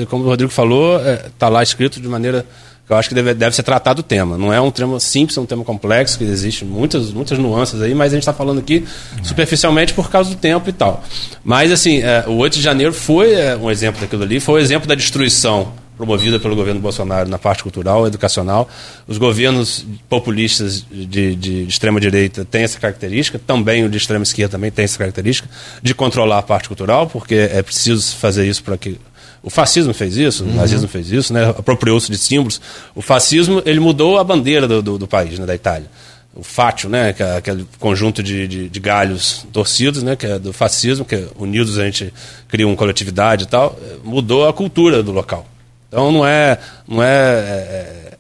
como 0.09 0.23
o 0.23 0.27
Rodrigo 0.27 0.53
falou, 0.53 1.01
está 1.01 1.49
é, 1.49 1.51
lá 1.51 1.63
escrito 1.63 2.01
de 2.01 2.07
maneira 2.07 2.47
eu 2.89 2.97
acho 2.97 3.09
que 3.09 3.15
deve, 3.15 3.35
deve 3.35 3.55
ser 3.55 3.63
tratado 3.63 4.01
o 4.01 4.03
tema. 4.03 4.39
Não 4.39 4.53
é 4.53 4.61
um 4.61 4.71
tema 4.71 4.99
simples, 4.99 5.37
é 5.37 5.41
um 5.41 5.47
tema 5.47 5.65
complexo, 5.65 6.17
que 6.19 6.25
existe 6.25 6.65
muitas, 6.65 7.11
muitas 7.11 7.39
nuances 7.39 7.83
aí, 7.83 7.95
mas 7.95 8.13
a 8.13 8.17
gente 8.17 8.23
está 8.23 8.33
falando 8.33 8.59
aqui 8.59 8.85
superficialmente 9.23 9.93
por 9.93 10.11
causa 10.11 10.31
do 10.31 10.37
tempo 10.37 10.69
e 10.69 10.73
tal. 10.73 11.05
Mas, 11.45 11.71
assim, 11.71 12.01
é, 12.01 12.25
o 12.27 12.37
8 12.37 12.55
de 12.55 12.63
janeiro 12.63 12.95
foi 12.95 13.35
é, 13.35 13.57
um 13.57 13.71
exemplo 13.71 14.01
daquilo 14.01 14.23
ali, 14.23 14.41
foi 14.41 14.55
um 14.55 14.59
exemplo 14.59 14.89
da 14.89 14.95
destruição 14.95 15.73
promovida 15.99 16.39
pelo 16.39 16.55
governo 16.55 16.81
Bolsonaro 16.81 17.29
na 17.29 17.39
parte 17.39 17.63
cultural, 17.63 18.07
educacional. 18.07 18.69
Os 19.07 19.19
governos 19.19 19.85
populistas 20.09 20.87
de, 20.89 21.05
de, 21.05 21.35
de 21.35 21.63
extrema-direita 21.65 22.45
têm 22.45 22.63
essa 22.63 22.79
característica, 22.79 23.39
também 23.39 23.85
o 23.85 23.91
de 23.91 23.99
extrema-esquerda 23.99 24.53
também 24.53 24.71
tem 24.71 24.85
essa 24.85 24.97
característica, 24.97 25.49
de 25.83 25.95
controlar 25.95 26.39
a 26.39 26.43
parte 26.43 26.69
cultural, 26.69 27.09
porque 27.09 27.35
é 27.35 27.61
preciso 27.63 28.15
fazer 28.17 28.47
isso 28.47 28.63
para 28.63 28.79
que 28.79 28.97
o 29.43 29.51
fascismo 29.51 29.95
fez 29.95 30.17
isso, 30.17 30.45
uhum. 30.45 30.53
o 30.53 30.55
nazismo 30.55 30.89
fez 30.89 31.11
isso, 31.11 31.33
né? 31.33 31.51
apropriou-se 31.51 32.11
de 32.11 32.19
símbolos. 32.19 32.61
O 32.95 33.03
fascismo 33.03 33.63
ele 33.65 33.81
mudou 33.81 34.19
a 34.19 34.25
bandeira 34.25 34.67
do, 34.67 34.83
do, 34.83 34.99
do 34.99 35.07
país, 35.07 35.39
né? 35.39 35.47
da 35.47 35.55
Itália. 35.55 35.89
O 36.35 36.43
fátio, 36.43 36.89
né? 36.89 37.13
que 37.13 37.23
é 37.23 37.37
aquele 37.37 37.67
conjunto 37.79 38.23
de, 38.23 38.47
de, 38.47 38.69
de, 38.69 38.81
galhos 38.81 39.47
torcidos, 39.53 40.03
né? 40.03 40.17
que 40.17 40.27
é 40.27 40.39
do 40.39 40.53
fascismo, 40.53 41.05
que 41.05 41.15
é, 41.15 41.29
unidos 41.37 41.79
a 41.79 41.85
gente 41.85 42.13
cria 42.49 42.67
uma 42.67 42.77
coletividade 42.77 43.45
e 43.45 43.47
tal, 43.47 43.79
mudou 44.05 44.49
a 44.49 44.53
cultura 44.53 45.03
do 45.03 45.13
local. 45.13 45.47
Então 45.89 46.13
não 46.13 46.27
é, 46.27 46.59
não 46.87 47.03
é, 47.03 47.09
é, 47.09 48.13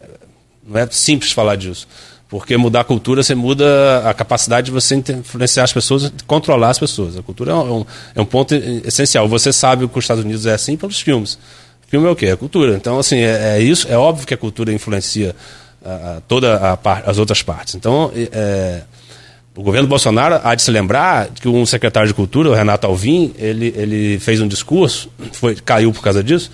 não 0.66 0.80
é 0.80 0.88
simples 0.90 1.32
falar 1.32 1.56
disso. 1.56 1.86
Porque 2.28 2.56
mudar 2.58 2.80
a 2.80 2.84
cultura, 2.84 3.22
você 3.22 3.34
muda 3.34 4.08
a 4.08 4.12
capacidade 4.12 4.66
de 4.66 4.70
você 4.70 4.94
influenciar 4.94 5.64
as 5.64 5.72
pessoas, 5.72 6.12
controlar 6.26 6.70
as 6.70 6.78
pessoas. 6.78 7.16
A 7.16 7.22
cultura 7.22 7.52
é 7.52 7.54
um, 7.54 7.86
é 8.14 8.20
um 8.20 8.24
ponto 8.26 8.54
essencial. 8.54 9.26
Você 9.28 9.50
sabe 9.50 9.88
que 9.88 9.98
os 9.98 10.04
Estados 10.04 10.24
Unidos 10.24 10.44
é 10.44 10.52
assim 10.52 10.76
pelos 10.76 11.00
filmes. 11.00 11.38
Filme 11.86 12.06
é 12.06 12.10
o 12.10 12.16
quê? 12.16 12.26
É 12.26 12.36
cultura. 12.36 12.76
Então, 12.76 12.98
assim, 12.98 13.16
é, 13.16 13.56
é 13.56 13.60
isso. 13.62 13.88
É 13.88 13.96
óbvio 13.96 14.26
que 14.26 14.34
a 14.34 14.36
cultura 14.36 14.70
influencia 14.70 15.34
a, 15.82 16.20
toda 16.28 16.56
a, 16.56 17.10
as 17.10 17.16
outras 17.16 17.42
partes. 17.42 17.74
Então, 17.74 18.12
é, 18.14 18.82
o 19.56 19.62
governo 19.62 19.88
Bolsonaro 19.88 20.38
há 20.44 20.54
de 20.54 20.60
se 20.60 20.70
lembrar 20.70 21.28
que 21.28 21.48
um 21.48 21.64
secretário 21.64 22.06
de 22.06 22.14
cultura, 22.14 22.50
o 22.50 22.54
Renato 22.54 22.86
Alvim, 22.86 23.34
ele, 23.38 23.72
ele 23.74 24.18
fez 24.20 24.40
um 24.40 24.46
discurso, 24.46 25.10
foi, 25.32 25.56
caiu 25.56 25.92
por 25.92 26.02
causa 26.02 26.22
disso, 26.22 26.50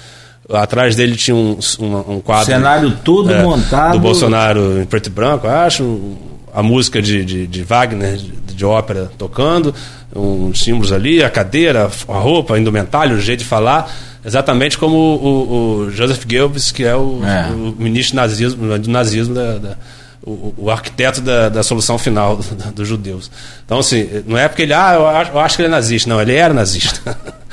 Atrás 0.53 0.95
dele 0.95 1.17
tinha 1.17 1.35
um, 1.35 1.59
um, 1.81 2.15
um 2.15 2.21
quadro. 2.21 2.47
cenário 2.47 2.93
todo 3.03 3.33
é, 3.33 3.43
montado. 3.43 3.93
Do 3.93 4.01
Bolsonaro 4.01 4.81
em 4.81 4.85
preto 4.85 5.07
e 5.07 5.11
branco, 5.11 5.49
acho. 5.49 6.17
A 6.53 6.63
música 6.63 7.03
de, 7.03 7.25
de, 7.25 7.47
de 7.47 7.63
Wagner, 7.63 8.17
de, 8.17 8.31
de, 8.55 8.65
ópera, 8.65 9.11
tocando. 9.19 9.75
Uns 10.15 10.61
símbolos 10.61 10.93
ali, 10.93 11.25
a 11.25 11.31
cadeira, 11.31 11.91
a 12.09 12.19
roupa, 12.19 12.55
a 12.55 12.59
indumentária, 12.59 13.15
o 13.15 13.21
jeito 13.21 13.41
de 13.41 13.47
falar. 13.47 13.91
Exatamente 14.25 14.79
como 14.79 14.97
o, 14.97 15.85
o, 15.85 15.91
Joseph 15.91 16.25
Goebbels, 16.25 16.71
que 16.71 16.85
é 16.85 16.95
o, 16.95 17.21
é. 17.25 17.51
o 17.51 17.75
ministro 17.77 18.17
nazismo, 18.17 18.79
do 18.79 18.91
nazismo 18.91 19.35
da, 19.35 19.59
da 19.59 19.77
o, 20.23 20.55
o, 20.57 20.71
arquiteto 20.71 21.21
da, 21.21 21.49
da 21.49 21.63
solução 21.63 21.99
final 21.99 22.39
dos 22.75 22.89
judeus. 22.89 23.31
Então, 23.65 23.79
assim, 23.79 24.09
não 24.27 24.39
é 24.39 24.49
porque 24.49 24.63
ele, 24.63 24.73
ah, 24.73 24.95
eu 24.95 25.07
acho, 25.07 25.31
eu 25.33 25.41
acho 25.41 25.57
que 25.57 25.63
ele 25.63 25.69
é 25.69 25.71
nazista. 25.71 26.09
Não, 26.09 26.21
ele 26.21 26.35
era 26.35 26.55
nazista. 26.55 27.17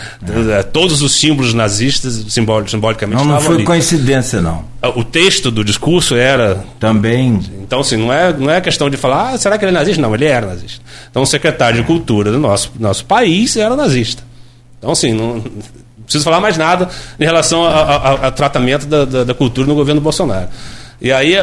É. 0.57 0.63
Todos 0.63 1.01
os 1.01 1.13
símbolos 1.13 1.53
nazistas, 1.53 2.25
simbol, 2.29 2.67
simbolicamente, 2.67 3.23
Não, 3.23 3.33
não 3.33 3.41
foi 3.41 3.55
ali. 3.55 3.63
coincidência, 3.63 4.41
não. 4.41 4.63
Ah, 4.81 4.89
o 4.89 5.03
texto 5.03 5.49
do 5.51 5.63
discurso 5.63 6.15
era. 6.15 6.63
Também. 6.79 7.39
Então, 7.61 7.79
assim, 7.79 7.97
não 7.97 8.11
é, 8.11 8.33
não 8.33 8.49
é 8.51 8.61
questão 8.61 8.89
de 8.89 8.97
falar, 8.97 9.31
ah, 9.33 9.37
será 9.37 9.57
que 9.57 9.65
ele 9.65 9.71
é 9.71 9.73
nazista? 9.73 10.01
Não, 10.01 10.13
ele 10.13 10.25
era 10.25 10.45
nazista. 10.47 10.81
Então, 11.09 11.21
o 11.23 11.25
secretário 11.25 11.81
de 11.81 11.83
Cultura 11.87 12.31
do 12.31 12.39
nosso, 12.39 12.71
nosso 12.79 13.05
país 13.05 13.55
era 13.57 13.75
nazista. 13.75 14.23
Então, 14.79 14.91
assim, 14.91 15.13
não, 15.13 15.43
preciso 16.03 16.23
falar 16.23 16.39
mais 16.39 16.57
nada 16.57 16.89
em 17.19 17.23
relação 17.23 17.63
ao 17.63 18.31
tratamento 18.31 18.85
da, 18.85 19.05
da, 19.05 19.23
da 19.23 19.33
cultura 19.33 19.67
no 19.67 19.75
governo 19.75 20.01
Bolsonaro. 20.01 20.47
E 20.99 21.11
aí, 21.11 21.35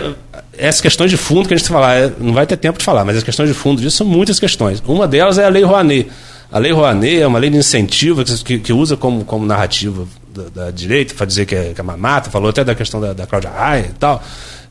essas 0.57 0.81
questões 0.81 1.11
de 1.11 1.17
fundo 1.17 1.49
que 1.49 1.55
a 1.55 1.57
gente 1.57 1.69
falar, 1.69 1.97
é, 1.97 2.13
não 2.21 2.33
vai 2.33 2.47
ter 2.47 2.57
tempo 2.57 2.79
de 2.79 2.85
falar, 2.85 3.05
mas 3.05 3.17
as 3.17 3.25
questões 3.25 3.49
de 3.49 3.55
fundo 3.55 3.81
disso 3.81 3.97
são 3.97 4.07
muitas 4.07 4.39
questões. 4.39 4.81
Uma 4.87 5.09
delas 5.09 5.37
é 5.39 5.45
a 5.45 5.49
Lei 5.49 5.65
Rouanet. 5.65 6.09
A 6.51 6.59
Lei 6.59 6.73
Rouanet 6.73 7.21
é 7.21 7.27
uma 7.27 7.39
lei 7.39 7.51
de 7.51 7.59
incentivo 7.59 8.25
que, 8.25 8.59
que 8.59 8.73
usa 8.73 8.97
como, 8.97 9.25
como 9.25 9.45
narrativa 9.45 10.07
da, 10.35 10.65
da 10.65 10.71
direita, 10.71 11.15
para 11.15 11.27
dizer 11.27 11.45
que 11.45 11.55
é, 11.55 11.73
que 11.75 11.81
é 11.81 11.85
mamata, 11.85 12.31
falou 12.31 12.49
até 12.49 12.65
da 12.65 12.75
questão 12.75 13.01
da, 13.01 13.13
da 13.13 13.27
Cláudia 13.27 13.51
Raia 13.51 13.87
e 13.91 13.99
tal. 13.99 14.23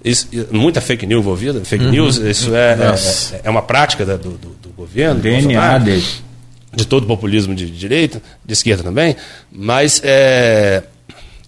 Isso, 0.04 0.28
muita 0.52 0.82
fake 0.82 1.06
news 1.06 1.22
envolvida, 1.22 1.64
fake 1.64 1.86
uhum. 1.86 1.92
news, 1.92 2.18
isso 2.18 2.56
é, 2.56 2.74
é, 2.74 3.36
é, 3.36 3.42
é, 3.44 3.50
uma 3.50 3.62
prática 3.62 4.06
da, 4.06 4.16
do, 4.16 4.32
do, 4.32 4.50
do, 4.62 4.70
governo. 4.76 5.20
DNA 5.20 5.78
dele. 5.80 6.06
De 6.74 6.86
todo 6.86 7.04
o 7.04 7.08
populismo 7.08 7.56
de 7.56 7.70
direita, 7.70 8.22
de 8.46 8.54
esquerda 8.54 8.84
também, 8.84 9.16
mas 9.52 10.02
é, 10.04 10.84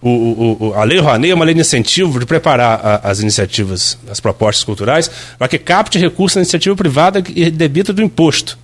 o, 0.02 0.68
o, 0.68 0.74
a 0.74 0.82
Lei 0.84 0.98
Rouanet 0.98 1.30
é 1.30 1.34
uma 1.34 1.44
lei 1.44 1.54
de 1.54 1.60
incentivo 1.60 2.18
de 2.18 2.26
preparar 2.26 2.80
a, 2.82 3.10
as 3.10 3.20
iniciativas, 3.20 3.98
as 4.10 4.18
propostas 4.18 4.64
culturais, 4.64 5.10
para 5.38 5.46
que 5.46 5.58
capte 5.58 5.98
recursos 5.98 6.36
da 6.36 6.40
iniciativa 6.40 6.74
privada 6.74 7.22
e 7.28 7.50
debita 7.50 7.92
do 7.92 8.02
imposto. 8.02 8.58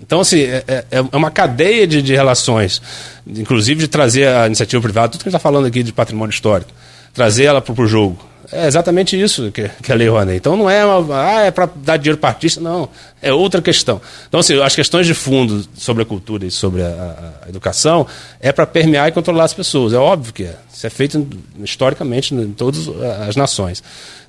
Então, 0.00 0.20
assim, 0.20 0.40
é, 0.40 0.64
é, 0.68 0.84
é 0.90 1.16
uma 1.16 1.30
cadeia 1.30 1.86
de, 1.86 2.02
de, 2.02 2.14
relações, 2.14 2.82
inclusive 3.26 3.80
de 3.80 3.88
trazer 3.88 4.28
a 4.28 4.46
iniciativa 4.46 4.82
privada, 4.82 5.08
tudo 5.08 5.22
que 5.22 5.28
a 5.28 5.30
gente 5.30 5.36
está 5.36 5.42
falando 5.42 5.66
aqui 5.66 5.82
de 5.82 5.92
patrimônio 5.92 6.32
histórico, 6.32 6.70
trazer 7.14 7.44
ela 7.44 7.60
para 7.60 7.72
o 7.72 7.86
jogo. 7.86 8.18
É 8.52 8.66
exatamente 8.66 9.20
isso 9.20 9.50
que, 9.50 9.68
que 9.82 9.90
a 9.90 9.94
Lei 9.94 10.08
Rouanet. 10.08 10.36
Então 10.36 10.56
não 10.56 10.70
é 10.70 10.84
uma, 10.84 11.20
ah, 11.20 11.40
é 11.40 11.50
para 11.50 11.68
dar 11.74 11.96
dinheiro 11.96 12.18
para 12.18 12.28
artista, 12.28 12.60
não. 12.60 12.88
É 13.20 13.32
outra 13.32 13.60
questão. 13.60 14.00
Então, 14.28 14.38
assim, 14.38 14.60
as 14.60 14.74
questões 14.74 15.06
de 15.06 15.14
fundo 15.14 15.66
sobre 15.74 16.04
a 16.04 16.06
cultura 16.06 16.46
e 16.46 16.50
sobre 16.50 16.82
a, 16.82 17.42
a, 17.44 17.48
educação 17.48 18.06
é 18.40 18.52
para 18.52 18.64
permear 18.64 19.08
e 19.08 19.12
controlar 19.12 19.44
as 19.44 19.54
pessoas. 19.54 19.92
É 19.92 19.96
óbvio 19.96 20.32
que 20.32 20.44
é. 20.44 20.54
Isso 20.72 20.86
é 20.86 20.90
feito 20.90 21.26
historicamente 21.58 22.34
em 22.34 22.52
todas 22.52 22.88
as 23.26 23.34
nações. 23.34 23.82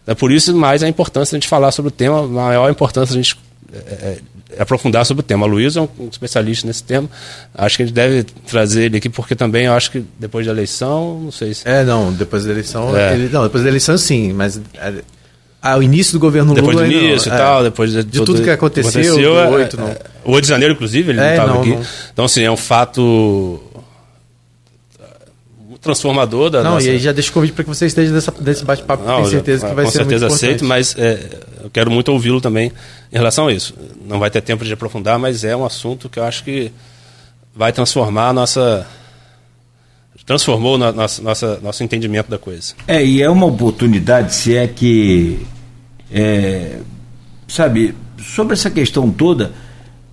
É 0.08 0.16
por 0.16 0.32
isso 0.32 0.56
mais 0.56 0.82
a 0.82 0.88
importância 0.88 1.32
de 1.32 1.36
a 1.36 1.40
gente 1.42 1.50
falar 1.50 1.72
sobre 1.72 1.90
o 1.90 1.92
tema, 1.92 2.22
a 2.22 2.28
maior 2.28 2.72
importância 2.72 3.14
a 3.14 3.22
gente 3.22 3.38
é, 3.72 3.78
é 3.78 4.18
aprofundar 4.58 5.06
sobre 5.06 5.22
o 5.22 5.24
tema. 5.24 5.46
A 5.46 5.50
Luísa 5.50 5.80
é 5.80 5.84
um 6.02 6.08
especialista 6.10 6.68
nesse 6.68 6.84
tema. 6.84 7.10
Acho 7.54 7.78
que 7.78 7.84
a 7.84 7.86
gente 7.86 7.96
deve 7.96 8.24
trazer 8.24 8.86
ele 8.86 8.98
aqui, 8.98 9.10
porque 9.10 9.36
também 9.36 9.66
eu 9.66 9.74
acho 9.74 9.92
que 9.92 10.04
depois 10.20 10.46
da 10.46 10.52
eleição, 10.52 11.22
não 11.24 11.32
sei 11.32 11.54
se. 11.54 11.68
É, 11.68 11.84
não, 11.84 12.14
depois 12.14 12.46
da 12.46 12.52
eleição. 12.52 12.96
É. 12.96 13.14
Ele, 13.14 13.30
não, 13.30 13.44
depois 13.44 13.64
da 13.64 13.70
eleição 13.70 13.98
sim, 13.98 14.34
mas. 14.34 14.60
É, 14.76 14.94
ao 15.62 15.82
início 15.82 16.14
do 16.14 16.20
governo 16.20 16.54
Lula. 16.54 16.62
Depois 16.62 16.78
do 16.78 16.86
início 16.86 17.30
não, 17.30 17.38
e 17.38 17.40
tal, 17.40 17.64
depois 17.64 17.92
de, 17.92 18.04
de 18.04 18.24
tudo 18.24 18.42
que 18.42 18.50
aconteceu, 18.50 18.90
aconteceu 18.90 19.40
é, 19.40 19.50
8, 19.50 19.78
não. 19.78 19.96
O 20.24 20.32
8 20.32 20.44
de 20.44 20.50
janeiro, 20.50 20.74
inclusive, 20.74 21.12
ele 21.12 21.20
não 21.20 21.30
estava 21.30 21.60
aqui. 21.60 21.70
Não. 21.70 21.82
Então, 22.14 22.26
assim, 22.26 22.44
é 22.44 22.52
um 22.52 22.58
fato 22.58 23.60
transformador 25.82 26.50
da 26.50 26.64
Não, 26.64 26.72
nossa... 26.72 26.88
e 26.88 26.92
aí 26.92 27.00
já 27.00 27.12
deixo 27.12 27.30
o 27.32 27.34
convite 27.34 27.54
para 27.54 27.64
que 27.64 27.70
você 27.70 27.86
esteja 27.86 28.12
nessa, 28.12 28.34
nesse 28.42 28.66
bate-papo, 28.66 29.04
tenho 29.04 29.26
certeza 29.26 29.62
já, 29.62 29.70
que 29.70 29.76
vai 29.76 29.86
com 29.86 29.92
ser 29.92 29.98
certeza 30.00 30.28
muito 30.28 30.36
aceito, 30.36 30.66
mas 30.66 30.96
é, 30.98 31.30
eu 31.64 31.70
quero 31.70 31.92
muito 31.92 32.12
ouvi-lo 32.12 32.42
também 32.42 32.72
em 33.12 33.16
relação 33.16 33.48
a 33.48 33.54
isso. 33.54 33.74
Não 34.06 34.20
vai 34.20 34.30
ter 34.30 34.42
tempo 34.42 34.66
de 34.66 34.74
aprofundar, 34.74 35.20
mas 35.20 35.44
é 35.44 35.56
um 35.56 35.66
assunto 35.66 36.10
que 36.10 36.20
eu 36.20 36.24
acho 36.24 36.44
que 36.44 36.72
vai 37.56 37.72
transformar 37.72 38.30
a 38.30 38.34
nossa 38.34 38.88
transformou 40.28 40.78
no, 40.78 40.92
nosso, 40.92 41.24
nossa, 41.24 41.60
nosso 41.64 41.84
entendimento 41.84 42.30
da 42.30 42.38
coisa. 42.38 42.74
É, 42.86 43.04
e 43.04 43.22
é 43.22 43.30
uma 43.30 43.46
oportunidade, 43.46 44.36
se 44.36 44.58
é 44.58 44.68
que, 44.68 45.48
é, 46.12 46.80
sabe, 47.48 47.96
sobre 48.22 48.54
essa 48.54 48.70
questão 48.70 49.10
toda, 49.10 49.54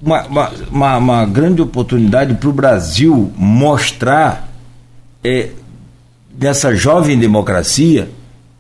uma, 0.01 0.25
uma, 0.27 0.53
uma, 0.71 0.97
uma 0.99 1.27
grande 1.27 1.61
oportunidade 1.61 2.35
para 2.35 2.49
o 2.49 2.53
Brasil 2.53 3.33
mostrar 3.37 4.54
é, 5.25 5.49
dessa 6.31 6.75
jovem 6.75 7.19
democracia 7.19 8.11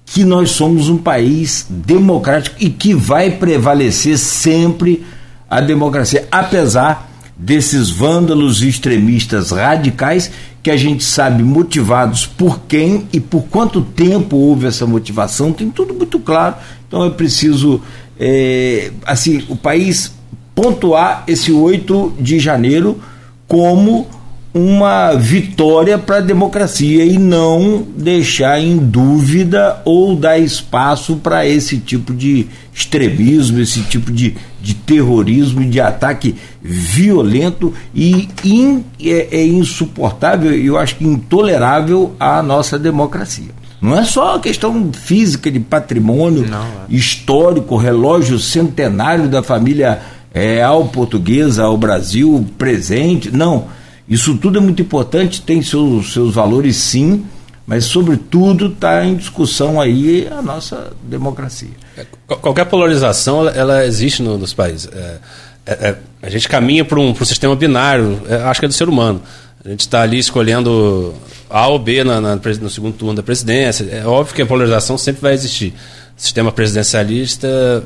que 0.06 0.24
nós 0.24 0.50
somos 0.50 0.88
um 0.88 0.98
país 0.98 1.66
democrático 1.68 2.56
e 2.58 2.70
que 2.70 2.94
vai 2.94 3.32
prevalecer 3.32 4.18
sempre 4.18 5.04
a 5.48 5.60
democracia, 5.60 6.26
apesar 6.30 7.10
desses 7.36 7.90
vândalos 7.90 8.62
extremistas 8.62 9.50
radicais 9.50 10.30
que 10.62 10.70
a 10.70 10.76
gente 10.76 11.04
sabe 11.04 11.42
motivados 11.42 12.26
por 12.26 12.60
quem 12.60 13.06
e 13.12 13.20
por 13.20 13.42
quanto 13.44 13.82
tempo 13.82 14.36
houve 14.36 14.66
essa 14.66 14.86
motivação, 14.86 15.52
tem 15.52 15.70
tudo 15.70 15.92
muito 15.92 16.18
claro. 16.18 16.56
Então 16.88 17.04
é 17.04 17.10
preciso, 17.10 17.82
é, 18.18 18.90
assim, 19.04 19.44
o 19.48 19.56
país 19.56 20.14
pontuar 20.54 21.24
esse 21.26 21.52
8 21.52 22.14
de 22.18 22.38
janeiro 22.38 22.98
como 23.46 24.06
uma 24.54 25.14
vitória 25.14 25.98
para 25.98 26.18
a 26.18 26.20
democracia 26.20 27.04
e 27.04 27.18
não 27.18 27.84
deixar 27.96 28.60
em 28.60 28.76
dúvida 28.76 29.82
ou 29.84 30.14
dar 30.14 30.38
espaço 30.38 31.16
para 31.16 31.44
esse 31.44 31.78
tipo 31.78 32.14
de 32.14 32.46
extremismo, 32.72 33.60
esse 33.60 33.82
tipo 33.82 34.12
de, 34.12 34.36
de 34.62 34.74
terrorismo, 34.74 35.68
de 35.68 35.80
ataque 35.80 36.36
violento 36.62 37.74
e 37.92 38.28
in, 38.44 38.84
é, 39.02 39.40
é 39.40 39.44
insuportável, 39.44 40.52
eu 40.52 40.78
acho 40.78 40.94
que 40.96 41.04
intolerável 41.04 42.14
à 42.20 42.40
nossa 42.40 42.78
democracia. 42.78 43.50
Não 43.82 43.98
é 43.98 44.04
só 44.04 44.36
a 44.36 44.40
questão 44.40 44.92
física 44.92 45.50
de 45.50 45.58
patrimônio 45.58 46.46
não, 46.48 46.62
é. 46.62 46.68
histórico, 46.88 47.76
relógio 47.76 48.38
centenário 48.38 49.28
da 49.28 49.42
família 49.42 50.00
real 50.32 50.86
portuguesa 50.86 51.64
ao 51.64 51.76
Brasil 51.76 52.46
presente, 52.56 53.32
não 53.32 53.64
isso 54.08 54.36
tudo 54.36 54.58
é 54.58 54.60
muito 54.60 54.82
importante, 54.82 55.42
tem 55.42 55.62
seus, 55.62 56.12
seus 56.12 56.34
valores 56.34 56.76
sim, 56.76 57.24
mas 57.66 57.84
sobretudo 57.84 58.66
está 58.66 59.04
em 59.04 59.16
discussão 59.16 59.80
aí 59.80 60.28
a 60.30 60.42
nossa 60.42 60.92
democracia. 61.02 61.70
É, 61.96 62.04
qualquer 62.26 62.66
polarização 62.66 63.48
ela, 63.48 63.86
existe 63.86 64.22
no, 64.22 64.36
nos 64.36 64.52
países. 64.52 64.88
É, 64.92 65.18
é, 65.66 65.72
é 65.72 65.96
a 66.22 66.28
gente 66.28 66.48
caminha 66.48 66.84
para 66.84 67.00
um, 67.00 67.10
um 67.10 67.24
sistema 67.24 67.56
binário, 67.56 68.20
é, 68.28 68.36
acho 68.36 68.60
que 68.60 68.66
é 68.66 68.68
do 68.68 68.74
ser 68.74 68.88
humano. 68.88 69.22
A 69.64 69.70
gente 69.70 69.80
está 69.80 70.02
ali 70.02 70.18
escolhendo 70.18 71.14
A 71.48 71.66
ou 71.68 71.78
B 71.78 72.04
na, 72.04 72.20
na, 72.20 72.36
no 72.36 72.68
segundo 72.68 72.94
turno 72.94 73.14
da 73.14 73.22
presidência. 73.22 73.84
É 73.90 74.06
óbvio 74.06 74.34
que 74.34 74.42
a 74.42 74.46
polarização 74.46 74.98
sempre 74.98 75.22
vai 75.22 75.32
existir. 75.32 75.72
Sistema 76.14 76.52
presidencialista, 76.52 77.82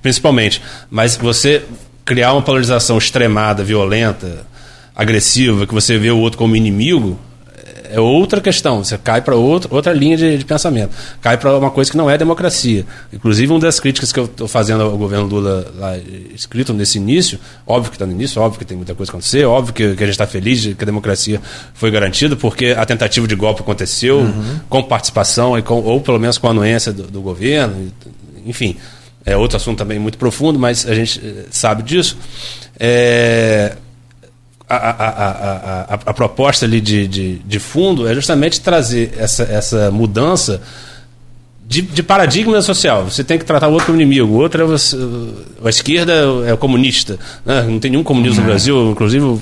principalmente. 0.00 0.62
Mas 0.90 1.14
você 1.14 1.64
criar 2.02 2.32
uma 2.32 2.40
polarização 2.40 2.96
extremada, 2.96 3.62
violenta, 3.62 4.46
agressiva, 4.94 5.66
que 5.66 5.74
você 5.74 5.98
vê 5.98 6.10
o 6.10 6.18
outro 6.18 6.38
como 6.38 6.56
inimigo, 6.56 7.18
é 7.92 8.00
outra 8.00 8.40
questão. 8.40 8.82
Você 8.82 8.96
cai 8.96 9.20
para 9.20 9.36
outra 9.36 9.92
linha 9.92 10.16
de, 10.16 10.38
de, 10.38 10.44
pensamento. 10.44 10.90
Cai 11.20 11.36
para 11.36 11.58
uma 11.58 11.70
coisa 11.70 11.90
que 11.90 11.96
não 11.96 12.08
é 12.08 12.16
democracia. 12.16 12.86
Inclusive, 13.12 13.52
uma 13.52 13.60
das 13.60 13.78
críticas 13.78 14.10
que 14.10 14.18
eu 14.18 14.24
estou 14.24 14.48
fazendo 14.48 14.82
ao 14.82 14.96
governo 14.96 15.26
Lula, 15.26 15.70
lá, 15.76 15.96
escrito 16.34 16.72
nesse 16.72 16.96
início, 16.96 17.38
óbvio 17.66 17.90
que 17.90 17.96
está 17.96 18.06
no 18.06 18.12
início, 18.12 18.40
óbvio 18.40 18.58
que 18.58 18.64
tem 18.64 18.76
muita 18.76 18.94
coisa 18.94 19.10
a 19.10 19.12
acontecer, 19.12 19.44
óbvio 19.44 19.74
que, 19.74 19.94
que 19.94 20.02
a 20.02 20.06
gente 20.06 20.14
está 20.14 20.26
feliz 20.26 20.62
de 20.62 20.74
que 20.74 20.82
a 20.82 20.86
democracia 20.86 21.40
foi 21.74 21.90
garantida, 21.90 22.34
porque 22.34 22.74
a 22.76 22.86
tentativa 22.86 23.28
de 23.28 23.34
golpe 23.34 23.60
aconteceu 23.60 24.20
uhum. 24.20 24.60
com 24.70 24.82
participação, 24.82 25.58
e 25.58 25.62
com, 25.62 25.82
ou 25.82 26.00
pelo 26.00 26.18
menos 26.18 26.38
com 26.38 26.46
a 26.46 26.50
anuência 26.50 26.92
do, 26.92 27.02
do 27.02 27.20
governo. 27.20 27.92
Enfim, 28.46 28.76
é 29.24 29.36
outro 29.36 29.58
assunto 29.58 29.78
também 29.78 29.98
muito 29.98 30.16
profundo, 30.16 30.58
mas 30.58 30.86
a 30.86 30.94
gente 30.94 31.20
eh, 31.22 31.44
sabe 31.50 31.82
disso. 31.82 32.16
É, 32.80 33.76
a, 34.76 34.90
a, 34.90 35.94
a, 35.94 35.98
a, 36.06 36.14
proposta 36.14 36.64
ali 36.64 36.80
de, 36.80 37.06
de, 37.06 37.34
de, 37.38 37.58
fundo 37.58 38.08
é 38.08 38.14
justamente 38.14 38.60
trazer 38.60 39.12
essa, 39.18 39.42
essa 39.44 39.90
mudança 39.90 40.62
de, 41.66 41.82
de, 41.82 42.02
paradigma 42.02 42.60
social. 42.62 43.04
Você 43.04 43.22
tem 43.22 43.38
que 43.38 43.44
tratar 43.44 43.68
o 43.68 43.72
outro 43.72 43.86
como 43.86 44.00
inimigo. 44.00 44.32
O 44.32 44.36
outro 44.36 44.62
é 44.62 44.64
você, 44.64 44.96
a 45.64 45.68
esquerda 45.68 46.12
é 46.46 46.52
o 46.52 46.58
comunista. 46.58 47.18
Né? 47.44 47.62
Não 47.62 47.78
tem 47.78 47.90
nenhum 47.90 48.02
comunismo 48.02 48.40
no 48.40 48.46
Brasil. 48.46 48.90
Inclusive, 48.90 49.24
o, 49.24 49.40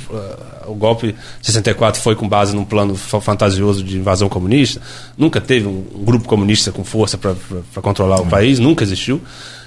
o 0.67 0.75
golpe 0.75 1.15
de 1.41 1.47
64 1.47 2.01
foi 2.01 2.15
com 2.15 2.29
base 2.29 2.55
num 2.55 2.65
plano 2.65 2.95
fantasioso 2.97 3.83
de 3.83 3.99
invasão 3.99 4.29
comunista. 4.29 4.81
Nunca 5.17 5.41
teve 5.41 5.67
um, 5.67 5.85
grupo 6.05 6.27
comunista 6.27 6.73
com 6.73 6.85
força 6.85 7.19
para 7.19 7.35
controlar 7.83 8.21
o 8.21 8.27
país. 8.27 8.59
Nunca 8.59 8.85
existiu. 8.85 9.21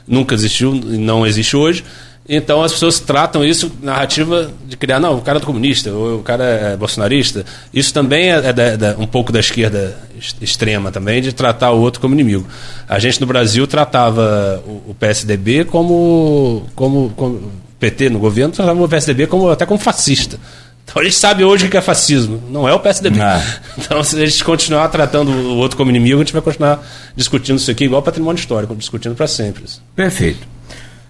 Nunca 0.07 0.35
existiu 0.35 0.75
e 0.75 0.97
não 0.97 1.25
existe 1.25 1.55
hoje. 1.55 1.83
Então 2.27 2.63
as 2.63 2.71
pessoas 2.71 2.99
tratam 2.99 3.43
isso, 3.43 3.71
narrativa 3.81 4.49
de 4.65 4.77
criar, 4.77 4.99
não, 4.99 5.17
o 5.17 5.21
cara 5.21 5.39
é 5.39 5.41
comunista, 5.41 5.91
ou 5.91 6.19
o 6.19 6.23
cara 6.23 6.43
é 6.43 6.77
bolsonarista. 6.77 7.45
Isso 7.73 7.93
também 7.93 8.31
é, 8.31 8.35
é 8.35 8.53
da, 8.53 8.75
da, 8.77 8.95
um 8.97 9.05
pouco 9.05 9.31
da 9.31 9.41
esquerda 9.41 9.97
extrema 10.41 10.89
também, 10.89 11.21
de 11.21 11.33
tratar 11.33 11.71
o 11.71 11.81
outro 11.81 11.99
como 11.99 12.13
inimigo. 12.13 12.47
A 12.87 12.97
gente 12.97 13.19
no 13.19 13.27
Brasil 13.27 13.67
tratava 13.67 14.63
o, 14.65 14.91
o 14.91 14.95
PSDB 14.97 15.65
como, 15.65 16.65
como, 16.75 17.09
como, 17.15 17.51
PT 17.77 18.09
no 18.09 18.19
governo, 18.19 18.53
tratava 18.53 18.81
o 18.81 18.87
PSDB 18.87 19.27
como, 19.27 19.49
até 19.49 19.65
como 19.65 19.79
fascista. 19.79 20.39
Então 20.85 21.01
a 21.01 21.05
gente 21.05 21.15
sabe 21.15 21.43
hoje 21.43 21.65
o 21.65 21.69
que 21.69 21.75
é 21.75 21.81
fascismo, 21.81 22.41
não 22.49 22.67
é 22.67 22.73
o 22.73 22.79
PSDB. 22.79 23.19
Ah. 23.19 23.41
Então 23.77 24.01
se 24.01 24.21
a 24.21 24.25
gente 24.25 24.43
continuar 24.45 24.87
tratando 24.87 25.29
o 25.29 25.57
outro 25.57 25.75
como 25.75 25.89
inimigo, 25.89 26.15
a 26.15 26.23
gente 26.23 26.31
vai 26.31 26.41
continuar 26.41 26.81
discutindo 27.17 27.57
isso 27.57 27.69
aqui 27.69 27.83
igual 27.83 28.01
patrimônio 28.01 28.39
histórico, 28.39 28.73
discutindo 28.75 29.13
para 29.13 29.27
sempre. 29.27 29.65
Perfeito. 29.93 30.52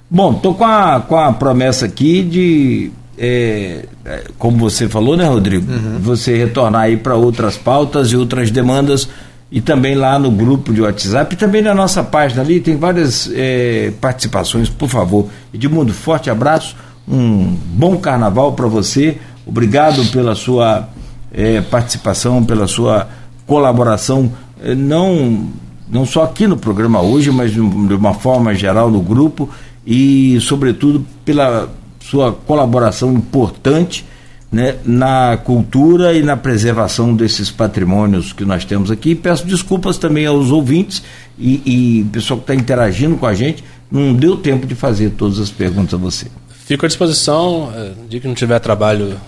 Bom, 0.10 0.34
estou 0.34 0.54
com 0.54 0.66
a, 0.66 1.00
com 1.02 1.18
a 1.18 1.34
promessa 1.34 1.86
aqui 1.86 2.22
de, 2.22 2.92
é, 3.18 3.86
é, 4.06 4.24
como 4.38 4.58
você 4.58 4.90
falou, 4.90 5.16
né, 5.16 5.26
Rodrigo? 5.28 5.72
Uhum. 5.72 6.00
Você 6.00 6.36
retornar 6.38 6.84
aí 6.84 6.98
para 6.98 7.16
outras 7.16 7.58
pautas 7.58 8.12
e 8.12 8.18
outras 8.18 8.52
demandas 8.52 9.08
e 9.52 9.62
também 9.62 9.94
lá 9.94 10.18
no 10.18 10.32
grupo 10.32 10.74
de 10.74 10.82
WhatsApp 10.82 11.36
e 11.36 11.38
também 11.38 11.62
na 11.62 11.76
nossa 11.76 12.04
página 12.04 12.42
ali 12.42 12.60
tem 12.60 12.76
várias 12.76 13.30
é, 13.34 13.94
participações, 14.02 14.68
por 14.68 14.90
favor. 14.90 15.28
Edmundo, 15.54 15.94
forte 15.94 16.30
abraço, 16.30 16.76
um 17.08 17.56
bom 17.74 17.98
carnaval 17.98 18.54
para 18.54 18.66
você, 18.66 19.18
obrigado 19.46 20.04
pela 20.12 20.34
sua 20.34 20.90
é, 21.32 21.62
participação, 21.62 22.44
pela 22.44 22.66
sua 22.66 23.08
colaboração, 23.46 24.32
é, 24.64 24.74
não, 24.74 25.50
não 25.88 26.04
só 26.04 26.24
aqui 26.24 26.48
no 26.48 26.58
programa 26.58 27.02
hoje, 27.02 27.30
mas 27.30 27.52
de 27.52 27.60
uma 27.60 28.16
forma 28.16 28.56
geral 28.56 28.90
no 28.90 29.02
grupo 29.02 29.48
e, 29.86 30.40
sobretudo, 30.42 31.06
pela 31.26 31.70
sua 32.00 32.32
colaboração 32.32 33.14
importante 33.14 34.06
né, 34.54 34.76
na 34.86 35.36
cultura 35.38 36.14
e 36.14 36.22
na 36.22 36.38
preservação 36.38 37.16
desses 37.16 37.50
patrimônios 37.50 38.32
que 38.32 38.46
nós 38.46 38.64
temos 38.64 38.92
aqui. 38.92 39.16
Peço 39.16 39.48
desculpas 39.48 39.98
também 39.98 40.28
aos 40.28 40.52
ouvintes 40.52 41.02
e, 41.40 41.62
e 41.66 42.04
pessoal 42.12 42.40
que 42.40 42.44
está 42.44 42.56
interagindo 42.56 43.18
com 43.18 43.26
a 43.26 43.34
gente. 43.34 43.64
Não 43.92 44.14
deu 44.14 44.38
tempo 44.38 44.68
de 44.68 44.76
fazer 44.76 45.12
todas 45.18 45.40
as 45.40 45.50
perguntas 45.50 45.96
a 45.96 45.98
você. 45.98 46.28
Fico 46.66 46.86
à 46.86 46.88
disposição. 46.88 47.74
Eh, 47.76 47.92
dia 48.10 48.20
que 48.20 48.28
não 48.28 48.36
tiver 48.36 48.60
trabalho 48.60 49.20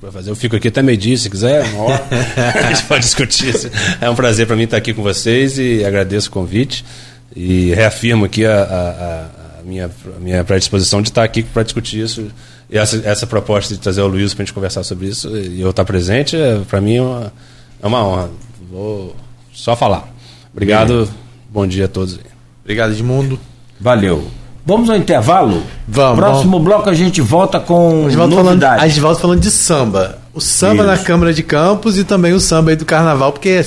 para 0.00 0.12
fazer, 0.12 0.30
eu 0.30 0.36
fico 0.36 0.56
aqui 0.56 0.68
até 0.68 0.82
meio-dia, 0.82 1.16
se 1.16 1.28
quiser, 1.28 1.64
uma 1.72 1.84
hora. 1.84 2.04
a 2.64 2.72
gente 2.72 2.84
pode 2.84 3.02
discutir. 3.02 3.54
É 4.00 4.08
um 4.08 4.14
prazer 4.14 4.46
para 4.46 4.54
mim 4.54 4.64
estar 4.64 4.76
aqui 4.76 4.94
com 4.94 5.02
vocês 5.02 5.58
e 5.58 5.84
agradeço 5.84 6.28
o 6.28 6.32
convite. 6.32 6.84
E 7.34 7.72
reafirmo 7.74 8.24
aqui 8.24 8.44
a, 8.46 8.54
a, 8.54 8.60
a 8.60 9.43
minha, 9.64 9.90
minha 10.20 10.44
predisposição 10.44 11.02
de 11.02 11.08
estar 11.08 11.24
aqui 11.24 11.42
para 11.42 11.62
discutir 11.62 12.00
isso. 12.00 12.30
E 12.70 12.78
essa, 12.78 12.96
essa 13.04 13.26
proposta 13.26 13.74
de 13.74 13.80
trazer 13.80 14.02
o 14.02 14.06
Luiz 14.06 14.34
para 14.34 14.42
a 14.42 14.46
gente 14.46 14.54
conversar 14.54 14.82
sobre 14.82 15.06
isso 15.06 15.28
e 15.36 15.60
eu 15.60 15.70
estar 15.70 15.84
presente, 15.84 16.36
é, 16.36 16.60
para 16.68 16.80
mim 16.80 16.96
é 16.96 17.02
uma, 17.02 17.32
é 17.82 17.86
uma 17.86 18.06
honra. 18.06 18.30
Vou 18.70 19.14
só 19.52 19.76
falar. 19.76 20.08
Obrigado, 20.52 21.08
bom 21.50 21.66
dia 21.66 21.86
a 21.86 21.88
todos. 21.88 22.18
Obrigado, 22.62 22.92
Edmundo. 22.92 23.38
Valeu. 23.80 24.26
Vamos 24.66 24.88
ao 24.88 24.96
intervalo? 24.96 25.62
Vamos. 25.86 26.16
Próximo 26.16 26.52
vamos. 26.52 26.64
bloco 26.64 26.88
a 26.88 26.94
gente 26.94 27.20
volta 27.20 27.60
com 27.60 28.06
a 28.06 28.08
gente 28.08 28.16
volta 28.16 28.34
Falando, 28.36 28.64
a 28.64 28.88
gente 28.88 29.00
volta 29.00 29.20
falando 29.20 29.40
de 29.40 29.50
samba. 29.50 30.23
O 30.34 30.40
samba 30.40 30.82
Isso. 30.82 30.86
na 30.86 30.98
Câmara 30.98 31.32
de 31.32 31.42
Campos 31.42 31.96
e 31.96 32.02
também 32.02 32.32
o 32.32 32.40
samba 32.40 32.70
aí 32.70 32.76
do 32.76 32.84
Carnaval, 32.84 33.32
porque 33.32 33.60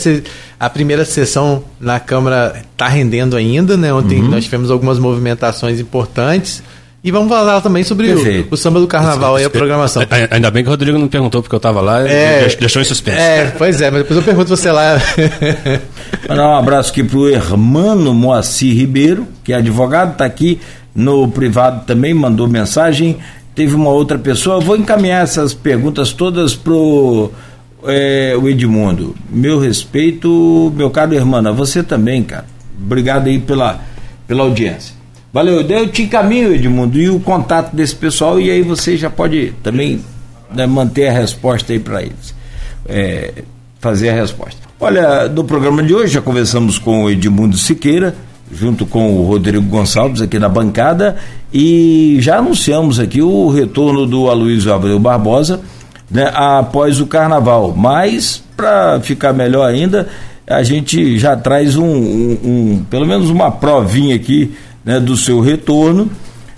a 0.59 0.70
primeira 0.70 1.05
sessão 1.05 1.63
na 1.80 1.99
Câmara 1.99 2.61
está 2.72 2.88
rendendo 2.88 3.38
ainda, 3.38 3.78
né? 3.78 3.93
Ontem 3.93 4.22
uhum. 4.22 4.30
nós 4.30 4.43
tivemos 4.43 4.70
algumas 4.70 4.99
movimentações 4.99 5.80
importantes. 5.80 6.61
E 7.03 7.11
vamos 7.11 7.30
falar 7.30 7.61
também 7.61 7.86
sobre 7.86 8.11
o, 8.11 8.47
o, 8.51 8.57
samba 8.57 8.82
do 8.82 8.88
carnaval 8.88 9.39
e 9.39 9.45
a 9.45 9.49
programação. 9.49 10.03
Ainda 10.30 10.51
bem 10.51 10.61
que 10.61 10.68
o 10.68 10.72
Rodrigo 10.72 10.97
não 10.97 11.07
perguntou 11.07 11.41
porque 11.41 11.55
eu 11.55 11.57
estava 11.57 11.80
lá 11.80 12.01
é, 12.01 12.45
deixou 12.59 12.82
em 12.82 12.86
suspenso. 12.86 13.18
É, 13.18 13.53
pois 13.57 13.80
é, 13.80 13.89
mas 13.89 14.02
depois 14.02 14.18
eu 14.18 14.23
pergunto 14.23 14.49
você 14.49 14.69
lá. 14.69 14.99
Mandar 16.27 16.49
um 16.49 16.56
abraço 16.57 16.91
aqui 16.91 17.03
pro 17.03 17.30
Hermano 17.30 18.14
Moacir 18.14 18.76
Ribeiro, 18.76 19.26
que 19.41 19.53
é 19.53 19.56
advogado, 19.56 20.14
está 20.14 20.26
aqui 20.26 20.60
no 20.94 21.27
privado 21.30 21.85
também, 21.85 22.14
mandou 22.14 22.48
mensagem 22.48 23.18
teve 23.58 23.74
uma 23.74 23.90
outra 23.90 24.20
pessoa. 24.20 24.60
Vou 24.60 24.78
encaminhar 24.78 25.24
essas 25.24 25.52
perguntas 25.52 26.14
todas 26.14 26.54
pro 26.54 27.32
é, 27.84 28.36
o 28.40 28.48
Edmundo. 28.48 29.16
Meu 29.32 29.60
respeito, 29.60 30.72
meu 30.76 30.92
caro 30.92 31.16
irmão, 31.16 31.46
a 31.46 31.52
você 31.52 31.82
também, 31.82 32.22
cara. 32.24 32.46
Obrigado 32.80 33.26
aí 33.26 33.40
pela, 33.40 33.82
pela 34.28 34.44
audiência. 34.44 34.96
Valeu, 35.34 35.62
eu 35.62 35.90
te 35.90 36.04
encaminho, 36.04 36.54
Edmundo, 36.54 37.00
e 37.00 37.10
o 37.10 37.20
contato 37.20 37.76
desse 37.76 37.96
pessoal, 37.96 38.40
e 38.40 38.50
aí 38.52 38.62
você 38.62 38.96
já 38.96 39.10
pode 39.10 39.54
também 39.64 40.02
né, 40.54 40.68
manter 40.68 41.08
a 41.08 41.12
resposta 41.12 41.74
aí 41.74 41.80
para 41.80 42.04
eles. 42.04 42.36
É, 42.88 43.44
fazer 43.80 44.10
a 44.10 44.14
resposta. 44.14 44.62
Olha, 44.80 45.28
no 45.28 45.44
programa 45.44 45.82
de 45.82 45.96
hoje 45.96 46.14
já 46.14 46.22
conversamos 46.22 46.78
com 46.78 47.06
o 47.06 47.10
Edmundo 47.10 47.58
Siqueira, 47.58 48.16
junto 48.52 48.86
com 48.86 49.18
o 49.18 49.26
Rodrigo 49.26 49.65
Gonçalves 49.65 50.22
aqui 50.22 50.40
na 50.40 50.49
bancada 50.49 51.18
e 51.53 52.18
já 52.19 52.38
anunciamos 52.38 52.99
aqui 52.99 53.22
o 53.22 53.49
retorno 53.49 54.06
do 54.06 54.30
Aloysio 54.30 54.74
Abreu 54.74 54.99
Barbosa 54.99 55.61
né, 56.10 56.32
após 56.34 56.99
o 56.99 57.07
carnaval. 57.07 57.74
Mas, 57.76 58.41
para 58.56 58.99
ficar 59.02 59.34
melhor 59.34 59.69
ainda, 59.69 60.07
a 60.45 60.64
gente 60.64 61.18
já 61.18 61.36
traz 61.36 61.76
um, 61.76 61.86
um, 61.86 62.40
um, 62.44 62.86
pelo 62.90 63.06
menos 63.06 63.30
uma 63.30 63.52
provinha 63.52 64.15
aqui 64.15 64.53
né, 64.84 64.99
do 64.99 65.18
seu 65.18 65.41
retorno. 65.41 66.10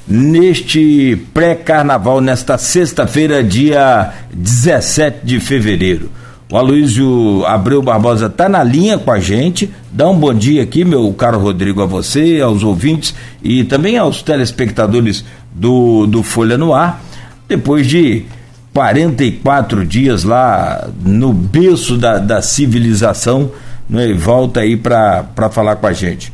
neste 0.08 1.20
pré-carnaval, 1.34 2.20
nesta 2.20 2.58
sexta-feira, 2.58 3.44
dia 3.44 4.12
17 4.34 5.20
de 5.24 5.40
fevereiro. 5.40 6.10
O 6.52 6.58
Aloysio 6.58 7.46
Abreu 7.46 7.80
Barbosa 7.80 8.26
está 8.26 8.50
na 8.50 8.64
linha 8.64 8.98
com 8.98 9.12
a 9.12 9.20
gente. 9.20 9.70
Dá 9.92 10.10
um 10.10 10.18
bom 10.18 10.34
dia 10.34 10.64
aqui, 10.64 10.84
meu 10.84 11.14
caro 11.14 11.38
Rodrigo, 11.38 11.80
a 11.80 11.86
você, 11.86 12.42
aos 12.42 12.64
ouvintes 12.64 13.14
e 13.44 13.64
também 13.64 14.00
aos 14.00 14.24
telespectadores 14.24 15.24
do, 15.54 16.08
do 16.08 16.24
Folha 16.24 16.58
no 16.58 16.74
Ar. 16.74 17.04
Depois 17.48 17.86
de 17.86 18.26
44 18.74 19.86
dias 19.86 20.24
lá 20.24 20.90
no 21.06 21.32
berço 21.32 21.96
da, 21.98 22.18
da 22.18 22.42
civilização, 22.42 23.52
né, 23.88 24.12
volta 24.14 24.62
aí 24.62 24.76
para 24.76 25.50
falar 25.52 25.76
com 25.76 25.86
a 25.86 25.94
gente. 25.94 26.34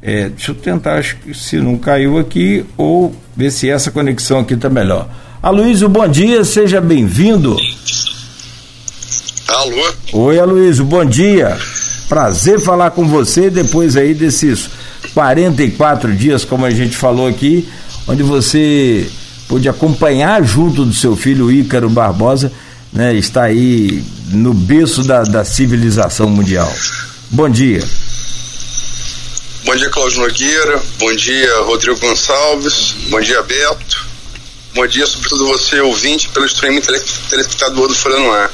É, 0.00 0.30
deixa 0.30 0.52
eu 0.52 0.54
tentar, 0.54 0.94
acho 0.94 1.16
que 1.16 1.34
se 1.34 1.58
não 1.58 1.76
caiu 1.76 2.16
aqui, 2.16 2.64
ou 2.78 3.14
ver 3.36 3.50
se 3.50 3.68
essa 3.68 3.90
conexão 3.90 4.38
aqui 4.38 4.54
está 4.54 4.70
melhor. 4.70 5.06
Aloysio, 5.42 5.88
bom 5.90 6.08
dia, 6.08 6.44
seja 6.44 6.80
bem-vindo. 6.80 7.56
Alô? 9.50 9.94
Oi, 10.12 10.38
Aloysio, 10.38 10.84
bom 10.84 11.04
dia. 11.04 11.58
Prazer 12.08 12.60
falar 12.60 12.92
com 12.92 13.08
você 13.08 13.50
depois 13.50 13.96
aí 13.96 14.14
desses 14.14 14.70
44 15.12 16.14
dias, 16.14 16.44
como 16.44 16.64
a 16.64 16.70
gente 16.70 16.96
falou 16.96 17.26
aqui, 17.26 17.68
onde 18.06 18.22
você 18.22 19.10
pôde 19.48 19.68
acompanhar 19.68 20.42
junto 20.44 20.84
do 20.84 20.94
seu 20.94 21.16
filho 21.16 21.50
Ícaro 21.50 21.90
Barbosa, 21.90 22.52
né, 22.92 23.12
está 23.14 23.44
aí 23.44 24.04
no 24.28 24.54
berço 24.54 25.02
da, 25.02 25.24
da 25.24 25.44
civilização 25.44 26.28
mundial. 26.28 26.72
Bom 27.28 27.48
dia. 27.48 27.82
Bom 29.64 29.74
dia, 29.74 29.90
Cláudio 29.90 30.20
Nogueira. 30.20 30.80
Bom 30.98 31.12
dia, 31.14 31.60
Rodrigo 31.62 31.98
Gonçalves. 31.98 32.94
Bom 33.08 33.20
dia, 33.20 33.42
Beto. 33.42 34.06
Bom 34.74 34.86
dia, 34.86 35.06
sobretudo 35.06 35.48
você, 35.48 35.80
ouvinte, 35.80 36.28
pelo 36.28 36.46
streaming 36.46 36.80
telespectador 36.80 37.88
do 37.88 37.94
Folha 37.94 38.18
no 38.20 38.30
Ar. 38.32 38.50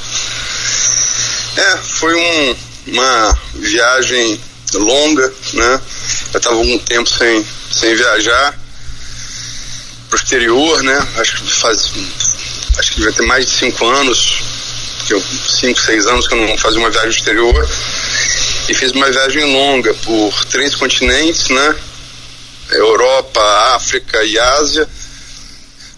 É, 1.57 1.77
foi 1.79 2.15
um, 2.15 2.57
uma 2.89 3.39
viagem 3.55 4.41
longa, 4.75 5.33
né? 5.55 5.81
Eu 6.33 6.39
estava 6.39 6.57
algum 6.57 6.79
tempo 6.79 7.09
sem, 7.09 7.47
sem 7.73 7.95
viajar 7.95 8.59
pro 10.09 10.19
exterior, 10.19 10.83
né? 10.83 11.09
Acho 11.17 11.43
que 11.43 11.51
faz. 11.51 11.91
Acho 12.79 12.91
que 12.91 12.97
devia 12.97 13.13
ter 13.13 13.25
mais 13.27 13.47
de 13.47 13.53
cinco 13.53 13.87
anos, 13.87 14.43
que 15.07 15.15
eu, 15.15 15.23
cinco, 15.49 15.81
seis 15.81 16.07
anos 16.07 16.29
que 16.29 16.35
eu 16.35 16.47
não 16.47 16.59
fazia 16.59 16.79
uma 16.79 16.91
viagem 16.91 17.11
exterior. 17.11 17.69
E 18.69 18.75
fiz 18.75 18.91
uma 18.93 19.11
viagem 19.11 19.45
longa 19.45 19.95
por 19.95 20.45
três 20.47 20.75
continentes, 20.75 21.49
né? 21.49 21.77
Europa, 22.71 23.41
África 23.77 24.23
e 24.25 24.39
Ásia. 24.39 24.89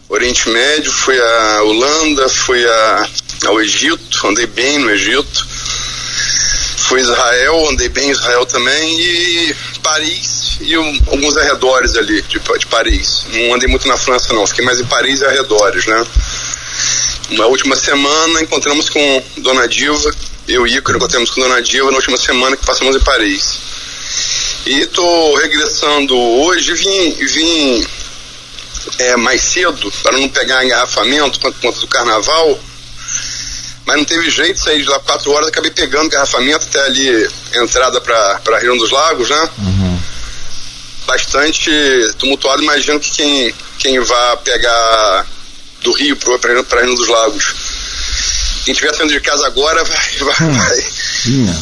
Oriente 0.08 0.48
Médio, 0.48 0.90
fui 0.90 1.18
a 1.20 1.62
Holanda, 1.62 2.28
fui 2.28 2.64
a, 2.64 3.08
ao 3.46 3.60
Egito, 3.60 4.26
andei 4.26 4.46
bem 4.46 4.78
no 4.78 4.90
Egito. 4.90 5.47
Fui 6.88 7.00
a 7.00 7.02
Israel, 7.02 7.68
andei 7.68 7.90
bem 7.90 8.08
em 8.08 8.12
Israel 8.12 8.46
também. 8.46 8.98
E 8.98 9.54
Paris 9.82 10.56
e 10.62 10.78
um, 10.78 11.00
alguns 11.08 11.36
arredores 11.36 11.94
ali 11.96 12.22
de, 12.22 12.38
de 12.38 12.66
Paris. 12.66 13.26
Não 13.30 13.54
andei 13.54 13.68
muito 13.68 13.86
na 13.86 13.98
França, 13.98 14.32
não. 14.32 14.46
Fiquei 14.46 14.64
mais 14.64 14.80
em 14.80 14.86
Paris 14.86 15.20
e 15.20 15.26
arredores, 15.26 15.84
né? 15.84 16.06
Na 17.32 17.44
última 17.44 17.76
semana 17.76 18.40
encontramos 18.40 18.88
com 18.88 19.22
Dona 19.36 19.68
Diva, 19.68 20.10
eu 20.48 20.66
e 20.66 20.76
Ícaro 20.76 20.96
encontramos 20.96 21.30
com 21.30 21.42
Dona 21.42 21.60
Diva 21.60 21.90
na 21.90 21.98
última 21.98 22.16
semana 22.16 22.56
que 22.56 22.64
passamos 22.64 22.96
em 22.96 23.00
Paris. 23.00 23.58
E 24.64 24.80
estou 24.80 25.34
regressando 25.36 26.16
hoje, 26.16 26.72
vim, 26.72 27.12
vim 27.12 27.86
é, 28.96 29.14
mais 29.16 29.42
cedo 29.42 29.92
para 30.02 30.16
não 30.16 30.26
pegar 30.30 30.64
engarrafamento 30.64 31.38
por 31.38 31.52
conta 31.52 31.80
do 31.80 31.86
carnaval, 31.86 32.58
mas 33.88 33.96
não 33.96 34.04
teve 34.04 34.28
jeito, 34.28 34.60
saí 34.60 34.82
de 34.82 34.88
lá 34.88 35.00
quatro 35.00 35.32
horas, 35.32 35.48
acabei 35.48 35.70
pegando 35.70 36.08
engarrafamento 36.08 36.66
até 36.66 36.78
ali, 36.84 37.26
entrada 37.54 37.98
para 38.02 38.58
Rio 38.60 38.76
dos 38.76 38.90
Lagos, 38.90 39.30
né? 39.30 39.48
Uhum. 39.56 39.98
Bastante 41.06 41.70
tumultuado, 42.18 42.62
imagino 42.62 43.00
que 43.00 43.10
quem, 43.10 43.54
quem 43.78 43.98
vai 43.98 44.36
pegar 44.44 45.26
do 45.80 45.92
Rio 45.92 46.18
para 46.18 46.82
Rio 46.82 46.94
dos 46.96 47.08
Lagos. 47.08 47.54
Quem 48.66 48.72
estiver 48.72 48.94
saindo 48.94 49.10
de 49.10 49.20
casa 49.22 49.46
agora 49.46 49.82
vai, 49.82 50.18
vai, 50.18 50.48
hum. 50.48 50.52
vai, 50.52 50.84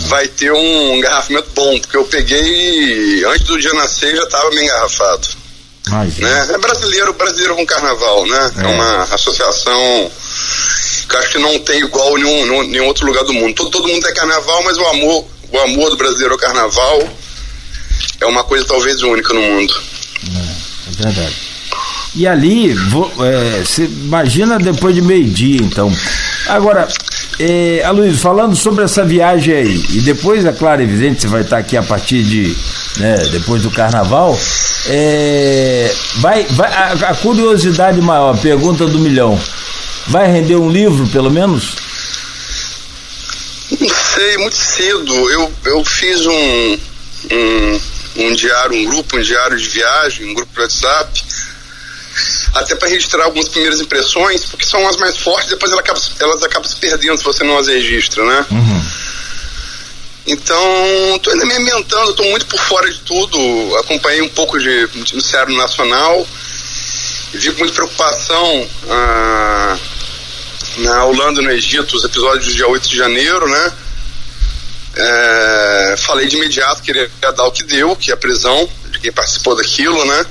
vai, 0.08 0.28
ter 0.28 0.50
um 0.50 0.96
engarrafamento 0.96 1.48
bom, 1.54 1.78
porque 1.78 1.96
eu 1.96 2.04
peguei 2.06 3.24
antes 3.26 3.46
do 3.46 3.56
dia 3.56 3.72
nascer 3.74 4.16
já 4.16 4.24
estava 4.24 4.50
meio 4.50 4.64
engarrafado. 4.64 5.28
Ai, 5.92 6.12
né? 6.18 6.48
É 6.54 6.58
brasileiro, 6.58 7.12
brasileiro 7.12 7.54
com 7.54 7.64
carnaval, 7.64 8.26
né? 8.26 8.52
É, 8.56 8.62
é 8.62 8.66
uma 8.66 9.02
associação 9.04 10.10
que 11.08 11.16
acho 11.16 11.32
que 11.32 11.38
não 11.38 11.58
tem 11.60 11.80
igual 11.80 12.18
em 12.18 12.24
nenhum, 12.24 12.62
nenhum 12.68 12.86
outro 12.86 13.06
lugar 13.06 13.24
do 13.24 13.32
mundo. 13.32 13.54
Todo, 13.54 13.70
todo 13.70 13.88
mundo 13.88 14.06
é 14.06 14.12
carnaval, 14.12 14.62
mas 14.64 14.76
o 14.76 14.86
amor, 14.86 15.26
o 15.52 15.58
amor 15.58 15.90
do 15.90 15.96
brasileiro 15.96 16.34
ao 16.34 16.38
carnaval 16.38 17.08
é 18.20 18.26
uma 18.26 18.44
coisa 18.44 18.64
talvez 18.64 19.02
única 19.02 19.32
no 19.32 19.42
mundo. 19.42 19.74
É, 20.24 20.38
é 20.38 21.04
verdade. 21.04 21.36
E 22.14 22.26
ali, 22.26 22.72
você 22.72 23.82
é, 23.82 23.86
imagina 23.86 24.58
depois 24.58 24.94
de 24.94 25.02
meio-dia, 25.02 25.58
então. 25.60 25.92
Agora, 26.48 26.88
é, 27.38 27.82
Aloysio, 27.84 28.18
falando 28.18 28.56
sobre 28.56 28.84
essa 28.84 29.04
viagem 29.04 29.54
aí, 29.54 29.84
e 29.90 30.00
depois, 30.00 30.44
é 30.46 30.52
claro, 30.52 30.82
evidente, 30.82 31.20
você 31.20 31.28
vai 31.28 31.42
estar 31.42 31.58
aqui 31.58 31.76
a 31.76 31.82
partir 31.82 32.22
de. 32.22 32.56
Né, 32.96 33.16
depois 33.30 33.62
do 33.62 33.70
carnaval. 33.70 34.38
É, 34.88 35.92
vai, 36.18 36.44
vai 36.44 36.72
a, 36.72 36.92
a, 36.92 37.14
curiosidade 37.14 38.00
maior, 38.00 38.38
pergunta 38.38 38.86
do 38.86 38.98
milhão. 38.98 39.38
Vai 40.08 40.30
render 40.30 40.56
um 40.56 40.70
livro, 40.70 41.06
pelo 41.08 41.30
menos? 41.30 41.76
Não 43.80 43.88
sei, 43.88 44.38
muito 44.38 44.56
cedo. 44.56 45.30
Eu, 45.30 45.52
eu 45.64 45.84
fiz 45.84 46.24
um, 46.26 46.78
um, 47.32 47.80
um 48.16 48.32
diário, 48.34 48.76
um 48.76 48.84
grupo, 48.84 49.16
um 49.16 49.20
diário 49.20 49.58
de 49.58 49.68
viagem, 49.68 50.30
um 50.30 50.34
grupo 50.34 50.52
de 50.52 50.60
WhatsApp 50.60 51.24
até 52.54 52.74
para 52.74 52.88
registrar 52.88 53.24
algumas 53.24 53.48
primeiras 53.48 53.80
impressões, 53.80 54.46
porque 54.46 54.64
são 54.64 54.88
as 54.88 54.96
mais 54.96 55.18
fortes, 55.18 55.50
depois 55.50 55.70
elas 55.70 55.84
acabam, 55.84 56.02
elas 56.20 56.42
acabam 56.42 56.68
se 56.68 56.76
perdendo 56.76 57.18
se 57.18 57.24
você 57.24 57.44
não 57.44 57.58
as 57.58 57.66
registra, 57.66 58.24
né? 58.24 58.46
Uhum. 58.50 58.86
Então, 60.26 61.16
estou 61.16 61.32
ainda 61.32 61.44
me 61.44 61.54
ambientando, 61.54 62.10
estou 62.10 62.26
muito 62.26 62.46
por 62.46 62.58
fora 62.58 62.90
de 62.90 62.98
tudo. 63.00 63.76
Acompanhei 63.76 64.22
um 64.22 64.28
pouco 64.28 64.58
de 64.58 64.88
noticiário 64.94 65.54
nacional, 65.56 66.26
vi 67.32 67.52
com 67.52 67.58
muita 67.58 67.74
preocupação 67.74 68.68
ah, 68.88 69.78
na 70.78 71.04
Holanda 71.04 71.42
no 71.42 71.50
Egito, 71.50 71.96
os 71.96 72.04
episódios 72.04 72.46
do 72.46 72.54
dia 72.54 72.68
8 72.68 72.88
de 72.88 72.96
janeiro, 72.96 73.48
né? 73.48 73.72
É, 74.98 75.94
falei 75.98 76.26
de 76.26 76.36
imediato 76.36 76.82
que 76.82 76.92
queria 76.92 77.10
dar 77.32 77.44
o 77.44 77.52
que 77.52 77.62
deu, 77.62 77.94
que 77.96 78.10
é 78.10 78.14
a 78.14 78.16
prisão 78.16 78.68
de 78.90 78.98
quem 78.98 79.12
participou 79.12 79.54
daquilo, 79.54 80.04
né? 80.04 80.26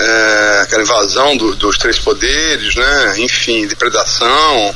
é, 0.00 0.60
aquela 0.62 0.82
invasão 0.82 1.36
do, 1.36 1.54
dos 1.54 1.76
três 1.78 1.98
poderes, 1.98 2.74
né? 2.74 3.14
Enfim, 3.18 3.66
depredação, 3.66 4.74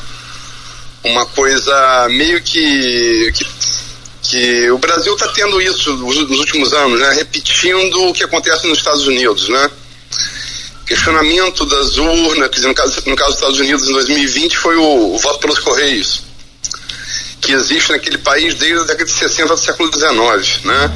uma 1.03 1.27
coisa 1.27 2.09
meio 2.11 2.43
que, 2.43 3.33
que, 3.33 3.47
que 4.23 4.71
o 4.71 4.79
Brasil 4.79 5.15
está 5.15 5.29
tendo 5.29 5.61
isso 5.61 5.93
nos, 5.97 6.19
últimos 6.39 6.73
anos, 6.73 7.01
né? 7.01 7.13
Repetindo 7.15 8.09
o 8.09 8.13
que 8.13 8.25
acontece 8.25 8.67
nos 8.67 8.79
Estados 8.79 9.07
Unidos, 9.07 9.49
né? 9.49 9.71
Questionamento 10.87 11.65
das 11.67 11.97
urnas, 11.97 12.49
quer 12.49 12.57
dizer, 12.57 12.69
no 12.69 12.75
caso, 12.75 13.03
no 13.07 13.17
caso 13.17 13.31
dos 13.31 13.39
Estados 13.39 13.61
Unidos 13.61 13.89
em 13.89 13.93
2020 13.93 14.59
foi 14.59 14.77
o, 14.77 15.15
o 15.15 15.19
voto 15.19 15.39
pelos 15.39 15.59
Correios, 15.59 16.23
que 17.41 17.53
existe 17.53 17.91
naquele 17.91 18.19
país 18.19 18.55
desde 18.55 18.81
a 18.81 18.85
década 18.85 19.05
de 19.05 19.13
60 19.13 19.55
do 19.55 19.61
século 19.61 19.91
XIX, 19.93 20.65
né? 20.65 20.93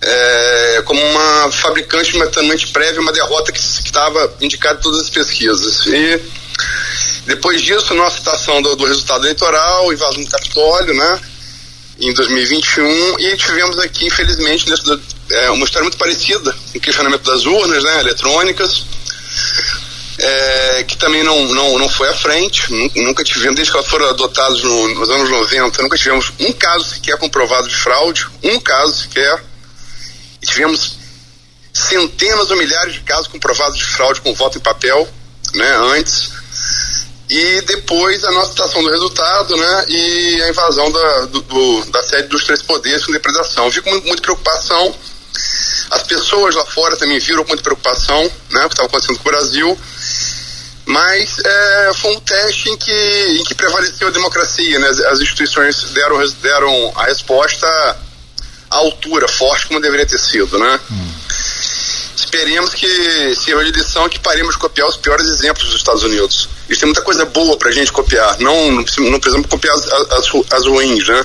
é, 0.00 0.82
como 0.84 1.00
uma 1.00 1.50
fabricante 1.50 2.14
imediatamente 2.14 2.68
prévia, 2.68 3.00
uma 3.00 3.12
derrota 3.12 3.50
que 3.50 3.58
estava 3.58 4.32
indicada 4.40 4.78
em 4.78 4.82
todas 4.82 5.00
as 5.00 5.10
pesquisas. 5.10 5.86
E 5.86 6.20
depois 7.26 7.60
disso, 7.60 7.94
nossa 7.94 8.18
citação 8.18 8.62
do, 8.62 8.76
do 8.76 8.84
resultado 8.84 9.24
eleitoral, 9.24 9.92
invasão 9.92 10.22
do 10.22 10.30
Capitólio, 10.30 10.94
né, 10.94 11.20
em 11.98 12.12
2021, 12.12 13.18
e 13.18 13.36
tivemos 13.36 13.78
aqui, 13.78 14.06
infelizmente, 14.06 14.66
é, 15.30 15.50
uma 15.50 15.64
história 15.64 15.84
muito 15.84 15.96
parecida, 15.96 16.54
o 16.74 16.80
questionamento 16.80 17.22
das 17.22 17.46
urnas, 17.46 17.82
né, 17.82 18.00
eletrônicas, 18.00 18.84
é, 20.18 20.84
que 20.84 20.96
também 20.96 21.22
não, 21.22 21.46
não, 21.48 21.78
não 21.78 21.88
foi 21.88 22.08
à 22.08 22.14
frente, 22.14 22.70
nunca, 22.96 23.24
tivemos, 23.24 23.56
desde 23.56 23.70
que 23.70 23.78
elas 23.78 23.88
foram 23.88 24.08
adotadas 24.08 24.62
no, 24.62 24.94
nos 24.94 25.08
anos 25.10 25.30
90, 25.30 25.82
nunca 25.82 25.96
tivemos 25.96 26.32
um 26.38 26.52
caso 26.52 26.84
sequer 26.84 27.16
comprovado 27.18 27.68
de 27.68 27.76
fraude, 27.76 28.26
um 28.42 28.60
caso 28.60 29.02
sequer, 29.02 29.42
tivemos 30.44 30.96
centenas 31.72 32.50
ou 32.50 32.56
milhares 32.56 32.94
de 32.94 33.00
casos 33.00 33.26
comprovados 33.26 33.78
de 33.78 33.84
fraude 33.84 34.20
com 34.20 34.34
voto 34.34 34.58
em 34.58 34.60
papel, 34.60 35.08
né, 35.54 35.76
antes, 35.94 36.30
e 37.28 37.60
depois 37.62 38.22
a 38.24 38.30
nossa 38.30 38.50
citação 38.50 38.82
do 38.82 38.90
resultado, 38.90 39.56
né, 39.56 39.84
e 39.88 40.42
a 40.42 40.48
invasão 40.48 40.90
da, 40.92 41.20
do, 41.26 41.40
do, 41.42 41.84
da 41.86 42.02
sede 42.02 42.28
dos 42.28 42.44
três 42.44 42.62
poderes 42.62 43.04
com 43.04 43.12
depredação. 43.12 43.68
Vi 43.70 43.82
com 43.82 43.90
muita 43.90 44.22
preocupação, 44.22 44.94
As 45.90 46.02
pessoas 46.02 46.54
lá 46.54 46.64
fora 46.66 46.96
também 46.96 47.18
viram 47.18 47.42
com 47.42 47.48
muita 47.48 47.62
preocupação, 47.62 48.22
né, 48.50 48.64
o 48.64 48.68
que 48.68 48.74
estava 48.74 48.88
acontecendo 48.88 49.18
com 49.18 49.28
o 49.28 49.32
Brasil. 49.32 49.78
Mas 50.86 51.38
é, 51.44 51.90
foi 51.94 52.14
um 52.14 52.20
teste 52.20 52.70
em 52.70 52.76
que, 52.76 53.38
em 53.40 53.44
que 53.44 53.56
prevaleceu 53.56 54.06
a 54.06 54.12
democracia, 54.12 54.78
né? 54.78 54.88
As, 54.88 55.00
as 55.00 55.20
instituições 55.20 55.82
deram, 55.90 56.16
deram 56.40 56.92
a 56.94 57.06
resposta 57.06 57.66
à 58.70 58.76
altura, 58.76 59.26
forte 59.26 59.66
como 59.66 59.80
deveria 59.80 60.06
ter 60.06 60.18
sido, 60.18 60.56
né? 60.60 60.80
Hum. 60.88 61.10
Esperemos 62.26 62.74
que 62.74 63.36
sirva 63.36 63.64
de 63.64 63.70
lição 63.70 64.08
que 64.08 64.18
paremos 64.18 64.54
de 64.54 64.60
copiar 64.60 64.88
os 64.88 64.96
piores 64.96 65.26
exemplos 65.26 65.66
dos 65.66 65.76
Estados 65.76 66.02
Unidos. 66.02 66.48
Isso 66.68 66.80
tem 66.80 66.88
muita 66.88 67.02
coisa 67.02 67.24
boa 67.24 67.56
pra 67.56 67.70
gente 67.70 67.92
copiar, 67.92 68.36
não, 68.40 68.72
não 68.72 68.82
precisamos 69.20 69.46
copiar 69.48 69.72
as, 69.76 69.86
as, 69.86 70.28
as 70.50 70.66
ruins, 70.66 71.06
né? 71.06 71.24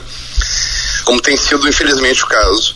Como 1.04 1.20
tem 1.20 1.36
sido, 1.36 1.68
infelizmente, 1.68 2.24
o 2.24 2.28
caso. 2.28 2.76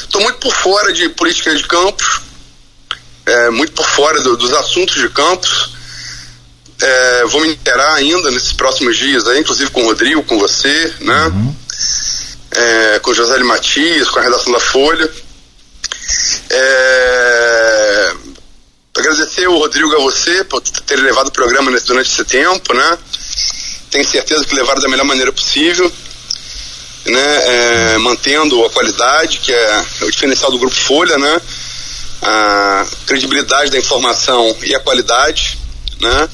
Estou 0.00 0.20
muito 0.20 0.38
por 0.38 0.52
fora 0.52 0.92
de 0.92 1.08
política 1.10 1.54
de 1.54 1.62
campos, 1.62 2.22
é, 3.24 3.50
muito 3.50 3.72
por 3.72 3.86
fora 3.86 4.20
do, 4.20 4.36
dos 4.36 4.52
assuntos 4.52 4.96
de 4.96 5.08
campos. 5.10 5.70
É, 6.82 7.24
vou 7.26 7.40
me 7.40 7.50
interar 7.50 7.94
ainda 7.94 8.32
nesses 8.32 8.52
próximos 8.52 8.96
dias, 8.96 9.28
aí, 9.28 9.38
inclusive 9.38 9.70
com 9.70 9.82
o 9.82 9.86
Rodrigo, 9.86 10.24
com 10.24 10.40
você, 10.40 10.92
né? 11.00 11.26
Uhum. 11.26 11.56
É, 12.50 12.98
com 12.98 13.12
o 13.12 13.14
José 13.14 13.38
Matias, 13.44 14.10
com 14.10 14.18
a 14.18 14.22
redação 14.22 14.52
da 14.52 14.58
Folha. 14.60 15.08
É, 16.56 18.14
agradecer 18.96 19.48
o 19.48 19.58
Rodrigo 19.58 19.94
a 19.96 20.00
você 20.00 20.44
por 20.44 20.60
ter 20.60 20.96
levado 20.96 21.28
o 21.28 21.32
programa 21.32 21.70
nesse, 21.70 21.86
durante 21.86 22.10
esse 22.10 22.24
tempo, 22.24 22.74
né? 22.74 22.98
Tenho 23.90 24.04
certeza 24.04 24.44
que 24.44 24.54
levaram 24.54 24.80
da 24.80 24.88
melhor 24.88 25.04
maneira 25.04 25.32
possível 25.32 25.90
né, 27.06 27.94
é, 27.94 27.98
mantendo 27.98 28.64
a 28.64 28.70
qualidade, 28.70 29.38
que 29.38 29.52
é 29.52 29.84
o 30.02 30.10
diferencial 30.10 30.50
do 30.50 30.58
Grupo 30.58 30.74
Folha, 30.74 31.18
né, 31.18 31.40
a 32.22 32.86
credibilidade 33.06 33.70
da 33.70 33.78
informação 33.78 34.56
e 34.62 34.74
a 34.74 34.80
qualidade, 34.80 35.58
né, 36.00 36.28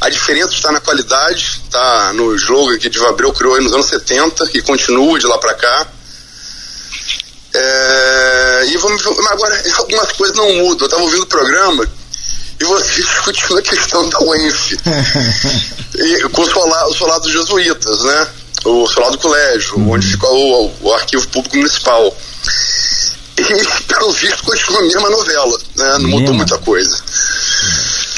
a 0.00 0.08
diferença 0.08 0.52
está 0.52 0.70
na 0.70 0.80
qualidade, 0.80 1.60
está 1.64 2.12
no 2.12 2.34
slogan 2.36 2.78
que 2.78 2.88
Diva 2.88 3.08
Abreu 3.08 3.32
criou 3.32 3.60
nos 3.60 3.72
anos 3.72 3.86
70 3.86 4.50
e 4.54 4.62
continua 4.62 5.18
de 5.18 5.26
lá 5.26 5.38
para 5.38 5.54
cá. 5.54 5.86
É, 7.54 8.33
e 8.66 8.76
vamos 8.76 9.04
agora 9.30 9.62
algumas 9.78 10.12
coisas 10.12 10.36
não 10.36 10.52
mudam. 10.54 10.80
Eu 10.80 10.86
estava 10.86 11.02
ouvindo 11.02 11.22
o 11.22 11.26
programa 11.26 11.88
e 12.60 12.64
você 12.64 13.02
discutindo 13.02 13.58
a 13.58 13.62
questão 13.62 14.08
da 14.08 14.20
UENF 14.20 14.76
e, 15.94 16.28
com 16.30 16.42
os 16.42 16.96
soldados 16.96 17.30
jesuítas, 17.30 18.02
né? 18.02 18.28
o 18.64 18.88
celular 18.88 19.10
do 19.10 19.18
colégio, 19.18 19.76
uhum. 19.76 19.92
onde 19.92 20.06
ficou 20.06 20.30
o, 20.32 20.74
o, 20.80 20.92
arquivo 20.94 21.26
público 21.28 21.56
municipal. 21.56 22.16
E, 23.36 23.82
pelo 23.86 24.12
visto, 24.12 24.42
continua 24.44 24.80
a 24.80 24.84
mesma 24.84 25.10
novela, 25.10 25.58
né? 25.76 25.98
Não 25.98 26.08
mudou 26.08 26.34
muita 26.34 26.56
coisa. 26.58 26.98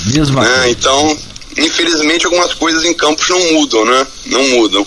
Mesma 0.06 0.42
né? 0.42 0.70
Então, 0.70 1.18
infelizmente, 1.56 2.26
algumas 2.26 2.52
coisas 2.54 2.84
em 2.84 2.94
campos 2.94 3.28
não 3.28 3.52
mudam, 3.54 3.84
né? 3.84 4.06
Não 4.26 4.42
mudam. 4.48 4.86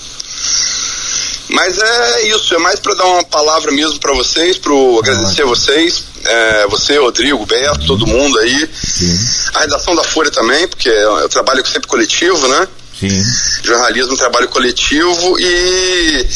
Mas 1.50 1.78
é 1.80 2.28
isso, 2.28 2.54
é 2.54 2.60
mais 2.60 2.80
para 2.80 2.94
dar 2.94 3.06
uma 3.06 3.24
palavra 3.24 3.72
mesmo 3.72 4.00
para 4.00 4.14
vocês, 4.14 4.58
para 4.58 4.72
agradecer 5.00 5.42
a 5.42 5.46
vocês, 5.48 6.04
é, 6.24 6.68
você, 6.68 6.98
Rodrigo, 6.98 7.44
Beto, 7.46 7.88
todo 7.88 8.06
mundo 8.06 8.38
aí. 8.40 8.70
Sim. 8.72 9.20
A 9.56 9.62
redação 9.62 9.96
da 9.96 10.04
Folha 10.04 10.30
também, 10.30 10.68
porque 10.68 10.90
eu 10.90 11.28
trabalho 11.28 11.66
sempre 11.66 11.88
coletivo, 11.88 12.48
né? 12.48 12.68
Sim. 13.00 13.24
Jornalismo, 13.64 14.16
trabalho 14.16 14.50
coletivo 14.50 15.40
e 15.40 16.28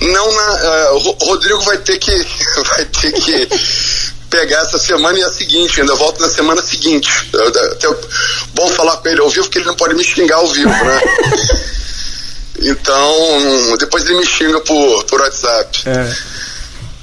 não 0.00 0.32
na, 0.32 0.92
uh, 0.92 0.98
Rodrigo 1.24 1.60
vai 1.62 1.76
ter 1.78 1.98
que 1.98 2.10
vai 2.76 2.84
ter 2.86 3.12
que 3.12 3.48
pegar 4.30 4.60
essa 4.62 4.78
semana 4.78 5.18
e 5.18 5.22
a 5.22 5.30
seguinte, 5.30 5.80
ainda 5.80 5.94
volto 5.94 6.20
na 6.20 6.28
semana 6.28 6.62
seguinte. 6.62 7.10
Até 7.72 7.88
bom 8.54 8.68
falar 8.70 8.96
com 8.98 9.08
ele 9.08 9.20
ao 9.20 9.30
vivo, 9.30 9.44
porque 9.44 9.58
ele 9.58 9.66
não 9.66 9.76
pode 9.76 9.94
me 9.94 10.04
xingar 10.04 10.36
ao 10.36 10.46
vivo, 10.48 10.68
né? 10.68 11.00
então, 12.60 13.76
depois 13.78 14.04
ele 14.04 14.18
me 14.18 14.26
xinga 14.26 14.60
por, 14.60 15.04
por 15.04 15.20
WhatsApp. 15.20 15.82
É. 15.86 16.12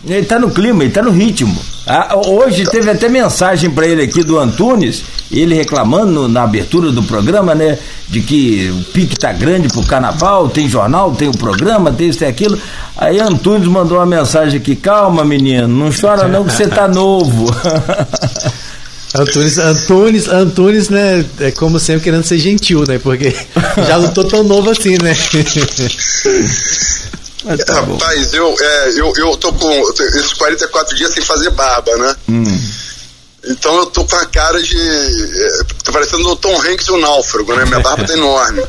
Ele 0.08 0.26
tá 0.26 0.38
no 0.38 0.52
clima, 0.52 0.84
ele 0.84 0.94
tá 0.94 1.02
no 1.02 1.12
ritmo. 1.12 1.60
Ah, 1.88 2.16
hoje 2.16 2.64
teve 2.66 2.90
até 2.90 3.08
mensagem 3.08 3.70
para 3.70 3.88
ele 3.88 4.04
aqui 4.04 4.24
do 4.24 4.40
Antunes, 4.40 5.04
ele 5.32 5.56
reclamando 5.56 6.28
na 6.28 6.44
abertura 6.44 6.92
do 6.92 7.02
programa, 7.04 7.56
né? 7.56 7.78
De 8.08 8.22
que 8.22 8.70
o 8.72 8.84
pique 8.92 9.18
tá 9.18 9.32
grande 9.32 9.68
pro 9.68 9.84
carnaval, 9.84 10.50
tem 10.50 10.70
jornal, 10.70 11.12
tem 11.14 11.28
o 11.28 11.38
programa, 11.38 11.92
tem 11.92 12.10
isso 12.10 12.24
e 12.24 12.28
aquilo. 12.28 12.60
Aí 12.98 13.20
Antunes 13.20 13.68
mandou 13.68 13.98
uma 13.98 14.06
mensagem 14.06 14.60
aqui, 14.60 14.76
calma 14.76 15.24
menino, 15.24 15.68
não 15.68 15.90
chora 15.92 16.28
não 16.28 16.46
que 16.46 16.54
você 16.54 16.68
tá 16.68 16.88
novo. 16.88 17.46
Antunes, 19.16 19.58
Antunes, 19.58 20.28
Antunes, 20.28 20.90
né? 20.90 21.26
É 21.40 21.52
como 21.52 21.80
sempre 21.80 22.04
querendo 22.04 22.26
ser 22.26 22.38
gentil, 22.38 22.84
né? 22.88 23.00
Porque 23.00 23.34
já 23.88 23.98
não 23.98 24.14
tô 24.14 24.24
tão 24.24 24.44
novo 24.44 24.70
assim, 24.70 24.98
né? 25.02 25.16
Tá 27.64 27.76
Rapaz, 27.76 28.34
eu, 28.34 28.56
é, 28.60 28.90
eu, 29.00 29.14
eu 29.18 29.38
tô 29.38 29.54
com 29.54 29.70
esses 30.02 30.34
44 30.34 30.96
dias 30.96 31.14
sem 31.14 31.24
fazer 31.24 31.52
barba, 31.52 31.96
né? 31.96 32.16
Hum. 32.28 32.60
Então 33.48 33.76
eu 33.78 33.86
tô 33.86 34.04
com 34.04 34.16
a 34.16 34.26
cara 34.26 34.60
de. 34.62 34.76
É, 34.76 35.64
tá 35.84 35.92
parecendo 35.92 36.28
o 36.28 36.36
Tom 36.36 36.60
Hanks 36.60 36.88
e 36.88 36.92
o 36.92 36.98
náufrago, 36.98 37.54
né? 37.56 37.66
Minha 37.66 37.82
barba 37.82 38.04
tá 38.04 38.14
enorme. 38.18 38.64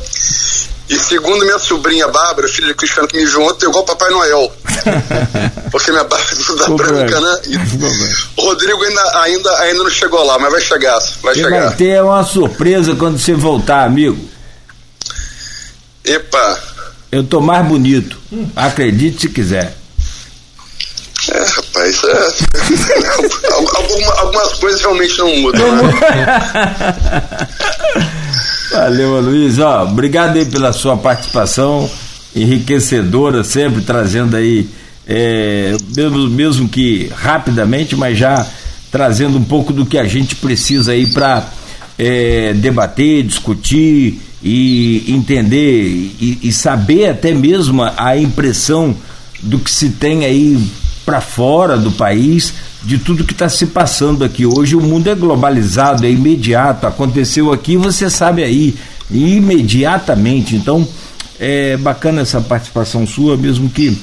E 0.89 0.97
segundo 0.97 1.43
minha 1.43 1.59
sobrinha 1.59 2.07
Bárbara, 2.07 2.47
filha 2.47 2.67
de 2.67 2.73
Cristiano 2.73 3.07
que 3.07 3.17
me 3.17 3.25
viu 3.25 3.41
ontem, 3.41 3.67
igual 3.67 3.83
Papai 3.83 4.09
Noel. 4.09 4.51
Porque 5.69 5.91
minha 5.91 6.03
barba 6.05 6.25
é 6.31 6.35
toda 6.45 6.69
branca, 6.75 7.19
né? 7.19 7.41
E 7.45 7.57
o 8.39 8.41
Rodrigo 8.41 8.81
ainda, 8.83 9.19
ainda, 9.21 9.59
ainda 9.59 9.83
não 9.83 9.89
chegou 9.89 10.23
lá, 10.23 10.39
mas 10.39 10.51
vai 10.51 10.61
chegar. 10.61 10.97
Vai 11.21 11.33
e 11.33 11.39
chegar. 11.39 11.67
Vai 11.67 11.75
ter 11.75 12.01
uma 12.01 12.23
surpresa 12.23 12.95
quando 12.95 13.19
você 13.19 13.33
voltar, 13.33 13.83
amigo. 13.83 14.17
Epa! 16.05 16.59
Eu 17.11 17.23
tô 17.23 17.41
mais 17.41 17.65
bonito. 17.67 18.17
Acredite 18.55 19.21
se 19.21 19.29
quiser. 19.29 19.75
É, 21.29 21.43
rapaz, 21.43 22.01
é. 22.05 22.33
Alguma, 23.53 24.13
algumas 24.19 24.53
coisas 24.53 24.79
realmente 24.81 25.17
não 25.17 25.35
mudam. 25.37 25.75
Né? 25.75 25.93
Valeu, 28.71 29.21
Luiz. 29.21 29.59
Ó, 29.59 29.83
obrigado 29.83 30.37
aí 30.37 30.45
pela 30.45 30.73
sua 30.73 30.97
participação 30.97 31.89
enriquecedora, 32.35 33.43
sempre 33.43 33.81
trazendo 33.81 34.35
aí, 34.35 34.67
é, 35.07 35.75
mesmo, 35.95 36.29
mesmo 36.29 36.69
que 36.69 37.09
rapidamente, 37.15 37.95
mas 37.95 38.17
já 38.17 38.45
trazendo 38.91 39.37
um 39.37 39.43
pouco 39.43 39.73
do 39.73 39.85
que 39.85 39.97
a 39.97 40.05
gente 40.05 40.35
precisa 40.35 40.91
aí 40.91 41.07
para 41.07 41.49
é, 41.97 42.53
debater, 42.53 43.23
discutir 43.23 44.21
e 44.43 45.03
entender 45.07 45.83
e, 46.19 46.39
e, 46.43 46.51
saber 46.53 47.09
até 47.09 47.33
mesmo 47.33 47.81
a 47.83 48.17
impressão 48.17 48.95
do 49.41 49.57
que 49.59 49.69
se 49.69 49.89
tem 49.89 50.25
aí 50.25 50.61
para 51.07 51.21
fora 51.21 51.77
do 51.77 51.89
país, 51.89 52.53
de 52.83 52.97
tudo 52.97 53.23
que 53.23 53.31
está 53.31 53.47
se 53.47 53.67
passando 53.67 54.25
aqui. 54.25 54.45
Hoje 54.45 54.75
o 54.75 54.81
mundo 54.81 55.09
é 55.09 55.15
globalizado, 55.15 56.05
é 56.05 56.11
imediato, 56.11 56.85
aconteceu 56.85 57.53
aqui, 57.53 57.77
você 57.77 58.09
sabe 58.09 58.43
aí, 58.43 58.75
imediatamente. 59.09 60.53
Então 60.53 60.85
é 61.39 61.77
bacana 61.77 62.23
essa 62.23 62.41
participação 62.41 63.07
sua, 63.07 63.37
mesmo 63.37 63.69
que 63.69 63.97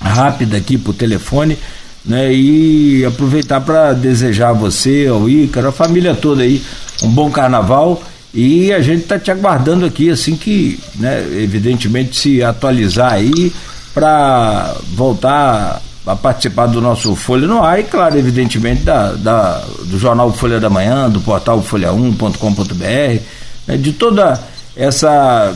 rápida 0.00 0.56
aqui 0.56 0.78
por 0.78 0.94
telefone. 0.94 1.58
Né, 2.04 2.32
e 2.32 3.04
aproveitar 3.04 3.60
para 3.60 3.92
desejar 3.92 4.50
a 4.50 4.52
você, 4.52 5.08
ao 5.10 5.28
Ícaro, 5.28 5.68
a 5.68 5.72
família 5.72 6.14
toda 6.14 6.42
aí, 6.42 6.62
um 7.02 7.08
bom 7.10 7.30
carnaval 7.30 8.02
e 8.32 8.72
a 8.72 8.80
gente 8.80 9.02
está 9.02 9.18
te 9.18 9.30
aguardando 9.30 9.84
aqui, 9.84 10.08
assim 10.08 10.36
que, 10.36 10.78
né, 10.94 11.20
evidentemente, 11.32 12.16
se 12.16 12.42
atualizar 12.42 13.12
aí 13.12 13.52
para 13.92 14.74
voltar 14.94 15.82
a 16.08 16.16
participar 16.16 16.66
do 16.66 16.80
nosso 16.80 17.14
Folha 17.14 17.46
no 17.46 17.62
Ar 17.62 17.78
e, 17.78 17.84
claro, 17.84 18.18
evidentemente, 18.18 18.82
da, 18.82 19.12
da 19.12 19.64
do 19.84 19.98
jornal 19.98 20.32
Folha 20.32 20.58
da 20.58 20.70
Manhã, 20.70 21.08
do 21.10 21.20
portal 21.20 21.62
folha1.com.br, 21.62 23.22
né, 23.66 23.76
de 23.76 23.92
toda 23.92 24.42
essa 24.74 25.54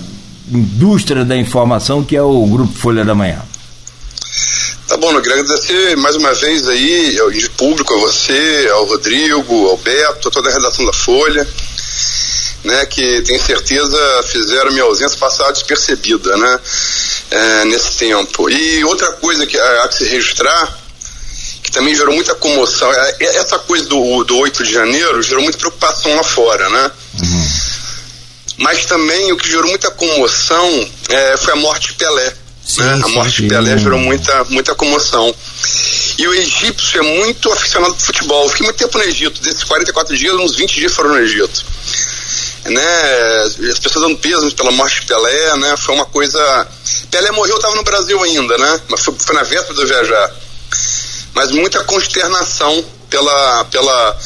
indústria 0.50 1.24
da 1.24 1.36
informação 1.36 2.04
que 2.04 2.14
é 2.14 2.22
o 2.22 2.46
Grupo 2.46 2.72
Folha 2.74 3.04
da 3.04 3.14
Manhã. 3.14 3.40
Tá 4.88 4.96
bom, 4.98 5.10
eu 5.12 5.22
queria 5.22 5.40
agradecer 5.40 5.96
mais 5.96 6.16
uma 6.16 6.34
vez 6.34 6.68
aí, 6.68 7.16
de 7.32 7.48
público, 7.50 7.94
a 7.94 7.98
você, 8.00 8.68
ao 8.74 8.84
Rodrigo, 8.84 9.68
ao 9.68 9.78
Beto, 9.78 10.28
a 10.28 10.30
toda 10.30 10.50
a 10.50 10.52
redação 10.52 10.84
da 10.84 10.92
Folha 10.92 11.48
né, 12.64 12.86
que 12.86 13.22
tenho 13.22 13.42
certeza 13.42 14.22
fizeram 14.24 14.70
minha 14.70 14.84
ausência 14.84 15.18
passar 15.18 15.50
despercebida, 15.50 16.36
né, 16.36 16.60
é, 17.32 17.64
nesse 17.64 17.92
tempo. 17.92 18.48
E 18.50 18.84
outra 18.84 19.10
coisa 19.12 19.46
que 19.46 19.58
há 19.58 19.88
que 19.88 19.94
se 19.96 20.04
registrar, 20.04 20.78
que 21.62 21.72
também 21.72 21.94
gerou 21.94 22.14
muita 22.14 22.34
comoção, 22.34 22.92
é, 22.92 23.16
é 23.20 23.36
essa 23.36 23.58
coisa 23.58 23.86
do, 23.86 24.24
do 24.24 24.36
8 24.36 24.62
de 24.62 24.72
janeiro 24.72 25.22
gerou 25.22 25.42
muita 25.42 25.58
preocupação 25.58 26.14
lá 26.14 26.22
fora, 26.22 26.68
né? 26.68 26.90
Uhum. 27.22 27.48
Mas 28.58 28.84
também 28.84 29.32
o 29.32 29.36
que 29.36 29.50
gerou 29.50 29.68
muita 29.68 29.90
comoção 29.90 30.90
é, 31.08 31.36
foi 31.38 31.54
a 31.54 31.56
morte 31.56 31.88
de 31.88 31.94
Pelé. 31.94 32.34
Sim, 32.64 32.82
né? 32.82 33.00
a 33.02 33.08
morte 33.08 33.36
sim. 33.36 33.42
de 33.44 33.48
Pelé 33.48 33.78
gerou 33.78 33.98
muita, 33.98 34.44
muita 34.44 34.74
comoção. 34.74 35.34
E 36.18 36.28
o 36.28 36.34
egípcio 36.34 37.00
é 37.00 37.18
muito 37.18 37.50
aficionado 37.50 37.94
por 37.94 38.02
futebol. 38.02 38.44
Eu 38.44 38.50
fiquei 38.50 38.66
muito 38.66 38.76
tempo 38.76 38.98
no 38.98 39.04
Egito. 39.04 39.40
Desses 39.40 39.64
44 39.64 40.16
dias, 40.16 40.34
uns 40.34 40.54
20 40.54 40.74
dias 40.74 40.94
foram 40.94 41.10
no 41.10 41.18
Egito. 41.18 41.64
Né? 42.64 43.42
As 43.70 43.78
pessoas 43.78 44.04
dando 44.06 44.18
peso 44.18 44.54
pela 44.54 44.70
morte 44.70 45.00
de 45.00 45.06
Pelé, 45.06 45.56
né? 45.56 45.76
Foi 45.76 45.94
uma 45.94 46.06
coisa. 46.06 46.68
Pelé 47.10 47.30
morreu, 47.32 47.54
eu 47.54 47.56
estava 47.56 47.74
no 47.74 47.82
Brasil 47.82 48.22
ainda, 48.22 48.56
né? 48.56 48.80
Mas 48.88 49.00
foi, 49.04 49.14
foi 49.18 49.34
na 49.34 49.42
véspera 49.42 49.74
de 49.74 49.80
eu 49.80 49.86
viajar. 49.86 50.30
Mas 51.34 51.50
muita 51.50 51.82
consternação 51.84 52.84
pela, 53.10 53.64
pela, 53.64 54.18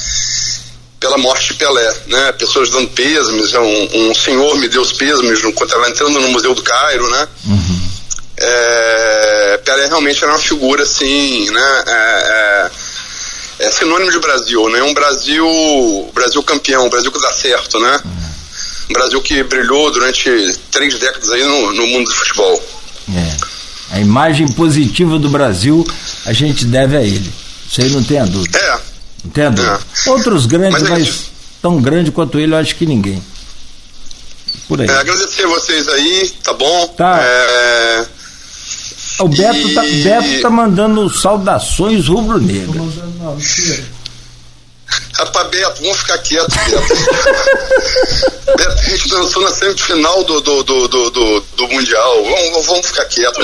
pela 1.00 1.18
morte 1.18 1.48
de 1.48 1.54
Pelé, 1.54 1.94
né? 2.06 2.32
Pessoas 2.32 2.70
dando 2.70 2.88
pêsames, 2.88 3.54
um, 3.54 4.10
um 4.10 4.14
senhor 4.14 4.56
me 4.58 4.68
deu 4.68 4.82
os 4.82 4.92
pêsames 4.92 5.40
quando 5.40 5.64
estava 5.64 5.88
entrando 5.88 6.20
no 6.20 6.28
Museu 6.28 6.54
do 6.54 6.62
Cairo, 6.62 7.08
né? 7.10 7.28
Uhum. 7.46 7.90
É, 8.36 9.60
Pelé 9.64 9.86
realmente 9.86 10.22
era 10.22 10.32
uma 10.32 10.38
figura 10.38 10.82
assim, 10.82 11.50
né? 11.50 11.84
É, 11.86 12.70
é, 13.60 13.66
é 13.66 13.70
sinônimo 13.70 14.10
de 14.10 14.18
Brasil, 14.18 14.68
né? 14.68 14.82
Um 14.82 14.94
Brasil, 14.94 16.10
Brasil 16.14 16.42
campeão, 16.42 16.88
Brasil 16.88 17.10
que 17.10 17.20
dá 17.20 17.32
certo, 17.32 17.78
né? 17.78 18.00
Uhum. 18.04 18.25
Um 18.88 18.92
Brasil 18.92 19.20
que 19.20 19.42
brilhou 19.42 19.90
durante 19.90 20.58
três 20.70 20.98
décadas 20.98 21.30
aí 21.30 21.42
no, 21.42 21.72
no 21.72 21.86
mundo 21.88 22.06
do 22.06 22.14
futebol. 22.14 22.62
É. 23.14 23.36
A 23.96 24.00
imagem 24.00 24.48
positiva 24.48 25.18
do 25.18 25.28
Brasil 25.28 25.86
a 26.24 26.32
gente 26.32 26.64
deve 26.64 26.96
a 26.96 27.02
ele. 27.02 27.32
Isso 27.70 27.80
aí 27.80 27.90
não 27.90 28.02
tem 28.02 28.18
a 28.18 28.24
dúvida. 28.24 28.58
É. 28.58 28.80
Não 29.24 29.30
tem 29.30 29.44
a 29.44 29.50
dúvida. 29.50 29.80
É. 30.06 30.10
Outros 30.10 30.46
grandes, 30.46 30.82
mas, 30.82 30.90
mas 30.90 31.30
tão 31.60 31.80
grande 31.80 32.10
quanto 32.10 32.38
ele, 32.38 32.52
eu 32.52 32.58
acho 32.58 32.76
que 32.76 32.86
ninguém. 32.86 33.22
Por 34.68 34.80
aí. 34.80 34.88
É, 34.88 34.92
agradecer 34.92 35.44
a 35.44 35.48
vocês 35.48 35.88
aí, 35.88 36.30
tá 36.42 36.52
bom? 36.52 36.88
Tá. 36.88 37.18
É... 37.20 38.06
O 39.20 39.28
Beto, 39.28 39.68
e... 39.68 39.74
tá, 39.74 39.82
Beto 39.82 40.42
tá 40.42 40.50
mandando 40.50 41.08
saudações 41.08 42.08
rubro-negras. 42.08 42.74
Tô 42.74 42.82
mandando, 42.82 43.18
não, 43.18 43.36
mentira. 43.36 43.84
Rapaz, 45.14 45.48
Beto, 45.48 45.82
vamos 45.82 45.98
ficar 45.98 46.18
quieto, 46.18 46.48
Beto. 46.48 46.94
Beto, 48.56 48.72
a 48.72 48.82
gente 48.82 49.08
dançou 49.08 49.42
na 49.42 49.50
semifinal 49.50 50.24
do, 50.24 50.40
do, 50.40 50.62
do, 50.62 50.88
do, 50.88 51.10
do, 51.10 51.40
do 51.56 51.68
Mundial. 51.68 52.24
Vamos, 52.24 52.66
vamos 52.66 52.86
ficar 52.86 53.04
quieto. 53.06 53.40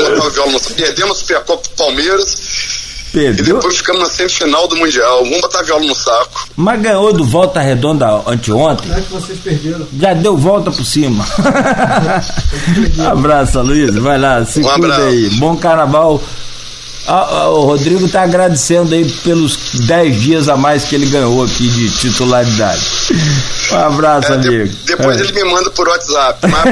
Perdemos 0.76 1.16
o 1.16 1.20
Supercopa 1.20 1.68
Palmeiras 1.76 2.82
Perdeu? 3.12 3.44
E 3.44 3.52
depois 3.52 3.76
ficamos 3.76 4.02
na 4.02 4.08
semifinal 4.08 4.66
do 4.66 4.76
Mundial. 4.76 5.22
Vamos 5.22 5.40
botar 5.42 5.60
a 5.60 5.62
viola 5.62 5.84
no 5.84 5.94
saco. 5.94 6.48
Mas 6.56 6.80
ganhou 6.80 7.12
do 7.12 7.24
Volta 7.24 7.60
Redonda 7.60 8.22
anteontem. 8.26 8.90
É 8.90 9.00
que 9.02 9.12
vocês 9.12 9.38
perderam. 9.38 9.86
Já 10.00 10.14
deu 10.14 10.36
volta 10.36 10.70
por 10.70 10.84
cima. 10.84 11.26
abraço, 13.10 13.60
Luiz. 13.60 13.94
Vai 13.96 14.18
lá, 14.18 14.44
se 14.46 14.60
um 14.60 14.62
cuida 14.62 14.94
abraço. 14.94 15.02
aí. 15.02 15.28
Bom 15.36 15.56
carnaval. 15.56 16.22
Ah, 17.06 17.48
o 17.48 17.64
Rodrigo 17.64 18.06
está 18.06 18.22
agradecendo 18.22 18.94
aí 18.94 19.04
pelos 19.24 19.56
10 19.86 20.20
dias 20.20 20.48
a 20.48 20.56
mais 20.56 20.84
que 20.84 20.94
ele 20.94 21.06
ganhou 21.06 21.42
aqui 21.42 21.66
de 21.68 21.90
titularidade. 21.90 22.80
Um 23.72 23.76
abraço, 23.76 24.32
é, 24.32 24.34
amigo. 24.36 24.68
De, 24.68 24.76
depois 24.86 25.16
é. 25.16 25.20
ele 25.20 25.32
me 25.32 25.44
manda 25.44 25.68
por 25.70 25.88
WhatsApp. 25.88 26.46
Mas 26.46 26.62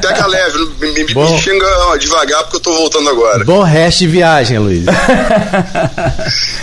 pega 0.00 0.26
leve, 0.26 0.58
me, 0.80 0.90
me, 0.90 1.04
me, 1.04 1.38
xinga 1.38 1.66
devagar 1.98 2.42
porque 2.42 2.56
eu 2.56 2.60
tô 2.60 2.74
voltando 2.74 3.08
agora. 3.08 3.44
Bom 3.44 3.62
resto 3.62 4.00
de 4.00 4.08
viagem, 4.08 4.58
Luiz. 4.58 4.84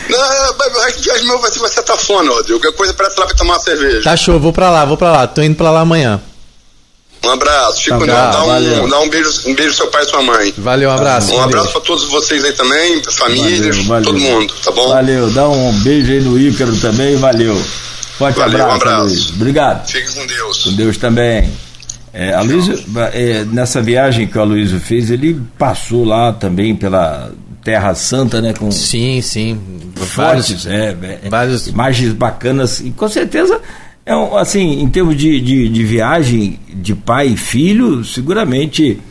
Não, 0.09 0.19
o 0.19 0.83
resto 0.83 0.97
de 0.97 1.03
viagem 1.05 1.25
meu 1.25 1.39
vai 1.39 1.51
ser, 1.51 1.59
vai 1.59 1.69
ser 1.69 1.83
tafona, 1.83 2.31
Rodrigo. 2.31 2.59
Qualquer 2.59 2.77
coisa 2.77 2.93
parece 2.93 3.19
lá 3.19 3.25
pra 3.25 3.35
tomar 3.35 3.53
uma 3.53 3.59
cerveja. 3.59 4.03
Tá 4.03 4.17
show, 4.17 4.37
vou 4.39 4.51
pra 4.51 4.69
lá, 4.69 4.83
vou 4.83 4.97
pra 4.97 5.11
lá. 5.11 5.25
Tô 5.25 5.41
indo 5.41 5.55
pra 5.55 5.71
lá 5.71 5.79
amanhã. 5.81 6.21
Um 7.25 7.31
abraço, 7.31 7.81
Chico 7.81 7.95
um 7.95 8.05
Dá, 8.05 8.43
um, 8.43 8.89
dá 8.89 8.99
um 8.99 9.09
beijo, 9.09 9.31
um 9.47 9.55
beijo 9.55 9.71
ao 9.71 9.75
seu 9.75 9.87
pai 9.87 10.03
e 10.03 10.05
sua 10.05 10.21
mãe. 10.21 10.53
Valeu, 10.57 10.89
um 10.89 10.93
abraço. 10.93 11.33
Um 11.33 11.41
abraço 11.41 11.71
para 11.71 11.81
todos 11.81 12.05
vocês 12.05 12.43
aí 12.43 12.53
também, 12.53 13.01
famílias, 13.11 13.77
valeu, 13.77 13.83
valeu. 13.85 14.05
todo 14.05 14.19
mundo, 14.19 14.53
tá 14.63 14.71
bom? 14.71 14.89
Valeu, 14.89 15.29
dá 15.31 15.49
um 15.49 15.73
beijo 15.79 16.11
aí 16.11 16.21
no 16.21 16.39
Ícaro 16.39 16.75
também, 16.77 17.15
valeu. 17.15 17.59
Forte 18.17 18.39
valeu, 18.39 18.61
abraço. 18.61 18.71
Um 18.71 18.75
abraço. 18.75 19.03
Luiz. 19.05 19.29
Obrigado. 19.31 19.87
Fique 19.87 20.13
com 20.13 20.25
Deus. 20.25 20.63
Com 20.63 20.73
Deus 20.73 20.97
também. 20.97 21.51
É, 22.13 22.33
a 22.33 22.41
Luiz, 22.41 22.85
é, 23.13 23.43
nessa 23.43 23.81
viagem 23.81 24.25
que 24.25 24.37
o 24.37 24.41
Aloysio 24.41 24.79
fez, 24.79 25.11
ele 25.11 25.41
passou 25.57 26.05
lá 26.05 26.31
também 26.31 26.73
pela 26.73 27.31
Terra 27.61 27.93
Santa, 27.93 28.41
né? 28.41 28.53
Com 28.53 28.71
sim, 28.71 29.21
sim. 29.21 29.59
Vários, 30.15 30.65
é, 30.65 30.95
é, 31.23 31.29
vários... 31.29 31.67
imagens 31.67 32.13
bacanas 32.13 32.79
e 32.79 32.91
com 32.91 33.09
certeza 33.09 33.59
é 34.05 34.13
assim, 34.37 34.81
em 34.81 34.89
termos 34.89 35.15
de, 35.15 35.41
de, 35.41 35.67
de, 35.67 35.83
viagem 35.83 36.59
de 36.67 36.93
pai 36.93 37.29
e 37.29 37.37
filho, 37.37 38.03
seguramente 38.03 39.01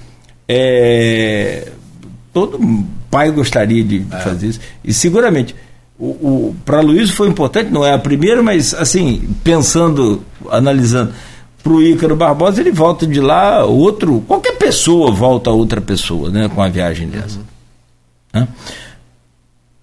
é, 0.48 1.72
todo 2.32 2.84
pai 3.10 3.30
gostaria 3.32 3.82
de 3.82 4.06
é. 4.10 4.20
fazer 4.20 4.48
isso. 4.48 4.60
E 4.84 4.92
seguramente, 4.92 5.54
o, 5.98 6.06
o 6.06 6.56
para 6.64 6.80
Luiz 6.80 7.10
foi 7.10 7.28
importante, 7.28 7.70
não 7.70 7.84
é 7.84 7.92
a 7.92 7.98
primeira, 7.98 8.40
mas 8.42 8.72
assim, 8.72 9.28
pensando, 9.42 10.22
analisando, 10.48 11.12
para 11.60 11.72
o 11.72 11.82
Ícaro 11.82 12.14
Barbosa, 12.14 12.60
ele 12.60 12.70
volta 12.70 13.06
de 13.06 13.20
lá, 13.20 13.64
outro, 13.64 14.20
qualquer 14.28 14.58
pessoa 14.58 15.10
volta 15.10 15.50
outra 15.50 15.80
pessoa, 15.80 16.30
né, 16.30 16.48
com 16.48 16.62
a 16.62 16.68
viagem 16.68 17.08
dessa. 17.08 17.38
Uhum. 17.38 18.40
Né? 18.40 18.48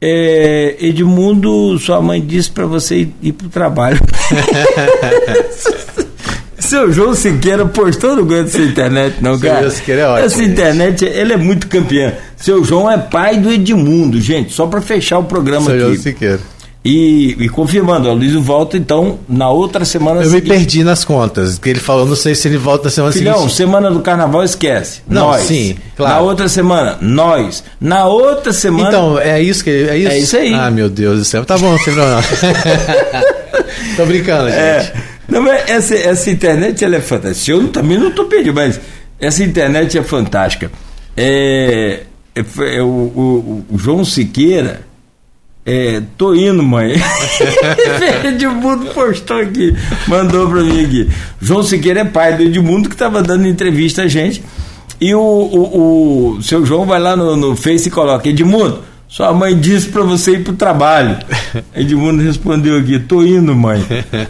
É, 0.03 0.77
Edmundo, 0.79 1.77
sua 1.77 2.01
mãe 2.01 2.19
disse 2.19 2.49
para 2.49 2.65
você 2.65 3.01
ir, 3.01 3.13
ir 3.21 3.33
para 3.33 3.45
o 3.47 3.49
trabalho. 3.49 3.99
Seu 6.57 6.91
João 6.91 7.13
Siqueira 7.13 7.65
postou 7.65 8.15
no 8.15 8.25
ganho 8.25 8.45
dessa 8.45 8.61
internet, 8.61 9.17
não, 9.21 9.37
cara? 9.37 9.61
Seu 9.61 9.71
Siqueira 9.71 10.01
é 10.01 10.07
ótimo. 10.07 10.25
Essa 10.25 10.43
internet, 10.43 11.05
ele 11.05 11.33
é 11.33 11.37
muito 11.37 11.67
campeão. 11.67 12.13
Seu 12.37 12.63
João 12.63 12.89
é 12.89 12.97
pai 12.97 13.37
do 13.37 13.51
Edmundo, 13.51 14.19
gente, 14.21 14.53
só 14.53 14.65
para 14.65 14.81
fechar 14.81 15.19
o 15.19 15.25
programa 15.25 15.65
Seu 15.65 15.73
aqui. 15.75 15.83
João 15.83 15.95
Siqueira. 15.97 16.39
E, 16.83 17.35
e, 17.39 17.47
confirmando, 17.47 18.09
o 18.09 18.13
Luiz 18.15 18.33
volta 18.33 18.75
então 18.75 19.19
na 19.29 19.51
outra 19.51 19.85
semana 19.85 20.21
Eu 20.21 20.31
seguinte. 20.31 20.49
me 20.49 20.49
perdi 20.49 20.83
nas 20.83 21.05
contas, 21.05 21.59
que 21.59 21.69
ele 21.69 21.79
falou, 21.79 22.07
não 22.07 22.15
sei 22.15 22.33
se 22.33 22.47
ele 22.47 22.57
volta 22.57 22.85
na 22.85 22.89
semana 22.89 23.13
Filhão, 23.13 23.35
seguinte. 23.35 23.53
semana 23.53 23.91
do 23.91 23.99
carnaval 23.99 24.43
esquece. 24.43 25.01
Não, 25.07 25.27
nós. 25.27 25.43
sim, 25.43 25.75
claro. 25.95 26.15
Na 26.15 26.21
outra 26.21 26.49
semana, 26.49 26.97
nós. 26.99 27.63
Na 27.79 28.07
outra 28.07 28.51
semana. 28.51 28.89
Então, 28.89 29.19
é 29.19 29.39
isso 29.39 29.63
que 29.63 29.69
é 29.69 29.95
isso? 29.95 30.11
É 30.11 30.17
isso 30.17 30.37
aí. 30.37 30.53
Ah, 30.55 30.71
meu 30.71 30.89
Deus 30.89 31.19
do 31.19 31.25
céu. 31.25 31.45
Tá 31.45 31.55
bom, 31.55 31.77
sem 31.77 31.93
problema. 31.93 32.23
tô 33.95 34.05
brincando, 34.07 34.49
gente. 34.49 34.59
É. 34.59 34.93
Não, 35.27 35.41
mas 35.43 35.69
essa, 35.69 35.95
essa 35.95 36.31
internet 36.31 36.83
ela 36.83 36.95
é 36.95 37.01
fantástica. 37.01 37.51
Eu 37.51 37.67
também 37.67 37.99
não 37.99 38.09
tô 38.09 38.25
perdido, 38.25 38.55
mas 38.55 38.79
essa 39.19 39.43
internet 39.43 39.99
é 39.99 40.03
fantástica. 40.03 40.71
É, 41.15 42.01
é, 42.35 42.43
é 42.77 42.81
o, 42.81 42.85
o, 42.87 43.65
o 43.69 43.77
João 43.77 44.03
Siqueira 44.03 44.81
é, 45.65 46.01
tô 46.17 46.33
indo, 46.33 46.63
mãe. 46.63 46.93
Edmundo 48.25 48.87
postou 48.93 49.37
aqui, 49.37 49.75
mandou 50.07 50.49
pra 50.49 50.61
mim 50.61 50.83
aqui. 50.83 51.09
João 51.39 51.63
Siqueira 51.63 52.01
é 52.01 52.05
pai 52.05 52.35
do 52.35 52.43
Edmundo 52.43 52.89
que 52.89 52.95
estava 52.95 53.21
dando 53.21 53.47
entrevista 53.47 54.03
a 54.03 54.07
gente. 54.07 54.43
E 54.99 55.13
o, 55.15 55.19
o, 55.19 56.35
o 56.37 56.43
seu 56.43 56.65
João 56.65 56.85
vai 56.85 56.99
lá 56.99 57.15
no, 57.15 57.35
no 57.35 57.55
Face 57.55 57.87
e 57.87 57.91
coloca: 57.91 58.27
Edmundo, 58.27 58.83
sua 59.11 59.33
mãe 59.33 59.59
disse 59.59 59.89
para 59.89 60.03
você 60.03 60.35
ir 60.35 60.43
pro 60.45 60.53
trabalho. 60.53 61.19
Edmundo 61.75 62.23
respondeu 62.23 62.77
aqui: 62.77 62.97
tô 62.97 63.21
indo, 63.21 63.53
mãe. 63.53 63.85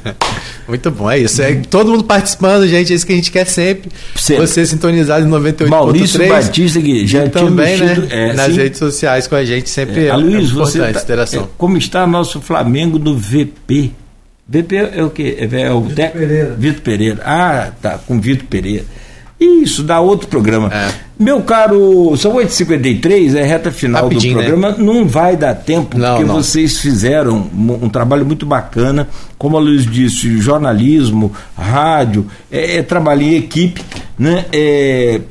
Muito 0.67 0.89
bom, 0.89 1.11
é 1.11 1.19
isso. 1.19 1.39
É 1.39 1.53
todo 1.53 1.91
mundo 1.91 2.03
participando, 2.03 2.67
gente. 2.67 2.91
É 2.91 2.95
isso 2.95 3.05
que 3.05 3.13
a 3.13 3.15
gente 3.15 3.31
quer 3.31 3.45
sempre. 3.45 3.91
sempre. 4.15 4.47
Você 4.47 4.65
sintonizado 4.65 5.23
em 5.23 5.29
98.3. 5.29 5.69
Maurício 5.69 6.27
Batista, 6.27 6.81
que 6.81 7.05
já 7.05 7.29
também, 7.29 7.77
né? 7.77 8.07
É, 8.09 8.33
nas 8.33 8.53
sim. 8.53 8.57
redes 8.57 8.79
sociais 8.79 9.27
com 9.27 9.35
a 9.35 9.45
gente. 9.45 9.69
Sempre 9.69 10.05
é, 10.05 10.07
é, 10.07 10.15
Luiz, 10.15 10.49
é 10.49 10.51
importante 10.51 10.93
tá, 10.93 11.01
interação. 11.01 11.43
É, 11.43 11.47
como 11.59 11.77
está 11.77 12.07
nosso 12.07 12.41
Flamengo 12.41 12.97
do 12.97 13.15
VP? 13.15 13.91
VP 14.49 14.75
é 14.95 15.03
o 15.03 15.11
quê? 15.11 15.37
É, 15.39 15.61
é 15.61 15.71
o 15.71 15.81
Vitor 15.81 16.09
Pereira. 16.09 16.55
Vitor 16.57 16.81
Pereira. 16.81 17.21
Ah, 17.23 17.71
tá, 17.79 17.99
com 17.99 18.19
Vitor 18.19 18.47
Pereira. 18.47 18.85
Isso, 19.39 19.83
dá 19.83 19.99
outro 19.99 20.27
programa. 20.27 20.71
É. 20.73 21.10
Meu 21.21 21.39
caro, 21.41 22.17
são 22.17 22.33
8h53, 22.33 23.35
é 23.35 23.43
reta 23.43 23.71
final 23.71 24.05
Rapidinho, 24.05 24.33
do 24.33 24.39
né? 24.39 24.47
programa. 24.47 24.75
Né? 24.75 24.83
Não 24.83 25.07
vai 25.07 25.37
dar 25.37 25.53
tempo, 25.53 25.95
não, 25.95 26.15
porque 26.15 26.23
não. 26.25 26.33
vocês 26.33 26.79
fizeram 26.79 27.47
um, 27.53 27.85
um, 27.85 27.89
trabalho 27.89 28.25
muito 28.25 28.43
bacana. 28.43 29.07
Como 29.37 29.55
a 29.55 29.59
Luiz 29.59 29.85
disse, 29.85 30.39
jornalismo, 30.39 31.31
rádio, 31.55 32.25
é, 32.51 32.77
é 32.77 32.81
trabalho 32.81 33.21
em 33.21 33.35
equipe, 33.35 33.83
né? 34.17 34.45
É, 34.51 35.21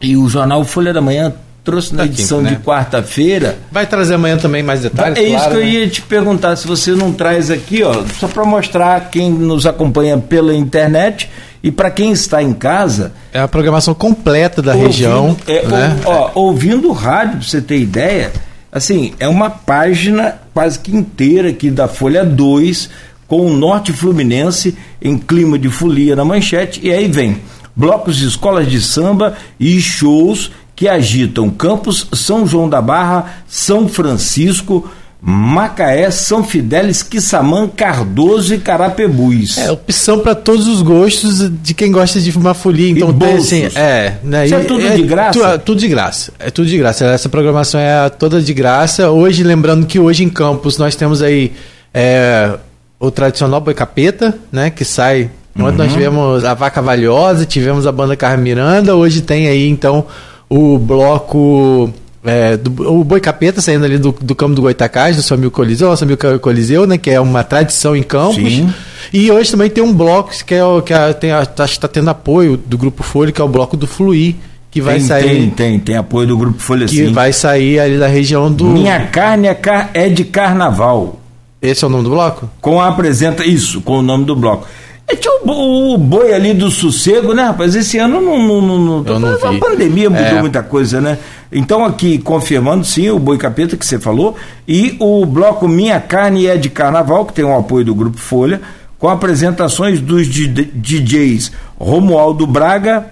e 0.00 0.16
o 0.16 0.26
jornal 0.30 0.64
Folha 0.64 0.94
da 0.94 1.02
Manhã 1.02 1.34
trouxe 1.62 1.94
na 1.94 2.06
edição 2.06 2.40
né? 2.40 2.50
de 2.50 2.56
quarta-feira. 2.56 3.58
Vai 3.70 3.86
trazer 3.86 4.14
amanhã 4.14 4.38
também 4.38 4.62
mais 4.62 4.80
detalhes? 4.80 5.18
É 5.18 5.22
isso 5.22 5.36
claro, 5.36 5.50
que 5.50 5.56
eu 5.58 5.64
né? 5.64 5.70
ia 5.70 5.88
te 5.88 6.00
perguntar, 6.00 6.56
se 6.56 6.66
você 6.66 6.92
não 6.92 7.12
traz 7.12 7.50
aqui, 7.50 7.82
ó, 7.82 8.02
só 8.18 8.26
para 8.28 8.46
mostrar 8.46 9.10
quem 9.10 9.30
nos 9.30 9.66
acompanha 9.66 10.16
pela 10.16 10.54
internet 10.54 11.28
e 11.62 11.70
para 11.70 11.90
quem 11.90 12.12
está 12.12 12.42
em 12.42 12.52
casa. 12.52 13.12
É 13.32 13.40
a 13.40 13.48
programação 13.48 13.94
completa 13.94 14.60
da 14.60 14.72
ouvindo, 14.72 14.86
região. 14.86 15.36
É, 15.46 15.66
né? 15.66 16.00
ó, 16.04 16.30
ouvindo 16.34 16.88
o 16.88 16.92
rádio, 16.92 17.38
para 17.38 17.48
você 17.48 17.60
ter 17.60 17.78
ideia, 17.78 18.32
assim, 18.70 19.14
é 19.18 19.28
uma 19.28 19.48
página 19.48 20.40
quase 20.52 20.78
que 20.78 20.94
inteira 20.94 21.50
aqui 21.50 21.70
da 21.70 21.86
Folha 21.86 22.24
2, 22.24 22.90
com 23.28 23.46
o 23.46 23.56
Norte 23.56 23.92
Fluminense 23.92 24.76
em 25.00 25.16
clima 25.16 25.58
de 25.58 25.68
folia 25.68 26.16
na 26.16 26.24
manchete, 26.24 26.80
e 26.82 26.90
aí 26.90 27.08
vem 27.08 27.38
blocos 27.74 28.16
de 28.16 28.26
escolas 28.26 28.68
de 28.68 28.80
samba 28.80 29.34
e 29.58 29.80
shows 29.80 30.50
que 30.76 30.88
agitam 30.88 31.48
Campos, 31.48 32.08
São 32.12 32.46
João 32.46 32.68
da 32.68 32.82
Barra, 32.82 33.36
São 33.46 33.88
Francisco, 33.88 34.90
Macaé, 35.24 36.10
São 36.10 36.42
Fidélis, 36.42 37.00
Quissamã, 37.00 37.68
Cardoso 37.68 38.54
e 38.54 38.58
Carapebus. 38.58 39.56
É, 39.56 39.70
opção 39.70 40.18
para 40.18 40.34
todos 40.34 40.66
os 40.66 40.82
gostos 40.82 41.48
de 41.48 41.72
quem 41.72 41.92
gosta 41.92 42.20
de 42.20 42.32
fumar 42.32 42.54
folia. 42.54 42.90
Então 42.90 43.12
tem 43.12 43.34
assim, 43.34 43.68
é, 43.76 44.14
né? 44.24 44.46
Isso 44.46 44.54
é 44.56 44.64
tudo 44.64 44.84
é, 44.84 44.96
de 44.96 45.02
graça? 45.04 45.38
Tu, 45.38 45.44
é, 45.44 45.58
tudo 45.58 45.78
de 45.78 45.88
graça. 45.88 46.32
É 46.40 46.50
tudo 46.50 46.66
de 46.66 46.76
graça. 46.76 47.04
Essa 47.06 47.28
programação 47.28 47.80
é 47.80 48.08
toda 48.08 48.42
de 48.42 48.52
graça. 48.52 49.10
Hoje, 49.10 49.44
lembrando 49.44 49.86
que 49.86 50.00
hoje 50.00 50.24
em 50.24 50.28
Campos 50.28 50.76
nós 50.76 50.96
temos 50.96 51.22
aí 51.22 51.52
é, 51.94 52.58
o 52.98 53.08
tradicional 53.08 53.60
boi 53.60 53.74
capeta, 53.74 54.36
né, 54.50 54.70
que 54.70 54.84
sai 54.84 55.30
Ontem 55.54 55.64
uhum. 55.64 55.76
nós 55.76 55.92
tivemos 55.92 56.44
a 56.44 56.54
Vaca 56.54 56.80
Valiosa, 56.80 57.44
tivemos 57.44 57.86
a 57.86 57.92
banda 57.92 58.16
Carmen 58.16 58.42
Miranda, 58.42 58.96
hoje 58.96 59.20
tem 59.20 59.48
aí 59.48 59.68
então 59.68 60.06
o 60.48 60.78
bloco 60.78 61.92
é, 62.24 62.56
do, 62.56 62.70
o 62.88 63.02
Boi 63.02 63.20
Capeta 63.20 63.60
saindo 63.60 63.84
ali 63.84 63.98
do, 63.98 64.12
do 64.12 64.34
campo 64.34 64.54
do 64.54 64.62
Goitacás, 64.62 65.16
do 65.16 65.22
Samil 65.22 65.50
Coliseu, 65.50 65.90
o 65.90 65.96
Samil 65.96 66.16
Coliseu, 66.40 66.86
né, 66.86 66.96
que 66.96 67.10
é 67.10 67.20
uma 67.20 67.42
tradição 67.42 67.96
em 67.96 68.02
Campos. 68.02 68.36
Sim. 68.36 68.72
E 69.12 69.30
hoje 69.30 69.50
também 69.50 69.68
tem 69.68 69.82
um 69.82 69.92
bloco 69.92 70.32
que 70.44 70.54
é 70.54 70.64
o 70.64 70.80
que 70.80 70.94
a, 70.94 71.12
tem, 71.12 71.30
está 71.30 71.88
tendo 71.88 72.08
apoio 72.10 72.56
do 72.56 72.78
Grupo 72.78 73.02
Folha, 73.02 73.32
que 73.32 73.40
é 73.40 73.44
o 73.44 73.48
bloco 73.48 73.76
do 73.76 73.86
Fluir. 73.86 74.36
Que 74.70 74.80
vai 74.80 74.94
tem, 74.94 75.06
sair. 75.06 75.28
Tem, 75.28 75.50
tem, 75.50 75.78
tem 75.80 75.96
apoio 75.98 76.26
do 76.26 76.38
Grupo 76.38 76.58
Folha 76.58 76.86
Que 76.86 77.06
sim. 77.06 77.12
vai 77.12 77.30
sair 77.30 77.78
ali 77.78 77.98
da 77.98 78.06
região 78.06 78.50
do. 78.50 78.64
Minha 78.64 79.06
carne 79.08 79.46
é, 79.46 79.54
car 79.54 79.90
é 79.92 80.08
de 80.08 80.24
carnaval. 80.24 81.20
Esse 81.60 81.84
é 81.84 81.86
o 81.86 81.90
nome 81.90 82.04
do 82.04 82.10
bloco? 82.10 82.48
Com 82.58 82.80
a 82.80 82.88
apresenta. 82.88 83.44
Isso, 83.44 83.82
com 83.82 83.98
o 83.98 84.02
nome 84.02 84.24
do 84.24 84.34
bloco. 84.34 84.66
É, 85.06 85.14
tinha 85.14 85.34
o, 85.44 85.94
o, 85.94 85.98
boi 85.98 86.32
ali 86.32 86.54
do 86.54 86.70
sossego, 86.70 87.34
né, 87.34 87.42
rapaz? 87.44 87.74
Esse 87.74 87.98
ano 87.98 88.18
não. 88.18 88.38
não, 88.38 88.62
não, 88.62 89.02
não, 89.02 89.18
não 89.20 89.34
a 89.34 89.58
pandemia 89.58 90.08
mudou 90.08 90.24
é. 90.24 90.40
muita 90.40 90.62
coisa, 90.62 91.02
né? 91.02 91.18
Então, 91.52 91.84
aqui, 91.84 92.18
confirmando, 92.18 92.84
sim, 92.84 93.10
o 93.10 93.18
Boi 93.18 93.36
Capeta 93.36 93.76
que 93.76 93.84
você 93.84 93.98
falou, 93.98 94.36
e 94.66 94.96
o 94.98 95.26
bloco 95.26 95.68
Minha 95.68 96.00
Carne 96.00 96.46
é 96.46 96.56
de 96.56 96.70
Carnaval, 96.70 97.26
que 97.26 97.34
tem 97.34 97.44
o 97.44 97.56
apoio 97.56 97.84
do 97.84 97.94
Grupo 97.94 98.18
Folha, 98.18 98.60
com 98.98 99.08
apresentações 99.08 100.00
dos 100.00 100.28
DJs 100.28 101.52
Romualdo 101.78 102.46
Braga 102.46 103.06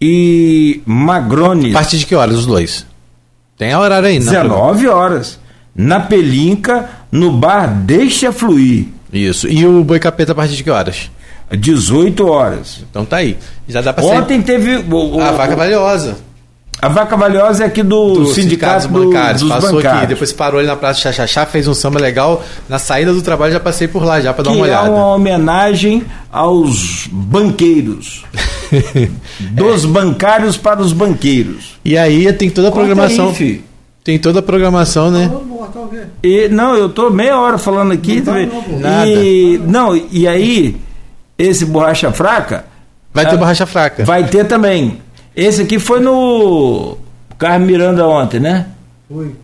e 0.00 0.80
Magrone. 0.86 1.70
A 1.70 1.74
partir 1.74 1.98
de 1.98 2.06
que 2.06 2.14
horas 2.14 2.38
os 2.38 2.46
dois? 2.46 2.86
Tem 3.58 3.72
a 3.72 3.80
horário 3.80 4.08
aí, 4.08 4.18
né? 4.18 4.30
19 4.30 4.88
horas. 4.88 5.38
Na 5.74 6.00
Pelinca, 6.00 6.88
no 7.10 7.32
bar 7.32 7.66
Deixa 7.66 8.32
Fluir. 8.32 8.86
Isso. 9.12 9.48
E 9.48 9.66
o 9.66 9.84
Boi 9.84 9.98
Capeta 9.98 10.32
a 10.32 10.34
partir 10.34 10.56
de 10.56 10.64
que 10.64 10.70
horas? 10.70 11.10
18 11.50 12.26
horas. 12.26 12.84
Então 12.88 13.04
tá 13.04 13.18
aí. 13.18 13.36
Já 13.68 13.80
dá 13.80 13.92
pra 13.92 14.04
Ontem 14.04 14.40
teve. 14.40 14.76
O, 14.76 15.16
o, 15.16 15.20
a 15.20 15.32
vaca 15.32 15.54
valiosa. 15.54 16.18
A 16.84 16.88
vaca 16.88 17.16
valiosa 17.16 17.64
é 17.64 17.66
aqui 17.66 17.82
do, 17.82 18.12
do 18.12 18.26
sindicato, 18.26 18.82
sindicato 18.82 18.88
do, 18.88 19.04
bancários. 19.06 19.40
dos 19.40 19.50
Passou 19.50 19.72
bancários. 19.72 19.98
aqui, 20.02 20.06
depois 20.08 20.32
parou 20.34 20.58
ali 20.58 20.68
na 20.68 20.76
Praça 20.76 21.00
Xaxaxá, 21.00 21.46
fez 21.46 21.66
um 21.66 21.72
samba 21.72 21.98
legal. 21.98 22.44
Na 22.68 22.78
saída 22.78 23.10
do 23.10 23.22
trabalho 23.22 23.54
já 23.54 23.60
passei 23.60 23.88
por 23.88 24.04
lá 24.04 24.20
já 24.20 24.34
para 24.34 24.44
dar 24.44 24.50
uma 24.50 24.64
olhada. 24.64 24.88
É 24.88 24.90
uma 24.90 25.14
homenagem 25.14 26.04
aos 26.30 27.08
banqueiros. 27.10 28.26
dos 29.52 29.86
bancários 29.86 30.58
para 30.58 30.82
os 30.82 30.92
banqueiros. 30.92 31.78
E 31.82 31.96
aí 31.96 32.30
tem 32.34 32.50
toda 32.50 32.68
a 32.68 32.72
programação. 32.72 33.34
Aí, 33.38 33.64
tem 34.04 34.18
toda 34.18 34.40
a 34.40 34.42
programação, 34.42 35.10
né? 35.10 35.30
E, 36.22 36.48
não, 36.48 36.76
eu 36.76 36.90
tô 36.90 37.08
meia 37.08 37.38
hora 37.38 37.56
falando 37.56 37.92
aqui. 37.92 38.16
Não, 38.16 38.24
tá, 38.24 38.32
não, 38.40 38.78
nada. 38.78 39.06
E, 39.06 39.58
não, 39.66 39.96
e 39.96 40.28
aí, 40.28 40.76
esse 41.38 41.64
borracha 41.64 42.12
fraca. 42.12 42.66
Vai 43.14 43.24
ter 43.24 43.38
borracha 43.38 43.64
fraca. 43.64 44.04
Vai 44.04 44.24
ter 44.24 44.44
também. 44.44 44.98
Esse 45.36 45.62
aqui 45.62 45.78
foi 45.78 46.00
no 46.00 46.96
Carlos 47.38 47.66
Miranda 47.66 48.06
ontem, 48.06 48.40
né? 48.40 48.66
Foi. 49.08 49.34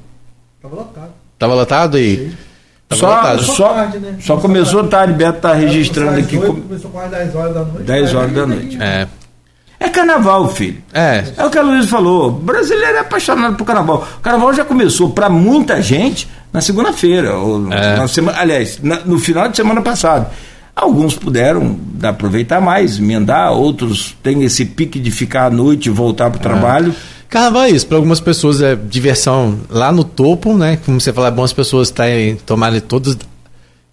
Tava 0.63 0.77
lotado. 0.77 1.11
Tava 1.39 1.55
lotado 1.55 1.97
aí? 1.97 2.33
Tava 2.89 3.01
só, 3.01 3.07
lotado. 3.09 3.43
só, 3.43 3.69
tarde, 3.75 3.99
né? 3.99 4.17
só 4.21 4.37
começou 4.37 4.89
tarde, 4.89 5.13
Beto 5.15 5.41
tá 5.41 5.55
registrando 5.55 6.19
aqui. 6.19 6.37
8, 6.37 6.53
começou 6.63 6.91
quase 6.91 7.11
10 7.11 7.35
horas 7.35 7.55
da 7.55 7.65
noite. 7.65 7.83
10 7.83 8.15
horas 8.15 8.33
da 8.33 8.47
noite. 8.47 8.79
É. 8.81 9.09
É 9.83 9.89
carnaval, 9.89 10.49
filho. 10.49 10.83
É. 10.93 11.25
É 11.39 11.45
o 11.45 11.49
que 11.49 11.57
a 11.57 11.63
Luiz 11.63 11.89
falou. 11.89 12.29
O 12.29 12.33
brasileiro 12.33 12.99
é 12.99 13.01
apaixonado 13.01 13.57
por 13.57 13.65
carnaval. 13.65 14.07
O 14.19 14.21
carnaval 14.21 14.53
já 14.53 14.63
começou 14.63 15.11
para 15.11 15.31
muita 15.31 15.81
gente 15.81 16.29
na 16.53 16.61
segunda-feira. 16.61 17.31
É. 17.71 17.97
Na 17.97 18.07
semana, 18.07 18.39
aliás, 18.39 18.79
na, 18.83 19.01
no 19.01 19.19
final 19.19 19.49
de 19.49 19.57
semana 19.57 19.81
passada. 19.81 20.31
Alguns 20.75 21.15
puderam 21.15 21.79
aproveitar 22.03 22.61
mais, 22.61 22.99
emendar, 22.99 23.53
outros 23.53 24.17
têm 24.23 24.43
esse 24.45 24.65
pique 24.65 24.99
de 24.99 25.11
ficar 25.11 25.47
à 25.47 25.51
noite 25.51 25.87
e 25.87 25.91
voltar 25.91 26.31
para 26.31 26.39
o 26.39 26.43
trabalho. 26.43 26.95
Carnaval 27.29 27.63
é 27.65 27.71
isso, 27.71 27.87
para 27.87 27.97
algumas 27.97 28.19
pessoas 28.19 28.61
é 28.61 28.75
diversão 28.75 29.61
lá 29.69 29.93
no 29.93 30.03
topo, 30.03 30.57
né? 30.57 30.79
Como 30.85 31.01
você 31.01 31.13
fala, 31.13 31.29
é 31.29 31.31
bom 31.31 31.45
as 31.45 31.53
pessoas 31.53 31.89
estarem, 31.89 32.37
tomarem 32.37 32.81
todos, 32.81 33.17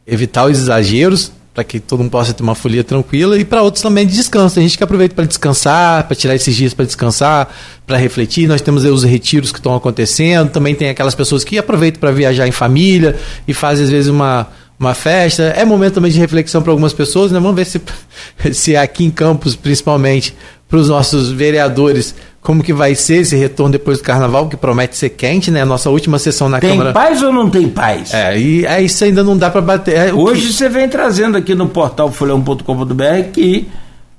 evitar 0.08 0.45
os 0.45 0.58
exageros, 0.58 1.32
para 1.54 1.64
que 1.64 1.80
todo 1.80 1.99
mundo 1.99 2.12
possa 2.12 2.34
ter 2.34 2.44
uma 2.44 2.54
folia 2.54 2.84
tranquila, 2.84 3.38
e 3.38 3.44
para 3.44 3.64
outros 3.64 3.82
também 3.82 4.06
de 4.06 4.14
descanso. 4.16 4.56
Tem 4.56 4.64
gente 4.64 4.78
que 4.78 4.84
aproveita 4.84 5.16
para 5.16 5.26
descansar, 5.26 6.04
para 6.04 6.16
tirar 6.16 6.36
esses 6.36 6.56
dias 6.56 6.74
para 6.74 6.86
descansar, 6.86 7.49
para 7.86 7.98
refletir. 7.98 8.48
Nós 8.48 8.62
temos 8.62 8.84
os 8.86 9.04
retiros 9.04 9.52
que 9.52 9.58
estão 9.58 9.76
acontecendo, 9.76 10.52
também 10.52 10.76
tem 10.76 10.90
aquelas 10.90 11.16
pessoas 11.16 11.44
que 11.44 11.58
aproveitam 11.58 11.99
para 11.99 12.12
viajar 12.12 12.48
em 12.48 12.52
família 12.52 13.16
e 13.48 13.54
fazem 13.56 13.86
às 13.86 13.90
vezes 13.90 14.10
uma 14.10 14.48
uma 14.80 14.94
festa. 14.94 15.44
É 15.56 15.66
momento 15.66 15.95
também 15.95 16.12
de 16.12 16.20
reflexão 16.20 16.62
para 16.62 16.72
algumas 16.72 16.94
pessoas, 16.94 17.32
né? 17.32 17.40
Vamos 17.40 17.56
ver 17.56 17.66
se, 17.66 17.82
se 18.54 18.76
aqui 18.76 19.06
em 19.06 19.12
Campos, 19.12 19.56
principalmente, 19.56 20.36
para 20.68 20.78
os 20.78 20.90
nossos 20.90 21.32
vereadores, 21.32 22.14
como 22.41 22.64
que 22.64 22.74
vai 22.74 22.94
ser 22.94 23.18
esse 23.18 23.36
retorno 23.36 23.72
depois 23.72 23.98
do 23.98 24.04
carnaval, 24.04 24.48
que 24.48 24.56
promete 24.56 24.95
ser 24.95 25.10
quente, 25.10 25.49
né? 25.49 25.62
A 25.62 25.66
nossa 25.66 25.90
última 25.90 26.20
sessão 26.20 26.48
na 26.48 26.60
tem 26.60 26.70
Câmara. 26.70 26.94
Tem 26.94 27.02
paz 27.02 27.22
ou 27.22 27.34
não 27.34 27.49
tem 27.49 27.68
paz? 27.68 28.14
É, 28.14 28.38
e 28.38 28.66
é, 28.66 28.82
isso 28.82 29.04
ainda 29.04 29.24
não 29.24 29.38
dá 29.38 29.49
para 29.49 29.62
bater. 29.62 29.95
É, 29.95 30.14
Hoje 30.14 30.48
que... 30.48 30.54
você 30.54 30.70
vem 30.70 30.88
trazendo 30.88 31.38
aqui 31.38 31.56
no 31.56 31.68
portal 31.68 32.12
folhão.com.br 32.12 33.32
que 33.34 33.68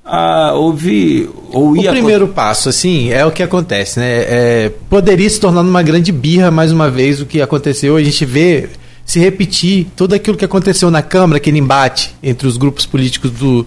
ah, 0.05 0.53
houve 0.55 1.29
ou 1.53 1.77
ia 1.77 1.91
o 1.91 1.93
primeiro 1.93 2.29
passo 2.29 2.71
assim 2.71 3.11
é 3.13 3.27
o 3.27 3.31
que 3.31 3.43
acontece 3.43 4.01
né 4.01 4.07
é, 4.09 4.73
poderia 4.89 5.29
se 5.29 5.39
tornar 5.39 5.61
uma 5.61 5.83
grande 5.83 6.11
birra 6.11 6.51
mais 6.51 6.73
uma 6.73 6.89
vez 6.89 7.21
o 7.21 7.27
que 7.27 7.43
aconteceu 7.43 7.95
a 7.95 8.03
gente 8.03 8.25
vê 8.25 8.71
se 9.09 9.19
repetir 9.19 9.87
tudo 9.97 10.15
aquilo 10.15 10.37
que 10.37 10.45
aconteceu 10.45 10.91
na 10.91 11.01
Câmara, 11.01 11.39
aquele 11.39 11.59
embate 11.59 12.15
entre 12.23 12.47
os 12.47 12.59
grupos 12.59 12.85
políticos 12.85 13.31
do, 13.31 13.67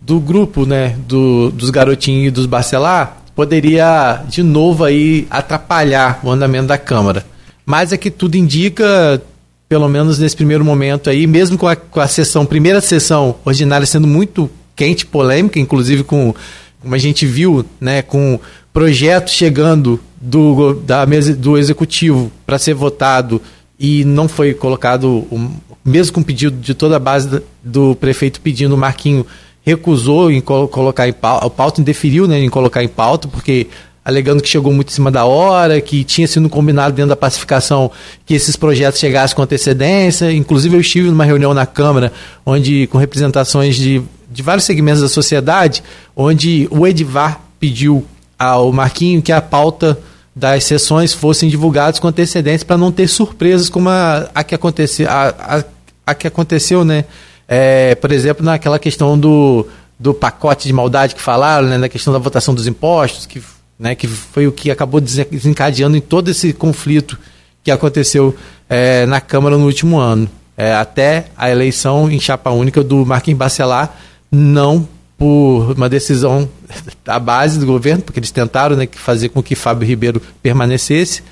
do 0.00 0.18
grupo, 0.18 0.66
né, 0.66 0.96
do, 1.06 1.52
dos 1.52 1.70
garotinhos 1.70 2.26
e 2.26 2.30
dos 2.32 2.44
Bacelar, 2.44 3.18
poderia 3.36 4.24
de 4.28 4.42
novo 4.42 4.82
aí 4.82 5.28
atrapalhar 5.30 6.18
o 6.24 6.30
andamento 6.30 6.66
da 6.66 6.76
Câmara. 6.76 7.24
Mas 7.64 7.92
é 7.92 7.96
que 7.96 8.10
tudo 8.10 8.34
indica, 8.34 9.22
pelo 9.68 9.88
menos 9.88 10.18
nesse 10.18 10.34
primeiro 10.34 10.64
momento 10.64 11.08
aí, 11.08 11.24
mesmo 11.24 11.56
com 11.56 11.68
a, 11.68 11.76
com 11.76 12.00
a 12.00 12.08
sessão, 12.08 12.44
primeira 12.44 12.80
sessão 12.80 13.36
ordinária 13.44 13.86
sendo 13.86 14.08
muito 14.08 14.50
quente, 14.74 15.06
polêmica, 15.06 15.60
inclusive 15.60 16.02
com, 16.02 16.34
como 16.80 16.94
a 16.96 16.98
gente 16.98 17.24
viu, 17.24 17.64
né, 17.80 18.02
com 18.02 18.40
projetos 18.72 19.34
chegando 19.34 20.00
do, 20.20 20.74
da 20.74 21.06
mesa, 21.06 21.32
do 21.32 21.56
executivo 21.56 22.32
para 22.44 22.58
ser 22.58 22.74
votado 22.74 23.40
e 23.78 24.04
não 24.04 24.28
foi 24.28 24.54
colocado, 24.54 25.26
mesmo 25.84 26.14
com 26.14 26.20
o 26.20 26.24
pedido 26.24 26.56
de 26.56 26.74
toda 26.74 26.96
a 26.96 27.00
base 27.00 27.42
do 27.62 27.94
prefeito 27.96 28.40
pedindo, 28.40 28.74
o 28.74 28.78
Marquinho 28.78 29.26
recusou 29.62 30.30
em 30.30 30.40
colocar 30.40 31.08
em 31.08 31.12
pauta, 31.12 31.46
o 31.46 31.50
pauta 31.50 31.80
indeferiu 31.80 32.28
né, 32.28 32.38
em 32.38 32.48
colocar 32.50 32.84
em 32.84 32.88
pauta, 32.88 33.26
porque 33.26 33.66
alegando 34.04 34.42
que 34.42 34.48
chegou 34.48 34.72
muito 34.72 34.90
em 34.90 34.92
cima 34.92 35.10
da 35.10 35.24
hora, 35.24 35.80
que 35.80 36.04
tinha 36.04 36.28
sido 36.28 36.48
combinado 36.48 36.94
dentro 36.94 37.08
da 37.08 37.16
pacificação 37.16 37.90
que 38.26 38.34
esses 38.34 38.54
projetos 38.54 39.00
chegassem 39.00 39.34
com 39.34 39.42
antecedência. 39.42 40.30
Inclusive 40.30 40.76
eu 40.76 40.80
estive 40.80 41.08
numa 41.08 41.24
reunião 41.24 41.54
na 41.54 41.64
Câmara, 41.64 42.12
onde 42.44 42.86
com 42.88 42.98
representações 42.98 43.76
de, 43.76 44.02
de 44.30 44.42
vários 44.42 44.66
segmentos 44.66 45.00
da 45.00 45.08
sociedade, 45.08 45.82
onde 46.14 46.68
o 46.70 46.86
Edivar 46.86 47.40
pediu 47.58 48.04
ao 48.38 48.70
Marquinho 48.70 49.22
que 49.22 49.32
a 49.32 49.40
pauta 49.40 49.98
das 50.34 50.64
sessões 50.64 51.12
fossem 51.12 51.48
divulgadas 51.48 52.00
com 52.00 52.08
antecedência 52.08 52.66
para 52.66 52.76
não 52.76 52.90
ter 52.90 53.08
surpresas 53.08 53.68
como 53.68 53.88
a, 53.88 54.28
a 54.34 54.42
que 54.42 54.54
aconteceu 54.54 55.08
a, 55.08 55.28
a, 55.28 55.64
a, 56.06 56.14
que 56.14 56.26
aconteceu 56.26 56.84
né? 56.84 57.04
É, 57.46 57.94
por 57.94 58.10
exemplo 58.10 58.44
naquela 58.44 58.78
questão 58.78 59.18
do, 59.18 59.66
do 59.98 60.12
pacote 60.12 60.66
de 60.66 60.72
maldade 60.72 61.14
que 61.14 61.20
falaram 61.20 61.68
né, 61.68 61.78
na 61.78 61.88
questão 61.88 62.12
da 62.12 62.18
votação 62.18 62.54
dos 62.54 62.66
impostos 62.66 63.26
que 63.26 63.40
né, 63.78 63.94
que 63.94 64.06
foi 64.06 64.46
o 64.46 64.52
que 64.52 64.70
acabou 64.70 65.00
desencadeando 65.00 65.96
em 65.96 66.00
todo 66.00 66.30
esse 66.30 66.52
conflito 66.52 67.18
que 67.62 67.70
aconteceu 67.70 68.34
é, 68.68 69.06
na 69.06 69.20
Câmara 69.20 69.56
no 69.56 69.64
último 69.64 69.98
ano. 69.98 70.28
É, 70.56 70.72
até 70.72 71.26
a 71.36 71.50
eleição 71.50 72.10
em 72.10 72.20
chapa 72.20 72.50
única 72.50 72.82
do 72.84 73.04
Marquinhos 73.04 73.38
Bacelar 73.38 73.96
não 74.30 74.88
por 75.16 75.72
uma 75.76 75.88
decisão 75.88 76.48
da 77.04 77.18
base 77.18 77.58
do 77.58 77.66
governo, 77.66 78.02
porque 78.02 78.18
eles 78.18 78.30
tentaram 78.30 78.76
né, 78.76 78.88
fazer 78.92 79.28
com 79.28 79.42
que 79.42 79.54
Fábio 79.54 79.86
Ribeiro 79.86 80.20
permanecesse. 80.42 81.22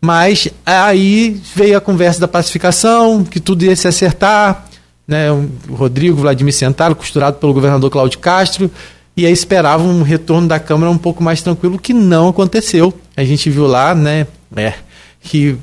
Mas 0.00 0.48
aí 0.64 1.40
veio 1.54 1.76
a 1.76 1.80
conversa 1.80 2.20
da 2.20 2.28
pacificação, 2.28 3.24
que 3.24 3.40
tudo 3.40 3.64
ia 3.64 3.74
se 3.74 3.88
acertar. 3.88 4.66
Né, 5.06 5.32
o 5.32 5.74
Rodrigo 5.74 6.18
Vladimir 6.18 6.52
Sentaro, 6.52 6.94
costurado 6.94 7.38
pelo 7.38 7.54
governador 7.54 7.90
Cláudio 7.90 8.18
Castro, 8.18 8.70
e 9.16 9.26
aí 9.26 9.34
um 9.80 10.02
retorno 10.02 10.46
da 10.46 10.60
Câmara 10.60 10.92
um 10.92 10.98
pouco 10.98 11.24
mais 11.24 11.42
tranquilo, 11.42 11.78
que 11.78 11.94
não 11.94 12.28
aconteceu. 12.28 12.92
A 13.16 13.24
gente 13.24 13.50
viu 13.50 13.66
lá 13.66 13.94
né, 13.94 14.26
é, 14.54 14.74
que 15.20 15.56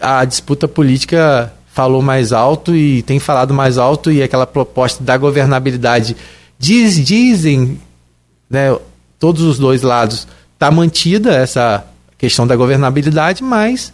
a 0.00 0.24
disputa 0.24 0.68
política 0.68 1.52
falou 1.66 2.00
mais 2.00 2.32
alto 2.32 2.76
e 2.76 3.02
tem 3.02 3.18
falado 3.18 3.52
mais 3.52 3.78
alto 3.78 4.12
e 4.12 4.22
aquela 4.22 4.46
proposta 4.46 5.02
da 5.02 5.16
governabilidade 5.16 6.14
diz, 6.58 7.04
dizem, 7.04 7.80
né, 8.48 8.76
todos 9.18 9.42
os 9.42 9.58
dois 9.58 9.82
lados, 9.82 10.26
está 10.54 10.70
mantida 10.70 11.34
essa 11.34 11.84
questão 12.16 12.46
da 12.46 12.56
governabilidade, 12.56 13.42
mas 13.42 13.92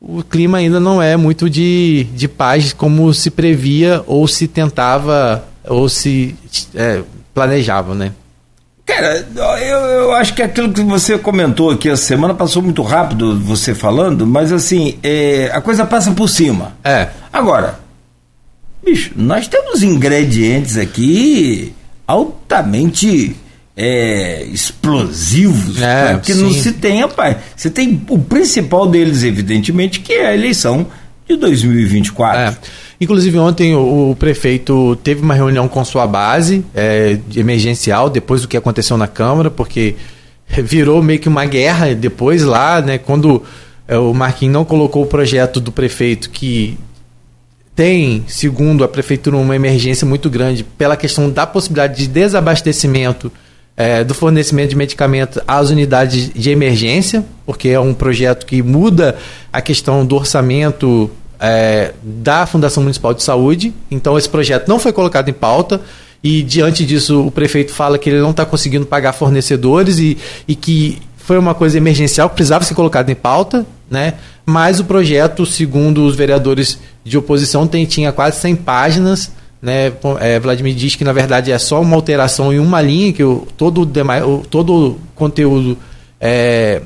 o 0.00 0.22
clima 0.22 0.58
ainda 0.58 0.78
não 0.78 1.00
é 1.00 1.16
muito 1.16 1.48
de, 1.48 2.04
de 2.14 2.28
paz 2.28 2.72
como 2.72 3.12
se 3.14 3.30
previa 3.30 4.02
ou 4.06 4.28
se 4.28 4.46
tentava 4.46 5.44
ou 5.66 5.88
se 5.88 6.34
é, 6.74 7.02
planejava, 7.32 7.94
né? 7.94 8.12
Cara, 8.84 9.26
eu, 9.36 9.78
eu 9.78 10.12
acho 10.12 10.34
que 10.34 10.42
aquilo 10.42 10.70
que 10.70 10.82
você 10.82 11.16
comentou 11.16 11.70
aqui 11.70 11.88
a 11.88 11.96
semana 11.96 12.34
passou 12.34 12.62
muito 12.62 12.82
rápido, 12.82 13.38
você 13.40 13.74
falando, 13.74 14.26
mas 14.26 14.52
assim, 14.52 14.98
é, 15.02 15.50
a 15.54 15.60
coisa 15.62 15.86
passa 15.86 16.12
por 16.12 16.28
cima. 16.28 16.76
É. 16.84 17.08
Agora, 17.32 17.80
bicho, 18.84 19.12
nós 19.16 19.48
temos 19.48 19.82
ingredientes 19.82 20.76
aqui 20.76 21.72
altamente 22.06 23.36
é, 23.76 24.44
explosivos 24.44 25.80
é, 25.82 26.18
que 26.22 26.32
sim. 26.32 26.42
não 26.42 26.52
se 26.52 26.72
tem, 26.72 27.00
rapaz. 27.00 27.36
Você 27.56 27.70
tem 27.70 28.00
o 28.08 28.18
principal 28.18 28.86
deles, 28.86 29.22
evidentemente, 29.22 30.00
que 30.00 30.12
é 30.12 30.26
a 30.26 30.34
eleição 30.34 30.86
de 31.28 31.36
2024. 31.36 32.40
É. 32.40 32.56
Inclusive, 33.00 33.38
ontem 33.38 33.74
o, 33.74 34.10
o, 34.10 34.16
prefeito 34.16 34.96
teve 35.02 35.22
uma 35.22 35.34
reunião 35.34 35.66
com 35.66 35.84
sua 35.84 36.06
base 36.06 36.64
é, 36.74 37.18
emergencial, 37.36 38.08
depois 38.08 38.42
do 38.42 38.48
que 38.48 38.56
aconteceu 38.56 38.96
na 38.96 39.08
Câmara, 39.08 39.50
porque 39.50 39.96
virou 40.62 41.02
meio 41.02 41.18
que 41.18 41.28
uma 41.28 41.44
guerra 41.44 41.94
depois 41.94 42.42
lá, 42.42 42.80
né? 42.80 42.98
Quando 42.98 43.42
é, 43.88 43.98
o 43.98 44.14
Marquinhos 44.14 44.52
não 44.52 44.64
colocou 44.64 45.02
o 45.02 45.06
projeto 45.06 45.60
do 45.60 45.72
prefeito 45.72 46.30
que 46.30 46.78
tem, 47.74 48.24
segundo 48.28 48.84
a 48.84 48.88
prefeitura, 48.88 49.36
uma 49.36 49.56
emergência 49.56 50.06
muito 50.06 50.30
grande 50.30 50.62
pela 50.62 50.96
questão 50.96 51.30
da 51.30 51.46
possibilidade 51.46 51.96
de 51.96 52.06
desabastecimento 52.06 53.32
é, 53.76 54.04
do 54.04 54.14
fornecimento 54.14 54.70
de 54.70 54.76
medicamentos 54.76 55.42
às 55.46 55.70
unidades 55.70 56.30
de 56.32 56.50
emergência, 56.50 57.24
porque 57.44 57.68
é 57.70 57.80
um 57.80 57.92
projeto 57.92 58.46
que 58.46 58.62
muda 58.62 59.16
a 59.52 59.60
questão 59.60 60.06
do 60.06 60.14
orçamento 60.14 61.10
é, 61.40 61.92
da 62.02 62.46
Fundação 62.46 62.82
Municipal 62.82 63.12
de 63.12 63.22
Saúde. 63.22 63.74
Então, 63.90 64.16
esse 64.16 64.28
projeto 64.28 64.68
não 64.68 64.78
foi 64.78 64.92
colocado 64.92 65.28
em 65.28 65.32
pauta. 65.32 65.80
E 66.22 66.42
diante 66.42 66.86
disso, 66.86 67.26
o 67.26 67.30
prefeito 67.30 67.72
fala 67.72 67.98
que 67.98 68.08
ele 68.08 68.20
não 68.20 68.30
está 68.30 68.46
conseguindo 68.46 68.86
pagar 68.86 69.12
fornecedores 69.12 69.98
e, 69.98 70.16
e 70.48 70.54
que 70.54 71.02
foi 71.24 71.38
uma 71.38 71.54
coisa 71.54 71.78
emergencial 71.78 72.28
que 72.28 72.34
precisava 72.34 72.64
ser 72.64 72.74
colocada 72.74 73.10
em 73.10 73.14
pauta, 73.14 73.64
né? 73.90 74.14
Mas 74.44 74.78
o 74.78 74.84
projeto, 74.84 75.46
segundo 75.46 76.04
os 76.04 76.14
vereadores 76.14 76.78
de 77.02 77.16
oposição, 77.16 77.66
tem, 77.66 77.86
tinha 77.86 78.12
quase 78.12 78.40
100 78.40 78.56
páginas. 78.56 79.32
Né? 79.60 79.90
É, 80.20 80.38
Vladimir 80.38 80.74
diz 80.74 80.94
que 80.94 81.02
na 81.02 81.14
verdade 81.14 81.50
é 81.50 81.58
só 81.58 81.80
uma 81.80 81.96
alteração 81.96 82.52
em 82.52 82.58
uma 82.58 82.82
linha, 82.82 83.10
que 83.10 83.24
o, 83.24 83.48
todo, 83.56 83.80
o 83.80 83.86
demais, 83.86 84.22
o, 84.22 84.42
todo 84.50 84.90
o 84.90 85.00
conteúdo 85.14 85.78
é, 86.20 86.82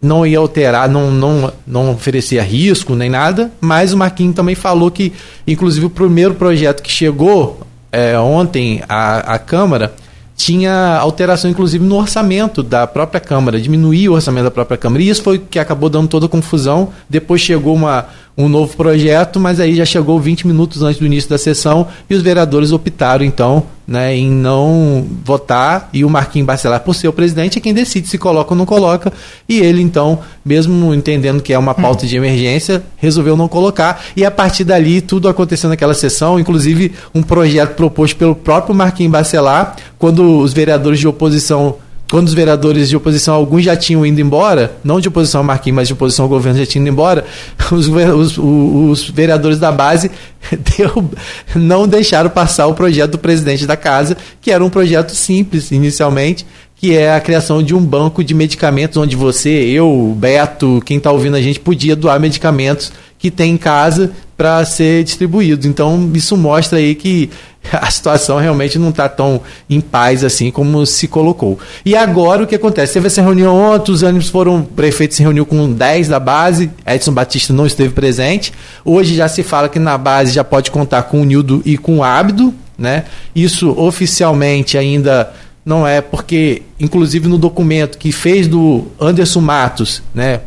não 0.00 0.24
ia 0.24 0.38
alterar, 0.38 0.88
não, 0.88 1.10
não, 1.10 1.52
não 1.66 1.90
oferecia 1.90 2.44
risco 2.44 2.94
nem 2.94 3.10
nada, 3.10 3.50
mas 3.60 3.92
o 3.92 3.96
Marquinhos 3.96 4.36
também 4.36 4.54
falou 4.54 4.88
que, 4.88 5.12
inclusive, 5.48 5.86
o 5.86 5.90
primeiro 5.90 6.34
projeto 6.34 6.80
que 6.80 6.92
chegou 6.92 7.60
é, 7.90 8.16
ontem 8.16 8.84
à, 8.88 9.34
à 9.34 9.38
Câmara 9.40 9.92
tinha 10.40 10.96
alteração, 10.96 11.50
inclusive, 11.50 11.84
no 11.84 11.96
orçamento 11.96 12.62
da 12.62 12.86
própria 12.86 13.20
Câmara, 13.20 13.60
diminuir 13.60 14.08
o 14.08 14.14
orçamento 14.14 14.44
da 14.44 14.50
própria 14.50 14.78
Câmara. 14.78 15.02
E 15.02 15.08
isso 15.10 15.22
foi 15.22 15.36
o 15.36 15.40
que 15.40 15.58
acabou 15.58 15.90
dando 15.90 16.08
toda 16.08 16.24
a 16.24 16.28
confusão. 16.30 16.88
Depois 17.10 17.42
chegou 17.42 17.74
uma, 17.74 18.06
um 18.38 18.48
novo 18.48 18.74
projeto, 18.74 19.38
mas 19.38 19.60
aí 19.60 19.74
já 19.74 19.84
chegou 19.84 20.18
20 20.18 20.46
minutos 20.46 20.82
antes 20.82 20.98
do 20.98 21.04
início 21.04 21.28
da 21.28 21.36
sessão 21.36 21.88
e 22.08 22.14
os 22.14 22.22
vereadores 22.22 22.72
optaram, 22.72 23.22
então, 23.22 23.64
né, 23.90 24.14
em 24.14 24.30
não 24.30 25.04
votar. 25.24 25.90
E 25.92 26.04
o 26.04 26.08
Marquinhos 26.08 26.46
Bacelar, 26.46 26.78
por 26.78 26.94
ser 26.94 27.08
o 27.08 27.12
presidente, 27.12 27.58
é 27.58 27.60
quem 27.60 27.74
decide 27.74 28.06
se 28.06 28.16
coloca 28.16 28.52
ou 28.52 28.56
não 28.56 28.64
coloca. 28.64 29.12
E 29.48 29.58
ele, 29.58 29.82
então, 29.82 30.20
mesmo 30.44 30.94
entendendo 30.94 31.42
que 31.42 31.52
é 31.52 31.58
uma 31.58 31.74
pauta 31.74 32.06
de 32.06 32.16
emergência, 32.16 32.84
resolveu 32.96 33.36
não 33.36 33.48
colocar. 33.48 34.00
E 34.16 34.24
a 34.24 34.30
partir 34.30 34.62
dali, 34.62 35.00
tudo 35.00 35.28
aconteceu 35.28 35.68
naquela 35.68 35.92
sessão, 35.92 36.38
inclusive 36.38 36.92
um 37.12 37.20
projeto 37.20 37.74
proposto 37.74 38.16
pelo 38.16 38.36
próprio 38.36 38.76
Marquinhos 38.76 39.10
Bacelar, 39.10 39.74
quando 39.98 40.38
os 40.38 40.52
vereadores 40.52 41.00
de 41.00 41.08
oposição 41.08 41.74
quando 42.10 42.26
os 42.26 42.34
vereadores 42.34 42.88
de 42.88 42.96
oposição, 42.96 43.34
alguns 43.34 43.62
já 43.64 43.76
tinham 43.76 44.04
ido 44.04 44.20
embora, 44.20 44.76
não 44.82 45.00
de 45.00 45.08
oposição 45.08 45.42
ao 45.42 45.44
Marquinhos, 45.44 45.76
mas 45.76 45.88
de 45.88 45.94
oposição 45.94 46.24
ao 46.24 46.28
governo 46.28 46.58
já 46.58 46.66
tinham 46.66 46.82
ido 46.82 46.92
embora, 46.92 47.24
os, 47.70 47.86
os, 47.86 48.38
os 48.38 49.10
vereadores 49.10 49.58
da 49.58 49.70
base 49.70 50.10
deu, 50.76 51.08
não 51.54 51.86
deixaram 51.86 52.28
passar 52.28 52.66
o 52.66 52.74
projeto 52.74 53.12
do 53.12 53.18
presidente 53.18 53.64
da 53.64 53.76
casa, 53.76 54.16
que 54.40 54.50
era 54.50 54.64
um 54.64 54.68
projeto 54.68 55.14
simples 55.14 55.70
inicialmente, 55.70 56.44
que 56.74 56.96
é 56.96 57.14
a 57.14 57.20
criação 57.20 57.62
de 57.62 57.74
um 57.74 57.84
banco 57.84 58.24
de 58.24 58.34
medicamentos 58.34 58.96
onde 58.96 59.14
você, 59.14 59.50
eu, 59.50 60.16
Beto, 60.18 60.82
quem 60.84 60.96
está 60.96 61.12
ouvindo 61.12 61.36
a 61.36 61.42
gente, 61.42 61.60
podia 61.60 61.94
doar 61.94 62.18
medicamentos 62.18 62.90
que 63.18 63.30
tem 63.30 63.52
em 63.52 63.56
casa 63.58 64.10
para 64.40 64.64
ser 64.64 65.04
distribuídos. 65.04 65.66
Então, 65.66 66.10
isso 66.14 66.34
mostra 66.34 66.78
aí 66.78 66.94
que 66.94 67.28
a 67.70 67.90
situação 67.90 68.38
realmente 68.38 68.78
não 68.78 68.88
está 68.88 69.06
tão 69.06 69.42
em 69.68 69.82
paz 69.82 70.24
assim 70.24 70.50
como 70.50 70.86
se 70.86 71.06
colocou. 71.06 71.58
E 71.84 71.94
agora 71.94 72.42
o 72.42 72.46
que 72.46 72.54
acontece? 72.54 72.94
Teve 72.94 73.08
essa 73.08 73.20
reunião 73.20 73.54
ontem, 73.54 73.92
os 73.92 74.02
ânimos 74.02 74.30
foram, 74.30 74.60
o 74.60 74.64
prefeito 74.64 75.14
se 75.14 75.20
reuniu 75.20 75.44
com 75.44 75.70
10 75.70 76.08
da 76.08 76.18
base, 76.18 76.70
Edson 76.86 77.12
Batista 77.12 77.52
não 77.52 77.66
esteve 77.66 77.92
presente. 77.92 78.50
Hoje 78.82 79.14
já 79.14 79.28
se 79.28 79.42
fala 79.42 79.68
que 79.68 79.78
na 79.78 79.98
base 79.98 80.32
já 80.32 80.42
pode 80.42 80.70
contar 80.70 81.02
com 81.02 81.20
o 81.20 81.24
Nildo 81.26 81.60
e 81.66 81.76
com 81.76 81.98
o 81.98 82.02
Ábido, 82.02 82.54
né? 82.78 83.04
Isso 83.36 83.78
oficialmente 83.78 84.78
ainda 84.78 85.30
não 85.66 85.86
é 85.86 86.00
porque, 86.00 86.62
inclusive 86.80 87.28
no 87.28 87.36
documento 87.36 87.98
que 87.98 88.10
fez 88.10 88.48
do 88.48 88.86
Anderson 88.98 89.42
Matos, 89.42 90.02
né? 90.14 90.40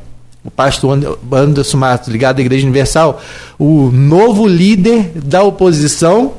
O 0.44 0.52
pastor 0.52 1.18
Anderson 1.32 1.78
Matos, 1.78 2.10
ligado 2.10 2.40
à 2.40 2.42
Igreja 2.42 2.66
Universal, 2.66 3.22
o 3.58 3.90
novo 3.92 4.46
líder 4.46 5.12
da 5.16 5.42
oposição 5.42 6.34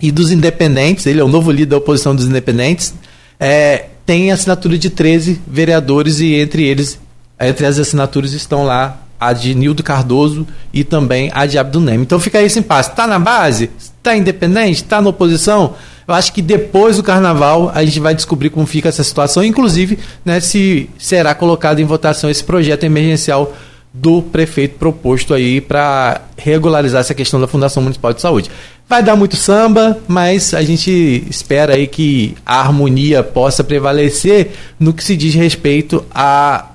e 0.00 0.12
dos 0.12 0.30
independentes, 0.30 1.06
ele 1.06 1.20
é 1.20 1.24
o 1.24 1.28
novo 1.28 1.50
líder 1.50 1.66
da 1.66 1.76
oposição 1.78 2.14
dos 2.14 2.26
independentes, 2.26 2.94
é, 3.40 3.86
tem 4.06 4.30
assinatura 4.30 4.78
de 4.78 4.88
13 4.88 5.40
vereadores 5.46 6.20
e 6.20 6.34
entre 6.34 6.64
eles, 6.64 6.98
entre 7.40 7.66
as 7.66 7.78
assinaturas 7.78 8.32
estão 8.32 8.64
lá 8.64 9.02
a 9.20 9.32
de 9.32 9.54
Nildo 9.54 9.82
Cardoso 9.82 10.46
e 10.72 10.84
também 10.84 11.30
a 11.34 11.44
de 11.44 11.58
Abdunem. 11.58 12.00
Então 12.00 12.20
fica 12.20 12.38
aí 12.38 12.46
esse 12.46 12.58
impasse. 12.58 12.90
Está 12.90 13.06
na 13.06 13.18
base? 13.18 13.70
Está 13.98 14.16
independente? 14.16 14.82
Está 14.82 15.00
na 15.02 15.10
oposição? 15.10 15.74
Eu 16.06 16.14
acho 16.14 16.32
que 16.32 16.40
depois 16.40 16.96
do 16.96 17.02
carnaval 17.02 17.70
a 17.74 17.84
gente 17.84 18.00
vai 18.00 18.14
descobrir 18.14 18.48
como 18.48 18.66
fica 18.66 18.88
essa 18.88 19.04
situação, 19.04 19.44
inclusive 19.44 19.98
né, 20.24 20.40
se 20.40 20.88
será 20.98 21.34
colocado 21.34 21.80
em 21.80 21.84
votação 21.84 22.30
esse 22.30 22.42
projeto 22.42 22.84
emergencial 22.84 23.54
do 23.92 24.22
prefeito 24.22 24.78
proposto 24.78 25.34
aí 25.34 25.60
para 25.60 26.22
regularizar 26.36 27.00
essa 27.00 27.14
questão 27.14 27.40
da 27.40 27.46
Fundação 27.46 27.82
Municipal 27.82 28.12
de 28.12 28.20
Saúde. 28.20 28.50
Vai 28.88 29.02
dar 29.02 29.16
muito 29.16 29.36
samba, 29.36 29.98
mas 30.06 30.54
a 30.54 30.62
gente 30.62 31.24
espera 31.28 31.74
aí 31.74 31.86
que 31.86 32.34
a 32.44 32.60
harmonia 32.60 33.22
possa 33.22 33.62
prevalecer 33.62 34.52
no 34.78 34.94
que 34.94 35.04
se 35.04 35.16
diz 35.16 35.34
respeito 35.34 36.04
a 36.10 36.70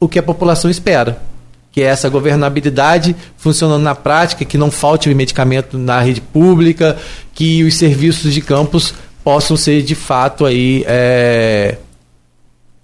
o 0.00 0.08
que 0.08 0.18
a 0.18 0.22
população 0.22 0.70
espera, 0.70 1.20
que 1.78 1.82
é 1.84 1.86
essa 1.86 2.08
governabilidade 2.08 3.14
funcionando 3.36 3.84
na 3.84 3.94
prática, 3.94 4.44
que 4.44 4.58
não 4.58 4.68
falte 4.68 5.14
medicamento 5.14 5.78
na 5.78 6.00
rede 6.00 6.20
pública, 6.20 6.96
que 7.32 7.62
os 7.62 7.76
serviços 7.76 8.34
de 8.34 8.40
campos 8.40 8.92
possam 9.22 9.56
ser 9.56 9.80
de 9.82 9.94
fato 9.94 10.44
aí 10.44 10.82
é, 10.88 11.76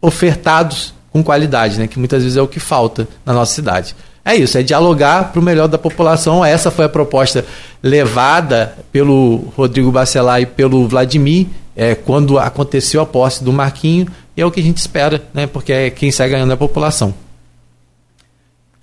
ofertados 0.00 0.94
com 1.10 1.24
qualidade, 1.24 1.76
né? 1.76 1.88
que 1.88 1.98
muitas 1.98 2.22
vezes 2.22 2.38
é 2.38 2.42
o 2.42 2.46
que 2.46 2.60
falta 2.60 3.08
na 3.26 3.32
nossa 3.32 3.52
cidade. 3.52 3.96
É 4.24 4.36
isso, 4.36 4.56
é 4.56 4.62
dialogar 4.62 5.32
para 5.32 5.40
o 5.40 5.42
melhor 5.42 5.66
da 5.66 5.76
população. 5.76 6.44
Essa 6.44 6.70
foi 6.70 6.84
a 6.84 6.88
proposta 6.88 7.44
levada 7.82 8.78
pelo 8.92 9.52
Rodrigo 9.56 9.90
Bacelar 9.90 10.40
e 10.40 10.46
pelo 10.46 10.86
Vladimir 10.86 11.48
é, 11.74 11.96
quando 11.96 12.38
aconteceu 12.38 13.00
a 13.00 13.06
posse 13.06 13.42
do 13.42 13.52
Marquinho, 13.52 14.06
e 14.36 14.40
é 14.40 14.46
o 14.46 14.52
que 14.52 14.60
a 14.60 14.62
gente 14.62 14.78
espera, 14.78 15.20
né? 15.34 15.48
porque 15.48 15.72
é 15.72 15.90
quem 15.90 16.12
sai 16.12 16.28
ganhando 16.28 16.52
é 16.52 16.54
a 16.54 16.56
população. 16.56 17.23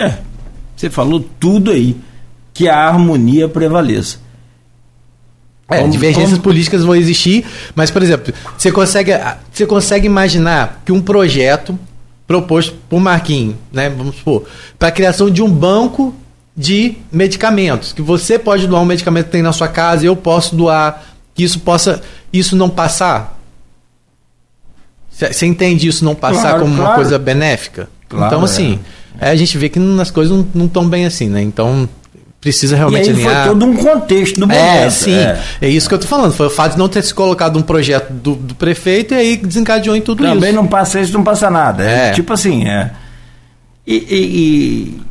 É, 0.02 0.18
você 0.76 0.90
falou 0.90 1.24
tudo 1.40 1.72
aí, 1.72 1.96
que 2.54 2.68
a 2.68 2.78
harmonia 2.78 3.48
prevaleça. 3.48 4.20
É, 5.70 5.80
como, 5.80 5.92
divergências 5.92 6.32
como... 6.32 6.44
políticas 6.44 6.84
vão 6.84 6.96
existir, 6.96 7.46
mas, 7.76 7.90
por 7.90 8.04
exemplo, 8.04 8.34
você 8.58 8.72
consegue, 8.72 9.12
você 9.52 9.66
consegue 9.66 10.06
imaginar 10.06 10.82
que 10.86 10.92
um 10.92 11.02
projeto 11.02 11.78
proposto 12.28 12.76
por 12.90 13.00
Marquinhos, 13.00 13.56
né, 13.72 13.90
vamos 13.90 14.18
supor, 14.18 14.46
para 14.80 14.90
a 14.90 14.92
criação 14.92 15.30
de 15.30 15.42
um 15.42 15.50
banco 15.50 16.16
de 16.56 16.96
medicamentos, 17.12 17.94
que 17.94 18.02
você 18.02 18.38
pode 18.38 18.68
doar 18.68 18.82
um 18.82 18.86
medicamento 18.86 19.26
que 19.26 19.32
tem 19.32 19.42
na 19.42 19.54
sua 19.54 19.68
casa, 19.68 20.06
eu 20.06 20.16
posso 20.16 20.56
doar, 20.56 21.04
que 21.34 21.44
isso 21.44 21.60
possa, 21.60 22.02
isso 22.32 22.56
não 22.56 22.70
passar? 22.70 23.38
Você 25.10 25.46
entende 25.46 25.88
isso 25.88 26.04
não 26.04 26.16
passar 26.16 26.52
claro, 26.52 26.60
como 26.62 26.76
claro. 26.76 26.90
uma 26.90 26.96
coisa 26.96 27.20
benéfica? 27.20 27.90
Claro, 28.10 28.28
então, 28.28 28.44
assim, 28.44 28.80
é 28.80 29.01
é, 29.22 29.30
a 29.30 29.36
gente 29.36 29.56
vê 29.56 29.70
que 29.70 29.80
as 30.02 30.10
coisas 30.10 30.46
não 30.52 30.66
estão 30.66 30.90
bem 30.90 31.06
assim, 31.06 31.30
né? 31.30 31.44
Então 31.44 31.88
precisa 32.42 32.76
realmente 32.76 33.06
e 33.06 33.10
aí 33.12 33.16
alinhar. 33.16 33.46
Foi 33.46 33.54
todo 33.54 33.66
um 33.68 33.76
contexto 33.76 34.40
do 34.40 34.48
momento. 34.48 34.60
É, 34.60 34.90
sim. 34.90 35.14
É. 35.14 35.40
é. 35.62 35.70
isso 35.70 35.88
que 35.88 35.94
eu 35.94 36.00
tô 36.00 36.08
falando. 36.08 36.34
Foi 36.34 36.48
o 36.48 36.50
fato 36.50 36.74
de 36.74 36.80
não 36.80 36.90
ter 36.90 37.04
se 37.04 37.14
colocado 37.14 37.58
um 37.60 37.62
projeto 37.62 38.12
do, 38.12 38.34
do 38.34 38.56
prefeito 38.56 39.14
e 39.14 39.18
aí 39.18 39.38
desencadeou 39.38 39.96
em 39.96 40.02
tudo 40.02 40.24
Também 40.24 40.32
isso. 40.32 40.40
Também 40.40 40.56
não 40.56 40.66
passa 40.66 41.00
isso, 41.00 41.14
não 41.14 41.24
passa 41.24 41.52
nada. 41.52 41.88
É, 41.88 42.08
é. 42.08 42.12
tipo 42.14 42.34
assim, 42.34 42.68
é. 42.68 42.90
E, 43.86 43.96
e, 43.96 45.02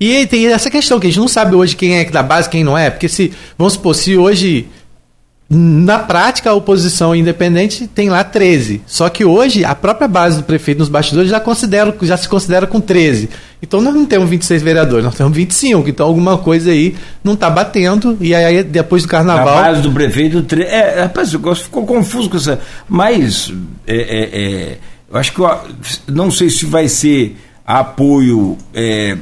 e... 0.00 0.20
e 0.20 0.26
tem 0.28 0.46
essa 0.46 0.70
questão 0.70 1.00
que 1.00 1.08
a 1.08 1.10
gente 1.10 1.18
não 1.18 1.26
sabe 1.26 1.56
hoje 1.56 1.74
quem 1.74 1.96
é 1.98 2.04
da 2.04 2.22
base, 2.22 2.48
quem 2.48 2.62
não 2.62 2.78
é, 2.78 2.88
porque 2.88 3.08
se, 3.08 3.32
vamos 3.58 3.72
supor, 3.72 3.96
se 3.96 4.16
hoje 4.16 4.68
na 5.48 6.00
prática, 6.00 6.50
a 6.50 6.54
oposição 6.54 7.14
independente 7.14 7.86
tem 7.86 8.10
lá 8.10 8.24
13. 8.24 8.82
Só 8.84 9.08
que 9.08 9.24
hoje, 9.24 9.64
a 9.64 9.76
própria 9.76 10.08
base 10.08 10.38
do 10.38 10.42
prefeito 10.42 10.78
nos 10.78 10.88
bastidores 10.88 11.30
já, 11.30 11.38
considera, 11.38 11.96
já 12.02 12.16
se 12.16 12.28
considera 12.28 12.66
com 12.66 12.80
13. 12.80 13.30
Então 13.62 13.80
nós 13.80 13.94
não 13.94 14.04
temos 14.04 14.28
26 14.28 14.60
vereadores, 14.60 15.04
nós 15.04 15.14
temos 15.14 15.36
25. 15.36 15.88
Então 15.88 16.06
alguma 16.06 16.36
coisa 16.36 16.72
aí 16.72 16.96
não 17.22 17.34
está 17.34 17.48
batendo. 17.48 18.18
E 18.20 18.34
aí, 18.34 18.64
depois 18.64 19.04
do 19.04 19.08
carnaval. 19.08 19.56
A 19.56 19.62
base 19.62 19.82
do 19.82 19.92
prefeito. 19.92 20.44
É, 20.62 21.02
rapaz, 21.02 21.30
ficou 21.62 21.86
confuso 21.86 22.28
com 22.28 22.36
isso. 22.36 22.58
Mas, 22.88 23.52
é, 23.86 23.96
é, 23.96 24.40
é, 24.42 24.78
eu 25.08 25.16
acho 25.16 25.32
que. 25.32 25.40
Eu, 25.40 25.60
não 26.08 26.28
sei 26.28 26.50
se 26.50 26.66
vai 26.66 26.88
ser 26.88 27.36
apoio 27.64 28.58
é, 28.74 29.16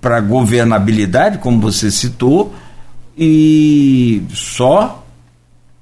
para 0.00 0.20
governabilidade, 0.20 1.36
como 1.36 1.60
você 1.60 1.90
citou, 1.90 2.54
e 3.16 4.22
só 4.32 5.03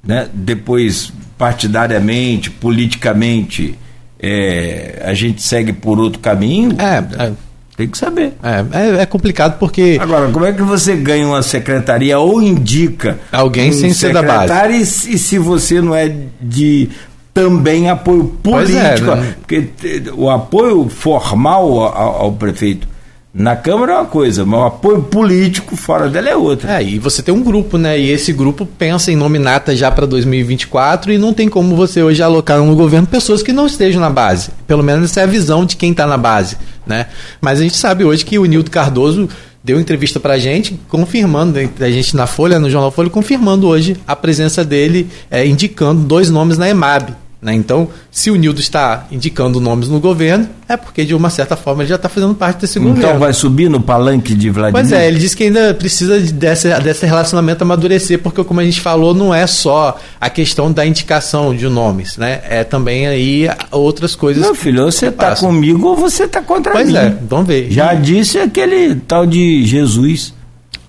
né? 0.05 0.29
depois 0.33 1.13
partidariamente, 1.39 2.51
politicamente, 2.51 3.79
é, 4.19 5.03
a 5.05 5.15
gente 5.15 5.43
segue 5.43 5.73
por 5.73 5.99
outro 5.99 6.21
caminho. 6.21 6.77
É, 6.81 7.27
é. 7.27 7.33
Tem 7.77 7.89
que 7.89 7.97
saber. 7.97 8.35
É, 8.43 8.99
é, 8.99 9.03
é, 9.03 9.07
complicado 9.07 9.59
porque. 9.59 9.99
Agora, 10.01 10.31
como 10.31 10.45
é 10.45 10.53
que 10.53 10.63
você 10.63 10.95
ganha 10.95 11.27
uma 11.27 11.43
secretaria 11.43 12.19
ou 12.19 12.43
indica 12.43 13.19
alguém 13.33 13.71
um 13.71 13.73
sem 13.73 13.93
ser 13.95 14.13
da 14.13 14.23
base? 14.23 15.11
E, 15.11 15.19
se 15.19 15.39
você 15.39 15.81
não 15.81 15.95
é 15.95 16.15
de 16.41 16.91
também 17.33 17.89
apoio 17.89 18.31
é, 18.39 18.43
político? 18.43 19.15
Né? 19.17 19.35
Porque 19.41 19.69
o 20.15 20.29
apoio 20.29 20.89
formal 20.89 21.81
ao, 21.81 22.23
ao 22.23 22.33
prefeito 22.33 22.87
na 23.35 23.57
Câmara 23.57 23.93
é 23.93 23.97
uma 23.97 24.05
coisa, 24.05 24.45
mas 24.45 24.61
o 24.61 24.65
apoio 24.65 25.03
político 25.05 25.75
fora 25.75 26.09
dela 26.09 26.29
é 26.29 26.37
outra. 26.37 26.79
É, 26.79 26.83
e 26.83 26.99
você 26.99 27.23
tem 27.23 27.33
um 27.33 27.43
grupo, 27.43 27.79
né? 27.79 27.99
E 27.99 28.11
esse 28.11 28.31
grupo 28.31 28.67
pensa 28.67 29.11
em 29.11 29.17
nominata 29.17 29.75
já 29.75 29.91
para 29.91 30.05
2024 30.05 31.13
e 31.13 31.19
não 31.19 31.33
tem 31.33 31.49
como 31.49 31.75
você 31.75 32.03
hoje 32.03 32.23
alocar 32.23 32.59
no 32.59 32.77
governo 32.77 33.07
pessoas 33.07 33.43
que 33.43 33.51
não 33.51 33.67
estejam 33.67 34.03
na 34.03 34.11
base. 34.11 34.51
Pelo 34.67 34.83
menos 34.83 35.11
essa 35.11 35.21
é 35.21 35.23
a 35.23 35.27
visão 35.27 35.65
de 35.65 35.77
quem 35.77 35.93
está 35.93 36.07
na 36.07 36.19
base, 36.19 36.59
né? 36.87 37.07
Mas 37.41 37.59
a 37.59 37.63
gente 37.63 37.77
sabe 37.77 38.05
hoje 38.05 38.23
que 38.23 38.39
o 38.39 38.45
Nildo 38.45 38.71
Cardoso 38.71 39.27
deu 39.65 39.81
entrevista 39.81 40.21
para 40.21 40.35
a 40.35 40.39
gente, 40.39 40.79
confirmando, 40.89 41.59
a 41.59 41.91
gente 41.91 42.15
na 42.15 42.27
Folha, 42.27 42.59
no 42.59 42.69
Jornal 42.69 42.91
Folha, 42.91 43.09
confirmando 43.09 43.67
hoje 43.67 43.97
a 44.07 44.15
presença 44.15 44.63
dele, 44.63 45.09
é, 45.31 45.47
indicando 45.47 46.03
dois 46.03 46.29
nomes 46.29 46.59
na 46.59 46.69
EMAB, 46.69 47.15
né? 47.43 47.53
Então, 47.53 47.89
se 48.09 48.31
o 48.31 48.37
Nildo 48.37 48.61
está 48.61 49.09
indicando 49.11 49.61
nomes 49.61 49.89
no 49.89 49.99
governo, 49.99 50.49
é 50.69 50.77
porque 50.77 51.05
de 51.05 51.13
uma 51.13 51.29
certa 51.29 51.57
forma 51.57 51.83
ele 51.83 51.89
já 51.89 51.97
está 51.97 52.09
fazendo 52.09 52.35
parte 52.37 52.61
desse 52.61 52.79
então 52.79 52.91
governo. 52.91 53.09
Então 53.11 53.19
vai 53.19 53.33
subir 53.33 53.69
no 53.69 53.81
palanque 53.81 54.33
de 54.33 54.49
Vladimir? 54.49 54.81
Pois 54.81 54.93
é, 54.93 55.09
ele 55.09 55.19
disse 55.19 55.37
que 55.37 55.43
ainda 55.43 55.75
precisa 55.75 56.21
desse, 56.21 56.73
desse 56.81 57.05
relacionamento 57.05 57.63
amadurecer, 57.63 58.21
porque 58.21 58.45
como 58.45 58.61
a 58.61 58.65
gente 58.65 58.81
falou, 58.81 59.13
não 59.13 59.35
é 59.35 59.45
só 59.49 59.99
a 60.21 60.31
questão 60.31 60.71
da 60.71 60.87
indicação 60.87 61.53
de 61.53 61.69
nomes, 61.69 62.17
né? 62.17 62.41
É 62.49 62.63
também 62.63 63.09
aí 63.09 63.51
outras 63.73 64.15
coisas. 64.15 64.45
Meu 64.45 64.55
filho, 64.55 64.85
você 64.85 65.09
está 65.09 65.35
comigo 65.35 65.89
ou 65.89 65.97
você 65.97 66.25
está 66.25 66.41
contra 66.41 66.73
pois 66.73 66.87
mim? 66.87 66.93
Pois 66.93 67.07
é, 67.07 67.17
vamos 67.29 67.49
ver. 67.49 67.73
Já 67.73 67.93
disse 67.95 68.39
aquele 68.39 68.95
tal 68.95 69.27
de 69.27 69.67
Jesus. 69.67 70.33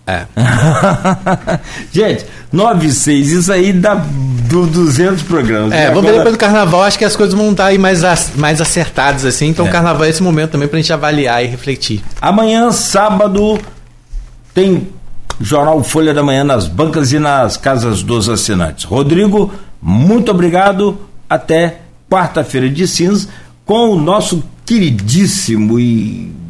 É. 0.06 0.26
Gente, 1.92 2.26
9 2.52 2.92
6, 2.92 3.32
isso 3.32 3.54
aí 3.54 3.72
dá 3.72 3.96
do 3.96 4.68
200 4.68 5.24
programas. 5.24 5.72
É, 5.72 5.90
vamos 5.90 6.04
ver 6.04 6.18
depois 6.18 6.36
do 6.36 6.38
carnaval, 6.38 6.84
acho 6.84 6.98
que 6.98 7.06
as 7.06 7.16
coisas 7.16 7.34
vão 7.34 7.52
estar 7.52 7.66
aí 7.66 7.78
mais, 7.78 8.02
mais 8.36 8.60
acertadas 8.60 9.26
assim. 9.26 9.48
Então, 9.48 9.66
é. 9.66 9.70
o 9.70 9.72
carnaval 9.72 10.04
é 10.04 10.10
esse 10.10 10.22
momento 10.22 10.52
também 10.52 10.68
pra 10.68 10.78
gente 10.78 10.92
avaliar 10.92 11.44
e 11.44 11.48
refletir. 11.48 12.04
Amanhã, 12.22 12.72
sábado, 12.72 13.60
tem 14.54 14.90
Jornal 15.40 15.82
Folha 15.84 16.14
da 16.14 16.22
Manhã 16.22 16.44
nas 16.44 16.68
bancas 16.68 17.14
e 17.14 17.20
nas 17.20 17.56
casas 17.56 18.04
dos 18.04 18.28
assinantes. 18.28 18.84
Rodrigo, 18.84 19.54
muito 19.82 20.32
obrigado. 20.32 20.98
Até 21.30 21.80
quarta-feira 22.10 22.70
de 22.70 22.88
cinza 22.88 23.30
com 23.66 23.92
o 23.92 24.00
nosso 24.00 24.44
queridíssimo 24.66 25.80
e 25.80 26.43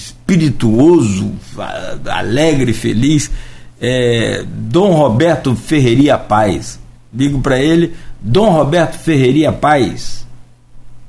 espirituoso, 0.00 1.32
alegre, 2.06 2.72
feliz, 2.72 3.30
é, 3.80 4.44
Dom 4.46 4.94
Roberto 4.94 5.54
Ferreria 5.54 6.16
Paz. 6.16 6.80
Ligo 7.12 7.40
para 7.40 7.58
ele, 7.58 7.94
Dom 8.20 8.50
Roberto 8.50 8.98
Ferreria 8.98 9.52
Paz. 9.52 10.26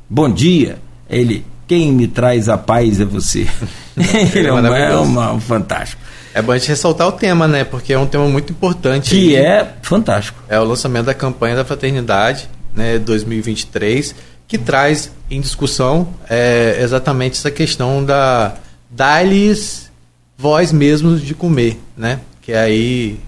Bom 0.10 0.30
dia. 0.30 0.78
Ele, 1.10 1.46
quem 1.68 1.92
me 1.92 2.08
traz 2.08 2.50
a 2.50 2.58
paz 2.58 3.00
é 3.00 3.06
você. 3.06 3.48
ele 4.36 4.48
é, 4.48 4.52
uma, 4.52 4.78
é 4.78 4.96
uma, 4.96 5.34
um 5.34 5.40
fantástico. 5.40 6.02
É 6.34 6.42
bom 6.42 6.54
a 6.54 6.58
gente 6.58 6.70
ressaltar 6.70 7.08
o 7.08 7.12
tema, 7.12 7.48
né? 7.48 7.64
Porque 7.64 7.94
é 7.94 8.00
um 8.00 8.06
tema 8.06 8.26
muito 8.28 8.52
importante. 8.52 9.10
Que 9.10 9.36
aí. 9.36 9.44
é 9.44 9.74
fantástico. 9.82 10.42
É 10.48 10.60
o 10.60 10.64
lançamento 10.64 11.06
da 11.06 11.14
campanha 11.14 11.58
da 11.58 11.66
fraternidade, 11.66 12.50
né, 12.74 12.98
2023, 13.00 14.16
que 14.48 14.58
traz 14.58 15.12
em 15.30 15.42
discussão 15.42 16.08
é, 16.30 16.80
exatamente 16.82 17.38
essa 17.38 17.52
questão 17.52 18.04
da 18.04 18.56
dar-lhes 18.92 19.90
voz 20.38 20.72
mesmo 20.72 21.18
de 21.18 21.34
comer, 21.34 21.80
né? 21.96 22.20
Que 22.42 22.52
é 22.52 22.60
aí, 22.60 23.20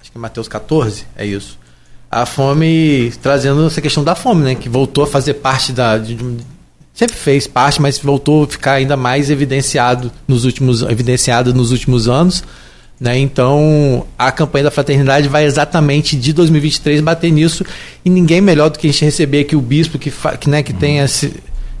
acho 0.00 0.10
que 0.10 0.18
é 0.18 0.20
Mateus 0.20 0.48
14, 0.48 1.06
é 1.16 1.24
isso. 1.24 1.58
A 2.10 2.24
fome, 2.24 3.12
trazendo 3.22 3.66
essa 3.66 3.80
questão 3.80 4.02
da 4.02 4.14
fome, 4.14 4.42
né? 4.42 4.54
Que 4.54 4.68
voltou 4.68 5.04
a 5.04 5.06
fazer 5.06 5.34
parte 5.34 5.72
da... 5.72 5.98
De, 5.98 6.16
sempre 6.94 7.14
fez 7.14 7.46
parte, 7.46 7.80
mas 7.80 7.98
voltou 7.98 8.44
a 8.44 8.46
ficar 8.48 8.72
ainda 8.72 8.96
mais 8.96 9.30
evidenciado 9.30 10.10
nos 10.26 10.44
últimos, 10.44 10.82
evidenciado 10.82 11.54
nos 11.54 11.70
últimos 11.70 12.08
anos. 12.08 12.42
Né? 12.98 13.18
Então, 13.18 14.06
a 14.18 14.32
campanha 14.32 14.64
da 14.64 14.70
fraternidade 14.70 15.28
vai 15.28 15.44
exatamente 15.44 16.16
de 16.16 16.32
2023 16.32 17.00
bater 17.02 17.30
nisso. 17.30 17.64
E 18.04 18.10
ninguém 18.10 18.40
melhor 18.40 18.70
do 18.70 18.78
que 18.78 18.88
a 18.88 18.90
gente 18.90 19.04
receber 19.04 19.40
aqui 19.40 19.54
o 19.54 19.60
bispo 19.60 19.98
que, 19.98 20.10
que, 20.40 20.50
né, 20.50 20.62
que 20.62 20.72
tem 20.72 20.98
esse, 20.98 21.34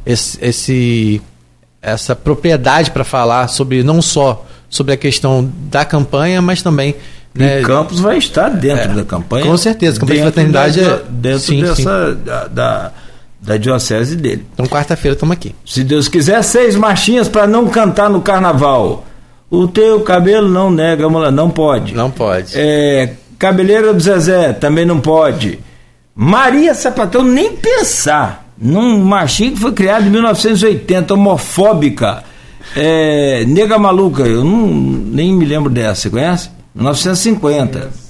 esse, 0.06 0.38
esse 0.40 1.22
essa 1.80 2.14
propriedade 2.14 2.90
para 2.90 3.04
falar 3.04 3.48
sobre 3.48 3.82
não 3.82 4.02
só 4.02 4.44
sobre 4.68 4.92
a 4.92 4.96
questão 4.96 5.50
da 5.70 5.84
campanha, 5.84 6.42
mas 6.42 6.62
também 6.62 6.94
né, 7.34 7.62
Campos 7.62 8.00
vai 8.00 8.18
estar 8.18 8.48
dentro 8.48 8.90
é, 8.90 8.94
da 8.94 9.04
campanha. 9.04 9.46
Com 9.46 9.56
certeza, 9.56 9.96
a 9.96 10.00
campanha 10.00 10.18
de 10.18 10.22
fraternidade 10.22 10.80
da, 10.80 10.90
é 10.90 11.02
dentro 11.08 11.38
sim, 11.40 11.62
dessa 11.62 11.76
sim. 11.76 11.84
Da, 12.24 12.48
da, 12.48 12.92
da, 13.40 13.56
diocese 13.56 14.16
dele. 14.16 14.44
Então 14.52 14.66
quarta-feira 14.66 15.14
estamos 15.14 15.34
aqui. 15.34 15.54
Se 15.64 15.84
Deus 15.84 16.08
quiser, 16.08 16.42
seis 16.42 16.74
marchinhas 16.74 17.28
para 17.28 17.46
não 17.46 17.68
cantar 17.68 18.10
no 18.10 18.20
carnaval. 18.20 19.04
O 19.50 19.66
teu 19.68 20.00
cabelo 20.00 20.48
não 20.48 20.70
nega, 20.70 21.08
mulher, 21.08 21.30
não 21.30 21.48
pode. 21.48 21.94
Não 21.94 22.10
pode. 22.10 22.52
É, 22.54 23.14
cabeleira 23.38 23.94
do 23.94 24.00
Zezé 24.00 24.52
também 24.52 24.84
não 24.84 25.00
pode. 25.00 25.60
Maria 26.14 26.74
Sapatão 26.74 27.22
nem 27.22 27.56
pensar 27.56 28.47
num 28.60 29.04
machinho 29.04 29.52
que 29.52 29.60
foi 29.60 29.72
criado 29.72 30.06
em 30.06 30.10
1980, 30.10 31.14
homofóbica, 31.14 32.24
é, 32.76 33.44
nega 33.46 33.78
maluca, 33.78 34.22
eu 34.22 34.44
não, 34.44 34.66
nem 34.66 35.32
me 35.32 35.44
lembro 35.44 35.70
dessa, 35.70 36.02
você 36.02 36.10
conhece? 36.10 36.50
1950. 36.74 38.08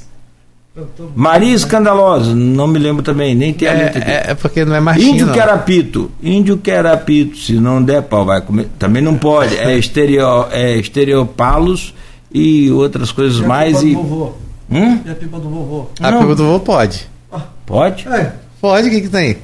Maria 1.14 1.54
Escandalosa, 1.54 2.34
não 2.34 2.68
me 2.68 2.78
lembro 2.78 3.02
também, 3.02 3.34
nem 3.34 3.52
tem 3.52 3.66
a 3.66 3.72
é, 3.72 3.76
letra 3.76 4.00
aqui. 4.00 4.10
É, 4.10 4.24
é 4.28 4.34
porque 4.34 4.64
não 4.64 4.76
é 4.76 4.80
machinho. 4.80 5.14
Índio 5.14 5.32
que 5.32 5.40
era 5.40 5.58
pito, 5.58 6.10
índio 6.22 6.56
que 6.56 6.70
era 6.70 6.96
pito, 6.96 7.36
se 7.36 7.54
não 7.54 7.82
der 7.82 8.02
pau, 8.02 8.24
vai 8.24 8.40
comer. 8.40 8.68
Também 8.78 9.02
não 9.02 9.16
pode, 9.16 9.56
é, 9.56 9.74
estereo, 9.78 10.46
é 10.52 10.76
estereopalos 10.76 11.92
e 12.32 12.70
outras 12.70 13.10
coisas 13.10 13.40
e 13.40 13.46
mais. 13.46 13.82
E... 13.82 13.94
Vovô. 13.94 14.32
Hum? 14.70 15.00
E 15.04 15.10
a 15.10 15.14
pipa 15.14 15.38
do 15.38 15.48
vovô? 15.48 15.86
A 16.00 16.12
pipa 16.12 16.34
do 16.34 16.44
vovô 16.44 16.60
pode. 16.60 17.08
Pode? 17.66 18.08
É. 18.08 18.32
Pode, 18.60 18.88
o 18.88 18.90
que, 18.90 19.00
que 19.02 19.08
tem? 19.08 19.36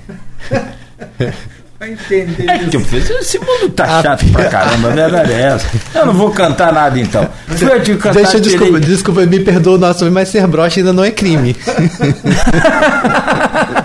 Vai 1.79 1.91
entender 1.91 2.49
é 2.49 2.59
que 2.61 2.77
eu 2.77 2.81
fiz, 2.81 3.11
esse 3.11 3.39
mundo 3.39 3.69
tá 3.71 4.01
chato 4.01 4.25
pra 4.31 4.45
caramba, 4.49 4.89
a 4.89 4.93
verdade 4.93 5.33
é. 5.33 5.59
Eu 5.95 6.07
não 6.07 6.15
vou 6.15 6.31
cantar 6.31 6.73
nada 6.73 6.99
então. 6.99 7.29
Fui 7.49 7.67
eu 7.67 7.99
cantar, 7.99 8.15
Deixa 8.15 8.37
eu 8.37 8.41
desculpa, 8.41 8.81
desculpa, 8.81 9.27
me 9.27 9.41
perdoa 9.41 9.75
o 9.75 9.79
nosso 9.79 10.09
mas 10.11 10.29
ser 10.29 10.47
broche 10.47 10.81
ainda 10.81 10.93
não 10.93 11.03
é 11.03 11.11
crime. 11.11 11.57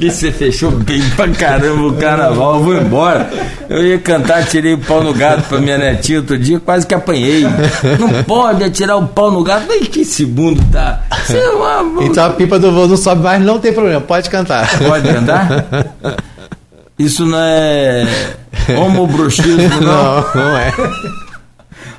Você 0.00 0.32
fechou 0.32 0.70
bem 0.70 1.02
pra 1.10 1.28
caramba 1.28 1.86
o 1.86 1.92
carnaval, 1.94 2.56
eu 2.56 2.62
vou 2.62 2.76
embora. 2.76 3.30
Eu 3.68 3.84
ia 3.84 3.98
cantar, 3.98 4.44
tirei 4.44 4.74
o 4.74 4.78
pau 4.78 5.02
no 5.02 5.12
gato 5.12 5.42
pra 5.48 5.58
minha 5.58 5.78
netinha 5.78 6.18
outro 6.18 6.38
dia, 6.38 6.58
quase 6.60 6.86
que 6.86 6.94
apanhei. 6.94 7.44
Não 7.98 8.22
pode 8.24 8.64
atirar 8.64 8.96
o 8.96 9.06
pau 9.06 9.30
no 9.30 9.42
gato, 9.42 9.66
mas 9.68 9.88
que 9.88 10.00
esse 10.00 10.24
mundo 10.26 10.62
tá. 10.70 11.02
É 11.28 11.50
uma... 11.50 12.04
Então 12.04 12.24
a 12.24 12.30
pipa 12.30 12.58
do 12.58 12.72
voo 12.72 12.88
não 12.88 12.96
sobe 12.96 13.22
mais, 13.22 13.42
não 13.42 13.58
tem 13.58 13.72
problema, 13.72 14.00
pode 14.00 14.28
cantar. 14.28 14.68
Pode 14.78 15.06
cantar? 15.12 15.66
Isso 16.98 17.24
não 17.24 17.38
é 17.38 18.06
homobroxismo, 18.76 19.80
não? 19.80 20.16
Não, 20.16 20.34
não 20.34 20.56
é. 20.56 20.72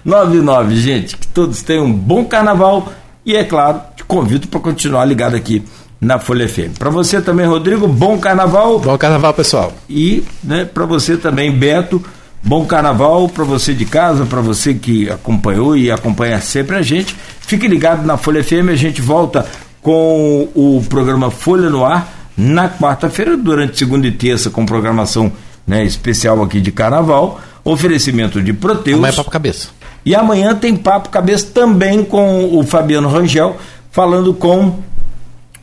99, 0.03 0.75
gente. 0.75 1.17
Que 1.17 1.27
todos 1.27 1.61
tenham 1.61 1.85
um 1.85 1.93
bom 1.93 2.25
carnaval 2.25 2.91
e, 3.25 3.35
é 3.35 3.43
claro, 3.43 3.81
te 3.95 4.03
convido 4.03 4.47
para 4.47 4.59
continuar 4.59 5.05
ligado 5.05 5.35
aqui 5.35 5.63
na 6.01 6.17
Folha 6.17 6.49
FM. 6.49 6.79
Para 6.79 6.89
você 6.89 7.21
também, 7.21 7.45
Rodrigo, 7.45 7.87
bom 7.87 8.17
carnaval. 8.17 8.79
Bom 8.79 8.97
carnaval, 8.97 9.35
pessoal. 9.35 9.71
E 9.87 10.23
né, 10.43 10.65
para 10.65 10.83
você 10.85 11.15
também, 11.15 11.51
Beto, 11.51 12.03
bom 12.43 12.65
carnaval 12.65 13.29
para 13.29 13.43
você 13.43 13.71
de 13.71 13.85
casa, 13.85 14.25
para 14.25 14.41
você 14.41 14.73
que 14.73 15.07
acompanhou 15.11 15.77
e 15.77 15.91
acompanha 15.91 16.41
sempre 16.41 16.75
a 16.75 16.81
gente. 16.81 17.15
Fique 17.41 17.67
ligado 17.67 18.03
na 18.03 18.17
Folha 18.17 18.43
FM, 18.43 18.69
a 18.71 18.75
gente 18.75 18.99
volta 18.99 19.45
com 19.79 20.49
o 20.55 20.83
programa 20.89 21.29
Folha 21.29 21.69
no 21.69 21.85
Ar 21.85 22.11
na 22.35 22.67
quarta-feira, 22.67 23.37
durante 23.37 23.77
segunda 23.77 24.07
e 24.07 24.11
terça, 24.11 24.49
com 24.49 24.65
programação 24.65 25.31
né, 25.67 25.83
especial 25.83 26.41
aqui 26.41 26.59
de 26.59 26.71
carnaval. 26.71 27.39
Oferecimento 27.63 28.41
de 28.41 28.53
Proteus. 28.53 28.97
Amanhã 28.97 29.13
é 29.13 29.15
papo 29.15 29.29
cabeça. 29.29 29.67
E 30.03 30.15
amanhã 30.15 30.55
tem 30.55 30.75
papo 30.75 31.09
cabeça 31.09 31.47
também 31.53 32.03
com 32.03 32.57
o 32.57 32.63
Fabiano 32.63 33.07
Rangel, 33.07 33.57
falando 33.91 34.33
com 34.33 34.79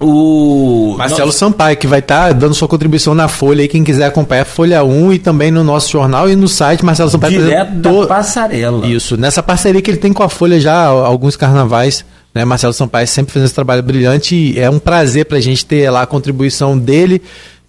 o 0.00 0.94
Marcelo 0.96 1.26
nosso- 1.26 1.38
Sampaio, 1.38 1.76
que 1.76 1.86
vai 1.86 1.98
estar 1.98 2.32
dando 2.32 2.54
sua 2.54 2.68
contribuição 2.68 3.14
na 3.14 3.28
Folha 3.28 3.62
aí, 3.62 3.68
quem 3.68 3.82
quiser 3.84 4.06
acompanhar 4.06 4.44
Folha 4.44 4.82
1 4.84 5.12
e 5.12 5.18
também 5.18 5.50
no 5.50 5.62
nosso 5.64 5.90
jornal 5.90 6.28
e 6.30 6.36
no 6.36 6.48
site 6.48 6.84
Marcelo 6.84 7.10
Sampaio. 7.10 7.40
direto 7.40 7.72
da 7.74 7.90
to- 7.90 8.06
passarela. 8.06 8.86
Isso, 8.86 9.16
nessa 9.16 9.42
parceria 9.42 9.82
que 9.82 9.90
ele 9.90 9.98
tem 9.98 10.12
com 10.12 10.22
a 10.22 10.28
Folha 10.28 10.60
já 10.60 10.84
alguns 10.86 11.36
carnavais, 11.36 12.04
né? 12.34 12.44
Marcelo 12.44 12.72
Sampaio 12.72 13.06
sempre 13.06 13.32
fazendo 13.32 13.46
esse 13.46 13.54
trabalho 13.54 13.82
brilhante 13.82 14.34
e 14.34 14.58
é 14.58 14.68
um 14.70 14.78
prazer 14.78 15.24
pra 15.26 15.40
gente 15.40 15.64
ter 15.66 15.90
lá 15.90 16.02
a 16.02 16.06
contribuição 16.06 16.78
dele, 16.78 17.20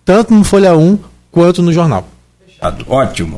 tanto 0.05 0.33
no 0.33 0.43
Folha 0.43 0.75
1 0.75 0.97
quanto 1.31 1.61
no 1.61 1.71
jornal. 1.73 2.07
Ótimo. 2.87 3.37